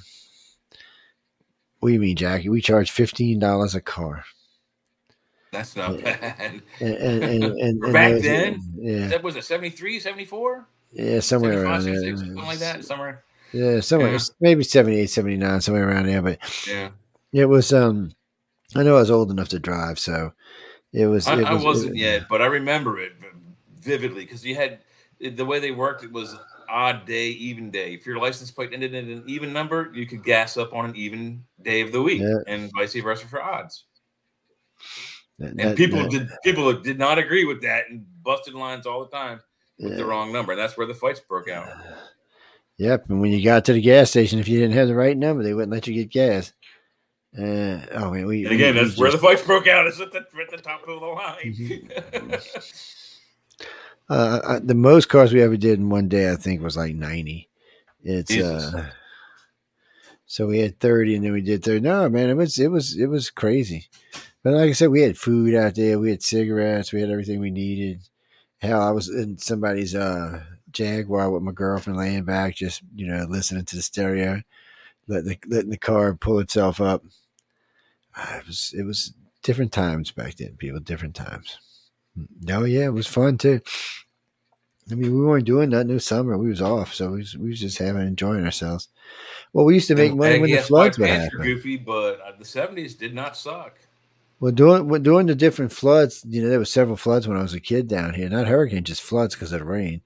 [1.80, 2.48] What do you mean, Jackie?
[2.48, 4.24] We charge fifteen dollars a car,
[5.52, 6.18] That's eh, not Yeah.
[6.20, 6.62] bad.
[6.80, 8.62] Eh, eh, and and and, and, and Back was- then?
[8.76, 10.66] yeah, That was it 73, 74?
[10.92, 12.84] yeah, somewhere around there, something like that.
[12.84, 13.24] Somewhere.
[13.52, 14.18] Yeah, somewhere Yeah.
[14.40, 16.22] maybe 78, 79, somewhere around there.
[16.22, 16.90] But Yeah.
[17.32, 17.72] it was.
[17.72, 18.12] Um,
[18.74, 20.32] I know I was old enough to drive, so
[20.92, 21.26] it was.
[21.26, 23.12] I, it I was- wasn't it- yet, but I remember it
[23.78, 24.80] vividly because you had
[25.20, 26.04] the way they worked.
[26.04, 26.36] It was
[26.68, 27.92] odd day, even day.
[27.94, 30.96] If your license plate ended in an even number, you could gas up on an
[30.96, 32.38] even day of the week, Yeah.
[32.46, 33.84] and vice versa for odds.
[35.38, 39.04] that- And people that- did people did not agree with that and busted lines all
[39.04, 39.40] the time
[39.78, 40.52] with the wrong number.
[40.52, 41.68] And that's where the fights broke out.
[42.78, 45.16] Yep, and when you got to the gas station, if you didn't have the right
[45.16, 46.52] number, they wouldn't let you get gas.
[47.36, 49.86] Uh, oh man, we And again, we- that's where the fights broke out.
[49.86, 51.36] Is at the at the top of the line.
[51.44, 52.34] Mm-hmm.
[54.10, 56.94] uh, uh, the most cars we ever did in one day, I think, was like
[56.94, 57.48] ninety.
[58.02, 58.74] It's Jesus.
[58.74, 58.90] uh,
[60.26, 61.80] so we had thirty, and then we did thirty.
[61.80, 63.88] No, man, it was it was it was crazy.
[64.42, 67.38] But like I said, we had food out there, we had cigarettes, we had everything
[67.40, 68.00] we needed.
[68.58, 73.24] Hell, I was in somebody's uh Jaguar with my girlfriend laying back, just you know,
[73.28, 74.42] listening to the stereo,
[75.06, 77.04] letting the, letting the car pull itself up.
[78.16, 80.80] Uh, It was it was different times back then, people.
[80.80, 81.58] Different times.
[82.50, 83.60] Oh yeah, it was fun too.
[84.90, 85.88] I mean, we weren't doing nothing.
[85.94, 86.36] Was summer.
[86.36, 88.88] We was off, so we was, we was just having enjoying ourselves.
[89.52, 91.40] Well, we used to make money when the floods would were happen.
[91.40, 93.78] goofy, but uh, the seventies did not suck.
[94.40, 97.42] Well, doing well, doing the different floods, you know, there were several floods when I
[97.42, 98.28] was a kid down here.
[98.28, 100.02] Not hurricane, just floods because of the rain.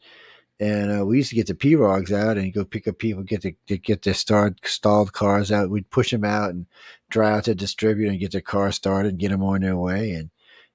[0.60, 3.42] And uh, we used to get the pirogues out and go pick up people, get
[3.42, 5.70] the to get their start stalled cars out.
[5.70, 6.66] We'd push them out and
[7.10, 9.76] drive out to the distributor and get their car started, and get them on their
[9.76, 10.30] way, and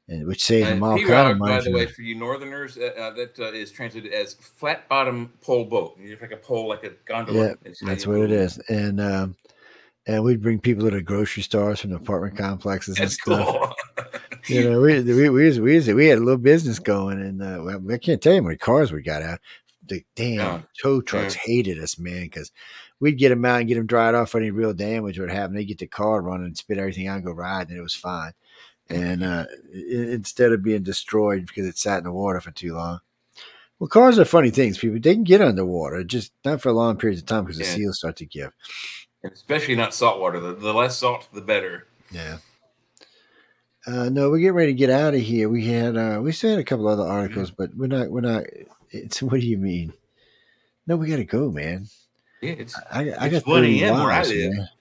[0.08, 1.58] and which saves And them all kind of money.
[1.58, 5.32] by the way, for you Northerners, uh, uh, that uh, is translated as flat bottom
[5.42, 5.98] pole boat.
[6.00, 7.48] You have like a pole, like a gondola.
[7.48, 8.60] Yeah, It's That's what it move.
[8.70, 9.36] And um,
[10.08, 13.48] and we'd bring people to the grocery stores from the apartment complexes and That's stuff.
[13.48, 13.76] cool.
[14.48, 17.82] you know, we we we, we, we had a little business going, and uh, well,
[17.92, 19.40] I can't tell you how many cars we got out.
[19.88, 20.62] The damn Yeah.
[20.82, 22.52] tow trucks hated us, man, because
[23.02, 24.34] we'd get them out and get them dried off.
[24.36, 27.26] Any real damage would happen, they get the car running and spit everything out and
[27.26, 28.32] go ride, and it was fine.
[28.90, 32.74] And uh, i- instead of being destroyed because it sat in the water for too
[32.76, 33.00] long.
[33.80, 35.00] Well, cars are funny things, people.
[35.02, 38.16] They can get underwater, just not for long periods of time because the seals start
[38.18, 38.52] to give.
[39.24, 40.40] And Especially not salt water.
[40.40, 41.88] The, the less salt, the better.
[42.12, 42.38] Yeah.
[43.88, 45.50] Uh, no, we're getting ready to get out of here.
[45.50, 48.44] We had uh, we still had a couple other articles, but we're not we're not.
[48.92, 49.94] It's what do you mean?
[50.86, 51.88] No, we got to go, man.
[52.42, 53.94] Yeah, it's I, I It's got 1 thirty a.m.
[53.96, 54.54] where I wives, live.
[54.54, 54.70] man.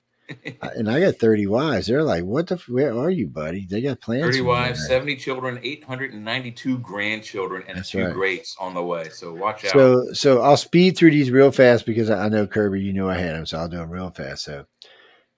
[0.76, 1.89] And I got thirty wives.
[1.89, 2.55] They're like, "What the?
[2.55, 4.22] F- where are you, buddy?" They got plans.
[4.22, 4.86] 30 wives, you.
[4.86, 8.14] 70 children, 892 grandchildren, and That's a few right.
[8.14, 9.08] greats on the way.
[9.08, 9.72] So watch out.
[9.72, 12.80] So, so I'll speed through these real fast because I I know Kirby.
[12.80, 14.44] You know I had them, so I'll do them real fast.
[14.44, 14.66] So,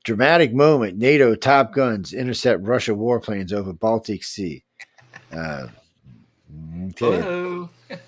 [0.04, 0.98] Dramatic moment.
[0.98, 4.62] NATO top guns intercept Russia warplanes over Baltic Sea.
[5.32, 5.68] Uh,
[7.00, 7.66] okay.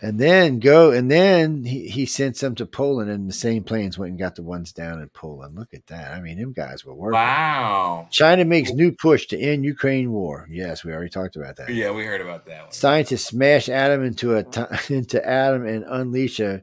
[0.00, 3.98] And then go, and then he, he sent some to Poland, and the same planes
[3.98, 5.56] went and got the ones down in Poland.
[5.56, 6.12] Look at that.
[6.12, 7.14] I mean, them guys were working.
[7.14, 8.06] Wow.
[8.10, 10.46] China makes new push to end Ukraine war.
[10.48, 11.70] Yes, we already talked about that.
[11.70, 12.72] Yeah, we heard about that one.
[12.72, 14.44] Scientists smash atom into a
[14.88, 16.62] into atom and unleash a,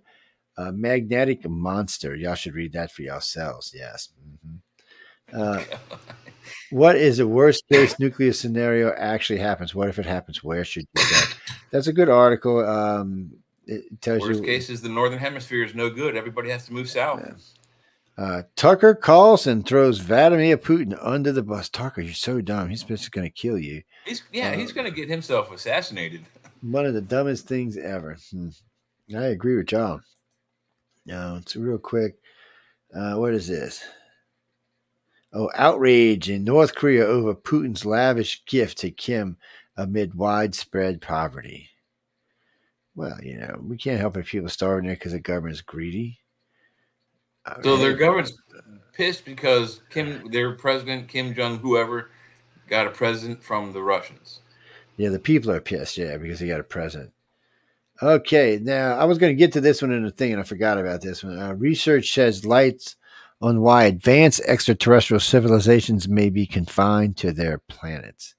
[0.57, 2.15] a magnetic monster.
[2.15, 3.73] Y'all should read that for yourselves.
[3.75, 4.09] Yes.
[4.47, 4.59] Mhm.
[5.33, 5.63] Uh,
[6.71, 9.75] what is the worst case nuclear scenario actually happens?
[9.75, 10.43] What if it happens?
[10.43, 11.21] Where should you go?
[11.71, 12.65] That's a good article.
[12.65, 13.31] Um,
[13.67, 14.35] it tells Worst you.
[14.37, 16.15] Worst case is the northern hemisphere is no good.
[16.15, 17.21] Everybody has to move south.
[18.17, 21.67] Uh, Tucker Carlson throws Vladimir Putin under the bus.
[21.67, 22.69] Tucker, you're so dumb.
[22.69, 23.81] He's just going to kill you.
[24.05, 26.25] He's yeah, he's going to get himself assassinated.
[26.61, 28.17] One of the dumbest things ever.
[28.31, 28.49] Hmm.
[29.15, 30.01] I agree with John.
[31.05, 32.15] No, it's real quick.
[32.95, 33.83] Uh, what is this?
[35.37, 39.35] Oh, outrage in North Korea over Putin's lavish gift to Kim
[39.75, 41.69] amid widespread poverty.
[42.95, 46.19] Well, you know, we can't help if people starving there because the government's greedy.
[47.63, 48.31] So their government's
[48.93, 52.11] pissed because Kim, their president Kim Jong, whoever,
[52.69, 54.39] got a present from the Russians.
[54.95, 55.97] Yeah, the people are pissed.
[55.97, 57.11] Yeah, because he got a present.
[58.01, 60.45] Okay, now I was going to get to this one in the thing, and I
[60.45, 61.37] forgot about this one.
[61.37, 62.95] Uh, research sheds lights
[63.41, 68.35] on why advanced extraterrestrial civilizations may be confined to their planets.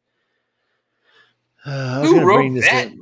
[1.65, 2.86] Uh, I was Who wrote bring this that?
[2.86, 2.92] Up,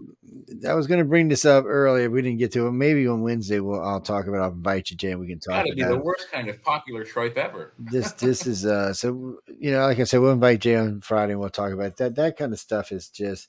[0.69, 2.09] I was going to bring this up earlier.
[2.11, 2.73] We didn't get to it.
[2.73, 4.39] Maybe on Wednesday we'll I'll talk about.
[4.39, 4.43] it.
[4.43, 5.15] I'll invite you, Jay.
[5.15, 7.75] We can talk to be the worst kind of popular tripe ever.
[7.79, 11.33] this this is uh so you know like i said we'll invite jay on friday
[11.33, 11.97] and we'll talk about it.
[11.97, 13.49] that that kind of stuff is just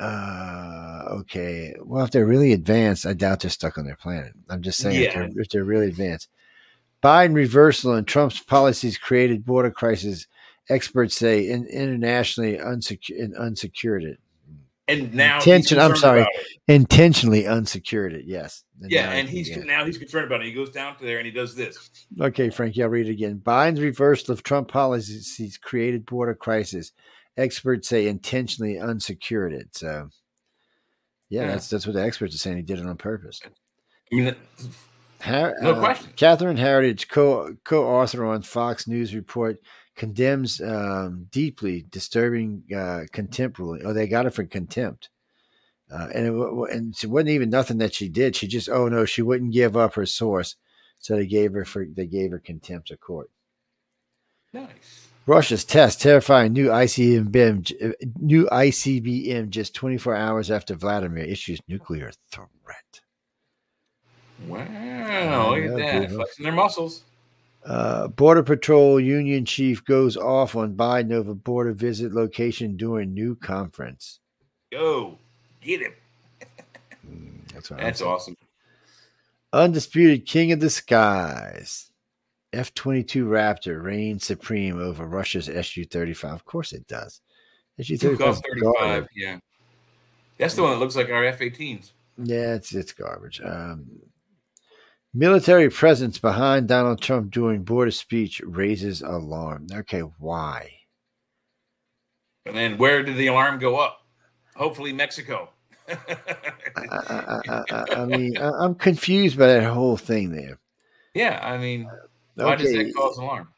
[0.00, 4.62] uh okay well if they're really advanced i doubt they're stuck on their planet i'm
[4.62, 6.28] just saying if, they're, if they're really advanced
[7.02, 10.26] biden reversal and trump's policies created border crisis
[10.68, 14.18] experts say in, internationally unsecured and unsecured it
[14.88, 16.26] And now Intention- I'm sorry.
[16.68, 19.58] intentionally unsecured it yes Yeah, now and he's yeah.
[19.64, 20.46] now he's concerned about it.
[20.46, 21.90] He goes down to there and he does this.
[22.20, 23.40] Okay, Frankie, I'll read it again.
[23.44, 26.92] Biden's reversal of Trump policies created border crisis.
[27.36, 29.68] Experts say intentionally unsecured it.
[29.76, 30.08] So,
[31.28, 31.46] yeah, Yeah.
[31.48, 32.56] that's that's what the experts are saying.
[32.58, 33.40] He did it on purpose.
[33.44, 34.36] I mean,
[35.20, 36.12] Har- No uh, question.
[36.16, 39.58] Catherine Herridge, co co-author on Fox News report,
[39.96, 43.82] condemns um, deeply disturbing uh, contempt ruling.
[43.84, 45.10] Oh, they got it for contempt.
[45.90, 46.32] Uh, and it,
[46.74, 48.34] and it wasn't even nothing that she did.
[48.34, 50.56] She just, oh no, she wouldn't give up her source,
[50.98, 53.30] so they gave her for they gave her contempt of court.
[54.52, 55.08] nice.
[55.28, 62.12] Russia's test terrifying new ICBM, uh, new ICBM just 24 hours after Vladimir issues nuclear
[62.30, 63.00] threat.
[64.46, 67.02] Wow, look Yeah, at that, flexing their muscles.
[67.64, 73.34] Uh, Border Patrol Union chief goes off on Biden over border visit location during new
[73.34, 74.20] conference.
[74.70, 75.18] Go
[75.60, 75.92] get him.
[77.52, 78.36] That's what That's awesome.
[79.52, 81.90] Undisputed king of the skies.
[82.52, 86.32] F 22 Raptor reigns supreme over Russia's Su 35.
[86.32, 87.20] Of course it does.
[87.82, 89.08] Su 35 thirty-five.
[89.14, 89.38] Yeah,
[90.38, 91.90] that's the one that looks like our F-18s.
[92.18, 93.40] Yeah, it's it's garbage.
[93.44, 93.86] Um,
[95.16, 99.66] military presence behind Donald Trump during border speech raises alarm.
[99.72, 100.70] Okay, why?
[102.44, 104.00] And then where did the alarm go up?
[104.54, 105.50] Hopefully Mexico.
[105.88, 105.96] I,
[106.76, 110.58] I, I, I, mean, I'm confused by that whole thing there.
[111.14, 111.90] yeah, I mean,
[112.34, 113.48] why does that cause alarm?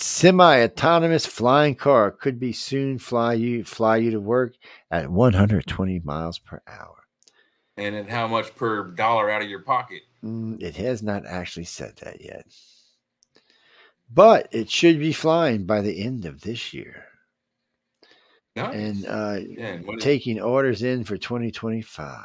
[0.00, 4.54] semi-autonomous flying car could be soon fly you fly you to work
[4.90, 6.94] at 120 miles per hour.
[7.76, 10.02] And at how much per dollar out of your pocket?
[10.24, 12.44] Mm, it has not actually said that yet,
[14.12, 17.04] but it should be flying by the end of this year.
[18.56, 18.74] Nice.
[18.74, 22.18] and uh, yeah, and what, is, taking orders in for 2025.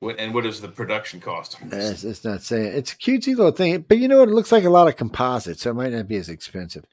[0.00, 1.56] what and what is the production cost?
[1.72, 4.28] It's, it's not saying it's a cutesy little thing, but you know what?
[4.28, 6.84] It looks like a lot of composite, so it might not be as expensive.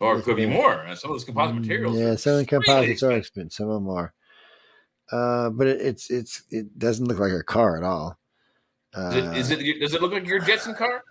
[0.00, 0.84] or it could be more.
[0.84, 1.96] Uh, Some of those composite Mm, materials.
[1.96, 3.18] Yeah, some of the really composites are expensive.
[3.18, 3.52] expensive.
[3.52, 4.12] Some of them are,
[5.12, 8.18] uh, but it, it's it's it doesn't look like a car at all.
[8.94, 9.80] Uh, Is it, is it?
[9.80, 11.02] Does it look like your Jetson car?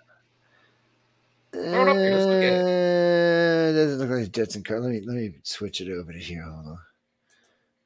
[1.53, 4.79] Throw it up here, let's look at Uh, doesn't look like a Jetson car.
[4.79, 6.43] Let me let me switch it over to here.
[6.43, 6.79] Hold on.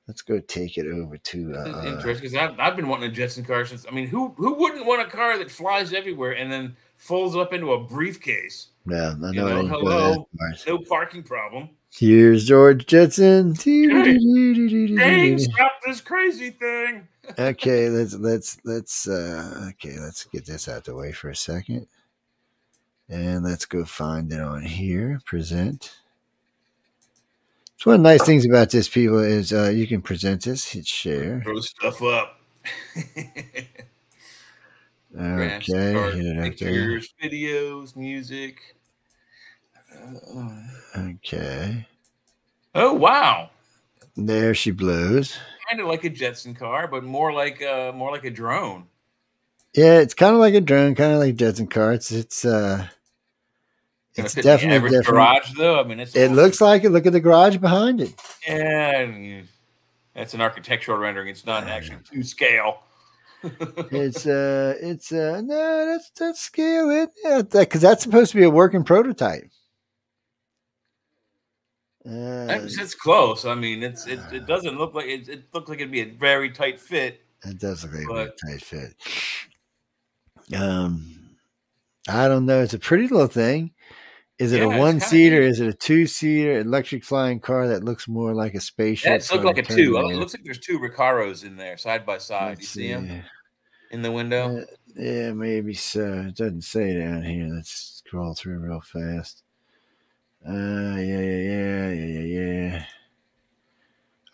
[0.08, 1.56] Let's go take it over to.
[1.56, 3.86] Uh, interesting because I've, I've been wanting a Jetson car since.
[3.88, 7.54] I mean, who who wouldn't want a car that flies everywhere and then folds up
[7.54, 8.70] into a briefcase?
[8.88, 9.32] yeah, I know.
[9.32, 10.28] You know, hello.
[10.68, 11.70] No parking problem.
[11.94, 13.54] Here's George Jetson.
[13.54, 17.08] Dang, stop this crazy thing.
[17.38, 21.88] okay, let's let's let's uh okay, let's get this out the way for a second.
[23.10, 25.20] And let's go find it on here.
[25.26, 25.98] Present.
[27.76, 30.68] It's one of the nice things about this, people, is uh, you can present this,
[30.72, 31.42] hit share.
[31.44, 32.40] Throw stuff up.
[35.14, 37.00] Okay, hit it up there.
[37.00, 38.76] pictures, videos, music.
[40.98, 41.86] Okay.
[42.76, 43.50] oh wow,
[44.16, 45.38] There she blows.
[45.70, 48.86] kind of like a Jetson car, but more like uh, more like a drone.
[49.74, 51.94] Yeah, it's kind of like a drone, kind of like Jetson car.
[51.94, 52.88] It's it's uh,
[54.16, 55.06] it's fit in the definitely different.
[55.16, 55.80] garage, though.
[55.80, 56.90] I mean, it's It almost- looks like it.
[56.90, 58.14] Look at the garage behind it.
[58.48, 59.42] yeah.
[60.14, 61.30] That's an architectural rendering.
[61.30, 62.84] It's not actually to scale.
[63.44, 68.44] It's uh, it's uh, no, that's that's scale it, yeah, because that's supposed to be
[68.44, 69.50] a working prototype.
[72.06, 73.46] Uh, it's close.
[73.46, 76.06] I mean, it's it, it doesn't look like it, it looks like it'd be a
[76.12, 77.22] very tight fit.
[77.46, 78.96] It does look like a But- real tight fit.
[80.56, 81.38] Um,
[82.10, 82.62] I don't know.
[82.62, 83.72] It's a pretty little thing.
[84.40, 85.40] Is it Yeah, a one seater?
[85.42, 89.08] Is it a two seater electric flying car that looks more like a spaceship?
[89.10, 89.98] Yeah, it looks like a two.
[90.00, 92.50] Oh, It looks like there's two Recaros in there side by side.
[92.50, 93.24] You Let's see them
[93.92, 94.58] in the window?
[94.62, 94.66] Uh,
[94.96, 96.26] yeah, maybe so.
[96.30, 97.48] It doesn't say down here.
[97.54, 99.44] Let's scroll through real fast.
[100.48, 102.86] Uh, yeah, yeah, yeah, yeah, yeah, yeah.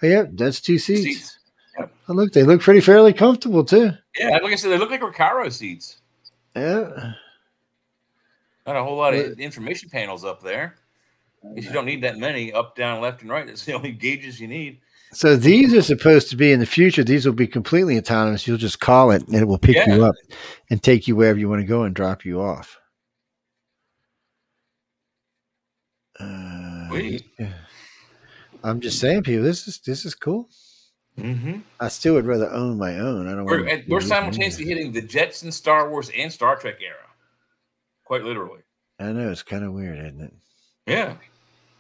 [0.01, 1.03] Oh, yep, that's two seats.
[1.03, 1.39] Seats.
[1.77, 1.91] Yep.
[2.07, 3.91] Oh, look, they look pretty fairly comfortable too.
[4.17, 5.97] Yeah, like I said, they look like Recaro seats.
[6.55, 7.13] Yeah.
[8.65, 10.75] Not a whole lot of information panels up there.
[11.55, 13.45] Guess you don't need that many up, down, left, and right.
[13.45, 14.79] That's the only gauges you need.
[15.13, 17.03] So these are supposed to be in the future.
[17.03, 18.45] These will be completely autonomous.
[18.45, 20.15] You'll just call it, and it will pick you up
[20.69, 22.77] and take you wherever you want to go and drop you off.
[26.19, 27.29] Uh, Sweet.
[28.63, 30.49] I'm just saying, people, this is this is cool.
[31.17, 31.59] Mm-hmm.
[31.79, 33.27] I still would rather own my own.
[33.27, 33.45] I don't.
[33.45, 36.95] We're, wanna we're simultaneously hitting the Jetson, Star Wars, and Star Trek era.
[38.03, 38.61] Quite literally.
[38.99, 40.33] I know it's kind of weird, isn't it?
[40.85, 41.15] Yeah.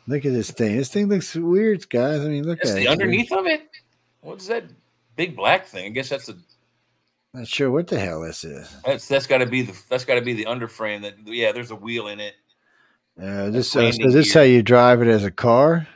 [0.07, 0.77] Look at this thing.
[0.77, 2.21] This thing looks weird, guys.
[2.21, 2.87] I mean, look That's at the it.
[2.87, 3.63] underneath of it.
[4.21, 4.65] What's that
[5.15, 5.85] big black thing?
[5.85, 6.35] I guess that's a.
[7.33, 8.73] Not sure what the hell this is.
[8.85, 11.01] that's that's got to be the that's got to be the underframe.
[11.01, 12.35] That yeah, there's a wheel in it.
[13.21, 15.87] Uh, this uh, so this how you drive it as a car.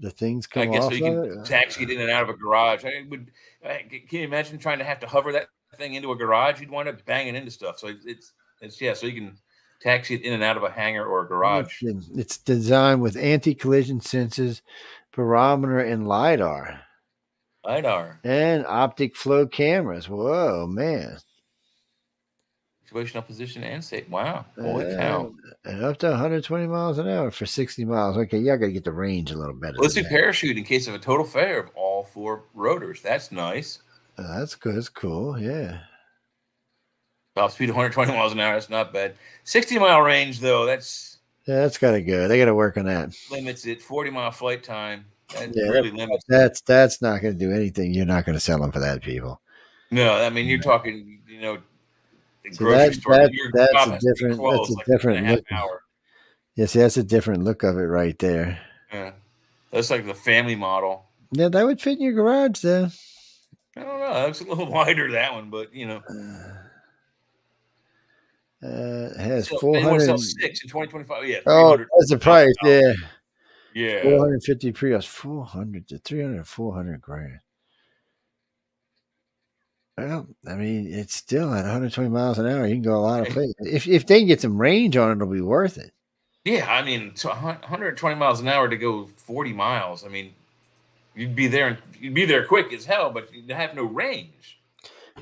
[0.00, 1.44] The things come I guess off so you can it.
[1.44, 2.84] taxi it in and out of a garage.
[2.84, 3.30] I would.
[3.64, 6.60] I, can you imagine trying to have to hover that thing into a garage?
[6.60, 7.78] You'd wind up banging into stuff.
[7.78, 8.94] So it's it's, it's yeah.
[8.94, 9.38] So you can
[9.80, 11.80] taxi it in and out of a hangar or a garage.
[11.82, 14.62] It's, it's designed with anti-collision sensors,
[15.14, 16.80] barometer, and lidar,
[17.64, 20.08] lidar and optic flow cameras.
[20.08, 21.18] Whoa, man!
[22.92, 24.08] Situational position and safe.
[24.08, 25.34] Wow, holy Uh, cow!
[25.64, 28.16] and up to 120 miles an hour for 60 miles.
[28.16, 29.76] Okay, y'all got to get the range a little better.
[29.78, 30.08] Let's do that.
[30.10, 33.00] parachute in case of a total failure of all four rotors.
[33.02, 33.80] That's nice.
[34.18, 34.76] Uh, that's good.
[34.76, 35.38] That's cool.
[35.38, 35.78] Yeah.
[37.36, 38.54] Top speed 120 miles an hour.
[38.54, 39.14] That's not bad.
[39.44, 40.66] 60 mile range though.
[40.66, 42.28] That's Yeah, that's got to go.
[42.28, 43.14] They got to work on that.
[43.30, 43.80] limits it.
[43.82, 45.06] 40 mile flight time.
[45.34, 46.24] That Yeah, really limits.
[46.28, 47.94] That's that's not going to do anything.
[47.94, 49.40] You're not going to sell them for that, people.
[49.90, 51.20] No, I mean you're talking.
[51.26, 51.58] You know,
[52.52, 53.14] So that- store.
[53.14, 55.36] that- that's a shop has to be different- that's a like, different in a half
[55.38, 55.52] look.
[55.52, 55.82] hour.
[56.56, 58.60] Yeah, see, that's a different look of it right there.
[58.92, 59.12] Yeah,
[59.70, 61.06] that's like the family model.
[61.30, 62.88] Yeah, that would fit in your garage, though.
[63.76, 64.12] I don't know.
[64.12, 66.02] That was a little wider that one, but you know,
[68.62, 69.88] Uh, it has so they 400.
[69.88, 71.26] want to sell six in 2025.
[71.26, 72.52] Yeah, Oh, that's the price.
[72.62, 72.92] Yeah,
[73.74, 74.02] yeah.
[74.02, 77.40] 450 Prius, 400 to 300, 400 grand.
[79.98, 82.66] Well, I mean, it's still at 120 miles an hour.
[82.66, 83.54] You can go a lot of places.
[83.60, 85.92] If if they can get some range on it, it'll be worth it.
[86.44, 90.04] Yeah, I mean, 120 miles an hour to go 40 miles.
[90.04, 90.32] I mean,
[91.14, 94.58] you'd be there and you'd be there quick as hell, but you'd have no range.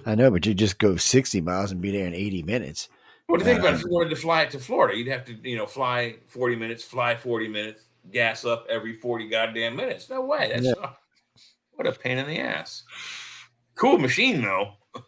[0.07, 2.89] I know, but you just go 60 miles and be there in 80 minutes.
[3.27, 4.97] What do you think about if Uh, you wanted to fly it to Florida?
[4.97, 7.83] You'd have to, you know, fly 40 minutes, fly 40 minutes,
[8.13, 10.09] gas up every 40 goddamn minutes.
[10.09, 10.51] No way.
[10.55, 10.91] That's Yeah.
[11.73, 12.85] what a pain in the ass.
[13.81, 14.73] Cool machine though.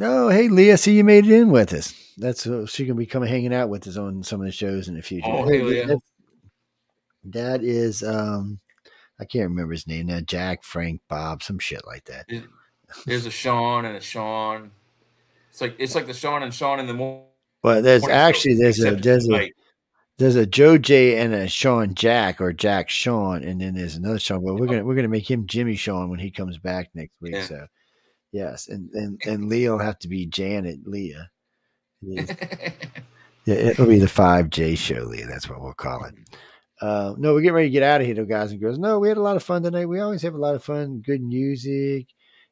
[0.00, 1.92] Oh, hey, Leah, see you made it in with us.
[2.16, 4.86] That's uh, she can be coming hanging out with us on some of the shows
[4.86, 5.26] in the future.
[5.28, 5.86] Oh, hey, Leah.
[5.88, 5.98] that-
[7.24, 8.60] that is um,
[9.20, 10.20] I can't remember his name now.
[10.20, 12.26] Jack, Frank, Bob, some shit like that.
[13.06, 14.70] There's a Sean and a Sean.
[15.50, 17.24] It's like it's like the Sean and Sean in the morning.
[17.60, 19.54] But there's actually there's a except there's a tonight.
[20.18, 24.18] There's a Joe J and a Sean Jack or Jack Sean, and then there's another
[24.18, 24.44] Sean.
[24.44, 27.34] But we're gonna we're gonna make him Jimmy Sean when he comes back next week.
[27.34, 27.44] Yeah.
[27.44, 27.66] So
[28.32, 31.30] yes, and and and Leah will have to be Janet Leah.
[33.44, 35.26] Yeah, it'll be the five J show, Leah.
[35.26, 36.14] That's what we'll call it.
[36.82, 38.78] Uh, no, we're getting ready to get out of here, though, guys and girls.
[38.78, 39.86] No, we had a lot of fun tonight.
[39.86, 41.00] We always have a lot of fun.
[41.04, 42.08] Good music,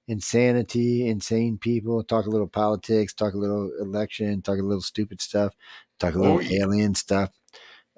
[0.08, 5.20] insanity, insane people, talk a little politics, talk a little election, talk a little stupid
[5.20, 5.52] stuff,
[6.00, 6.62] talk a little Oh, yeah.
[6.62, 7.30] alien stuff.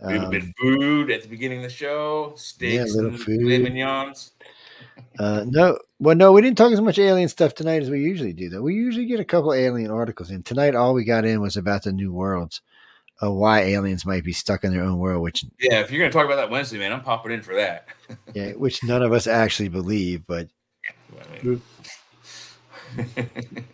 [0.01, 3.21] A little bit Um, of food at the beginning of the show, steaks, little and
[3.21, 3.41] food.
[3.41, 4.33] mignons.
[5.19, 8.33] Uh, no, well, no, we didn't talk as much alien stuff tonight as we usually
[8.33, 8.49] do.
[8.49, 10.43] Though we usually get a couple alien articles in.
[10.45, 12.61] Tonight, all we got in was about the new worlds,
[13.21, 16.13] uh, why aliens might be stuck in their own world, which Yeah, if you're gonna
[16.13, 17.89] talk about that Wednesday, man, I'm popping in for that.
[18.35, 20.25] yeah, which none of us actually believe.
[20.27, 20.49] But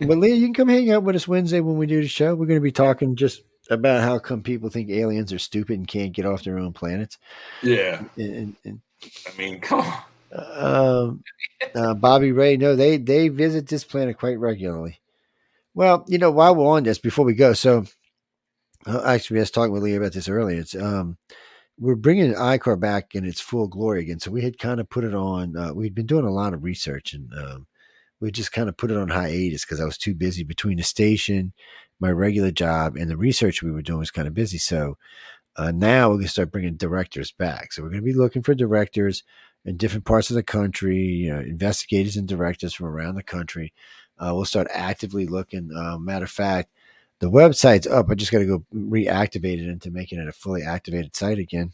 [0.00, 2.34] but Leah, you can come hang out with us Wednesday when we do the show.
[2.34, 5.88] We're going to be talking just about how come people think aliens are stupid and
[5.88, 7.18] can't get off their own planets.
[7.62, 8.80] yeah, And, and,
[9.26, 10.02] I mean, come on.
[10.34, 11.24] um,
[11.74, 15.00] uh, Bobby Ray, no, they they visit this planet quite regularly.
[15.74, 17.84] Well, you know, while we're on this, before we go, so
[18.86, 20.60] uh, actually, I was talking with Leah about this earlier.
[20.60, 21.16] It's um,
[21.78, 24.20] we're bringing ICAR back in its full glory again.
[24.20, 25.56] So we had kind of put it on.
[25.56, 27.66] Uh, we'd been doing a lot of research, and um,
[28.20, 30.82] we just kind of put it on hiatus because I was too busy between the
[30.82, 31.52] station,
[32.00, 34.58] my regular job, and the research we were doing was kind of busy.
[34.58, 34.96] So
[35.56, 37.72] uh, now we're going to start bringing directors back.
[37.72, 39.22] So we're going to be looking for directors
[39.64, 43.72] in different parts of the country, you know, investigators and directors from around the country.
[44.18, 45.70] Uh, we'll start actively looking.
[45.74, 46.70] Uh, matter of fact,
[47.20, 48.10] the website's up.
[48.10, 51.72] I just got to go reactivate it into making it a fully activated site again.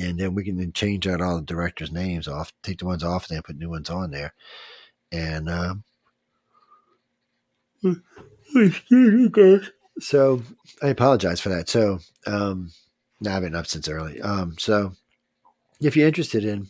[0.00, 3.02] And then we can then change out all the directors' names off, take the ones
[3.02, 4.32] off there, put new ones on there.
[5.10, 5.84] And um,
[10.00, 10.42] so
[10.82, 11.68] I apologize for that.
[11.68, 12.70] So um,
[13.20, 14.20] now I've been up since early.
[14.20, 14.92] Um, so
[15.80, 16.68] if you're interested in,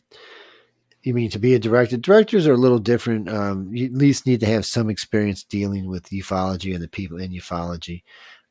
[1.02, 1.97] you mean to be a director?
[1.97, 3.28] Directors are a little different.
[3.28, 7.18] Um, you at least need to have some experience dealing with ufology and the people
[7.18, 8.02] in ufology.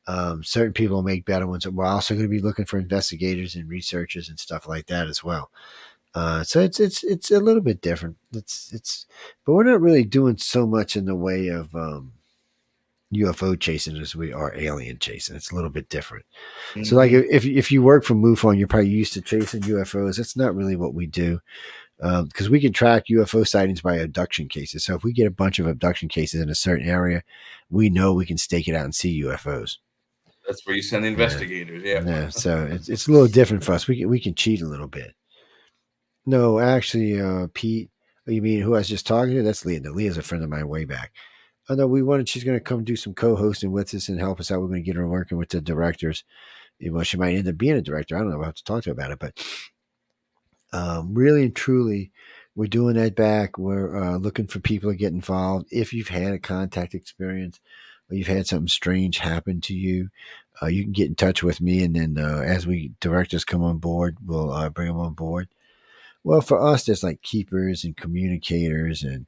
[0.07, 1.67] Um, certain people make better ones.
[1.67, 5.23] We're also going to be looking for investigators and researchers and stuff like that as
[5.23, 5.51] well.
[6.15, 8.15] Uh, so it's it's it's a little bit different.
[8.33, 9.05] It's it's,
[9.45, 12.13] but we're not really doing so much in the way of um,
[13.13, 15.35] UFO chasing as we are alien chasing.
[15.35, 16.25] It's a little bit different.
[16.83, 20.17] So, like, if if you work for MUFON, you're probably used to chasing UFOs.
[20.17, 21.39] That's not really what we do,
[21.99, 24.83] because we can track UFO sightings by abduction cases.
[24.83, 27.23] So, if we get a bunch of abduction cases in a certain area,
[27.69, 29.77] we know we can stake it out and see UFOs.
[30.45, 31.83] That's where you send the investigators.
[31.83, 32.03] Yeah.
[32.05, 33.87] Yeah, so it's it's a little different for us.
[33.87, 35.13] We can we can cheat a little bit.
[36.25, 37.89] No, actually, uh, Pete.
[38.25, 39.43] You mean who I was just talking to?
[39.43, 39.79] That's Leah.
[39.79, 41.13] Leah's a friend of mine way back.
[41.69, 42.29] I know we wanted.
[42.29, 44.61] She's going to come do some co-hosting with us and help us out.
[44.61, 46.23] We're going to get her working with the directors.
[46.81, 48.15] Well, she might end up being a director.
[48.15, 48.37] I don't know.
[48.37, 49.19] We'll have to talk to her about it.
[49.19, 49.45] But
[50.71, 52.11] um, really and truly,
[52.55, 53.57] we're doing that back.
[53.57, 55.67] We're uh, looking for people to get involved.
[55.71, 57.59] If you've had a contact experience
[58.09, 60.09] or you've had something strange happen to you,
[60.61, 61.83] uh, you can get in touch with me.
[61.83, 65.49] And then uh, as we directors come on board, we'll uh, bring them on board.
[66.23, 69.27] Well, for us, there's like keepers and communicators, and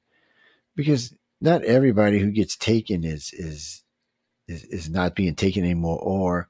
[0.75, 3.83] because not everybody who gets taken is is
[4.47, 6.49] is, is not being taken anymore or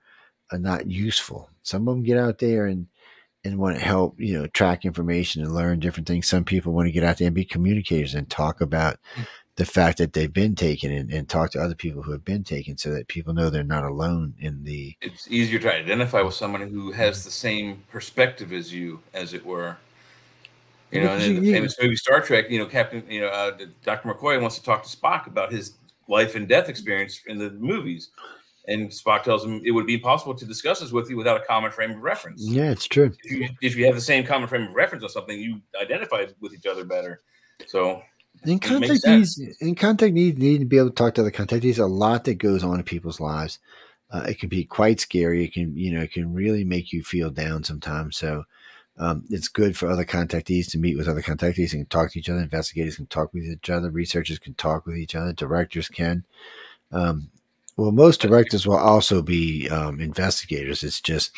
[0.51, 1.49] are not useful.
[1.63, 2.87] Some of them get out there and
[3.45, 6.27] and want to help, you know, track information and learn different things.
[6.27, 9.25] Some people want to get out there and be communicators and talk about mm.
[9.55, 12.43] the fact that they've been taken and, and talk to other people who have been
[12.43, 16.33] taken so that people know they're not alone in the It's easier to identify with
[16.33, 17.25] someone who has mm.
[17.25, 19.77] the same perspective as you, as it were.
[20.91, 23.57] You know, and in the famous movie Star Trek, you know, Captain, you know, uh,
[23.83, 24.09] Dr.
[24.09, 25.73] McCoy wants to talk to Spock about his
[26.07, 28.09] life and death experience in the movies.
[28.67, 31.45] And Spock tells him it would be impossible to discuss this with you without a
[31.45, 32.43] common frame of reference.
[32.47, 33.11] Yeah, it's true.
[33.23, 36.25] If you, if you have the same common frame of reference on something, you identify
[36.39, 37.21] with each other better.
[37.67, 38.01] So,
[38.43, 41.79] In makes contactees, in contactees need to be able to talk to other contactees.
[41.79, 43.59] A lot that goes on in people's lives.
[44.11, 45.45] Uh, it can be quite scary.
[45.45, 48.17] It can, you know, it can really make you feel down sometimes.
[48.17, 48.43] So,
[48.99, 52.29] um, it's good for other contactees to meet with other contactees and talk to each
[52.29, 52.41] other.
[52.41, 53.89] Investigators can talk with each other.
[53.89, 55.31] Researchers can talk with each other.
[55.31, 56.25] Directors can.
[56.91, 57.31] Um,
[57.77, 60.83] well, most directors will also be um, investigators.
[60.83, 61.31] It's just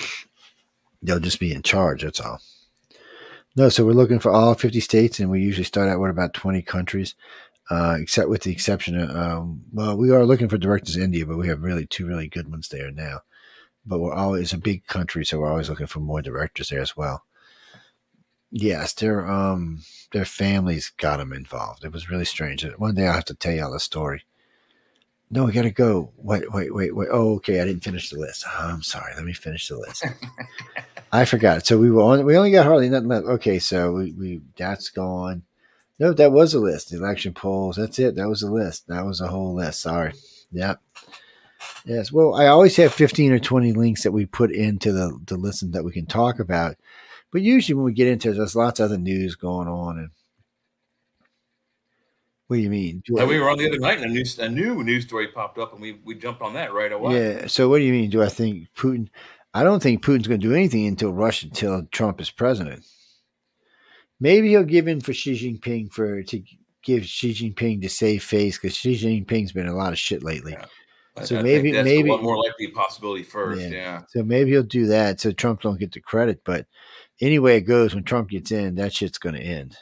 [1.03, 2.01] they'll just be in charge.
[2.01, 2.41] That's all.
[3.55, 6.33] No, so we're looking for all 50 states, and we usually start out with about
[6.33, 7.15] 20 countries,
[7.69, 11.25] uh, except with the exception of, um, well, we are looking for directors in India,
[11.25, 13.19] but we have really two really good ones there now.
[13.85, 16.95] But we're always a big country, so we're always looking for more directors there as
[16.95, 17.23] well.
[18.51, 21.85] Yes, their um their families got them involved.
[21.85, 22.65] It was really strange.
[22.77, 24.23] One day I'll have to tell you all the story.
[25.33, 26.11] No, we got to go.
[26.17, 27.07] Wait, wait, wait, wait.
[27.09, 27.61] Oh, okay.
[27.61, 28.43] I didn't finish the list.
[28.45, 29.13] Oh, I'm sorry.
[29.15, 30.05] Let me finish the list.
[31.13, 31.65] I forgot.
[31.65, 32.25] So we were on.
[32.25, 33.25] We only got hardly nothing left.
[33.25, 35.43] Okay, so we, we that's gone.
[35.99, 36.89] No, that was a list.
[36.89, 37.77] The election polls.
[37.77, 38.15] That's it.
[38.15, 38.87] That was a list.
[38.89, 39.79] That was a whole list.
[39.79, 40.13] Sorry.
[40.51, 40.81] Yep.
[41.85, 42.11] Yes.
[42.11, 45.71] Well, I always have fifteen or twenty links that we put into the the listen
[45.71, 46.75] that we can talk about.
[47.31, 50.09] But usually when we get into it, there's lots of other news going on and
[52.47, 53.01] What do you mean?
[53.05, 55.29] Do I- we were on the other night, and a new a new news story
[55.29, 57.15] popped up, and we we jumped on that right away.
[57.17, 57.47] Yeah.
[57.47, 58.09] So what do you mean?
[58.09, 59.07] Do I think Putin?
[59.53, 62.83] I don't think Putin's going to do anything until Russia, until Trump is president.
[64.19, 66.43] Maybe he'll give in for Xi Jinping for to
[66.83, 70.51] give Xi Jinping to save face because Xi Jinping's been a lot of shit lately.
[70.51, 70.65] Yeah.
[71.23, 73.61] So I maybe- that's maybe- more likely possibility first.
[73.61, 73.69] Yeah.
[73.69, 74.01] Yeah.
[74.09, 76.41] So maybe he'll do that so Trump don't get the credit.
[76.45, 76.67] But
[77.21, 79.77] anyway, it goes when Trump gets in, that shit's going to end.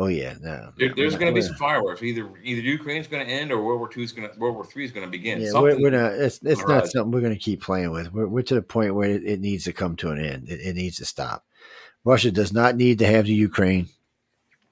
[0.00, 0.70] Oh yeah, no.
[0.78, 2.02] There, there's going to be some fireworks.
[2.04, 4.64] Either either Ukraine's going to end, or World War Two is going to World War
[4.64, 5.40] Three is going to begin.
[5.40, 5.82] Yeah, Something.
[5.82, 6.12] we're, we're not.
[6.12, 8.12] It's it's not something we're going to keep playing with.
[8.12, 10.48] We're, we're to the point where it, it needs to come to an end.
[10.48, 11.44] It, it needs to stop.
[12.04, 13.88] Russia does not need to have the Ukraine.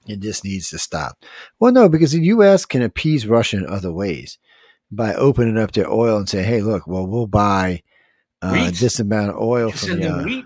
[0.07, 1.25] It just needs to stop.
[1.59, 2.65] Well, no, because the U.S.
[2.65, 4.37] can appease Russia in other ways
[4.89, 7.83] by opening up their oil and say, "Hey, look, well, we'll buy
[8.41, 10.43] uh, this amount of oil from you."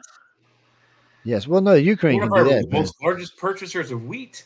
[1.23, 2.71] Yes, well, no, Ukraine One can of do our that.
[2.71, 4.45] most largest purchasers of wheat.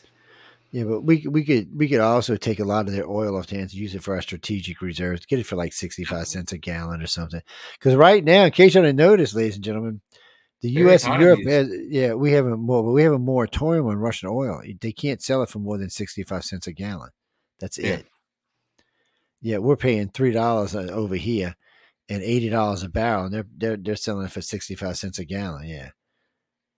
[0.72, 3.48] Yeah, but we we could we could also take a lot of their oil off
[3.48, 6.58] hands, use it for our strategic reserves, get it for like sixty five cents a
[6.58, 7.40] gallon or something.
[7.78, 10.00] Because right now, in case you didn't notice, ladies and gentlemen,
[10.60, 11.06] the Their U.S.
[11.06, 14.28] and Europe, has, yeah, we have a more, but we have a moratorium on Russian
[14.30, 14.60] oil.
[14.80, 17.10] They can't sell it for more than sixty five cents a gallon.
[17.58, 17.94] That's Yeah.
[17.94, 18.06] it.
[19.40, 21.54] Yeah, we're paying three dollars uh, over here
[22.08, 25.18] and eighty dollars a barrel, and they're they're they're selling it for sixty five cents
[25.18, 25.66] a gallon.
[25.68, 25.90] Yeah.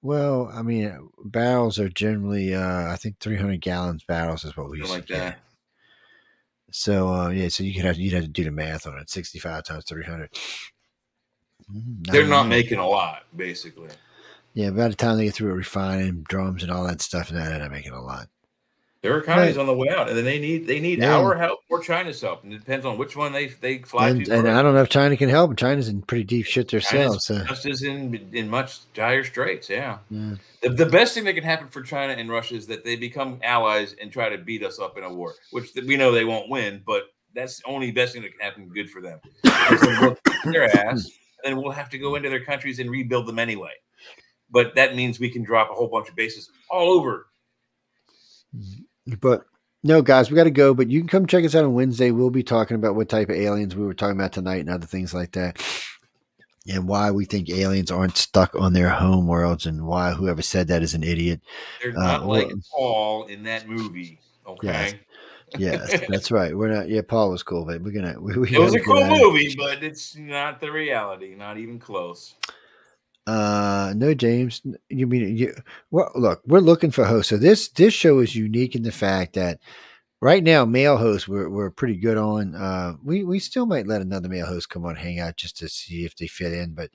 [0.00, 4.70] Well, I mean, barrels are generally, uh, I think, three hundred gallons barrels is what
[4.70, 5.18] we used like to get.
[5.18, 5.38] that.
[6.70, 9.10] So uh, yeah, so you could have you'd have to do the math on it.
[9.10, 10.30] Sixty five times three hundred.
[11.72, 13.90] Mm, They're not making a lot, basically.
[14.54, 17.58] Yeah, by the time they get through refining drums and all that stuff, no, they're
[17.58, 18.28] not making a lot.
[19.00, 19.60] Their economy's Right.
[19.60, 21.16] on the way out, and then they need they need Yeah.
[21.18, 24.24] our help or China's help, and it depends on which one they they fly And,
[24.24, 24.32] to.
[24.34, 24.56] and first.
[24.56, 25.56] I don't know if China can help.
[25.56, 27.24] China's in pretty deep shit themselves.
[27.24, 27.44] China's So.
[27.54, 29.70] just as in in much dire straits.
[29.70, 29.98] Yeah.
[30.10, 30.34] Yeah.
[30.62, 33.38] The, the best thing that can happen for China and Russia is that they become
[33.44, 36.48] allies and try to beat us up in a war, which we know they won't
[36.50, 37.04] win, but
[37.34, 39.20] that's the only best thing that can happen good for them.
[39.44, 40.16] We'll
[40.52, 41.08] their ass,
[41.44, 43.74] and then we'll have to go into their countries and rebuild them anyway.
[44.50, 47.26] But that means we can drop a whole bunch of bases all over.
[48.56, 48.82] Mm-hmm.
[49.20, 49.44] But
[49.82, 50.74] no, guys, we got to go.
[50.74, 52.10] But you can come check us out on Wednesday.
[52.10, 54.86] We'll be talking about what type of aliens we were talking about tonight and other
[54.86, 55.62] things like that,
[56.70, 60.68] and why we think aliens aren't stuck on their home worlds, and why whoever said
[60.68, 61.40] that is an idiot.
[61.82, 64.20] They're Uh, not like Paul in that movie.
[64.46, 64.66] Okay.
[64.68, 64.94] Yes.
[65.56, 66.54] Yes, that's right.
[66.54, 66.88] We're not.
[66.90, 68.20] Yeah, Paul was cool, but we're gonna.
[68.20, 71.34] We, we It was a cool get out of- movie, but it's not the reality,
[71.34, 72.34] not even close.
[73.28, 74.62] Uh, no, James.
[74.88, 75.54] You mean you?
[75.90, 77.28] Well, look, we're looking for hosts.
[77.28, 79.60] So this this show is unique in the fact that
[80.22, 82.54] right now male hosts we're we're pretty good on.
[82.54, 85.68] Uh, we we still might let another male host come on hang out just to
[85.68, 86.88] see if they fit in, but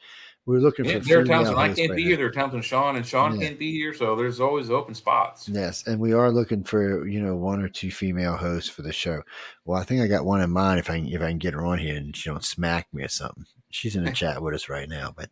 [0.48, 2.08] we're looking for there are times when I can't right be now.
[2.10, 2.18] here.
[2.18, 3.48] There are times when Sean and Sean Yeah.
[3.48, 5.48] can't be here, so there's always open spots.
[5.48, 8.92] Yes, and we are looking for you know one or two female hosts for the
[8.92, 9.22] show.
[9.66, 11.54] Well, I think I got one in mind if I can, if I can get
[11.54, 13.46] her on here and she don't smack me or something.
[13.74, 15.30] She's in the chat with us right now, but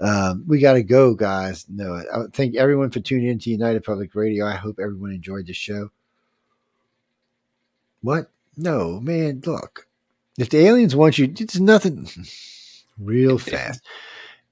[0.00, 1.64] um, we got to go, guys.
[1.66, 4.46] No, I thank everyone for tuning in to United Public Radio.
[4.46, 5.90] I hope everyone enjoyed the show.
[8.02, 8.30] What?
[8.54, 9.40] No, man.
[9.46, 9.88] Look,
[10.38, 12.06] if the aliens want you, it's nothing.
[12.98, 13.80] Real fast.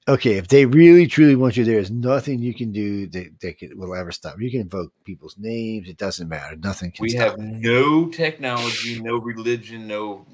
[0.07, 3.59] Okay, if they really truly want you, there is nothing you can do that, that
[3.59, 4.41] can, will ever stop.
[4.41, 6.55] You can invoke people's names; it doesn't matter.
[6.55, 10.25] Nothing can We have no technology, no religion, no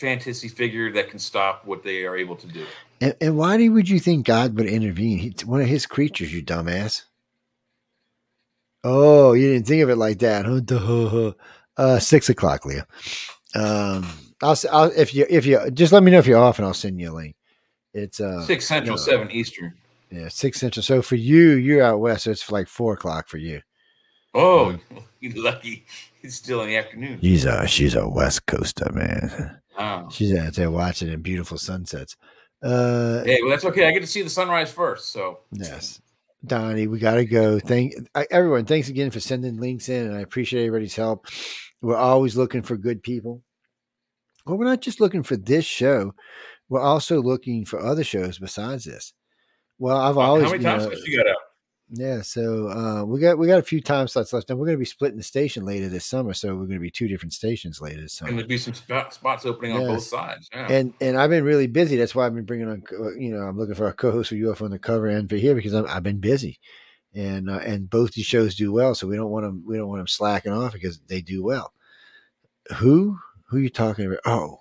[0.00, 2.66] fantasy figure that can stop what they are able to do.
[3.00, 5.18] And, and why do, would you think God would intervene?
[5.18, 7.02] He's one of His creatures, you dumbass.
[8.82, 11.32] Oh, you didn't think of it like that, huh?
[11.76, 12.86] Uh, six o'clock, Leah.
[13.54, 14.06] Um,
[14.42, 16.74] I'll, I'll if you if you just let me know if you're off, and I'll
[16.74, 17.36] send you a link.
[17.92, 19.02] It's uh Six Central, no.
[19.02, 19.74] seven Eastern.
[20.10, 20.82] yeah six central.
[20.82, 23.60] So for you, you're out west, so it's like four o'clock for you.
[24.34, 24.78] Oh,
[25.20, 25.84] you're lucky.
[26.22, 27.18] It's still in the afternoon.
[27.20, 29.59] She's a she's a West Coaster man.
[30.10, 32.16] She's out there watching in beautiful sunsets.
[32.62, 33.86] Uh, Hey, well, that's okay.
[33.86, 35.12] I get to see the sunrise first.
[35.12, 36.00] So Yes.
[36.44, 37.58] Donnie, we got to go.
[37.58, 37.92] Thank
[38.30, 38.64] everyone.
[38.64, 41.26] Thanks again for sending links in, and I appreciate everybody's help.
[41.82, 43.42] We're always looking for good people.
[44.46, 46.14] Well, we're not just looking for this show.
[46.70, 49.12] We're also looking for other shows besides this.
[49.78, 51.36] Well, I've always, how many times know, you got out?
[51.92, 52.22] Yeah.
[52.22, 54.80] So uh, we got we got a few time slots left, and we're going to
[54.80, 56.32] be splitting the station later this summer.
[56.34, 59.12] So we're going to be two different stations later this And there'll be some spot,
[59.12, 60.48] spots opening on both sides.
[60.52, 60.70] Yeah.
[60.70, 61.96] And and I've been really busy.
[61.96, 62.82] That's why I've been bringing on.
[63.18, 65.54] You know, I'm looking for a co-host for UFO on the cover and for here
[65.54, 66.60] because I'm, I've been busy,
[67.14, 68.94] and uh, and both these shows do well.
[68.94, 69.64] So we don't want them.
[69.66, 71.72] We don't want them slacking off because they do well.
[72.76, 74.20] Who who are you talking about?
[74.24, 74.60] Oh,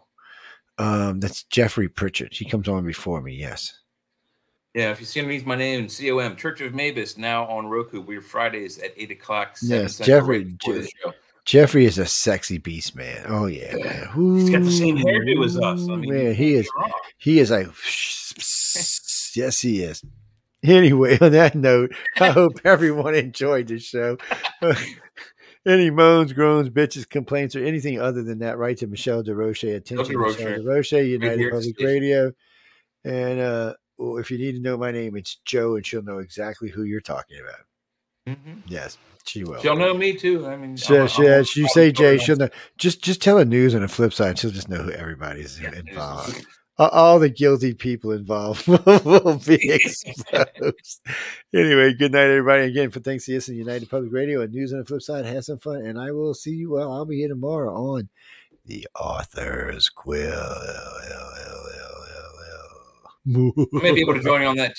[0.80, 2.34] um, that's Jeffrey Pritchard.
[2.34, 3.36] He comes on before me.
[3.36, 3.80] Yes.
[4.74, 8.02] Yeah, if you see underneath my name, COM, Church of Mavis, now on Roku.
[8.02, 9.58] We're Fridays at 8 o'clock.
[9.62, 11.14] Yes, Jeffrey- right before the show.
[11.46, 13.26] Jeffrey is a sexy beast, man.
[13.28, 14.10] Oh yeah, man.
[14.38, 15.90] He's got the same hairdo as us.
[15.90, 16.70] I mean, man, he is.
[17.18, 17.66] He is like,
[19.36, 20.04] yes, he is.
[20.62, 24.18] Anyway, on that note, I hope everyone enjoyed the show.
[25.66, 29.76] Any moans, groans, bitches, complaints, or anything other than that, write to Michelle DeRoche.
[29.76, 30.38] Attention, DeRoche.
[30.38, 32.32] Michelle DeRoche, United Public Radio.
[33.04, 36.18] And uh, well, if you need to know my name, it's Joe, and she'll know
[36.18, 38.36] exactly who you're talking about.
[38.38, 38.62] Mhm.
[38.68, 39.60] Yes, she will.
[39.62, 40.48] She'll know me too.
[40.48, 42.50] I mean, She, I'm- she, I'm- you I'm say Jay, she'll know.
[42.78, 44.40] Just just tell her news on the flip side.
[44.40, 46.46] She'll just know who everybody's Yeah, involved.
[46.78, 51.02] All- All the guilty people involved will be exposed.
[51.54, 52.64] anyway, good night, everybody.
[52.64, 55.26] Again, for thanks to this and United Public Radio and News on the Flip Side.
[55.26, 56.72] Have some fun, and I will see you.
[56.72, 58.08] Well, I'll be here tomorrow on
[58.66, 60.30] the Author's Quill.
[63.30, 64.76] I may be able to join you on that